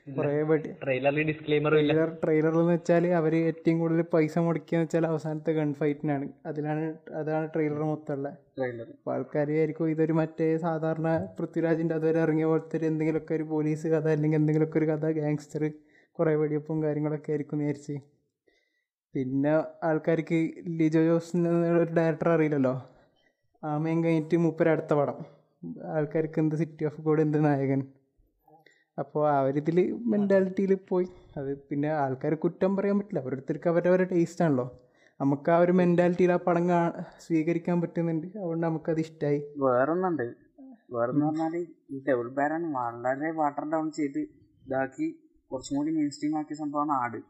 കുറേ 0.07 0.33
വെടി 0.49 0.69
ട്രെയിലറിൽ 0.83 1.31
ട്രെയിലർ 1.39 2.11
ട്രെയിലറിൽ 2.23 2.61
എന്ന് 2.61 2.75
വെച്ചാൽ 2.75 3.05
അവർ 3.21 3.35
ഏറ്റവും 3.39 3.77
കൂടുതൽ 3.81 4.05
പൈസ 4.13 4.35
മുടക്കിയെന്ന് 4.47 4.85
വെച്ചാൽ 4.85 5.07
അവസാനത്തെ 5.07 5.53
ഗൺ 5.53 5.71
ഫൈറ്റിനാണ് 5.81 6.27
അതിലാണ് 6.51 6.85
അതാണ് 7.21 7.47
ട്രെയിലർ 7.55 7.83
മൊത്തമുള്ള. 7.91 8.29
ട്രെയിലർ 8.59 8.87
അപ്പോൾ 8.91 9.13
ആൾക്കാർ 9.15 9.51
ആയിരിക്കും 9.57 9.91
ഇതൊരു 9.95 10.13
മറ്റേ 10.21 10.49
സാധാരണ 10.67 11.09
പൃഥ്വിരാജിന്റെ 11.39 11.95
അതുവരെ 11.95 12.21
ഇറങ്ങിയ 12.27 12.45
പോലത്തെ 12.45 12.79
ഒരു 12.79 12.87
എന്തെങ്കിലുമൊക്കെ 12.87 13.35
ഒരു 13.35 13.47
പോലീസ് 13.55 13.87
കഥ 13.95 14.09
അല്ലെങ്കിൽ 14.17 14.39
എന്തെങ്കിലുമൊക്കെ 14.41 14.81
ഒരു 14.83 14.89
കഥ 14.93 15.11
ഗാങ്സ്റ്റർ 15.21 15.65
കുറേ 16.19 16.35
വെടിവെപ്പും 16.43 16.79
കാര്യങ്ങളൊക്കെ 16.85 17.33
ആയിരിക്കും 17.33 17.59
വിചാരിച്ച്. 17.59 17.97
പിന്നെ 19.15 19.53
ആൾക്കാർക്ക് 19.89 20.39
ലിജോ 20.79 21.03
ജോസ് 21.09 21.37
ഒരു 21.73 21.93
ഡയറക്ടർ 21.99 22.29
അറിയില്ലല്ലോ? 22.29 22.75
ആമയും 23.63 24.05
കഴിഞ്ഞിട്ട് 24.05 24.37
മൂപ്പര 24.37 24.69
അടുത്ത 24.69 24.95
പടം. 24.95 25.19
ആൾക്കാർക്ക് 25.97 26.39
എന്ത് 26.41 26.57
സിറ്റി 26.63 26.85
ഓഫ് 26.85 27.01
ഗോഡ് 27.01 27.23
എന്ത് 27.27 27.39
നായകൻ? 27.45 27.81
അപ്പോൾ 28.99 29.25
അവരിതിൽ 29.39 29.79
മെന്റാലിറ്റിയിൽ 30.13 30.73
പോയി. 30.91 31.07
അത് 31.39 31.51
പിന്നെ 31.69 31.89
ആൾക്കാർ 32.03 32.33
കുറ്റം 32.45 32.71
പറയാൻ 32.77 32.97
പറ്റില്ല. 32.99 33.21
ഓരോരുത്തർക്ക് 33.27 33.69
അവരവരുടെ 33.73 34.09
ടേസ്റ്റ് 34.13 34.43
ആണല്ലോ. 34.45 34.67
നമുക്ക് 35.21 35.51
ആ 35.55 35.59
ഒരു 35.65 35.73
മെന്റാലിറ്റിയിൽ 35.81 36.33
ആ 36.37 36.39
പടം 36.47 36.65
കാ 36.71 36.79
സ്വീകരിക്കാൻ 37.25 37.77
പറ്റുന്നുണ്ട്. 37.83 38.27
അതുകൊണ്ട് 38.39 38.65
നമുക്കത് 38.67 39.01
ഇഷ്ടമായി 39.05 39.41
വേറൊന്നുണ്ട്. 39.65 40.27
വേറെന്ന് 40.95 41.25
പറഞ്ഞാൽ 41.27 41.55
ഈ 41.95 41.97
ഡബിൾ 42.09 42.29
ബാരൻ 42.39 42.65
വളരെ 42.79 43.31
വാട്ടർ 43.41 43.65
ഡൗൺ 43.75 43.87
ചെയ്ത് 43.99 44.21
ഇതാക്കി 44.65 45.09
കുറച്ചും 45.51 45.77
കൂടി 45.79 45.91
മെയിൻ 45.97 46.11
സ്ട്രീം 46.17 46.35
ആക്കിയ 46.41 46.57
സംഭവമാണ് 46.63 46.93
ആട്. 47.03 47.21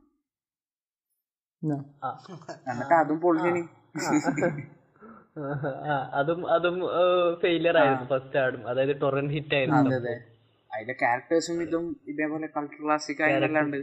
എന്നിട്ട് 2.71 2.95
അതും 3.03 3.19
പൊളിഞ്ഞിന് 3.25 3.62
അതും 6.21 6.41
അതും 6.55 6.77
ഫെയിലിയർ 7.43 7.77
ആയിരുന്നു 7.83 8.07
ഫസ്റ്റ് 8.12 8.39
ആടും. 8.45 8.62
അതായത് 8.71 8.95
ടൊറൻ 9.03 9.27
ഹിറ്റ് 9.37 9.57
ആയിരുന്നു 9.59 9.91
അതിലെ 10.77 10.95
ക്യാരക്ടേഴ്സും 11.01 11.59
ഇതും 11.64 11.85
ഇതേപോലെ 12.12 12.47
കൾച്ചർ 12.55 12.81
ക്ലാസിക് 12.83 13.22
ആയിരുന്നല്ലാണ്ട് 13.24 13.79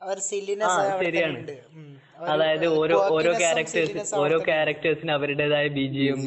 അവർ 0.00 0.18
സില്ലിനെസ് 0.24 0.78
ആ, 0.78 0.96
ശരിയാണ്. 1.02 1.38
അതായത് 2.26 2.64
ഓരോ 2.78 2.96
ഓരോ 3.14 3.30
ക്യാരക്ടേഴ്സ് 3.40 4.02
ഓരോ 4.16 4.36
ക്യാരക്ടേഴ്സിന് 4.48 5.12
അവരുടേതായ 5.14 5.66
ബി 5.76 5.84
ജി 5.94 6.02
എം 6.06 6.20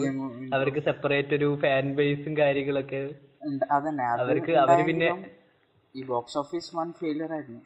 അവർക്ക് 0.57 0.81
സെപ്പറേറ്റ് 0.87 1.33
ഒരു 1.37 1.49
ഫാൻ 1.63 1.87
ബേസും 1.97 2.33
കാര്യങ്ങളൊക്കെ 2.37 3.01
ഉണ്ട്. 3.49 3.65
അതന്നെ. 3.71 4.05
അവർക്ക് 4.23 4.53
അവർ 4.63 4.79
പിന്നെ 4.87 5.09
ഈ 5.95 6.03
ബോക്സ് 6.09 6.37
ഓഫീസ് 6.37 6.71
വൺ 6.77 6.89
ഫെയിലിയർ 6.99 7.31
ആയിരുന്നു. 7.37 7.61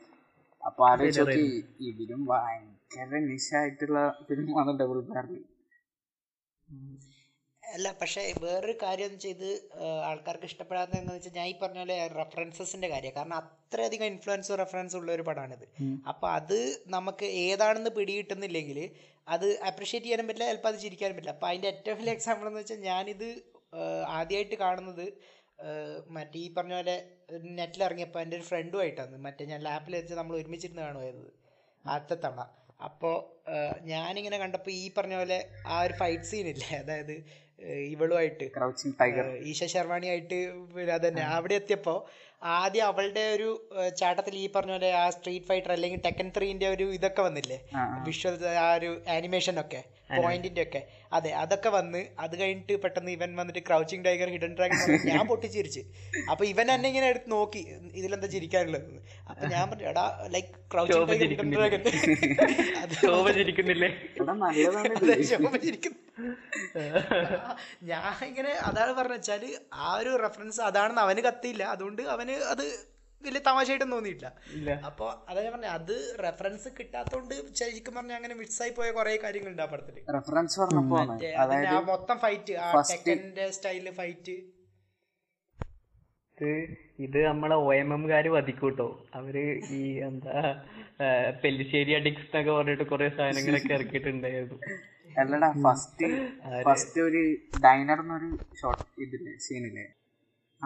അപ്പൊ 0.62 0.82
ആലോചിച്ചു 0.89 1.46
ഇതിലും 1.88 2.22
ഭയങ്കര 2.28 3.18
നിശായിട്ടുള്ള 3.26 3.98
ഫിലിമാണ് 4.28 4.72
ഡബിൾ 4.82 5.00
ബാരൻ 5.10 5.34
അല്ല 7.64 7.88
പക്ഷേ 8.01 8.22
വേറൊരു 8.43 8.74
കാര്യം 8.84 9.07
എന്ന് 9.09 9.20
ചെയ്ത് 9.26 9.47
ആൾക്കാർക്ക് 10.09 10.47
ഇഷ്ടപ്പെടാത്ത 10.49 10.93
എന്താണെന്ന് 10.99 11.16
വെച്ചാൽ 11.18 11.36
ഞാൻ 11.39 11.47
ഈ 11.51 11.55
പറഞ്ഞ 11.61 11.80
പോലെ 11.84 11.95
റെഫറൻസസിന്റെ 12.20 12.88
കാര്യം. 12.93 13.14
കാരണം 13.18 13.38
അത്രയധികം 13.41 14.07
ഇൻഫ്ലുവൻസ് 14.14 14.57
റെഫറൻസ് 14.61 14.95
ഉള്ള 14.99 15.09
ഒരു 15.18 15.24
പടമാണിത് 15.30 15.66
അപ്പോൾ 16.11 16.30
അത് 16.38 16.57
നമുക്ക് 16.95 17.28
ഏതാണെന്ന് 17.45 17.91
പിടികിട്ടുന്നില്ലെങ്കിൽ 17.97 18.80
അത് 19.36 19.47
അപ്രീഷിയേറ്റ് 19.70 20.07
ചെയ്യാനും 20.07 20.28
പറ്റില്ല 20.30 20.49
ചിലപ്പോൾ 20.51 20.72
അത് 20.74 20.80
ചിരിക്കാനും 20.86 21.16
പറ്റില്ല. 21.18 21.36
അപ്പോൾ 21.38 21.49
അതിന്റെ 21.51 21.70
ഏറ്റവും 21.74 21.97
വലിയ 22.01 22.16
എക്സാമ്പിൾ 22.18 22.47
എന്ന് 22.49 22.61
വെച്ചാൽ 22.64 22.82
ഞാനിത് 22.89 23.28
ആദ്യമായിട്ട് 24.20 24.57
കാണുന്നത് 24.66 25.05
മറ്റേ 26.16 26.38
ഈ 26.45 26.47
പറഞ്ഞ 26.57 26.74
പോലെ 26.80 26.95
നെറ്റിൽ 27.59 27.82
ഇറങ്ങിയപ്പോൾ 27.88 28.22
എന്റെ 28.24 28.36
ഒരു 28.39 28.45
ഫ്രണ്ടുമായിട്ടാണ് 28.49 29.18
മറ്റേ 29.26 29.43
ഞാൻ 29.51 29.61
ലാപ്പിൽ 29.68 29.95
വെച്ച് 29.99 30.16
നമ്മൾ 30.20 30.34
ഒരുമിച്ചിരുന്ന് 30.39 30.84
കാണുമായിരുന്നു 30.86 31.32
ആദ്യത്തെ 31.86 32.18
തവണ. 32.26 32.43
അപ്പോൾ 32.88 33.16
ഞാനിങ്ങനെ 33.91 34.38
കണ്ടപ്പോൾ 34.41 34.72
ഈ 34.82 34.86
പറഞ്ഞ 34.97 35.16
പോലെ 35.20 35.38
ആ 35.74 35.76
ഒരു 35.86 35.93
ഫൈറ്റ് 36.01 36.30
സീനില്ലേ 36.32 36.70
അതായത് 36.82 37.16
ഇവളുമായിട്ട് 37.91 38.45
ഈശ 39.51 39.64
ശർവാണിയായിട്ട് 39.66 40.39
അതന്നെ. 40.91 41.22
അവിടെ 41.22 41.55
എത്തിയപ്പോൾ 41.55 41.97
ആദ്യം 42.41 42.86
അവളുടെ 42.86 43.24
ഒരു 43.36 43.49
ചാട്ടത്തിൽ 43.97 44.36
ഈ 44.36 44.49
പറഞ്ഞ 44.55 44.72
പോലെ 44.72 44.93
ആ 44.93 45.09
സ്ട്രീറ്റ് 45.09 45.45
ഫൈറ്റർ 45.45 45.72
അല്ലെങ്കിൽ 45.72 46.01
ടെക്കൻ 46.05 46.32
ത്രീന്റെ 46.38 46.68
ഒരു 46.68 46.84
ഇതൊക്കെ 46.84 47.22
വന്നില്ലേ? 47.22 47.59
വിഷ്വൽ 48.07 48.36
ആ 48.57 48.74
ഒരു 48.74 49.01
ആനിമേഷൻ 49.09 49.59
ഒക്കെ. 49.59 49.82
പോയിന്റിന്റെ 50.10 50.62
ഒക്കെ 50.68 50.82
അതെ 51.18 51.32
അതൊക്കെ 51.41 51.70
വന്ന് 51.76 52.01
അത് 52.24 52.34
കഴിഞ്ഞിട്ട് 52.39 52.74
പെട്ടെന്ന് 52.84 53.12
ഇവൻ 53.18 53.30
വന്നിട്ട് 53.39 53.62
ക്രൗച്ചിങ് 53.68 54.04
ടൈഗർ 54.06 54.30
ഹിഡൻ 54.36 54.51
ഡ്രാഗൺ 54.58 54.78
ഞാൻ 55.10 55.24
പൊട്ടിച്ചിരിച്ച്. 55.32 55.82
അപ്പൊ 56.32 56.43
ഇവൻ 56.51 56.68
എന്നെ 56.76 56.88
ഇങ്ങനെ 56.91 57.08
എടുത്ത് 57.14 57.30
നോക്കി 57.36 57.62
ഇതിലെന്താ 57.99 58.30
ചിരിക്കാനുള്ളത്? 58.36 58.88
അപ്പൊ 59.30 59.43
ഞാൻ 59.54 59.64
പറഞ്ഞു 59.72 59.88
എടാ 59.91 60.06
like 60.36 60.51
crouching 60.74 61.08
tiger 61.12 61.28
hidden 61.34 61.49
dragon 61.56 61.82
അത് 62.84 62.95
ചിരിക്കുന്നില്ലേ? 63.39 63.89
എടാ 64.22 64.34
നല്ലതാണ് 64.45 64.93
ഇത്. 65.01 65.14
ചിരിക്കുന്നു. 65.68 65.99
ഞാൻ 67.91 68.10
ഇങ്ങനെ 68.30 68.54
അതാണ് 68.70 68.91
പറഞ്ഞ 68.99 69.16
വെച്ചാൽ 69.20 69.43
ആ 69.86 69.89
ഒരു 70.01 70.12
റെഫറൻസ് 70.26 70.62
അതാണെന്ന് 70.70 71.04
അവന് 71.08 71.22
കത്തിയില്ല. 71.30 71.64
അതുകൊണ്ട് 71.76 72.04
അവന് 72.16 72.36
അത് 72.54 72.66
വലിയ 73.26 73.41
തമാശയായിട്ടൊന്നും 73.47 73.97
തോന്നിയിട്ടില്ല. 73.97 74.30
അപ്പൊ 74.89 75.05
അതാ 75.30 75.41
ഞാൻ 75.43 75.51
പറഞ്ഞ 75.53 75.65
അത് 75.80 75.93
റെഫറൻസ് 76.24 76.69
കിട്ടാത്തോണ്ട് 76.80 77.36
ശരിക്കും 77.53 77.95
പറഞ്ഞ 77.95 78.11
അങ്ങനെ 78.11 78.36
മിക്സായി 78.36 78.69
പോയ 78.69 78.91
കുറെ 78.91 79.19
കാര്യങ്ങളുണ്ട് 79.24 79.61
ആ 79.61 79.65
പടത്തിൽ. 79.65 79.95
റെഫറൻസ് 80.13 80.59
മൊത്തം 81.91 82.17
ഫൈറ്റ് 82.17 82.53
ആ 82.63 82.67
first- 82.76 82.91
ടെക്കന്റെ 82.93 83.49
സ്റ്റൈലിൽ 83.49 83.91
ഫൈറ്റ് 83.91 84.36
ഇത് 86.38 86.49
ഇത് 86.99 87.17
നമ്മളെ 87.26 87.55
ഒ 87.55 87.74
എം 87.74 87.93
എംകാര് 87.93 88.30
വധിക്കൂട്ടോ. 88.30 88.88
അവർ 89.13 89.36
ഈ 89.78 89.82
എന്താ 90.07 90.38
പെല്ലിശ്ശേരി 91.43 91.93
അഡിക്സ് 91.93 92.26
എന്നൊക്കെ 92.26 92.51
പറഞ്ഞിട്ട് 92.51 92.84
കുറെ 92.84 93.09
സാധനങ്ങളൊക്കെ 93.09 93.74
ഇറക്കിയിട്ടുണ്ടായിരുന്നു. 93.74 94.57
അല്ലടാ 95.19 95.49
ഫസ്റ്റ് 95.65 96.07
ഫസ്റ്റ് 96.63 97.01
ഒരു 97.01 97.21
ഡൈനർ 97.65 97.99
എന്നൊരു 97.99 98.30
ഷോർട്ട് 98.61 99.01
ഇതില്ലേ 99.01 99.34
സീനില്ലേ 99.38 99.86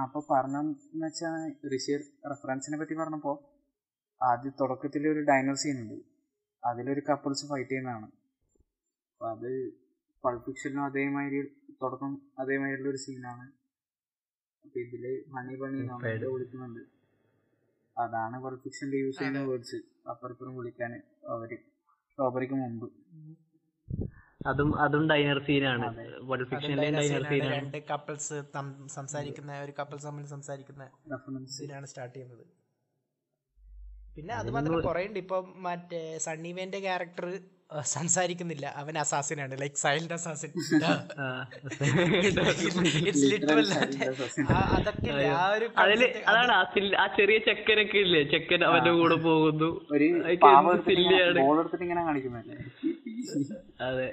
അപ്പൊ 0.03 0.19
പറഞ്ഞെന്ന് 0.31 1.05
വെച്ചാൽ 1.05 1.35
ഋഷി 1.73 1.93
റെഫറൻസിനെ 2.31 2.77
പറ്റി 2.77 2.95
പറഞ്ഞപ്പോ 2.95 3.33
ആദ്യ 4.21 4.49
തുടക്കത്തിൽ 4.59 5.03
ഒരു 5.13 5.21
ഡൈനർ 5.29 5.55
സീൻ 5.63 5.77
ഉണ്ട്. 5.83 5.97
അതിലൊരു 6.63 7.01
കപ്പിൾസ് 7.09 7.45
ഫൈറ്റ് 7.49 7.69
ചെയ്യുന്നതാണ്. 7.69 8.07
അപ്പൊ 9.11 9.25
അത് 9.35 9.49
പൾഫിക്ഷനും 10.23 10.81
അതേമാതിരി 10.83 11.39
തുടക്കം 11.81 12.11
അതേമാതിരിയുള്ള 12.39 12.89
ഒരു 12.93 13.01
സീനാണ് 13.05 13.45
അപ്പൊ 14.65 14.79
ഇതിൽ 14.85 15.03
ഹണി 15.35 15.55
ബണി 15.61 15.79
നമ്മളെ 15.91 16.29
വിളിക്കുന്നുണ്ട്. 16.33 16.83
അതാണ് 17.97 18.35
പൾഫിക്ഷനിൽ 18.45 18.95
യൂസ് 19.03 19.19
ചെയ്യുന്ന 19.19 19.43
വേർഡ്സ് 19.49 19.79
അപ്പുറപ്പുറം 20.11 20.55
വിളിക്കാൻ 20.57 20.91
അവർ 21.35 21.51
റോബറിക്ക് 22.17 22.57
മുമ്പ്. 22.63 22.87
അതും 24.51 24.69
അതും 24.85 25.03
ഡൈനർ 25.11 25.39
സീനാണ് 25.47 25.87
വൾഡ് 26.29 26.47
ഫിക്ഷനിലെ 26.51 26.87
ഡൈനർ 26.97 27.23
സീനാണ് 27.31 27.55
രണ്ട് 27.57 27.77
കപ്പിൾസ് 27.91 28.37
സംസാരിക്കുന്ന 28.97 29.59
ഒരു 29.65 29.73
കപ്പിൾസ് 29.79 30.07
തമ്മിൽ 30.09 30.27
സംസാരിക്കുന്ന 30.35 30.85
സീനാണ് 31.57 31.87
സ്റ്റാർട്ട് 31.91 32.15
ചെയ്യുന്നത്. 32.17 32.45
പിന്നെ 34.17 34.33
അത് 34.41 34.49
മാത്രം 34.55 34.79
കുറേ 34.87 35.03
ഉണ്ട് 35.09 35.19
ഇപ്പൊ 35.25 35.37
മറ്റേ 35.67 36.01
സണ്ണിവേന്റെ 36.25 36.79
ക്യാരക്ടർ 36.87 37.27
സംസാരിക്കുന്നില്ല. 37.93 38.65
അവൻ 38.81 38.95
അസാസിനാണ് 39.01 39.55
like 39.61 39.79
silent 39.81 40.15
assassin 40.17 40.51
it's 43.09 43.25
literal 43.31 43.67
അതൊക്കെ 44.75 45.11
അതാണ് 46.31 46.53
ആ 47.03 47.07
ചെറിയ 47.17 47.37
ചെക്കനൊക്കെ 47.47 47.99
ഇല്ലേ? 48.05 48.21
ചെക്കൻ 48.33 48.63
അവന്റെ 48.69 48.93
കൂടെ 48.99 49.17
പോകുന്നു. 49.27 49.69
അതെ. 53.89 54.07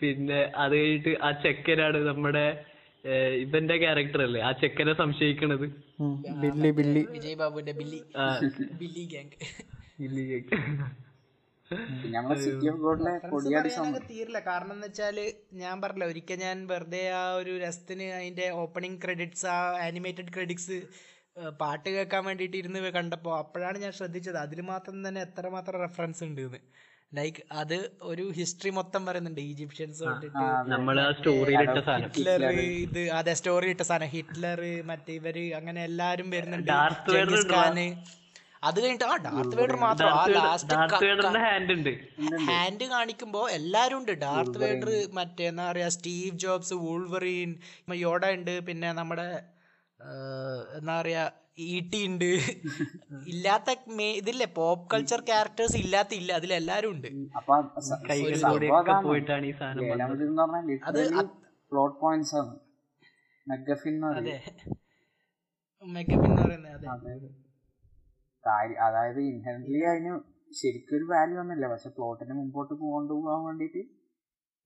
പിന്നെ 0.00 0.40
അത് 0.62 0.74
കഴിഞ്ഞിട്ട് 0.78 1.12
ആ 1.26 1.30
ചെക്കനാണ് 1.44 1.98
നമ്മുടെ 2.10 2.46
ഇവന്റെ 3.44 3.76
ക്യാരക്ടർ 3.82 4.20
അല്ലേ? 4.26 4.40
ആ 4.48 4.50
ചെക്കനെ 4.60 4.92
സംശയിക്കണത്. 5.00 5.64
Billy 6.42 6.70
Billy. 6.78 7.02
വിജയ് 7.16 7.38
ബാബുവിന്റെ 7.42 7.74
Billy 7.80 8.00
Billy 8.82 9.04
gang 9.14 9.34
Billy 10.02 10.24
gang 10.30 10.50
തീരില്ല. 14.08 14.38
കാരണം 14.48 14.72
എന്ന് 14.76 14.86
വെച്ചാൽ 14.88 15.18
ഞാൻ 15.62 15.76
പറഞ്ഞില്ല 15.82 16.06
ഒരിക്കൽ 16.12 16.38
ഞാൻ 16.46 16.56
വെറുതെ 16.72 17.02
ആ 17.20 17.22
ഒരു 17.40 17.52
രസത്തിന് 17.64 18.06
അതിന്റെ 18.18 18.46
ഓപ്പണിംഗ് 18.62 19.00
ക്രെഡിറ്റ്സ് 19.04 19.46
ആ 19.56 19.58
ആനിമേറ്റഡ് 19.86 20.32
ക്രെഡിറ്റ്സ് 20.36 20.78
പാട്ട് 21.60 21.88
കേൾക്കാൻ 21.94 22.22
വേണ്ടിയിട്ട് 22.28 22.56
ഇരുന്ന് 22.62 22.90
കണ്ടപ്പോൾ 22.96 23.34
അപ്പോഴാണ് 23.42 23.78
ഞാൻ 23.84 23.92
ശ്രദ്ധിച്ചത്. 24.00 24.38
അതിൽ 24.46 24.60
മാത്രം 24.72 24.98
തന്നെ 25.08 25.20
എത്രമാത്രം 25.28 25.78
റെഫറൻസ് 25.86 26.22
ഉണ്ട് 26.28 26.42
എന്ന് 26.48 26.60
ലൈക്ക് 27.12 27.42
അത് 27.52 27.76
ഒരു 28.10 28.24
ഹിസ്റ്ററി 28.38 28.70
മൊത്തം 28.78 29.02
പറയുന്നുണ്ട്. 29.06 29.40
ഈജിപ്ഷ്യൻസ് 29.50 30.00
തൊട്ടിട്ട് 30.06 30.44
നമ്മൾ 30.72 30.96
ആ 31.04 31.08
സ്റ്റോറിയിലിട്ട 31.18 31.78
സാധനം. 31.86 32.10
ഹിറ്റ്ലർ 32.16 32.44
ഇത് 32.86 33.00
അതെ 33.18 33.34
സ്റ്റോറി 33.40 33.70
ഇട്ട 33.74 33.82
സാധനം. 33.90 34.10
ഹിറ്റ്ലർ 34.16 34.60
മറ്റേ 34.90 35.14
ഇവർ 35.20 35.38
അങ്ങനെ 35.60 35.82
എല്ലാരും 35.90 36.28
വരുന്നുണ്ട്. 36.36 36.72
ഖാന് 37.54 37.86
അത് 38.68 38.78
കഴിഞ്ഞിട്ട് 38.82 39.06
ആ 39.12 39.14
ഡാർത്ത് 39.24 39.56
വേഡർ 39.56 39.76
മാത്രം. 39.84 40.06
ആ 40.08 40.26
ഡാർത്ത് 40.26 40.36
ലാസ്റ്റ് 40.36 41.40
ഹാൻഡ് 41.46 41.72
ഉണ്ട്. 41.78 41.90
ഹാൻഡ് 42.48 42.84
കാണിക്കുമ്പോ 42.92 43.42
എല്ലാരും 43.58 43.96
ഉണ്ട്. 44.00 44.12
ഡാർത്ത് 44.26 44.58
വേഡർ 44.62 44.90
മറ്റേ 45.18 45.44
എന്താ 45.52 45.64
പറയാ 45.70 45.88
സ്റ്റീവ് 45.96 46.34
ജോബ്സ് 46.44 46.74
വൂൾവറീൻ 46.84 47.50
യോഡ 48.06 48.24
ഉണ്ട്. 48.38 48.54
പിന്നെ 48.68 48.90
നമ്മുടെ 49.00 49.28
എന്താ 50.78 50.94
പറയാ 51.00 51.24
ഈട്ടി 51.58 51.98
ഉണ്ട് 52.06 52.30
ഇല്ലാത്ത 53.32 53.70
ഇതില്ലേ 54.16 54.46
പോപ്പ് 54.56 54.84
കൾച്ചർ 54.92 55.20
ക്യാരക്ടേഴ്സ് 55.28 55.76
ഇല്ലാത്ത 55.76 56.12
ഇല്ല 56.14 56.30
അതിലെല്ലാരും 56.38 56.90
ഉണ്ട്. 56.94 57.08
അതായത് 68.84 69.20
ഇൻഹറന്റ്ലി 69.28 69.80
അതിന് 69.90 70.12
ശരിക്കും 70.52 70.96
ഒരു 70.98 71.06
വാല്യൂ 71.12 71.38
ഒന്നുമില്ല. 71.42 71.66
പക്ഷെ 71.72 71.90
പ്ലോട്ടിന് 71.96 72.34
മുമ്പോട്ട് 72.40 72.74
കൊണ്ടുപോകാൻ 72.86 73.40
വേണ്ടിട്ട് 73.46 73.82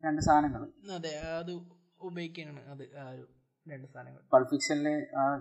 രണ്ട് 0.02 0.20
സാധനങ്ങൾ 0.20 0.62
അതെ. 0.96 1.12
അത് 1.40 1.52
ഉപയോഗിക്കാണ് 2.00 2.60
അത് 2.72 2.84
രണ്ട് 3.66 3.86
സാധനങ്ങൾ 3.86 4.20
പൾഫിക്ഷനിലെ 4.34 4.94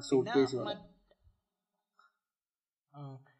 സൂട്ട് 0.09 0.31
കേസ് 0.31 0.55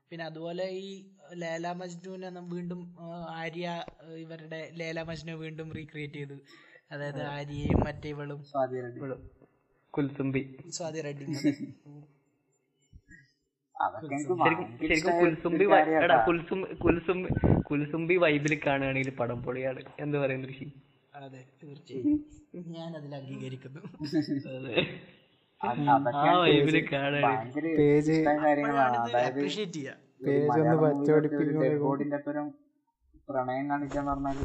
പിന്നെ 0.10 0.26
അതുപോലെ 0.26 0.66
ഈ 0.66 1.06
ലേല 1.34 1.72
മജ്നുവിനെ 1.72 2.30
വീണ്ടും 2.56 2.98
ആര്യ 3.30 3.84
ഇവരുടെ 4.18 4.72
ലേല 4.74 5.02
മജ്നു 5.02 5.32
വീണ്ടും 5.32 5.74
റീക്രിയേറ്റ് 5.74 6.16
ചെയ്തു. 6.16 6.38
അതായത് 6.92 7.22
ആര്യയും 7.24 7.80
മറ്റേ 7.86 8.10
ഇവളും. 8.10 8.40
കുൽസുംബി. 9.94 10.42
സ്വാതി 10.70 11.02
റെഡ്ഡി. 11.02 11.26
കുൽസുംബി 17.70 18.16
വൈബിൽ 18.16 18.62
കാണുകയാണെങ്കിൽ 18.66 19.16
പടം 19.16 19.44
പൊളിയാണ്. 19.44 19.82
എന്ന് 20.00 20.18
പറയുന്ന 20.18 20.48
ഋഷി? 20.48 20.72
അതെ 21.16 21.44
തീർച്ചയായും. 21.64 22.26
ഞാൻ 22.56 22.96
അതിൽ 22.96 23.16
അംഗീകരിക്കുന്നു. 23.16 23.82
പേജ് 25.62 26.82
പേജ് 27.78 28.12
ഒന്ന് 30.52 32.14
അപ്പുറം 32.14 32.54
പ്രണയം 33.30 33.70
കാണിക്കാന്ന് 33.70 34.12
പറഞ്ഞാൽ 34.12 34.38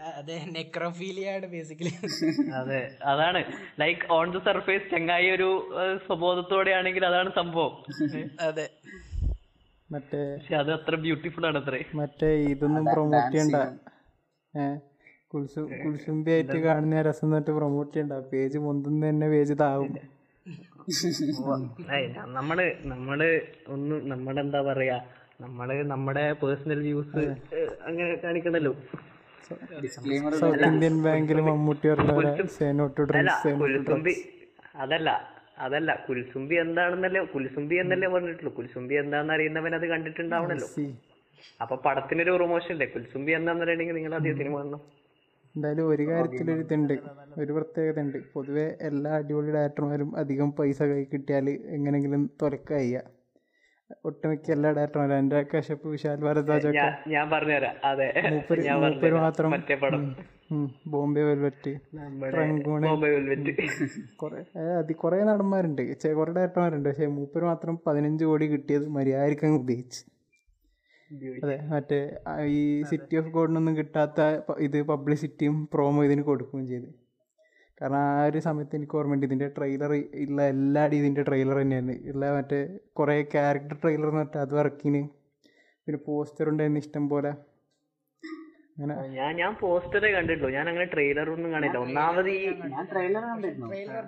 അതെ 0.00 0.44
നെക്രോഫീലിയാണ് 0.46 1.46
ബേസിക്കലി 1.46 1.90
അതെ 2.54 2.96
അതാണ്. 3.04 3.44
ലൈക്ക് 3.80 4.12
ഓൺ 4.12 4.30
ദ 4.30 4.38
സർഫേസ് 4.38 4.90
ചങ്ങായി 4.90 5.30
ഒരു 5.30 5.72
സ്വബോധത്തോടെ 6.06 6.70
ആണെങ്കിൽ 6.70 7.06
അതാണ് 7.06 7.30
സംഭവം. 7.34 7.84
അതെ. 8.40 8.70
മറ്റേ 9.92 10.38
അത്. 10.54 10.72
അത്ര 10.72 10.94
ബ്യൂട്ടിഫുൾ 10.96 11.46
ആണ് 11.46 11.58
അത്രേ. 11.58 11.84
മറ്റേ 11.94 12.26
ഇതൊന്നും 12.26 12.84
പ്രൊമോട്ട് 12.84 13.36
ചെയ്യണ്ട. 13.36 13.56
ഏ? 14.58 14.62
കുൽസു 14.62 14.89
കുൽസുംബി 15.32 16.30
ആയിട്ട് 16.34 16.58
കാണുന്ന 16.66 17.02
രസം 17.08 17.26
എന്നിട്ട് 17.28 17.52
പ്രൊമോട്ട് 17.58 17.92
ചെയ്യണ്ട. 17.94 18.14
പേജ് 18.30 18.58
പൊന്തുന്ന 18.66 19.02
തന്നെ 19.08 19.26
പേജ് 19.34 19.54
താവും 19.62 19.92
നമ്മൾ 22.38 22.58
നമ്മൾ 22.92 23.20
ഒന്ന് 23.74 23.96
നമ്മളെന്താ 24.12 24.60
പറയാ 24.68 24.96
നമ്മൾ 25.44 25.68
നമ്മുടെ 25.92 26.24
പേഴ്സണൽ 26.40 26.80
വ്യൂസ് 26.86 27.22
അങ്ങനെ 27.88 28.14
കാണിക്കണല്ലോ. 28.24 28.72
സൗത്ത് 30.40 30.64
ഇന്ത്യൻ 30.70 30.96
ബാങ്കിൽ 31.04 31.38
മമ്മൂട്ടി 31.48 31.86
കുൽസുംബി 33.60 34.14
അതല്ല 34.84 35.10
അതല്ല. 35.66 35.90
കുൽസുംബി 36.06 36.54
എന്താണെന്നല്ലേ 36.64 37.20
കുൽസുംബി 37.34 37.76
എന്നല്ലേ 37.82 38.08
പറഞ്ഞിട്ടുള്ളൂ. 38.14 38.52
കുൽസുംബി 38.58 38.94
എന്താണെന്ന് 39.02 39.34
അറിയുന്നവൻ 39.36 39.74
അത് 39.78 39.86
കണ്ടിട്ടുണ്ടാവണല്ലോ. 39.92 40.68
അപ്പൊ 41.62 41.74
പടത്തിനൊരു 41.86 42.32
പ്രൊമോഷൻ 42.36 42.72
ഇല്ലേ? 42.76 42.86
കുൽസുംബി 42.94 43.30
എന്താണെന്ന് 43.38 43.66
അറിയണമെങ്കിൽ 43.66 43.96
നിങ്ങൾ 43.98 44.14
ആദ്യം 44.18 44.36
സിനിമ 44.40 44.54
കാണണം. 44.60 44.82
എന്തായാലും 45.54 45.88
ഒരു 45.88 46.06
കാര്യത്തിലൊരു 46.08 46.60
ഇതുണ്ട്. 46.60 46.94
ഒരു 47.38 47.52
പ്രത്യേകത 47.52 48.00
ഉണ്ട് 48.00 48.18
പൊതുവെ 48.34 48.66
എല്ലാ 48.80 49.12
അടിപൊളി 49.12 49.50
ഡയറക്ടർമാരും 49.50 50.16
അധികം 50.16 50.52
പൈസ 50.52 50.82
കൈ 50.82 51.04
കിട്ടിയാൽ 51.04 51.46
എങ്ങനെങ്കിലും 51.76 52.30
തുലക്കയ്യ 52.42 53.00
ഒട്ടുമിക്ക 54.04 54.50
എല്ലാ 54.50 54.70
ഡയറക്ടർമാരും. 54.70 55.18
എന്റെ 55.18 55.46
കശപ്പ് 55.52 55.88
വിശാൽ 55.88 56.16
ഭരദ്വാജൊക്കെ 56.16 56.88
ഞാൻ 57.10 57.30
പറഞ്ഞുതരാം. 57.30 57.76
അതെ. 57.84 58.08
മൂപ്പര് 58.30 58.60
ഞാൻ 58.64 58.80
മൂപ്പര് 58.80 59.12
മാത്രം. 59.14 59.50
ബോംബെ 60.86 61.22
വെൽവെറ്റ്. 61.22 61.72
റംഗൂണ് 62.36 62.86
കുറെ 64.16 64.40
അതി 64.78 64.92
കുറേ 64.92 65.24
നടന്മാരുണ്ട്. 65.24 65.82
കുറേ 66.14 66.32
ഡയറക്ടർമാരുണ്ട്. 66.32 66.88
പക്ഷേ 66.88 67.06
മൂപ്പര് 67.18 67.44
മാത്രം 67.44 67.78
പതിനഞ്ച് 67.86 68.24
കോടി 68.24 68.46
കിട്ടിയത് 68.46 68.88
മര്യാദയ്ക്ക് 68.88 69.44
അങ്ങ് 69.44 69.60
ഉപയോഗിച്ച് 69.60 70.00
അതെ 71.10 71.56
മറ്റേ 71.70 71.98
ഈ 72.56 72.60
സിറ്റി 72.90 73.14
ഓഫ് 73.16 73.30
ഗോഡിനൊന്നും 73.36 73.74
കിട്ടാത്ത 73.76 74.20
ഇത് 74.58 74.78
പബ്ലിസിറ്റിയും 74.90 75.56
പ്രോമോ 75.72 76.00
ഇതിന് 76.04 76.22
കൊടുക്കുകയും 76.22 76.66
ചെയ്ത്. 76.68 76.88
കാരണം 77.80 78.00
ആ 78.08 78.24
ഒരു 78.24 78.40
സമയത്ത് 78.40 78.74
എനിക്ക് 78.76 78.96
ഓർമ്മയുണ്ട് 78.98 79.26
ഇതിന്റെ 79.26 79.48
ട്രെയിലർ 79.48 79.92
ഉള്ള 80.24 80.40
എല്ലാ 80.54 80.82
ഇതിന്റെ 80.98 81.22
ട്രെയിലർ 81.22 81.56
തന്നെയാണ് 81.62 81.94
ഉള്ള 82.12 82.32
മറ്റേ 82.36 82.60
കുറേ 82.98 83.16
ക്യാരക്ടർ 83.34 83.76
ട്രെയിലർ 83.82 84.08
എന്ന് 84.08 84.20
പറഞ്ഞിട്ട് 84.20 84.38
അത് 84.38 84.54
വർക്കിന് 84.58 85.02
പിന്നെ 85.86 86.00
പോസ്റ്റർ 86.08 86.48
ഉണ്ടായിരുന്നു 86.52 86.82
ഇഷ്ടം 86.84 87.04
പോലെ. 87.08 87.32
ഞാൻ 89.16 89.32
ഞാൻ 89.40 89.52
പോസ്റ്ററേ 89.62 90.10
കണ്ടിട്ടുള്ളൂ. 90.14 90.50
ഞാൻ 90.56 90.66
അങ്ങനെ 90.70 90.86
ട്രെയിലർ 90.94 91.26
ഒന്നും 91.34 91.50
കാണില്ല 91.54 91.78
ഒന്നാമത് 91.86 92.28
ഈ 92.34 92.38
ഞാൻ 92.74 92.84
ട്രെയിലർ 92.92 93.24
കണ്ടിരുന്നു. 93.30 93.66
ട്രെയിലർ 93.72 94.04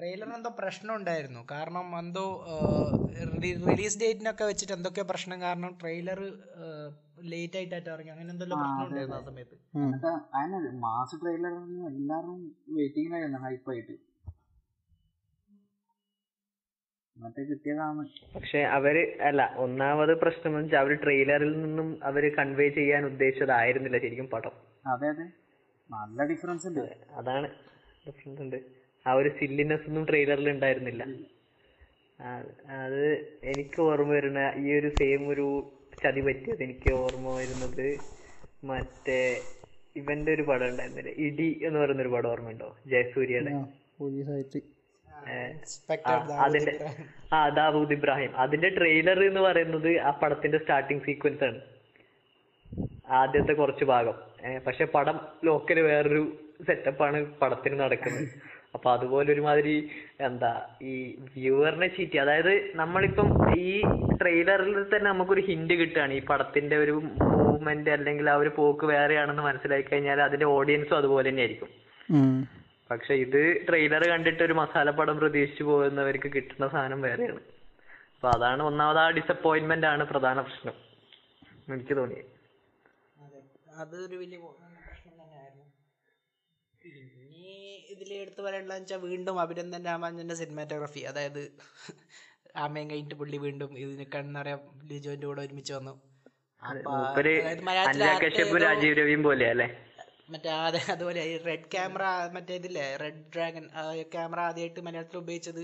ട്രെയിലറിന് 0.00 0.34
എന്തോ 0.38 0.50
പ്രശ്നം 0.60 0.92
ഉണ്ടായിരുന്നു. 0.98 1.42
കാരണം 1.54 1.86
എന്തോ 2.02 2.24
റിലീസ് 3.70 4.00
ഡേറ്റിനൊക്കെ 4.04 4.46
വെച്ചിട്ട് 4.50 4.74
എന്തൊക്കെയോ 4.78 5.06
പ്രശ്നം 5.12 5.40
കാരണം 5.46 5.72
ട്രെയിലർ 5.82 6.20
ലേറ്റ് 7.32 7.56
ആയിട്ടായിട്ട് 7.60 7.90
ഇറങ്ങി. 7.94 8.12
അങ്ങനെ 8.14 8.30
എന്തോ 8.34 8.44
പ്രശ്നം 8.62 8.84
ഉണ്ടായിരുന്നു 8.86 9.18
ആ 9.18 9.20
സമയത്ത്. 9.30 9.56
മാസ് 10.86 11.18
ട്രെയിലറിന് 11.24 11.82
എല്ലാവരും 11.92 12.38
വെയിറ്റിംഗിലായിരുന്നു 12.78 13.40
ഹൈപ്പായിട്ട് 13.46 13.92
എന്നിട്ട് 13.92 14.00
കിട്ടിയതാണ് 14.00 14.10
പക്ഷെ 18.34 18.58
അവർ 18.58 19.18
അല്ല 19.20 19.54
ഒന്നാമത് 19.56 20.20
പ്രശ്നം 20.20 20.50
എന്ന് 20.50 20.64
വെച്ചാൽ 20.64 20.78
അവർ 20.78 20.94
ട്രെയിലറിൽ 20.94 21.62
നിന്നും 21.62 22.00
അവർ 22.02 22.34
കൺവേ 22.36 22.68
ചെയ്യാൻ 22.68 23.04
ഉദ്ദേശിച്ചതായിരുന്നില്ല 23.04 23.98
ശരിക്കും 23.98 24.26
പടം. 24.26 24.50
അതെ 24.86 25.08
അതെ. 25.08 25.26
നല്ല 25.90 26.24
ഡിഫറൻസ് 26.24 26.66
ഉണ്ട്. 26.66 26.96
അതാണ് 27.10 27.48
ഡിഫറൻസ് 28.08 28.42
ഉണ്ട്. 28.42 28.56
ആ 29.06 29.12
ഒരു 29.12 29.28
സില്ലിനെസ് 29.28 29.88
ഒന്നും 29.88 30.06
ട്രെയിലറിൽ 30.08 30.50
ഉണ്ടായിരുന്നില്ല. 30.50 31.02
അത് 32.68 33.04
എനിക്ക് 33.44 33.82
ഓർമ്മ 33.82 34.12
വരുന്ന 34.12 34.52
ഈ 34.56 34.78
ഒരു 34.78 34.88
സെയിം 34.88 35.28
ഒരു 35.28 35.72
ചതി 36.04 36.20
പറ്റിയത് 36.20 36.62
എനിക്ക് 36.62 36.92
ഓർമ്മ 36.94 37.34
വരുന്നത് 37.34 37.98
മറ്റേ 38.64 39.40
ഇവന്റെ 39.96 40.32
ഒരു 40.32 40.42
പടം 40.42 40.68
ഉണ്ടായിരുന്നില്ലേ? 40.68 41.14
ഇടി 41.18 41.60
എന്ന് 41.64 41.78
പറയുന്ന 41.78 42.02
ഒരു 42.02 42.08
പടം 42.08 42.30
ഓർമ്മയുണ്ടോ? 42.30 42.76
ജയസൂര്യയുടെ? 42.86 43.52
അതിന്റെ 46.44 46.72
ആ 47.32 47.48
ദാവൂദ് 47.48 47.92
ഇബ്രാഹിം 47.92 48.36
അതിന്റെ 48.36 48.68
ട്രെയിലർ 48.68 49.24
എന്ന് 49.24 49.40
പറയുന്നത് 49.40 49.90
ആ 49.98 50.10
പടത്തിന്റെ 50.10 50.58
സ്റ്റാർട്ടിങ് 50.58 51.00
സീക്വൻസ് 51.00 51.44
ആണ്. 51.44 51.60
ആദ്യത്തെ 53.10 53.52
കുറച്ച് 53.52 53.84
ഭാഗം. 53.84 54.16
പക്ഷെ 54.66 54.84
പടം 54.84 55.20
ലോക്കൽ 55.44 55.80
വേറൊരു 55.80 56.24
സെറ്റപ്പാണ് 56.66 57.18
പടത്തിന് 57.40 57.80
നടക്കുന്നത്. 57.80 58.28
അപ്പൊ 58.74 58.92
അതുപോലെ 58.92 59.32
ഒരുമാതിരി 59.32 59.90
എന്താ 60.20 60.66
ഈ 60.82 60.92
വ്യൂവറിനെ 61.36 61.86
ചീറ്റി 61.86 62.16
അതായത് 62.16 62.52
നമ്മളിപ്പം 62.74 63.28
ഈ 63.58 63.82
ട്രെയിലറിൽ 64.20 64.82
തന്നെ 64.84 65.08
നമുക്കൊരു 65.10 65.40
ഹിന്റ് 65.40 65.74
കിട്ടുകയാണ്. 65.74 66.12
ഈ 66.12 66.22
പടത്തിന്റെ 66.30 66.76
ഒരു 66.76 66.94
മൂവ്മെന്റ് 67.22 67.90
അല്ലെങ്കിൽ 67.90 68.30
ആ 68.30 68.34
ഒരു 68.34 68.52
പോക്ക് 68.56 68.84
വേറെയാണെന്ന് 68.84 69.42
മനസ്സിലാക്കി 69.42 69.88
കഴിഞ്ഞാൽ 69.88 70.22
അതിന്റെ 70.22 70.46
ഓഡിയൻസും 70.46 70.96
അതുപോലെ 70.96 71.28
തന്നെ 71.28 71.40
ആയിരിക്കും. 71.40 71.70
പക്ഷെ 72.92 73.14
ഇത് 73.14 73.66
ട്രെയിലർ 73.68 74.08
കണ്ടിട്ട് 74.08 74.42
ഒരു 74.42 74.52
മസാല 74.52 74.90
പടം 74.90 75.16
പ്രതീക്ഷിച്ചു 75.18 75.64
പോകുന്നവർക്ക് 75.64 76.32
കിട്ടുന്ന 76.32 76.68
സാധനം 76.68 77.02
വേറെയാണ്. 77.02 77.40
അപ്പൊ 78.14 78.28
അതാണ് 78.30 78.62
ഒന്നാമത് 78.62 78.98
ആ 78.98 79.10
ഡിസപ്പോയിന്റ്മെന്റ് 79.10 79.86
ആണ് 79.86 80.04
പ്രധാന 80.04 80.40
പ്രശ്നം. 80.40 80.74
എനിക്ക് 81.72 81.96
തോന്നിയത്. 81.96 82.30
അതെ. 83.16 83.40
അതൊരു 83.76 84.16
വലിയ 84.16 84.38
പ്രശ്നം 84.38 85.14
തന്നെയായിരുന്നു. 85.20 85.66
ഇനി 87.26 87.54
ഇതിൽ 87.90 88.14
എടുത്തു 88.14 88.42
പറയാനുള്ളത് 88.42 88.80
വെച്ചാൽ 88.80 89.00
വീണ്ടും 89.08 89.40
അഭിനന്ദൻ 89.40 89.84
രാമാനുജന്റെ 89.84 90.34
സിനിമാറ്റോഗ്രഫി 90.34 91.00
അതായത് 91.00 91.42
ആമയും 92.56 92.90
കഴിഞ്ഞിട്ട് 92.90 93.14
പുള്ളി 93.14 93.36
വീണ്ടും 93.36 93.78
ഇതിന് 93.78 94.06
കണ്ണറിയാം 94.14 94.60
ലിജോന്റെ 94.84 95.26
കൂടെ 95.26 95.42
ഒരുമിച്ച് 95.42 95.72
വന്നു. 95.72 95.94
അപ്പൊ 96.62 96.90
അതായത് 97.20 97.62
മലയാളത്തിലെ 97.62 98.64
രാജീവ് 98.64 98.98
രവിയും 98.98 99.22
പോലെ 99.22 99.46
അല്ലേ? 99.50 99.68
മറ്റേ 100.28 100.50
അതെ 100.66 100.80
അതുപോലെ 100.94 101.22
ഈ 101.30 101.36
റെഡ് 101.48 101.68
ക്യാമറ 101.74 102.04
മറ്റേ 102.36 102.54
ഇതില്ലേ 102.60 102.84
റെഡ് 103.02 103.22
ഡ്രാഗൺ 103.34 103.64
ക്യാമറ 104.14 104.40
ആദ്യമായിട്ട് 104.48 104.82
മലയാളത്തിൽ 104.86 105.18
ഉപയോഗിച്ചത് 105.24 105.62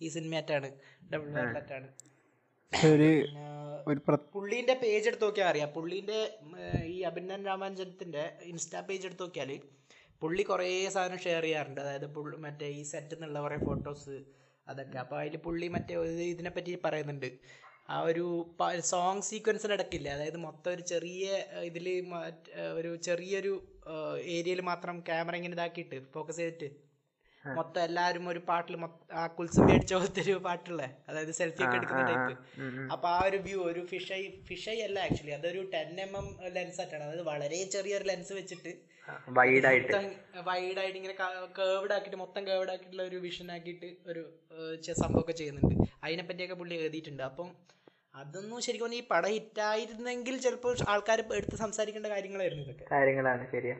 ഈ 0.00 0.08
സിനിമയറ്റാണ് 0.16 0.68
ഡബിൾ 1.12 1.38
ആണ്. 1.78 1.88
ഒരു 2.72 3.10
ഒരു 3.86 4.00
പ്ര 4.06 4.16
പുള്ളീന്റെ 4.34 4.74
പേജ് 4.82 5.08
എടുത്ത് 5.10 5.26
നോക്കിയാൽ 5.26 5.48
അറിയാം. 5.52 5.70
പുള്ളീന്റെ 5.76 6.18
ഈ 6.94 6.98
അഭിനന്ദൻ 7.10 7.42
രാമാനുജനത്തിന്റെ 7.50 8.22
ഇൻസ്റ്റാ 8.52 8.80
പേജ് 8.88 9.06
എടുത്ത് 9.08 9.24
നോക്കിയാൽ 9.26 9.52
പുള്ളി 10.22 10.42
കുറേ 10.50 10.66
സാധനം 10.96 11.20
ഷെയർ 11.26 11.44
ചെയ്യാറുണ്ട്. 11.46 11.80
അതായത് 11.84 12.08
പുള്ളി 12.16 12.36
മറ്റേ 12.46 12.68
ഈ 12.80 12.82
സെറ്റിൽ 12.92 13.16
നിന്നുള്ള 13.16 13.40
കുറേ 13.46 13.58
ഫോട്ടോസ് 13.68 14.16
അതൊക്കെ. 14.66 14.98
അപ്പോൾ 15.04 15.18
അതിൽ 15.22 15.36
പുള്ളി 15.46 15.68
മറ്റേ 15.76 15.94
ഇതിനെ 16.34 16.52
പറ്റി 16.56 16.72
പറയുന്നുണ്ട്. 16.86 17.28
ആ 17.94 17.96
ഒരു 18.10 18.26
സോങ് 18.90 19.24
സീക്വൻസിന് 19.28 19.74
ഇടയ്ക്കില്ല? 19.76 20.08
അതായത് 20.16 20.38
മൊത്തം 20.46 20.70
ഒരു 20.76 20.82
ചെറിയ 20.92 21.24
ഇതിൽ 21.70 21.86
ഒരു 22.78 22.90
ചെറിയൊരു 23.06 23.54
ഏരിയയിൽ 24.36 24.60
മാത്രം 24.70 24.96
ക്യാമറ 25.08 25.34
ഇങ്ങനെ 25.40 25.56
ഇതാക്കിയിട്ട് 25.58 25.98
ഫോക്കസ് 26.14 26.40
ചെയ്തിട്ട് 26.42 26.68
മൊത്തം 27.44 27.80
എല്ലാവരും 27.88 28.24
ഒരു 28.32 28.40
പാട്ടിൽ 28.48 28.74
ആ 29.20 29.22
കുൽസുമ്പി 29.36 29.72
അടിച്ച 29.74 29.92
പോലത്തെ 29.94 30.20
ഒരു 30.24 30.34
പാട്ടുള്ള? 30.46 30.82
അതായത് 31.08 31.32
സെൽഫി 31.38 31.62
ഒക്കെ 31.66 31.76
എടുക്കുന്ന 31.78 32.02
ടൈപ്പ് 32.10 32.34
അപ്പൊ 32.94 33.06
ആ 33.14 33.18
ഒരു 33.28 33.38
വ്യൂ 33.46 33.58
ഒരു 33.70 33.82
ഫിഷൈ 33.92 34.20
ഫിഷൈ 34.48 34.76
അല്ല 34.86 34.98
ആക്ച്വലി 35.06 35.34
അതൊരു 35.38 35.62
ടെൻ 35.74 35.92
എം 36.04 36.12
എം 36.20 36.28
ലെൻസ് 36.56 36.80
ആയിട്ടാണ് 36.82 37.04
അതായത് 37.06 37.24
വളരെ 37.30 37.60
ചെറിയൊരു 37.76 38.06
ലെൻസ് 38.10 38.34
വെച്ചിട്ട് 38.40 38.72
വൈഡ് 39.38 39.66
ആയിട്ട് 39.70 39.92
വൈഡ് 40.48 40.78
ആയിട്ട് 40.82 40.98
ഇങ്ങനെ 41.00 41.14
കേർവ്ഡ് 41.58 41.94
ആക്കിയിട്ട് 41.96 42.20
മൊത്തം 42.24 42.42
കേർവ്ഡ് 42.48 42.72
ആക്കിയിട്ടുള്ള 42.74 43.04
ഒരു 43.10 43.18
വിഷൻ 43.26 43.48
ആക്കിയിട്ട് 43.56 43.88
ഒരു 44.10 44.22
സംഭവം 44.60 44.74
ഒക്കെ 44.74 45.00
സംഭവമൊക്കെ 45.02 45.34
ചെയ്യുന്നുണ്ട്. 45.40 45.74
അതിനെ 46.04 46.22
പറ്റിയൊക്കെ 46.28 46.56
പുള്ളി 46.60 46.74
എഴുതിയിട്ടുണ്ട്. 46.82 47.22
അപ്പം 47.30 47.48
അതൊന്നും 48.14 48.60
ശരിക്കും 48.60 48.84
പറഞ്ഞാൽ 48.84 49.02
ഈ 49.02 49.06
പടം 49.10 49.28
ഹിറ്റായിരുന്നെങ്കിൽ 49.28 50.38
ചിലപ്പോൾ 50.38 50.76
ആൾക്കാർ 50.88 51.20
എടുത്ത് 51.34 51.56
സംസാരിക്കേണ്ട 51.56 52.06
കാര്യങ്ങളായിരുന്നു 52.06 52.64
ഇതൊക്കെ. 52.64 52.86
കാര്യങ്ങളാണ് 52.90 53.50
ശരിയാ. 53.50 53.76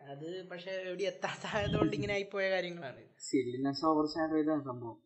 അത് 0.00 0.50
പക്ഷെ 0.50 0.70
എവിടെ 0.70 1.02
എത്താത്തതുകൊണ്ട് 1.02 1.96
ഇങ്ങനെ 1.96 2.12
ആയിപ്പോയ 2.12 2.50
കാര്യങ്ങളാണ്. 2.50 3.02
സില്ലിനെസ് 3.20 3.84
ഓവർ 3.84 4.06
ഷാഡോ 4.06 4.36
ചെയ്ത 4.36 4.60
സംഭവം. 4.60 4.96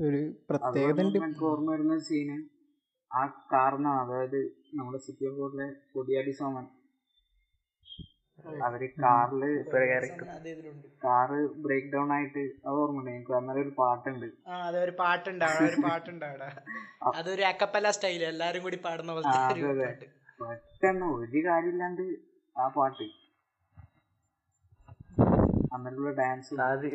ഒരു 0.00 0.34
പ്രത്യേകത 0.50 1.00
ഓർമ്മ 1.42 1.70
വരുന്ന 1.72 1.98
സീന് 1.98 2.42
ആ 3.14 3.26
കാരണം 3.52 3.92
അതായത് 4.00 4.40
നമ്മുടെ 4.74 4.98
സിറ്റി 4.98 5.26
ഓഫ് 5.26 5.36
ഗോഡിലെ 5.36 5.72
കൊടിയാടി 5.94 6.30
സോമൻ 6.30 6.83
അവർ 8.66 8.82
കാറിൽ 9.04 9.42
അത് 9.44 10.48
ഇതിലുണ്ട്. 10.52 10.86
കാറ് 11.04 11.38
ബ്രേക്ക് 11.64 11.90
ഡൗൺ 11.94 12.08
ആയിട്ട് 12.16 12.42
അത് 12.66 12.76
ഓർമ്മയുണ്ട്? 12.82 13.10
എനിക്ക് 13.14 13.34
അന്നേരം 13.38 13.60
ഒരു 13.64 13.72
പാട്ടുണ്ട്. 13.80 14.26
ആ 14.50 14.60
അതൊരു 14.68 14.94
പാട്ടുണ്ട് 15.02 15.44
അവിടെ 15.48 15.66
ഒരു 15.70 15.80
പാട്ടുണ്ട് 15.86 16.24
അവിടെ. 16.30 16.48
അതൊരു 17.20 17.44
അക്കപ്പല്ല 17.50 17.90
സ്റ്റൈൽ 17.96 18.24
എല്ലാരും 18.32 18.62
കൂടി 18.66 18.78
പാടുന്ന 18.86 19.12
പോലത്തെ 19.16 19.38
ഒരു 19.54 19.66
അതെ, 19.66 19.72
അതെ. 19.74 19.86
പാട്ട്. 19.88 20.06
പെട്ടെന്ന് 20.40 21.06
ഒരു 21.18 21.40
കാര്യമില്ലാണ്ട് 21.48 22.02
ആ 22.56 22.66
പാട്ട്. 22.78 23.06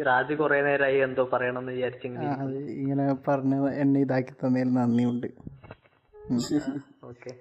റാജി 0.08 0.34
കുറെ 0.40 0.58
നേരമായി 0.68 0.98
എന്തോ 1.06 1.24
പറയണമെന്ന് 1.34 1.72
വിചാരിച്ചെങ്കിൽ 1.78 2.54
ഇങ്ങനെ 2.82 3.06
പറഞ്ഞ് 3.28 3.58
എന്നെ 3.84 4.00
ഇതാക്കി 4.06 4.34
തന്നതിൽ 4.34 4.70
നന്ദിയുണ്ട്. 4.78 5.28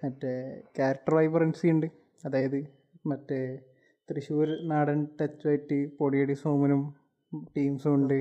മറ്റേ 0.04 0.32
ക്യാരക്ടർ 0.78 1.14
വൈബ്രൻസി 1.18 1.66
ഉണ്ട്. 1.74 1.86
അതായത് 2.26 2.58
മറ്റേ 3.12 3.40
തൃശ്ശൂർ 4.08 4.48
നാടൻ 4.68 5.06
ടച്ച് 5.20 5.48
ആയിട്ട് 5.48 5.78
പൊടിയടി 5.98 6.32
സോമനും 6.32 6.82
ടീംസും 7.56 7.94
ഉണ്ട്. 7.94 8.18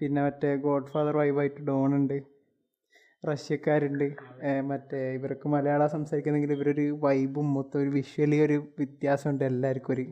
പിന്നെ 0.00 0.20
മറ്റേ 0.24 0.50
ഗോഡ് 0.66 0.90
ഫാദർ 0.92 1.16
വൈബായിട്ട് 1.16 1.60
ഡോൺ 1.68 1.94
ഉണ്ട്. 1.96 2.18
റഷ്യക്കാരുണ്ട്. 3.28 4.06
മറ്റേ 4.70 5.00
ഇവർക്ക് 5.14 5.48
മലയാളം 5.48 5.88
സംസാരിക്കുന്നെങ്കിൽ 5.88 6.52
ഇവരൊരു 6.52 6.98
വൈബും 7.04 7.54
മൊത്തം 7.54 7.80
ഒരു 7.80 7.90
വിഷ്വലി 7.96 8.38
ഒരു 8.46 8.56
വ്യത്യാസമുണ്ട് 8.78 9.44
എല്ലാവർക്കും 9.44 9.94
ഒരു. 9.94 10.04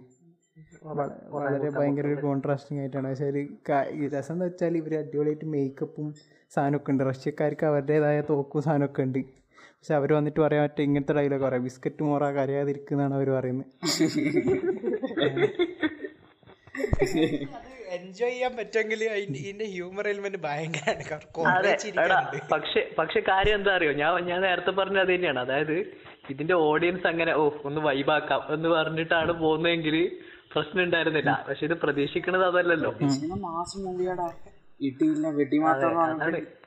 വളരെ 1.36 1.70
ഭയങ്കര 1.78 2.06
ഒരു 2.06 2.20
കോൺട്രാസ്റ്റിംഗ് 2.26 2.80
ആയിട്ടാണ്. 2.82 3.08
പക്ഷേ 3.10 3.28
ഒരു 3.30 4.08
രസം 4.16 4.34
എന്ന് 4.34 4.44
വെച്ചാൽ 4.44 4.76
ഇവർ 4.76 4.94
അടിപൊളിയായിട്ട് 4.98 5.44
മേക്കപ്പും 5.54 6.08
സാധനമൊക്കെ 6.54 6.90
ഉണ്ട്. 6.92 7.04
റഷ്യക്കാർക്ക് 7.10 7.66
അവരുടേതായ 7.70 8.18
തോക്കും 8.30 8.62
സാധനമൊക്കെ 8.62 9.02
ഉണ്ട്. 9.02 9.22
പക്ഷെ 9.78 9.94
അവർ 9.94 10.12
വന്നിട്ട് 10.12 10.40
പറയാൻ 10.40 10.64
പറ്റും 10.64 10.82
ഇങ്ങനത്തെ 10.82 11.12
ഡയലോഗ് 11.12 11.42
പറയാം. 11.42 11.64
ബിസ്ക്കറ്റ് 11.64 12.02
മോറ 12.02 12.30
കരയാതിരിക്കുന്നതാണ് 12.30 13.14
അവർ 13.14 13.30
പറയുന്നത്. 13.30 13.66
എൻജോയ് 17.96 18.30
ചെയ്യാൻ 18.30 18.56
പറ്റുമെങ്കിൽ 18.56 19.04
ഇതിന്റെ 19.04 19.64
ഹ്യൂമർ 19.64 20.08
എലിമെന്റ് 20.08 20.38
ഭയങ്കരമാണ്. 20.38 22.42
പക്ഷെ 22.52 22.90
പക്ഷെ 22.98 23.20
കാര്യം 23.20 23.54
എന്താ 23.54 23.76
അറിയോ? 23.76 23.92
ഞാൻ 23.92 24.24
ഞാൻ 24.24 24.40
നേരത്തെ 24.40 24.70
പറഞ്ഞത് 24.70 25.00
അത് 25.00 25.14
തന്നെയാണ്. 25.14 25.38
അതായത് 25.38 25.92
ഇതിന്റെ 26.30 26.54
ഓഡിയൻസ് 26.54 27.06
അങ്ങനെ 27.06 27.34
ഓ 27.34 27.50
ഒന്ന് 27.64 27.80
വൈബാക്കാം 27.80 28.54
എന്ന് 28.54 28.68
പറഞ്ഞിട്ടാണ് 28.68 29.32
പോകുന്നതെങ്കിൽ 29.32 30.18
പ്രശ്നം 30.54 30.84
ഉണ്ടായിരുന്നില്ല. 30.84 31.44
പക്ഷെ 31.48 31.66
ഇത് 31.66 31.74
പ്രതീക്ഷിക്കുന്നത് 31.74 32.46
അതല്ലല്ലോ. 32.46 32.94
മാസം 33.48 33.84
മൂവിയാടാ 33.84 34.30
ഇടിയില്ല 34.80 35.28
വെടി 35.28 35.58
മാത്രം 35.58 36.00
അതാണ്. 36.00 36.57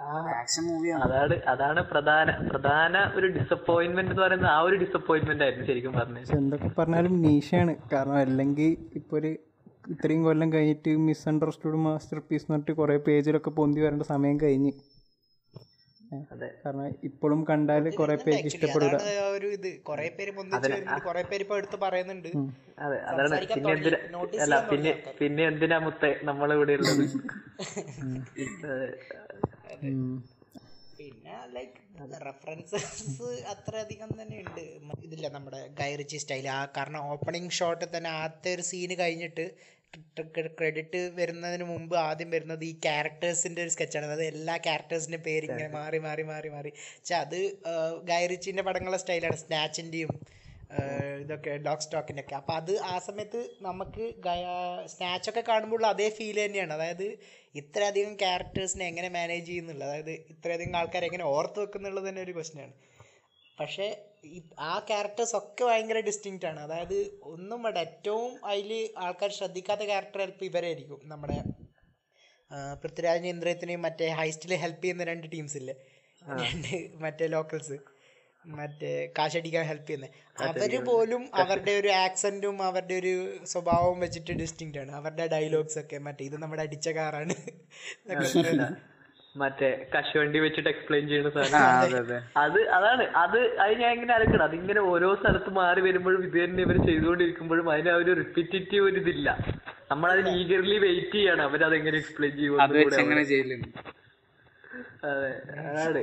ആക്ഷൻ 0.00 0.64
മൂവിയാണ്. 0.64 1.02
അതാണ് 1.04 1.42
അതാണ് 1.48 1.80
പ്രധാന 1.90 2.30
പ്രധാന 2.30 3.12
ഒരു 3.14 3.26
ഡിസപ്പോയിന്റ്മെന്റ് 3.26 4.10
എന്ന് 4.10 4.22
പറയുന്നത്. 4.22 4.50
ആ 4.50 4.60
ഒരു 4.60 4.76
ഡിസപ്പോയിന്റ്മെന്റ് 4.76 5.44
ആയിരുന്നു 5.44 5.66
ശരിക്കും 5.66 5.92
പറഞ്ഞത്. 5.92 6.36
എന്തൊക്കെ 6.36 6.70
പറഞ്ഞാലും 6.78 7.22
നീഷയാണ് 7.22 7.74
കാരണം 7.92 8.14
അല്ലെങ്കിൽ 8.14 8.76
ഇപ്പൊ 8.94 9.18
ഒരു 9.18 9.36
ഇത്രയും 9.90 10.24
കൊല്ലം 10.24 10.52
കഴിഞ്ഞിട്ട് 10.52 10.96
മിസ് 10.96 11.28
അണ്ടർസ്റ്റുഡ് 11.28 11.76
മാസ്റ്റർ 11.76 12.18
പീസ് 12.18 12.42
എന്ന് 12.42 12.54
പറഞ്ഞിട്ട് 12.54 12.72
കുറെ 12.72 12.96
പേജിലൊക്കെ 12.96 13.50
പൊന്തി 13.50 13.80
വരേണ്ട 13.80 14.02
സമയം 14.02 14.40
കഴിഞ്ഞ്. 14.40 14.72
കാരണം 16.62 16.86
ഇപ്പോഴും 17.04 17.40
കണ്ടാൽ 17.48 17.84
കുറേ 17.98 18.14
പേർക്ക് 18.16 18.48
ഇഷ്ടപ്പെടില്ല 18.50 18.98
ഒരു 19.36 19.48
ഇത്. 19.56 19.70
കുറെ 19.88 20.06
പേര് 20.18 20.32
കുറെ 21.06 21.22
പേര് 21.30 21.42
ഇപ്പൊ 21.46 21.56
എടുത്ത് 21.60 21.78
പറയുന്നുണ്ട്. 21.84 22.30
അതെ 22.78 22.98
അതാണ്. 23.10 23.38
പിന്നെ 23.54 23.72
എന്തിനാ 23.74 23.98
അല്ല 24.44 24.58
പിന്നെ 24.70 24.92
പിന്നെ 25.20 25.44
എന്തിനാ 25.44 25.78
മുത്തേ 25.86 26.12
നമ്മളിവിടെ 26.30 26.76
ഉള്ളത്? 26.80 27.04
അതെ. 28.72 28.88
പിന്നെ 30.98 31.34
ലൈക്ക് 31.54 31.76
റെഫറൻസസ് 32.26 33.26
അത്രയധികം 33.52 34.10
തന്നെ 34.20 34.36
ഉണ്ട്. 34.44 34.62
ഇതില്ല 35.06 35.26
നമ്മുടെ 35.28 35.60
ഗൈറിച്ചി 35.80 36.18
സ്റ്റൈൽ 36.22 36.46
ആ 36.48 36.60
കാരണം 36.76 37.00
ഓപ്പണിംഗ് 37.12 37.56
ഷോട്ടിൽ 37.58 37.90
തന്നെ 37.96 38.10
ആദ്യത്തെ 38.18 38.50
ഒരു 38.54 38.64
സീന് 38.70 38.96
കഴിഞ്ഞിട്ട് 38.98 39.44
ക്രെഡിറ്റ് 40.58 41.00
വരുന്നതിന് 41.18 41.64
മുമ്പ് 41.72 41.94
ആദ്യം 42.06 42.30
വരുന്നത് 42.34 42.62
ഈ 42.70 42.72
ക്യാരക്ടേഴ്സിന്റെ 42.86 43.60
ഒരു 43.64 43.72
സ്കെച്ചാണ് 43.74 44.06
അതായത് 44.06 44.26
എല്ലാ 44.32 44.54
ക്യാരക്ടേഴ്സിന്റെ 44.66 45.20
പേര് 45.26 45.44
ഇങ്ങനെ 45.48 45.70
മാറി 45.78 45.98
മാറി 46.06 46.24
മാറി 46.32 46.48
മാറി. 46.56 46.70
പക്ഷെ 46.98 47.16
അത് 47.24 47.38
ഗൈറിച്ചിന്റെ 48.10 48.64
പടങ്ങളുടെ 48.68 49.00
സ്റ്റൈലാണ് 49.04 49.38
സ്നാച്ചിന്റെയും 49.44 50.12
ഇതൊക്കെ 51.22 51.52
ഡോഗ് 51.66 51.84
സ്റ്റോക്കിന്റെ 51.84 52.22
ഒക്കെ 52.24 52.34
അപ്പോൾ 52.38 52.54
അത് 52.60 52.72
ആ 52.92 52.94
സമയത്ത് 53.06 53.40
നമുക്ക് 53.66 54.04
സ്നാച്ചൊക്കെ 54.94 55.42
കാണുമ്പോൾ 55.50 55.86
അതേ 55.92 56.08
ഫീൽ 56.16 56.38
തന്നെയാണ്. 56.44 56.72
അതായത് 56.78 57.06
ഇത്രയധികം 57.60 58.14
ക്യാരക്ടേഴ്സിനെ 58.22 58.84
എങ്ങനെ 58.90 59.08
മാനേജ് 59.16 59.46
ചെയ്യുന്നുള്ളത്? 59.50 59.88
അതായത് 59.90 60.12
ഇത്രയധികം 60.34 60.76
ആൾക്കാരെ 60.80 61.08
എങ്ങനെ 61.10 61.26
ഓർത്ത് 61.36 61.58
വെക്കുന്നുള്ളത് 61.64 62.06
തന്നെ 62.08 62.22
ഒരു 62.26 62.34
ക്വസ്റ്റ്യനാണ് 62.36 62.74
പക്ഷേ 63.58 63.86
ആ 64.70 64.78
ക്യാരക്ടേഴ്സ് 64.88 65.36
ഒക്കെ 65.36 65.64
ഭയങ്കര 65.64 66.00
ഡിസ്റ്റിങ്റ്റ് 66.00 66.46
ആണ്. 66.46 66.60
അതായത് 66.60 66.96
ഒന്നും 67.32 67.62
വേണ്ട 67.62 67.78
ഏറ്റവും 67.78 68.32
അതിൽ 68.44 68.70
ആൾക്കാർ 68.98 69.30
ശ്രദ്ധിക്കാത്ത 69.30 69.82
ക്യാരക്ടർ 69.82 70.20
ചിലപ്പോൾ 70.20 70.44
ഇവരായിരിക്കും 70.44 71.00
നമ്മുടെ 71.04 71.38
പൃഥ്വിരാജ് 72.82 73.26
ഇന്ദ്രത്തിനെയും 73.26 73.82
മറ്റേ 73.82 74.08
ഹൈസ്റ്റിൽ 74.20 74.54
ഹെൽപ്പ് 74.64 74.82
ചെയ്യുന്ന 74.82 75.04
രണ്ട് 75.04 75.26
ടീംസ് 75.32 75.56
ഇല്ലേ? 75.56 75.74
രണ്ട് 76.42 76.70
മറ്റേ 77.04 77.26
ലോക്കൽസ് 77.26 77.76
മറ്റേ 78.44 78.90
കാശടിക്കാൻ 79.18 79.64
ഹെൽപ്പ് 79.70 79.86
ചെയ്യുന്നത് 79.86 80.14
അവർ 80.48 80.74
പോലും 80.86 81.22
അവരുടെ 81.34 81.72
ഒരു 81.80 81.90
ആക്സന്റും 82.04 82.62
അവരുടെ 82.62 82.94
ഒരു 82.94 83.12
സ്വഭാവവും 83.44 83.98
വെച്ചിട്ട് 84.00 84.32
ഡിസ്റ്റിങ്റ്റ് 84.42 84.78
ആണ്. 84.78 84.92
അവരുടെ 85.00 85.26
ഡയലോഗ്സ് 85.26 85.78
ഒക്കെ. 85.78 85.98
മറ്റേ 85.98 86.24
ഇത് 86.24 86.36
നമ്മുടെ 86.42 86.62
അടിച്ച 86.62 86.88
കാറാണ്. 86.98 87.34
മറ്റേ 89.38 89.70
കശുവണ്ടി 89.94 90.38
വെച്ചിട്ട് 90.40 90.70
എക്സ്പ്ലെയിൻ 90.70 91.04
ചെയ്യുന്ന 91.08 91.30
സാധനം 91.30 91.66
അതെ 91.78 91.98
അതെ 91.98 92.18
അത് 92.42 92.60
അതാണ് 92.76 93.04
അത് 93.16 93.38
അത് 93.60 93.72
ഞാൻ 93.82 93.90
ഇങ്ങനെ 93.90 94.14
അലക്കണം 94.14 94.44
അതിങ്ങനെ 94.44 94.82
ഓരോ 94.92 95.10
സ്ഥലത്ത് 95.14 95.52
മാറി 95.58 95.82
വരുമ്പോഴും 95.82 96.22
ഇത് 96.24 96.38
തന്നെ 96.38 96.62
ഇവർ 96.62 96.78
ചെയ്തുകൊണ്ടിരിക്കുമ്പോഴും 96.86 97.68
അതിന് 97.72 97.92
ആ 97.94 97.98
ഒരു 97.98 98.14
റിപ്പീറ്റേറ്റീവ് 98.14 98.86
ഒരു 98.86 99.00
ഇതില്ല 99.00 99.28
നമ്മളതിന് 99.90 100.32
ഈഗർലി 100.40 100.78
വെയിറ്റ് 100.78 101.14
ചെയ്യാണ് 101.14 101.42
അവർ 101.42 101.62
എക്സ്പ്ലെയിൻ 101.94 102.34
അത് 102.60 102.74
വെച്ച് 102.78 103.00
എങ്ങനെ 103.00 103.24
ചെയ്യലുണ്ട് 103.24 103.68
അതെ 105.08 105.30
അതാണ് 105.62 106.02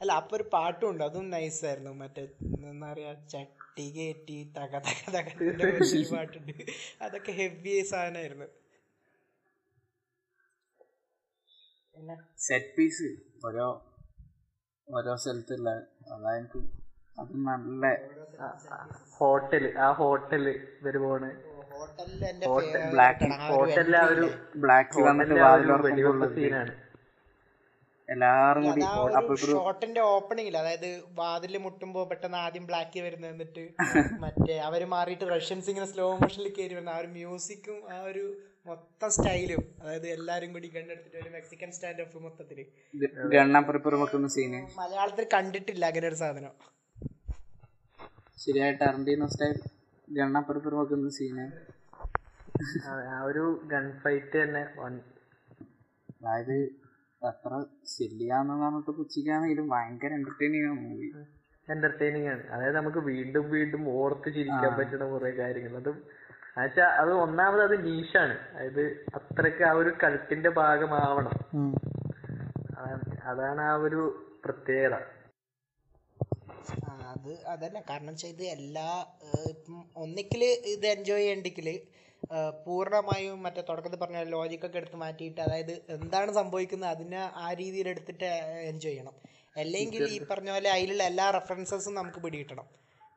അല്ല 0.00 0.12
അപ്പൊ 0.12 0.34
ഒരു 0.36 0.44
പാട്ടും 0.52 0.86
ഉണ്ട് 0.90 1.02
അതും 1.04 1.26
നൈസ് 1.30 1.60
ആയിരുന്നു 1.66 1.92
മറ്റേ 2.00 2.22
എന്താ 2.66 2.88
പറയാ 2.88 3.12
ചട്ടി 3.32 3.86
കയറ്റി 3.96 4.36
തക 4.56 4.80
തക 4.86 4.98
തക 5.16 5.28
പാട്ടുണ്ട് 6.12 6.52
അതൊക്കെ 7.02 7.32
ഹെവി 7.32 7.74
സാധനമായിരുന്നു 7.90 8.48
പിന്നെ 11.85 11.85
സെറ്റ് 12.38 12.72
പീസ് 12.76 13.08
ഓരോ 13.44 13.66
ഓരോ 14.88 15.12
സ്ഥലത്തുള്ള 15.16 15.70
അതായത് 16.10 16.58
അത് 17.18 17.34
നല്ല 17.46 17.84
ഹോട്ടൽ 19.18 19.64
ആ 19.78 19.88
ഹോട്ടൽ 19.92 20.44
വരുവാണ് 20.82 21.28
ഹോട്ടലിൽ 22.46 22.82
ബ്ലാക്ക് 22.90 23.28
ഹോട്ടലിലെ 23.48 23.98
ആ 23.98 24.06
ഒരു 24.08 24.26
ബ്ലാക്ക് 24.56 25.02
വന്നിട്ട് 25.02 26.34
സീനാണ് 26.34 26.74
എല്ലാരും 28.08 28.64
കൂടി 28.66 28.82
ഷോട്ടിന്റെ 29.44 30.02
ഓപ്പണിംഗിൽ 30.10 30.56
അതായത് 30.60 30.90
വാതിൽ 31.20 31.54
മുട്ടുമ്പോ 31.64 32.02
പെട്ടെന്ന് 32.10 32.38
ആദ്യം 32.42 32.64
ബ്ലാക്ക് 32.68 33.00
വരുന്നത് 33.06 33.32
എന്നിട്ട് 33.34 33.64
മറ്റേ 34.24 34.56
അവർ 34.66 34.82
മാറിയിട്ട് 34.92 35.26
റഷ്യൻസ് 35.32 35.68
ഇങ്ങനെ 35.72 35.88
സ്ലോ 35.92 36.06
മോഷനിൽ 36.20 36.50
കയറി 36.58 36.74
വരുന്ന 36.76 36.92
ആ 36.96 37.00
ഒരു 37.02 37.10
മ്യൂസിക്കും 37.16 37.78
ആ 37.94 37.98
ഒരു 38.10 38.24
മൊത്തം 38.66 39.10
സ്റ്റൈലും 39.16 39.62
അതായത് 39.80 40.06
എല്ലാരും 40.14 40.50
കൂടി 40.54 40.68
കണ്ടെടുത്തിട്ട് 40.76 41.18
ഒരു 41.22 41.30
മെക്സിക്കൻ 41.34 41.70
സ്റ്റാൻഡ് 41.76 42.02
ഓഫ് 42.04 42.22
മൊത്തത്തിൽ. 42.24 42.58
മലയാളത്തിൽ 44.80 45.26
കണ്ടിട്ടില്ല 45.36 45.84
അങ്ങനെ 45.90 46.06
ഒരു 46.12 46.18
സാധനം. 46.22 46.54
ശരിയായിട്ട് 48.38 48.82
അറണ്ടീനോ 48.88 49.26
സ്റ്റൈൽ 49.34 49.58
ഗണ്ണപ്പുറപ്പുറം 50.08 50.78
വെക്കുന്ന 50.80 51.12
സീന് 51.18 51.46
ആ 53.12 53.20
ഒരു 53.28 53.44
ഗൺ 53.72 53.86
ഫൈറ്റ് 54.02 54.36
തന്നെ 54.42 54.64
വൺ 54.80 54.94
അതായത് 56.16 56.56
അത്ര 57.22 57.64
ശരിയാന്ന് 57.84 58.54
പറഞ്ഞിട്ട് 58.54 58.90
പുച്ഛിക്കാണെങ്കിലും 58.90 59.68
ഭയങ്കര 59.68 60.06
എന്റർടൈനിങ് 60.06 60.64
ആണ് 60.64 60.80
മൂവി 60.80 61.12
എന്റർടൈനിങ് 61.72 62.28
ആണ്. 62.28 62.46
അതായത് 62.46 62.76
നമുക്ക് 62.76 62.98
വീണ്ടും 62.98 63.50
വീണ്ടും 63.50 63.88
ഓർത്ത് 63.88 64.34
ചിരിക്കാൻ 64.34 64.78
പറ്റുന്ന 64.78 65.04
കുറെ 65.04 65.30
കാര്യങ്ങൾ. 65.30 65.76
അതും 65.76 65.94
എന്നുവെച്ചാൽ 65.94 66.84
അത് 66.84 67.12
ഒന്നാമത് 67.12 67.62
അത് 67.62 67.86
നീഷാണ് 67.86 68.32
അതായത് 68.32 69.04
അത്രയ്ക്ക് 69.14 69.62
ആ 69.62 69.72
ഒരു 69.72 69.92
കൾട്ടിന്റെ 70.02 70.48
ഭാഗമാവണം. 70.50 71.30
അതാണ്- 73.24 73.60
ആ 73.60 73.74
ഒരു 73.74 74.22
പ്രത്യേകത. 74.44 74.94
അത് 76.84 77.44
അതല്ല. 77.46 77.82
കാരണം 77.90 78.26
ഇത് 78.28 78.42
എല്ലാ 78.42 79.06
ഒന്നിക്കിൽ 79.96 80.44
ഇത് 80.44 80.86
എൻജോയ് 80.86 81.20
ചെയ്യണ്ടെങ്കിൽ 81.20 81.80
പൂർണമായും 82.64 83.42
മറ്റേ 83.42 83.62
തുടക്കത്തിൽ 83.68 83.98
പറഞ്ഞ 83.98 84.22
ലോജിക്കൊക്കെ 84.34 84.78
എടുത്ത് 84.78 84.96
മാറ്റിയിട്ട് 84.96 85.40
അതായത് 85.40 85.72
എന്താണ് 85.96 86.32
സംഭവിക്കുന്നത് 86.32 86.90
അതിനെ 86.90 87.20
ആ 87.44 87.52
രീതിയിൽ 87.52 87.88
എടുത്തിട്ട് 87.88 88.28
എൻജോയ് 88.70 88.92
ചെയ്യണം. 88.92 89.14
അല്ലെങ്കിൽ 89.62 90.02
ഈ 90.14 90.18
പറഞ്ഞ 90.30 90.50
പോലെ 90.50 90.70
അതിലുള്ള 90.70 91.02
എല്ലാ 91.02 91.30
റെഫറൻസസും 91.30 91.94
നമുക്ക് 92.00 92.18
പിടികിട്ടണം. 92.18 92.66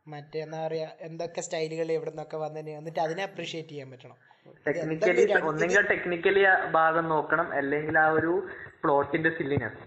മറ്റേ 0.08 0.40
എന്താ 0.40 0.60
പറയുക 0.68 0.92
എന്തൊക്കെ 1.08 1.42
സ്റ്റൈലുകൾ 1.42 1.92
എവിടെ 1.92 2.12
നിന്നൊക്കെ 2.12 2.38
വന്നതിന് 2.38 2.70
എന്നിട്ട് 2.70 3.00
അതിനെ 3.00 3.24
അപ്രീഷിയേറ്റ് 3.24 3.70
ചെയ്യാൻ 3.70 3.92
പറ്റണം. 3.92 4.18
ടെക്നിക്കലി 4.68 5.24
ഒന്നെങ്കിൽ 5.50 5.82
ടെക്നിക്കലി 5.92 6.44
ഭാഗം 6.72 7.10
നോക്കണം. 7.10 7.48
അല്ലെങ്കിൽ 7.60 7.98
ആ 8.00 8.08
ഒരു 8.20 8.34
പ്ലോട്ടിന്റെ 8.84 9.32
സില്ലിനെസ്. 9.38 9.80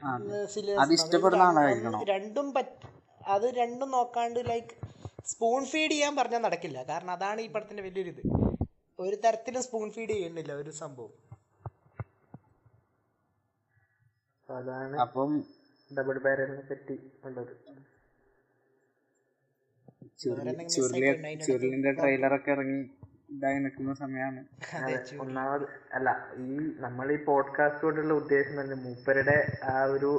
രണ്ടും 2.13 2.49
അത് 3.35 3.47
രണ്ടും 3.61 3.91
നോക്കാണ്ട് 3.91 4.41
ലൈക്ക് 4.51 4.73
സ്പൂൺ 5.33 5.65
ഫീഡ് 5.73 5.91
ചെയ്യാൻ 5.91 6.17
പറഞ്ഞാൽ 6.17 6.39
നടക്കില്ല. 6.39 6.79
കാരണം 6.83 7.11
അതാണ് 7.11 7.41
ഈ 7.41 7.49
പടത്തിന്റെ 7.55 7.83
വലിയൊരു 7.83 8.11
ഇത് 8.15 8.23
ഒരു 9.07 9.17
തരത്തിലും 9.17 9.63
സ്പൂൺ 9.63 9.87
ഫീഡ് 9.91 10.11
ചെയ്യുന്നില്ല 10.11 10.53
ഒരു 10.63 10.73
സംഭവം. 10.83 11.13
അതാണ് 14.49 14.97
അപ്പം 15.05 15.31
ഡബിൾ 15.91 16.19
ബാരലിനെ 16.19 16.65
പറ്റി 16.71 16.97
ഉള്ളത്. 17.25 17.53
ചുരുളി 20.19 20.53
ചുരുളി 20.75 21.35
ചുരുളിന്റെ 21.47 21.93
ട്രെയിലറൊക്കെ 21.93 22.51
ഇറങ്ങി 22.53 22.81
ഇതായി 23.35 23.59
നിൽക്കുന്ന 23.59 23.93
സമയമാണ്. 23.95 24.41
ഒന്നാമത് 25.21 25.65
അല്ല 25.97 26.09
ഈ 26.47 26.57
നമ്മൾ 26.85 27.07
ഈ 27.13 27.17
പോഡ്കാസ്റ്റ് 27.25 27.83
കൊണ്ടുള്ള 27.83 28.15
ഉദ്ദേശം 28.15 28.57
തന്നെ 28.61 28.77
മൂപ്പരുടെ 28.87 29.37
ആ 29.65 29.85
ഒരു 29.85 30.11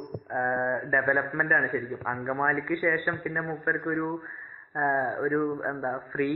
ഡെവലപ്മെന്റ് 0.93 1.55
ആണ് 1.57 1.67
ശരിക്കും. 1.71 2.01
അങ്കമാലിക്ക് 2.07 2.77
ശേഷം 2.81 3.17
പിന്നെ 3.25 3.41
മൂപ്പർക്ക് 3.41 3.89
ഒരു 3.89 4.07
ഒരു 5.23 5.39
എന്താ 5.71 5.91
ഫ്രീ 6.11 6.29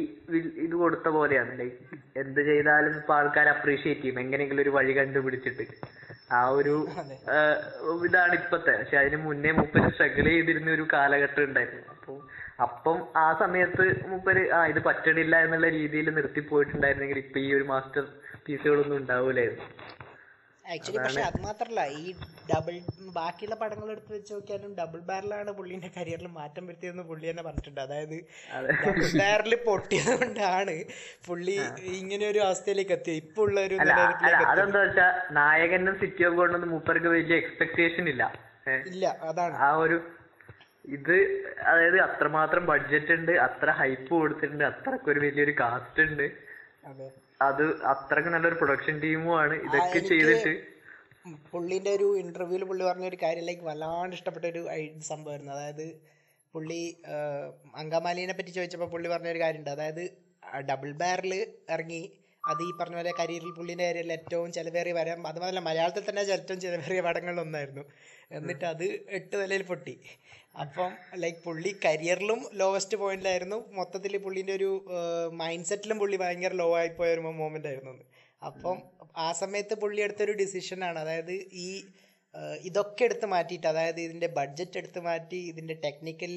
ഇത് 0.65 0.76
കൊടുത്ത 0.81 1.07
പോലെയാണ് 1.15 1.51
ലൈക്ക് 1.59 1.97
എന്ത് 2.22 2.41
ചെയ്താലും 2.49 2.93
ഇപ്പൊ 2.99 3.14
ആൾക്കാർ 3.15 3.47
അപ്രീഷിയേറ്റ് 3.49 4.01
ചെയ്യും 4.01 4.19
എങ്ങനെയെങ്കിലും 4.23 4.61
ഒരു 4.61 4.73
വഴി 4.77 4.93
കണ്ടുപിടിച്ചിട്ട്. 4.99 5.65
ആ 6.38 6.41
ഒരു 6.59 6.76
ഇതാണ് 8.07 8.34
ഇപ്പത്തെ. 8.41 8.73
പക്ഷെ 8.80 8.97
അതിന് 9.01 9.19
മുന്നേ 9.27 9.51
മൂപ്പര് 9.59 9.89
സ്ട്രഗിൾ 9.95 10.27
ചെയ്തിരുന്ന 10.30 10.72
ഒരു 10.77 10.85
കാലഘട്ടം 10.93 11.43
ഉണ്ടായിരുന്നു. 11.43 11.84
അപ്പൊ 11.95 12.14
അപ്പം 12.65 12.97
ആ 13.26 13.27
സമയത്ത് 13.41 13.85
മൂപ്പര് 14.11 14.43
ആ 14.57 14.59
ഇത് 14.72 14.80
പറ്റണില്ല 14.89 15.35
എന്നുള്ള 15.45 15.68
രീതിയിൽ 15.80 16.07
നിർത്തി 16.18 16.43
പോയിട്ടുണ്ടായിരുന്നെങ്കിൽ 16.51 17.19
ഇപ്പൊ 17.26 17.39
ഈ 17.39 17.49
ഒരു 17.53 17.68
മാസ്റ്റർ 17.73 18.05
പീസുകളൊന്നും 18.45 18.97
ഉണ്ടാവൂലായിരുന്നു. 18.97 19.68
ആക്ച്വലി 20.73 20.99
പക്ഷെ 21.03 21.22
അത് 21.27 21.38
മാത്രല്ല 21.45 21.81
ഈ 21.99 22.03
ഡബിൾ 22.49 22.76
ബാക്കിയുള്ള 23.18 23.56
പടങ്ങൾ 23.61 23.88
എടുത്ത് 23.94 24.11
വെച്ച് 24.15 24.31
നോക്കിയാലും 24.35 24.72
ഡബിൾ 24.80 24.99
ബാരലാണ് 25.10 25.52
പുള്ളിന്റെ 25.57 25.89
കരിയറിൽ 25.98 26.27
മാറ്റം 26.39 26.64
വരുത്തിയതെന്ന് 26.69 27.06
പുള്ളി 27.11 27.26
തന്നെ 27.30 27.44
പറഞ്ഞിട്ടുണ്ട്. 27.48 27.81
അതായത് 27.85 28.18
ഡബിൾ 28.84 29.07
ബാരൽ 29.22 29.53
പൊട്ടിയത് 29.68 30.11
കൊണ്ടാണ് 30.22 30.76
പുള്ളി 31.27 31.57
ഇങ്ങനെ 32.02 32.26
ഒരു 32.31 32.41
അവസ്ഥയിലേക്ക് 32.48 32.95
എത്തിയത് 32.98 33.22
ഇപ്പൊ 33.23 33.41
ഉള്ള 33.48 33.60
ഒരു. 33.68 33.77
അതെന്താ 34.52 34.81
വെച്ചാ 34.85 35.07
നായകനും 35.39 35.95
സിറ്റി 36.03 36.26
ഓഫ് 36.30 36.38
ഗോഡൊന്നും 36.41 36.72
മൂപ്പർക്ക് 36.76 37.11
വലിയ 37.15 37.38
എക്സ്പെക്ടേഷൻ 37.44 38.07
ഇല്ല. 38.14 38.23
ഇല്ല 38.94 39.06
അതാണ്. 39.30 39.56
ആ 39.68 39.69
ഒരു 39.85 39.99
ഇത് 40.98 41.15
അതായത് 41.69 41.98
അത്രമാത്രം 42.07 42.64
ബഡ്ജറ്റ് 42.72 43.15
ഉണ്ട് 43.19 43.31
അത്ര 43.45 43.69
ഹൈപ്പ് 43.80 44.11
കൊടുത്തിട്ടുണ്ട് 44.19 44.65
അത്രക്കൊരു 44.72 45.19
വലിയൊരു 45.26 45.53
കാസ്റ്റ് 45.61 46.03
ഉണ്ട്. 46.10 46.27
അതെ. 46.91 47.07
അത് 47.41 47.64
അത്രയ്ക്ക് 47.91 48.30
നല്ലൊരു 48.34 48.57
പ്രൊഡക്ഷൻ 48.61 48.95
ടീമുമാണ് 48.99 49.55
ഇതൊക്കെ 49.68 49.99
ചെയ്തിട്ട് 50.11 50.53
പുള്ളിന്റെ 51.51 51.91
ഒരു 51.97 52.07
ഇന്റർവ്യൂവിൽ 52.19 52.64
പുള്ളി 52.68 52.84
പറഞ്ഞ 52.84 53.05
ഒരു 53.07 53.18
കാര്യം 53.23 53.45
ലൈക്ക് 53.47 53.65
വല്ലാണ്ട് 53.69 54.15
ഇഷ്ടപ്പെട്ട 54.15 54.45
ഒരു 54.45 54.61
സംഭവമായിരുന്നു. 55.09 55.51
അതായത് 55.55 55.88
പുള്ളി 56.53 56.81
അങ്കമാലിനെ 57.81 58.34
പറ്റി 58.34 58.51
ചോദിച്ചപ്പോൾ 58.57 58.89
പുള്ളി 58.93 59.07
പറഞ്ഞ 59.14 59.30
ഒരു 59.34 59.41
കാര്യമുണ്ട്. 59.43 59.72
അതായത് 59.76 60.03
ഡബിൾ 60.69 60.91
ബാരൽ 61.01 61.34
ഇറങ്ങി 61.76 62.01
അത് 62.51 62.61
ഈ 62.67 62.71
പറഞ്ഞ 62.79 62.95
പോലെ 62.99 63.13
കരിയറിൽ 63.19 63.51
പുള്ളിന്റെ 63.57 63.85
കാര്യത്തിൽ 63.87 64.13
ഏറ്റവും 64.17 64.49
ചിലവേറിയ 64.57 64.93
വരം 64.99 65.19
അത് 65.29 65.37
മാത്രമല്ല 65.39 65.61
മലയാളത്തിൽ 65.69 66.03
തന്നെ 66.09 66.21
ഏറ്റവും 66.37 66.59
ചിലവേറിയ 66.65 67.01
പടങ്ങളിൽ 67.07 67.39
ഒന്നായിരുന്നു 67.45 67.83
എന്നിട്ട് 68.37 68.65
അത് 68.73 68.85
എട്ട് 69.17 69.35
നിലയിൽ 69.41 69.63
പൊട്ടി. 69.71 69.95
അപ്പം 70.63 70.91
ലൈക്ക് 71.23 71.41
പുള്ളി 71.47 71.71
കരിയറിലും 71.85 72.39
ലോവസ്റ്റ് 72.61 72.97
പോയിന്റിലായിരുന്നു 73.01 73.59
മൊത്തത്തിൽ 73.77 74.13
പുള്ളിന്റെ 74.25 74.53
ഒരു 74.59 74.69
മൈൻഡ് 75.41 75.69
സെറ്റിലും 75.71 75.99
പുള്ളി 76.03 76.17
ഭയങ്കര 76.23 76.53
ലോ 76.61 76.67
ആയി 76.79 76.91
പോയ 76.99 77.09
ഒരു 77.15 77.23
മൊമെന്റ് 77.41 77.69
ആയിരുന്നു. 77.71 77.93
അപ്പം 78.41 78.77
ആ 79.25 79.29
സമയത്ത് 79.41 79.75
പുള്ളി 79.83 79.99
എടുത്തൊരു 80.07 80.33
ഡിസിഷനാണ് 80.41 80.97
അതായത് 81.03 81.35
ഈ 81.65 81.69
ഇതൊക്കെ 82.68 83.03
എടുത്ത് 83.07 83.27
മാറ്റിയിട്ട് 83.31 83.68
അതായത് 83.72 83.99
ഇതിന്റെ 84.05 84.27
ബഡ്ജറ്റ് 84.38 84.77
എടുത്ത് 84.81 84.99
മാറ്റി 85.07 85.39
ഇതിന്റെ 85.51 85.76
ടെക്നിക്കൽ 85.85 86.34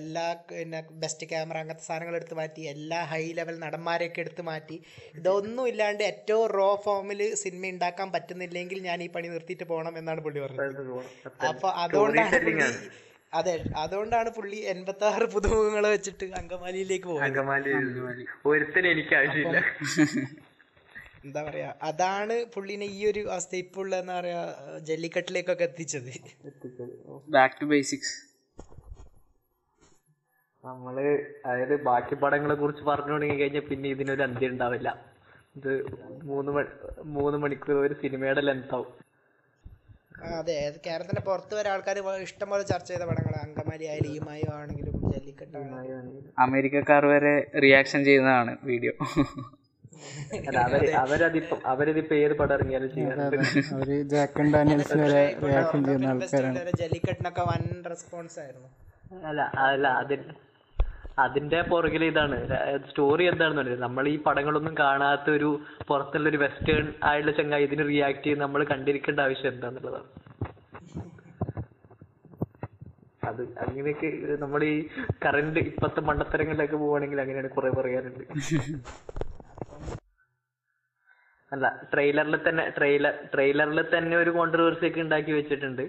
എല്ലാ 0.00 0.24
പിന്നെ 0.50 0.80
ബെസ്റ്റ് 1.02 1.26
ക്യാമറ 1.30 1.58
അങ്ങനത്തെ 1.62 1.86
സാധനങ്ങൾ 1.88 2.16
എടുത്ത് 2.18 2.36
മാറ്റി 2.40 2.62
എല്ലാ 2.74 3.00
ഹൈ 3.12 3.22
ലെവൽ 3.38 3.56
നടന്മാരെയൊക്കെ 3.64 4.20
എടുത്ത് 4.24 4.42
മാറ്റി. 4.50 4.76
ഇതൊന്നും 5.20 5.64
ഇല്ലാണ്ട് 5.72 6.02
ഏറ്റവും 6.10 6.44
റോ 6.58 6.70
ഫോമിൽ 6.86 7.22
സിനിമ 7.44 7.72
ഉണ്ടാക്കാൻ 7.74 8.10
പറ്റുന്നില്ലെങ്കിൽ 8.16 8.80
ഞാൻ 8.88 8.98
ഈ 9.06 9.08
പണി 9.16 9.30
നിർത്തിയിട്ട് 9.34 9.66
പോകണം 9.72 9.96
എന്നാണ് 10.02 10.22
പുള്ളി 10.26 10.42
പറഞ്ഞത്. 10.44 10.92
അപ്പൊ 11.52 11.70
അതുകൊണ്ടാണ് 11.84 12.40
പുള്ളി 12.46 12.66
അതെ 13.38 13.52
അതുകൊണ്ടാണ് 13.82 14.30
പുള്ളി 14.36 14.60
എൺപത്തി 14.70 15.04
ആറ് 15.08 15.26
പുതുമുഖങ്ങളെ 15.34 15.90
വെച്ചിട്ട് 15.96 16.28
അങ്കമാലിയിലേക്ക് 16.38 17.08
പോകുന്നത് 17.08 17.26
അങ്കമാലി 17.28 17.70
എനിക്ക് 18.94 19.16
ആവശ്യമില്ല. 19.18 19.58
എന്താ 21.24 21.40
പറയാ 21.46 21.68
അതാണ് 21.88 22.36
പുള്ളിനെ 22.54 22.86
ഈ 22.96 23.00
ഒരു 23.10 23.22
അവസ്ഥ 23.34 23.54
ഇപ്പോൾ 23.64 23.82
ഉള്ള 23.84 23.94
എന്താ 24.02 24.14
പറയാ 24.20 24.40
ജല്ലിക്കെട്ടിലേക്കൊക്കെ 24.88 25.64
എത്തിച്ചത്. 25.68 26.12
ബാക്ക് 27.36 27.56
ടു 27.60 27.66
ബേസിക്സ് 27.72 28.14
നമ്മൾ 30.64 30.96
അതായത് 31.48 31.74
ബാക്കി 31.88 32.14
പടങ്ങളെ 32.22 32.56
കുറിച്ച് 32.62 32.82
പറഞ്ഞു 32.88 33.12
തുടങ്ങി 33.14 33.36
കഴിഞ്ഞാൽ 33.42 33.64
പിന്നെ 33.70 33.88
ഇതിനൊരു 33.94 34.22
അന്ത്യം 34.28 34.50
ഉണ്ടാവില്ല. 34.54 34.88
ഇത് 35.58 35.70
മൂന്ന് 36.30 36.50
മണി 36.56 36.68
മൂന്ന് 37.16 37.38
മണിക്കൂർ 37.44 37.76
ഒരു 37.84 37.94
സിനിമയുടെ 38.02 38.42
ലെങ്ത് 38.48 38.74
ആവും. 38.78 38.90
അതെ. 40.38 40.56
കേരളത്തിന്റെ 40.86 41.22
പുറത്ത് 41.28 41.54
വരെ 41.58 41.68
ആൾക്കാർ 41.74 41.96
ഇഷ്ടംപോലെ 42.26 42.64
ചർച്ച 42.72 42.88
ചെയ്ത 42.92 43.04
പടങ്ങൾ 43.10 43.34
അങ്കമാലി 43.44 43.84
ആയാലും 43.92 44.10
ഈമായോ 44.16 44.26
മായോ 44.28 44.50
ആണെങ്കിലും 44.58 44.96
ജല്ലിക്കെട്ടാണെങ്കിലും. 45.14 46.26
അമേരിക്കക്കാർ 46.46 47.04
വരെ 47.14 47.34
റിയാക്ഷൻ 47.66 48.00
ചെയ്യുന്നതാണ് 48.08 48.52
വീഡിയോ 48.70 48.92
അവരതിപ്പോ 51.02 51.56
അവരിതിപ്പോ 51.72 52.14
ഏത് 52.24 52.34
പടം 52.40 52.54
ഇറങ്ങിയാലും 52.56 52.90
ചെയ്യാറുണ്ട് 52.94 53.36
അവർ 53.76 53.88
ജാക്കൻ 54.12 54.46
ഡാനിയൽസ് 54.54 54.98
വരെ 55.02 55.22
റിയാക്ഷൻ 55.46 55.80
ചെയ്യുന്ന 55.88 56.12
ആൾക്കാരാണ്. 56.12 56.60
ജല്ലിക്കെട്ടിനൊക്കെ 56.82 57.44
വൻ 57.50 57.64
റെസ്പോൺസ് 57.92 58.38
ആയിരുന്നു. 58.44 58.70
അല്ല 59.30 59.40
അല്ല 59.66 59.86
അതിന് 60.02 60.34
അതിന്റെ 61.24 61.60
പുറകിൽ 61.70 62.02
ഇതാണ്. 62.10 62.36
സ്റ്റോറി 62.88 63.24
എന്താണെന്ന് 63.30 63.62
പറയുന്നത് 63.62 63.84
നമ്മൾ 63.86 64.04
ഈ 64.14 64.16
പടങ്ങളൊന്നും 64.26 64.74
കാണാത്ത 64.82 65.26
ഒരു 65.38 65.50
പുറത്തുള്ള 65.88 66.28
ഒരു 66.32 66.38
വെസ്റ്റേൺ 66.44 66.86
ആയിട്ടുള്ള 67.08 67.34
ചങ്ങായി 67.38 67.66
ഇതിന് 67.68 67.84
റിയാക്ട് 67.90 68.24
ചെയ്ത് 68.26 68.42
നമ്മൾ 68.44 68.62
കണ്ടിരിക്കേണ്ട 68.72 69.20
ആവശ്യം 69.26 69.52
എന്താന്നുള്ളതാണ്. 69.54 70.08
അത് 73.30 73.42
അങ്ങനെയൊക്കെ 73.64 74.08
നമ്മൾ 74.44 74.60
ഈ 74.70 74.76
കറണ്ട് 75.24 75.58
ഇപ്പത്തെ 75.70 76.00
മണ്ടത്തരങ്ങളിലൊക്കെ 76.08 76.78
പോവാണെങ്കിൽ 76.84 77.20
അങ്ങനെയാണ് 77.24 77.50
കുറെ 77.58 77.72
പറയാനുണ്ട്. 77.80 78.24
അല്ല 81.52 81.66
ട്രെയിലറിൽ 81.92 82.48
തന്നെ 82.48 82.70
ട്രെയിലർ 82.78 83.14
ട്രെയിലറിൽ 83.34 83.84
തന്നെ 83.96 84.16
ഒരു 84.16 84.30
കോൺട്രവേഴ്സി 84.30 84.86
ഒക്കെ 84.88 85.00
ഉണ്ടാക്കി 85.00 85.32
വെച്ചിട്ടുണ്ട്. 85.32 85.84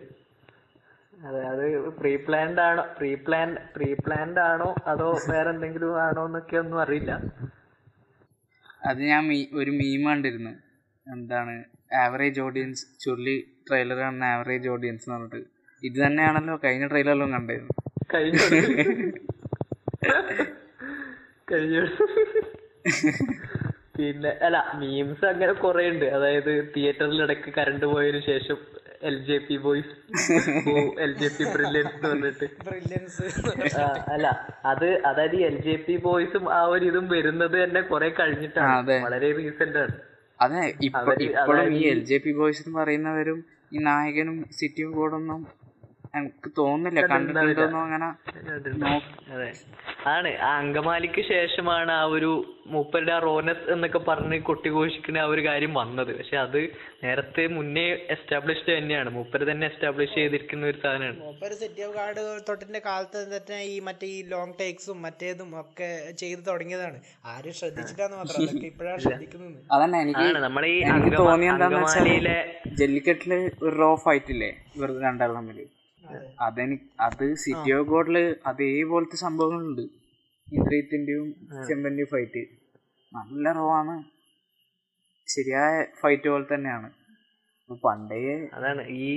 അതെ 1.28 1.42
അത് 1.48 1.64
പ്രീ 1.90 2.16
പ്ലാൻഡ് 2.28 2.62
ആണോ 2.62 2.84
പ്രീ 2.98 3.16
പ്ലാൻ 3.16 3.50
പ്രീ 3.76 3.94
പ്ലാൻഡ് 3.94 4.40
ആണോ 4.40 4.76
അതോ 4.88 5.20
വേറെ 5.30 5.50
എന്തെങ്കിലും 5.50 6.02
ആണോ 6.02 6.26
എന്നൊക്കെ 6.26 6.58
ഒന്നും 6.58 6.82
അറിയില്ല. 6.82 7.12
അത് 8.86 9.02
ഞാൻ 9.04 9.24
ഒരു 9.54 9.72
മീം 9.72 10.10
കണ്ടിരുന്നു. 10.10 10.54
എന്താണ് 11.08 11.54
ആവറേജ് 11.96 12.42
ഓഡിയൻസ് 12.42 13.00
ചുരുളി 13.00 13.38
ട്രെയിലർ 13.68 13.98
കാണുന്ന 13.98 14.24
ആവറേജ് 14.24 14.70
ഓഡിയൻസ് 14.70 15.10
എന്ന് 15.10 15.20
പറഞ്ഞിട്ട്. 15.20 15.50
ഇത് 15.84 16.06
തന്നെയാണല്ലോ 16.06 16.60
കഴിഞ്ഞ 16.64 16.88
ട്രെയിലറിലും 16.88 17.32
കണ്ടായിരുന്നു. 17.32 17.76
കഴിഞ്ഞ. 18.14 18.38
കഴിഞ്ഞ. 21.52 21.76
പിന്നെ 23.96 24.32
അല്ല 24.46 24.58
മീംസ് 24.80 25.26
അങ്ങനെ 25.32 25.54
കുറെ 25.64 25.84
ഉണ്ട് 25.90 26.06
അതായത് 26.16 26.52
തിയേറ്ററിൽ 26.76 27.20
ഇടയ്ക്ക് 27.24 27.50
കറണ്ട് 27.58 27.86
പോയതിനു 27.86 28.22
ശേഷം 28.28 28.60
L 29.02 29.16
J 29.28 29.38
P 29.46 29.56
boys 29.58 29.94
L 31.06 31.14
J 31.20 31.30
P 31.30 31.46
brilliance 31.54 31.94
എന്ന് 31.96 32.10
പറഞ്ഞിട്ട് 32.10 32.48
അല്ല 34.16 34.28
അത് 34.66 34.88
അതായത് 35.10 35.38
എൽ 35.48 35.58
ജെ 35.66 35.76
പി 35.86 35.96
ബോയ്സും 36.04 36.46
ആ 36.54 36.62
ഒരു 36.74 36.86
ഇതും 36.86 37.08
വരുന്നത് 37.10 37.58
തന്നെ 37.64 37.82
കുറെ 37.90 38.10
കഴിഞ്ഞിട്ടാണ്. 38.20 38.98
വളരെ 39.06 39.30
റീസെന്റ് 39.40 39.80
ആണ്. 39.84 39.96
അതെ 40.40 40.62
ഇപ്പൊ 40.82 41.14
ഇപ്പോഴും 41.28 41.74
ഈ 41.80 41.84
എൽ 41.90 42.02
ജെ 42.06 42.18
പി 42.18 42.32
ബോയ്സ് 42.32 42.62
എന്ന് 42.64 42.78
പറയുന്നവരും 42.80 43.40
ഈ 43.72 43.80
നായകനും 43.84 44.38
സിറ്റി 44.60 44.84
ഓഫ് 44.84 44.96
ഗോഡൊന്നും 44.96 45.42
എനിക്ക് 46.16 46.52
തോന്നുന്നില്ല. 46.58 47.08
കണ്ടിട്ടുണ്ടോന്നും 47.08 47.82
അങ്ങനെ 47.82 48.08
അതെ. 49.34 49.52
ആണ്. 50.06 50.38
ആ 50.38 50.58
അങ്കമാലിക്ക് 50.58 51.22
ശേഷമാണ് 51.22 51.92
ആ 51.92 52.04
ഒരു 52.04 52.58
മൂപ്പരുടെ 52.68 53.12
ആ 53.12 53.20
റോനസ് 53.20 53.72
എന്നൊക്കെ 53.72 54.00
പറഞ്ഞ് 54.00 54.42
കൊട്ടിഘോഷിക്കുന്ന 54.42 55.18
ആ 55.18 55.24
ഒരു 55.24 55.46
കാര്യം 55.46 55.74
വന്നത്. 55.74 56.18
പക്ഷെ 56.18 56.38
അത് 56.38 56.70
നേരത്തെ 57.04 57.48
മുന്നേ 57.48 57.86
എസ്റ്റാബ്ലിഷ് 57.92 58.78
തന്നെയാണ്. 58.78 59.10
മൂപ്പര് 59.10 59.52
തന്നെ 59.52 59.68
എസ്റ്റാബ്ലിഷ് 59.68 60.16
ചെയ്തിരിക്കുന്ന 60.16 60.66
ഒരു 60.66 60.78
സാധനമാണ്. 60.84 61.20
മൂപ്പര് 61.20 61.54
സെറ്റ് 61.54 61.82
ഓഫ് 61.82 61.96
ഗാർഡ് 61.96 62.42
തൊട്ടിന്റെ 62.50 62.82
കാലത്ത് 62.86 63.38
തന്നെ 63.38 63.62
ഈ 63.62 63.80
മറ്റേ 63.80 64.08
ഈ 64.08 64.24
ലോങ് 64.28 64.54
ടേക്സും 64.60 65.02
മറ്റേതും 65.02 65.60
ഒക്കെ 65.60 66.12
ചെയ്ത് 66.12 66.42
തുടങ്ങിയതാണ്. 66.48 67.02
ആരും 67.26 67.54
ശ്രദ്ധിച്ചിട്ടാന്ന് 67.54 68.18
മാത്രം. 68.18 68.44
അതൊക്കെ 68.44 68.66
ഇപ്പോഴാണ് 68.66 69.00
ശ്രദ്ധിക്കുന്നത്. 69.00 69.56
അതന്നെ 69.72 70.02
എനിക്ക് 70.02 70.20
ആണ്. 70.20 70.38
നമ്മളെ 70.38 70.68
ഈ 70.68 70.82
അങ്കമാലിയിലെ 70.82 72.60
ജല്ലിക്കെട്ടിൽ 72.68 73.34
ഒരു 73.64 73.76
റോ 73.76 73.96
ഫൈറ്റ് 73.96 74.32
ഇല്ലേ? 74.32 74.64
ഇവർ 74.76 75.02
രണ്ടാളും 75.02 75.36
തമ്മിൽ. 75.36 75.68
അതെനിക്ക് 76.40 76.88
അത് 77.00 77.26
സിറ്റി 77.44 77.72
ഓഫ് 77.78 77.88
ഗോഡിൽ 77.88 78.18
അതേപോലത്തെ 78.46 79.16
സംഭവങ്ങളുണ്ട്. 79.16 79.84
ഇന്ദ്രിയത്തിന്റെയും 80.48 81.28
ചെമ്പന്റെയും 81.68 82.10
ഫൈറ്റ് 82.14 82.42
നല്ല 83.12 83.52
റോ 83.60 83.68
ആണ്. 83.74 83.96
ശരിയായ 85.28 85.74
ഫൈറ്റ് 86.02 86.30
പോലെ 86.30 86.48
തന്നെയാണ്. 86.54 86.90
പണ്ടേ 87.84 88.18
അതാണ്. 88.54 88.82
ഈ 89.04 89.10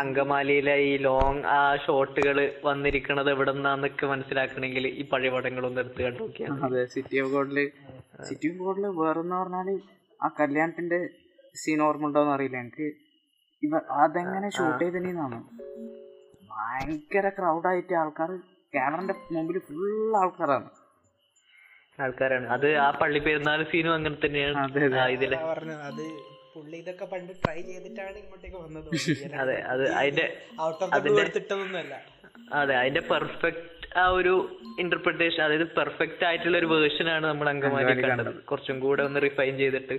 അങ്കമാലിയിലെ 0.00 0.74
ഈ 0.86 0.96
ലോങ് 0.98 1.42
ആ 1.56 1.58
ഷോട്ടുകൾ 1.84 2.38
വന്നിരിക്കണത് 2.64 3.30
എവിടെ 3.30 3.52
നിന്നാന്നൊക്കെ 3.52 4.06
മനസ്സിലാക്കണമെങ്കിൽ 4.06 4.86
ഈ 5.00 5.04
പഴയ 5.12 5.30
പടങ്ങളൊന്നും 5.34 5.82
എടുത്ത് 5.82 6.02
കണ്ടു 6.02 6.22
നോക്കിയാൽ 6.22 6.64
അതെ 6.68 6.82
സിറ്റി 6.94 7.18
ഓഫ് 7.24 7.32
ഗോഡിൽ 7.32 7.58
സിറ്റി 8.22 8.48
ഓഫ് 8.52 8.58
ഗോഡിൽ 8.58 8.86
വേറെന്ന് 9.02 9.36
പറഞ്ഞാൽ 9.36 9.68
ആ 10.20 10.28
കല്യാണത്തിന്റെ 10.40 10.98
സീൻ 11.54 11.82
ഓർമ്മ 11.82 12.06
ഉണ്ടോന്ന് 12.06 12.32
അറിയില്ല. 12.32 12.58
എനിക്ക് 12.58 12.86
ഇവ 13.62 13.76
അതെങ്ങനെ 14.04 14.48
ഷൂട്ട് 14.50 14.82
ചെയ്തതിനാണ് 14.84 15.38
ഭയങ്കര 16.56 17.28
ക്രൗഡായിട്ട് 17.28 17.94
ആൾക്കാർ 17.94 18.36
ക്യാമറന്റെ 18.74 19.14
മുമ്പിൽ 19.32 19.58
ഫുൾ 19.58 20.16
ആൾക്കാരാണ്. 20.16 20.70
ആൾക്കാരാണ്. 22.00 22.46
അത് 22.46 22.76
ആ 22.76 22.90
പള്ളി 22.90 23.18
പെരുന്നാൾ 23.18 23.62
സീനും 23.62 23.94
അങ്ങനെ 23.94 24.16
തന്നെയാണ്. 24.26 24.56
അതെ, 24.56 24.86
അതെ. 24.86 25.12
ഇതിലെ. 25.12 25.36
പറഞ്ഞത്. 25.36 25.80
അത് 25.80 26.04
പുള്ളി 26.54 26.76
ഇതൊക്കെ 26.76 27.04
പണ്ട് 27.04 27.32
ട്രൈ 27.44 27.62
ചെയ്തിട്ടാണ് 27.62 28.16
ഇങ്ങോട്ടേക്ക് 28.16 28.56
വന്നത്. 28.56 28.88
അതെ 29.40 29.56
അത്. 29.62 29.90
അതിന്റെ 29.90 30.36
അതിന്റെ 30.92 31.32
അതെ 32.52 32.74
അതിന്റെ 32.76 33.00
പെർഫെക്റ്റ് 33.00 33.98
ആ 33.98 34.08
ഒരു 34.08 34.58
ഇന്റർപ്രിട്ടേഷൻ 34.78 35.42
അതായത് 35.42 35.68
പെർഫെക്റ്റ് 35.68 36.24
ആയിട്ടുള്ള 36.24 36.58
ഒരു 36.58 36.66
വേർഷൻ 36.66 37.08
ആണ് 37.08 37.26
നമ്മൾ 37.26 37.48
അങ്കമാലി 37.48 38.02
കണ്ടത്. 38.02 38.42
കുറച്ചും 38.42 38.80
കൂടെ 38.80 39.02
ഒന്ന് 39.02 39.22
റിഫൈൻ 39.22 39.56
ചെയ്തിട്ട്. 39.56 39.98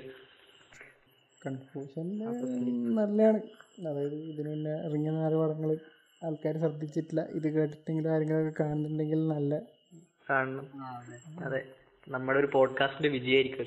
കൺഫ്യൂഷൻ 1.46 2.20
നല്ലതാണ്. 2.96 3.42
അതായത് 3.88 4.16
ഇതിന് 4.16 4.50
പിന്നെ 4.50 4.74
ഇറങ്ങിയ 4.88 5.12
നാല് 5.12 5.36
പടങ്ങൾ 5.36 5.78
ആൾക്കാർ 6.24 6.58
ശ്രദ്ധിച്ചിട്ടില്ല. 6.58 7.22
ഇത് 7.22 7.50
കേട്ടിട്ടെങ്കിലും 7.54 8.10
ആരെങ്കിലും 8.10 8.54
കാണുന്നുണ്ടെങ്കിൽ 8.60 9.28
നല്ല 9.28 9.60
കാണണം. 10.30 10.84
അതെ. 11.46 11.66
നമ്മുടെ 12.08 12.40
ഒരു 12.40 12.50
പോഡ്കാസ്റ്റിന്റെ 12.54 13.10
വിജയമായിരിക്കും 13.10 13.66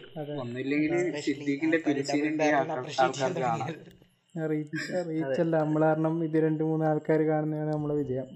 റീച്ച് 4.51 5.09
റീച്ചല്ല. 5.09 5.59
നമ്മൾ 5.59 5.83
കാരണം 5.83 6.25
ഇത് 6.25 6.43
രണ്ട് 6.45 6.65
മൂന്ന് 6.65 6.87
ആൾക്കാർ 6.87 7.21
കാണുന്നതാണ് 7.21 7.73
നമ്മളെ 7.73 7.95
വിജയം. 7.95 8.27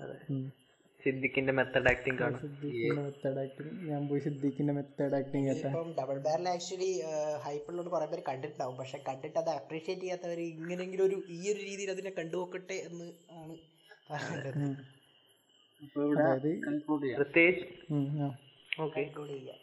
അതെ. 0.00 0.16
സിദ്ദിഖിന്റെ 1.06 1.52
മെത്തേഡ് 1.58 1.88
ആക്ടിങ് 1.92 2.18
കാണും 2.22 2.38
സിദ്ദിഖിന്റെ 2.44 3.02
മെത്തേഡ് 3.02 3.40
ആക്ടിങ് 3.44 3.72
ഞാൻ 3.90 4.02
പോയി 4.10 4.20
സിദ്ദിഖിന്റെ 4.26 4.72
മെത്തേഡ് 4.78 5.16
ആക്ടിങ് 5.18 5.44
കേട്ടാ. 5.48 5.68
ഇപ്പം 5.70 5.90
ഡബിൾ 5.98 6.18
ബാരൽ 6.26 6.48
ആക്ച്വലി 6.54 6.90
ഹൈപ്പുള്ളതുകൊണ്ട് 7.44 7.92
കുറെ 7.94 8.06
പേര് 8.12 8.22
കണ്ടിട്ടുണ്ടാവും. 8.30 8.76
പക്ഷെ 8.80 8.98
കണ്ടിട്ട് 9.08 9.38
അത് 9.42 9.50
അപ്രീഷിയേറ്റ് 9.58 10.04
ചെയ്യാത്തവർ 10.06 10.40
ഇങ്ങനെങ്കിലും 10.52 11.04
ഒരു 11.08 11.18
ഈ 11.36 11.40
ഒരു 11.52 11.60
രീതിയിൽ 11.68 11.92
അതിനെ 11.96 12.12
കണ്ടുപോക്കട്ടെ 12.18 12.78
എന്ന് 12.88 13.06
ആണ് 13.40 13.54
അതായത് 16.10 16.50
പ്രത്യേകിച്ച് 17.20 17.64
ഓക്കെ 18.84 19.02
ചെയ്യാം. 19.30 19.60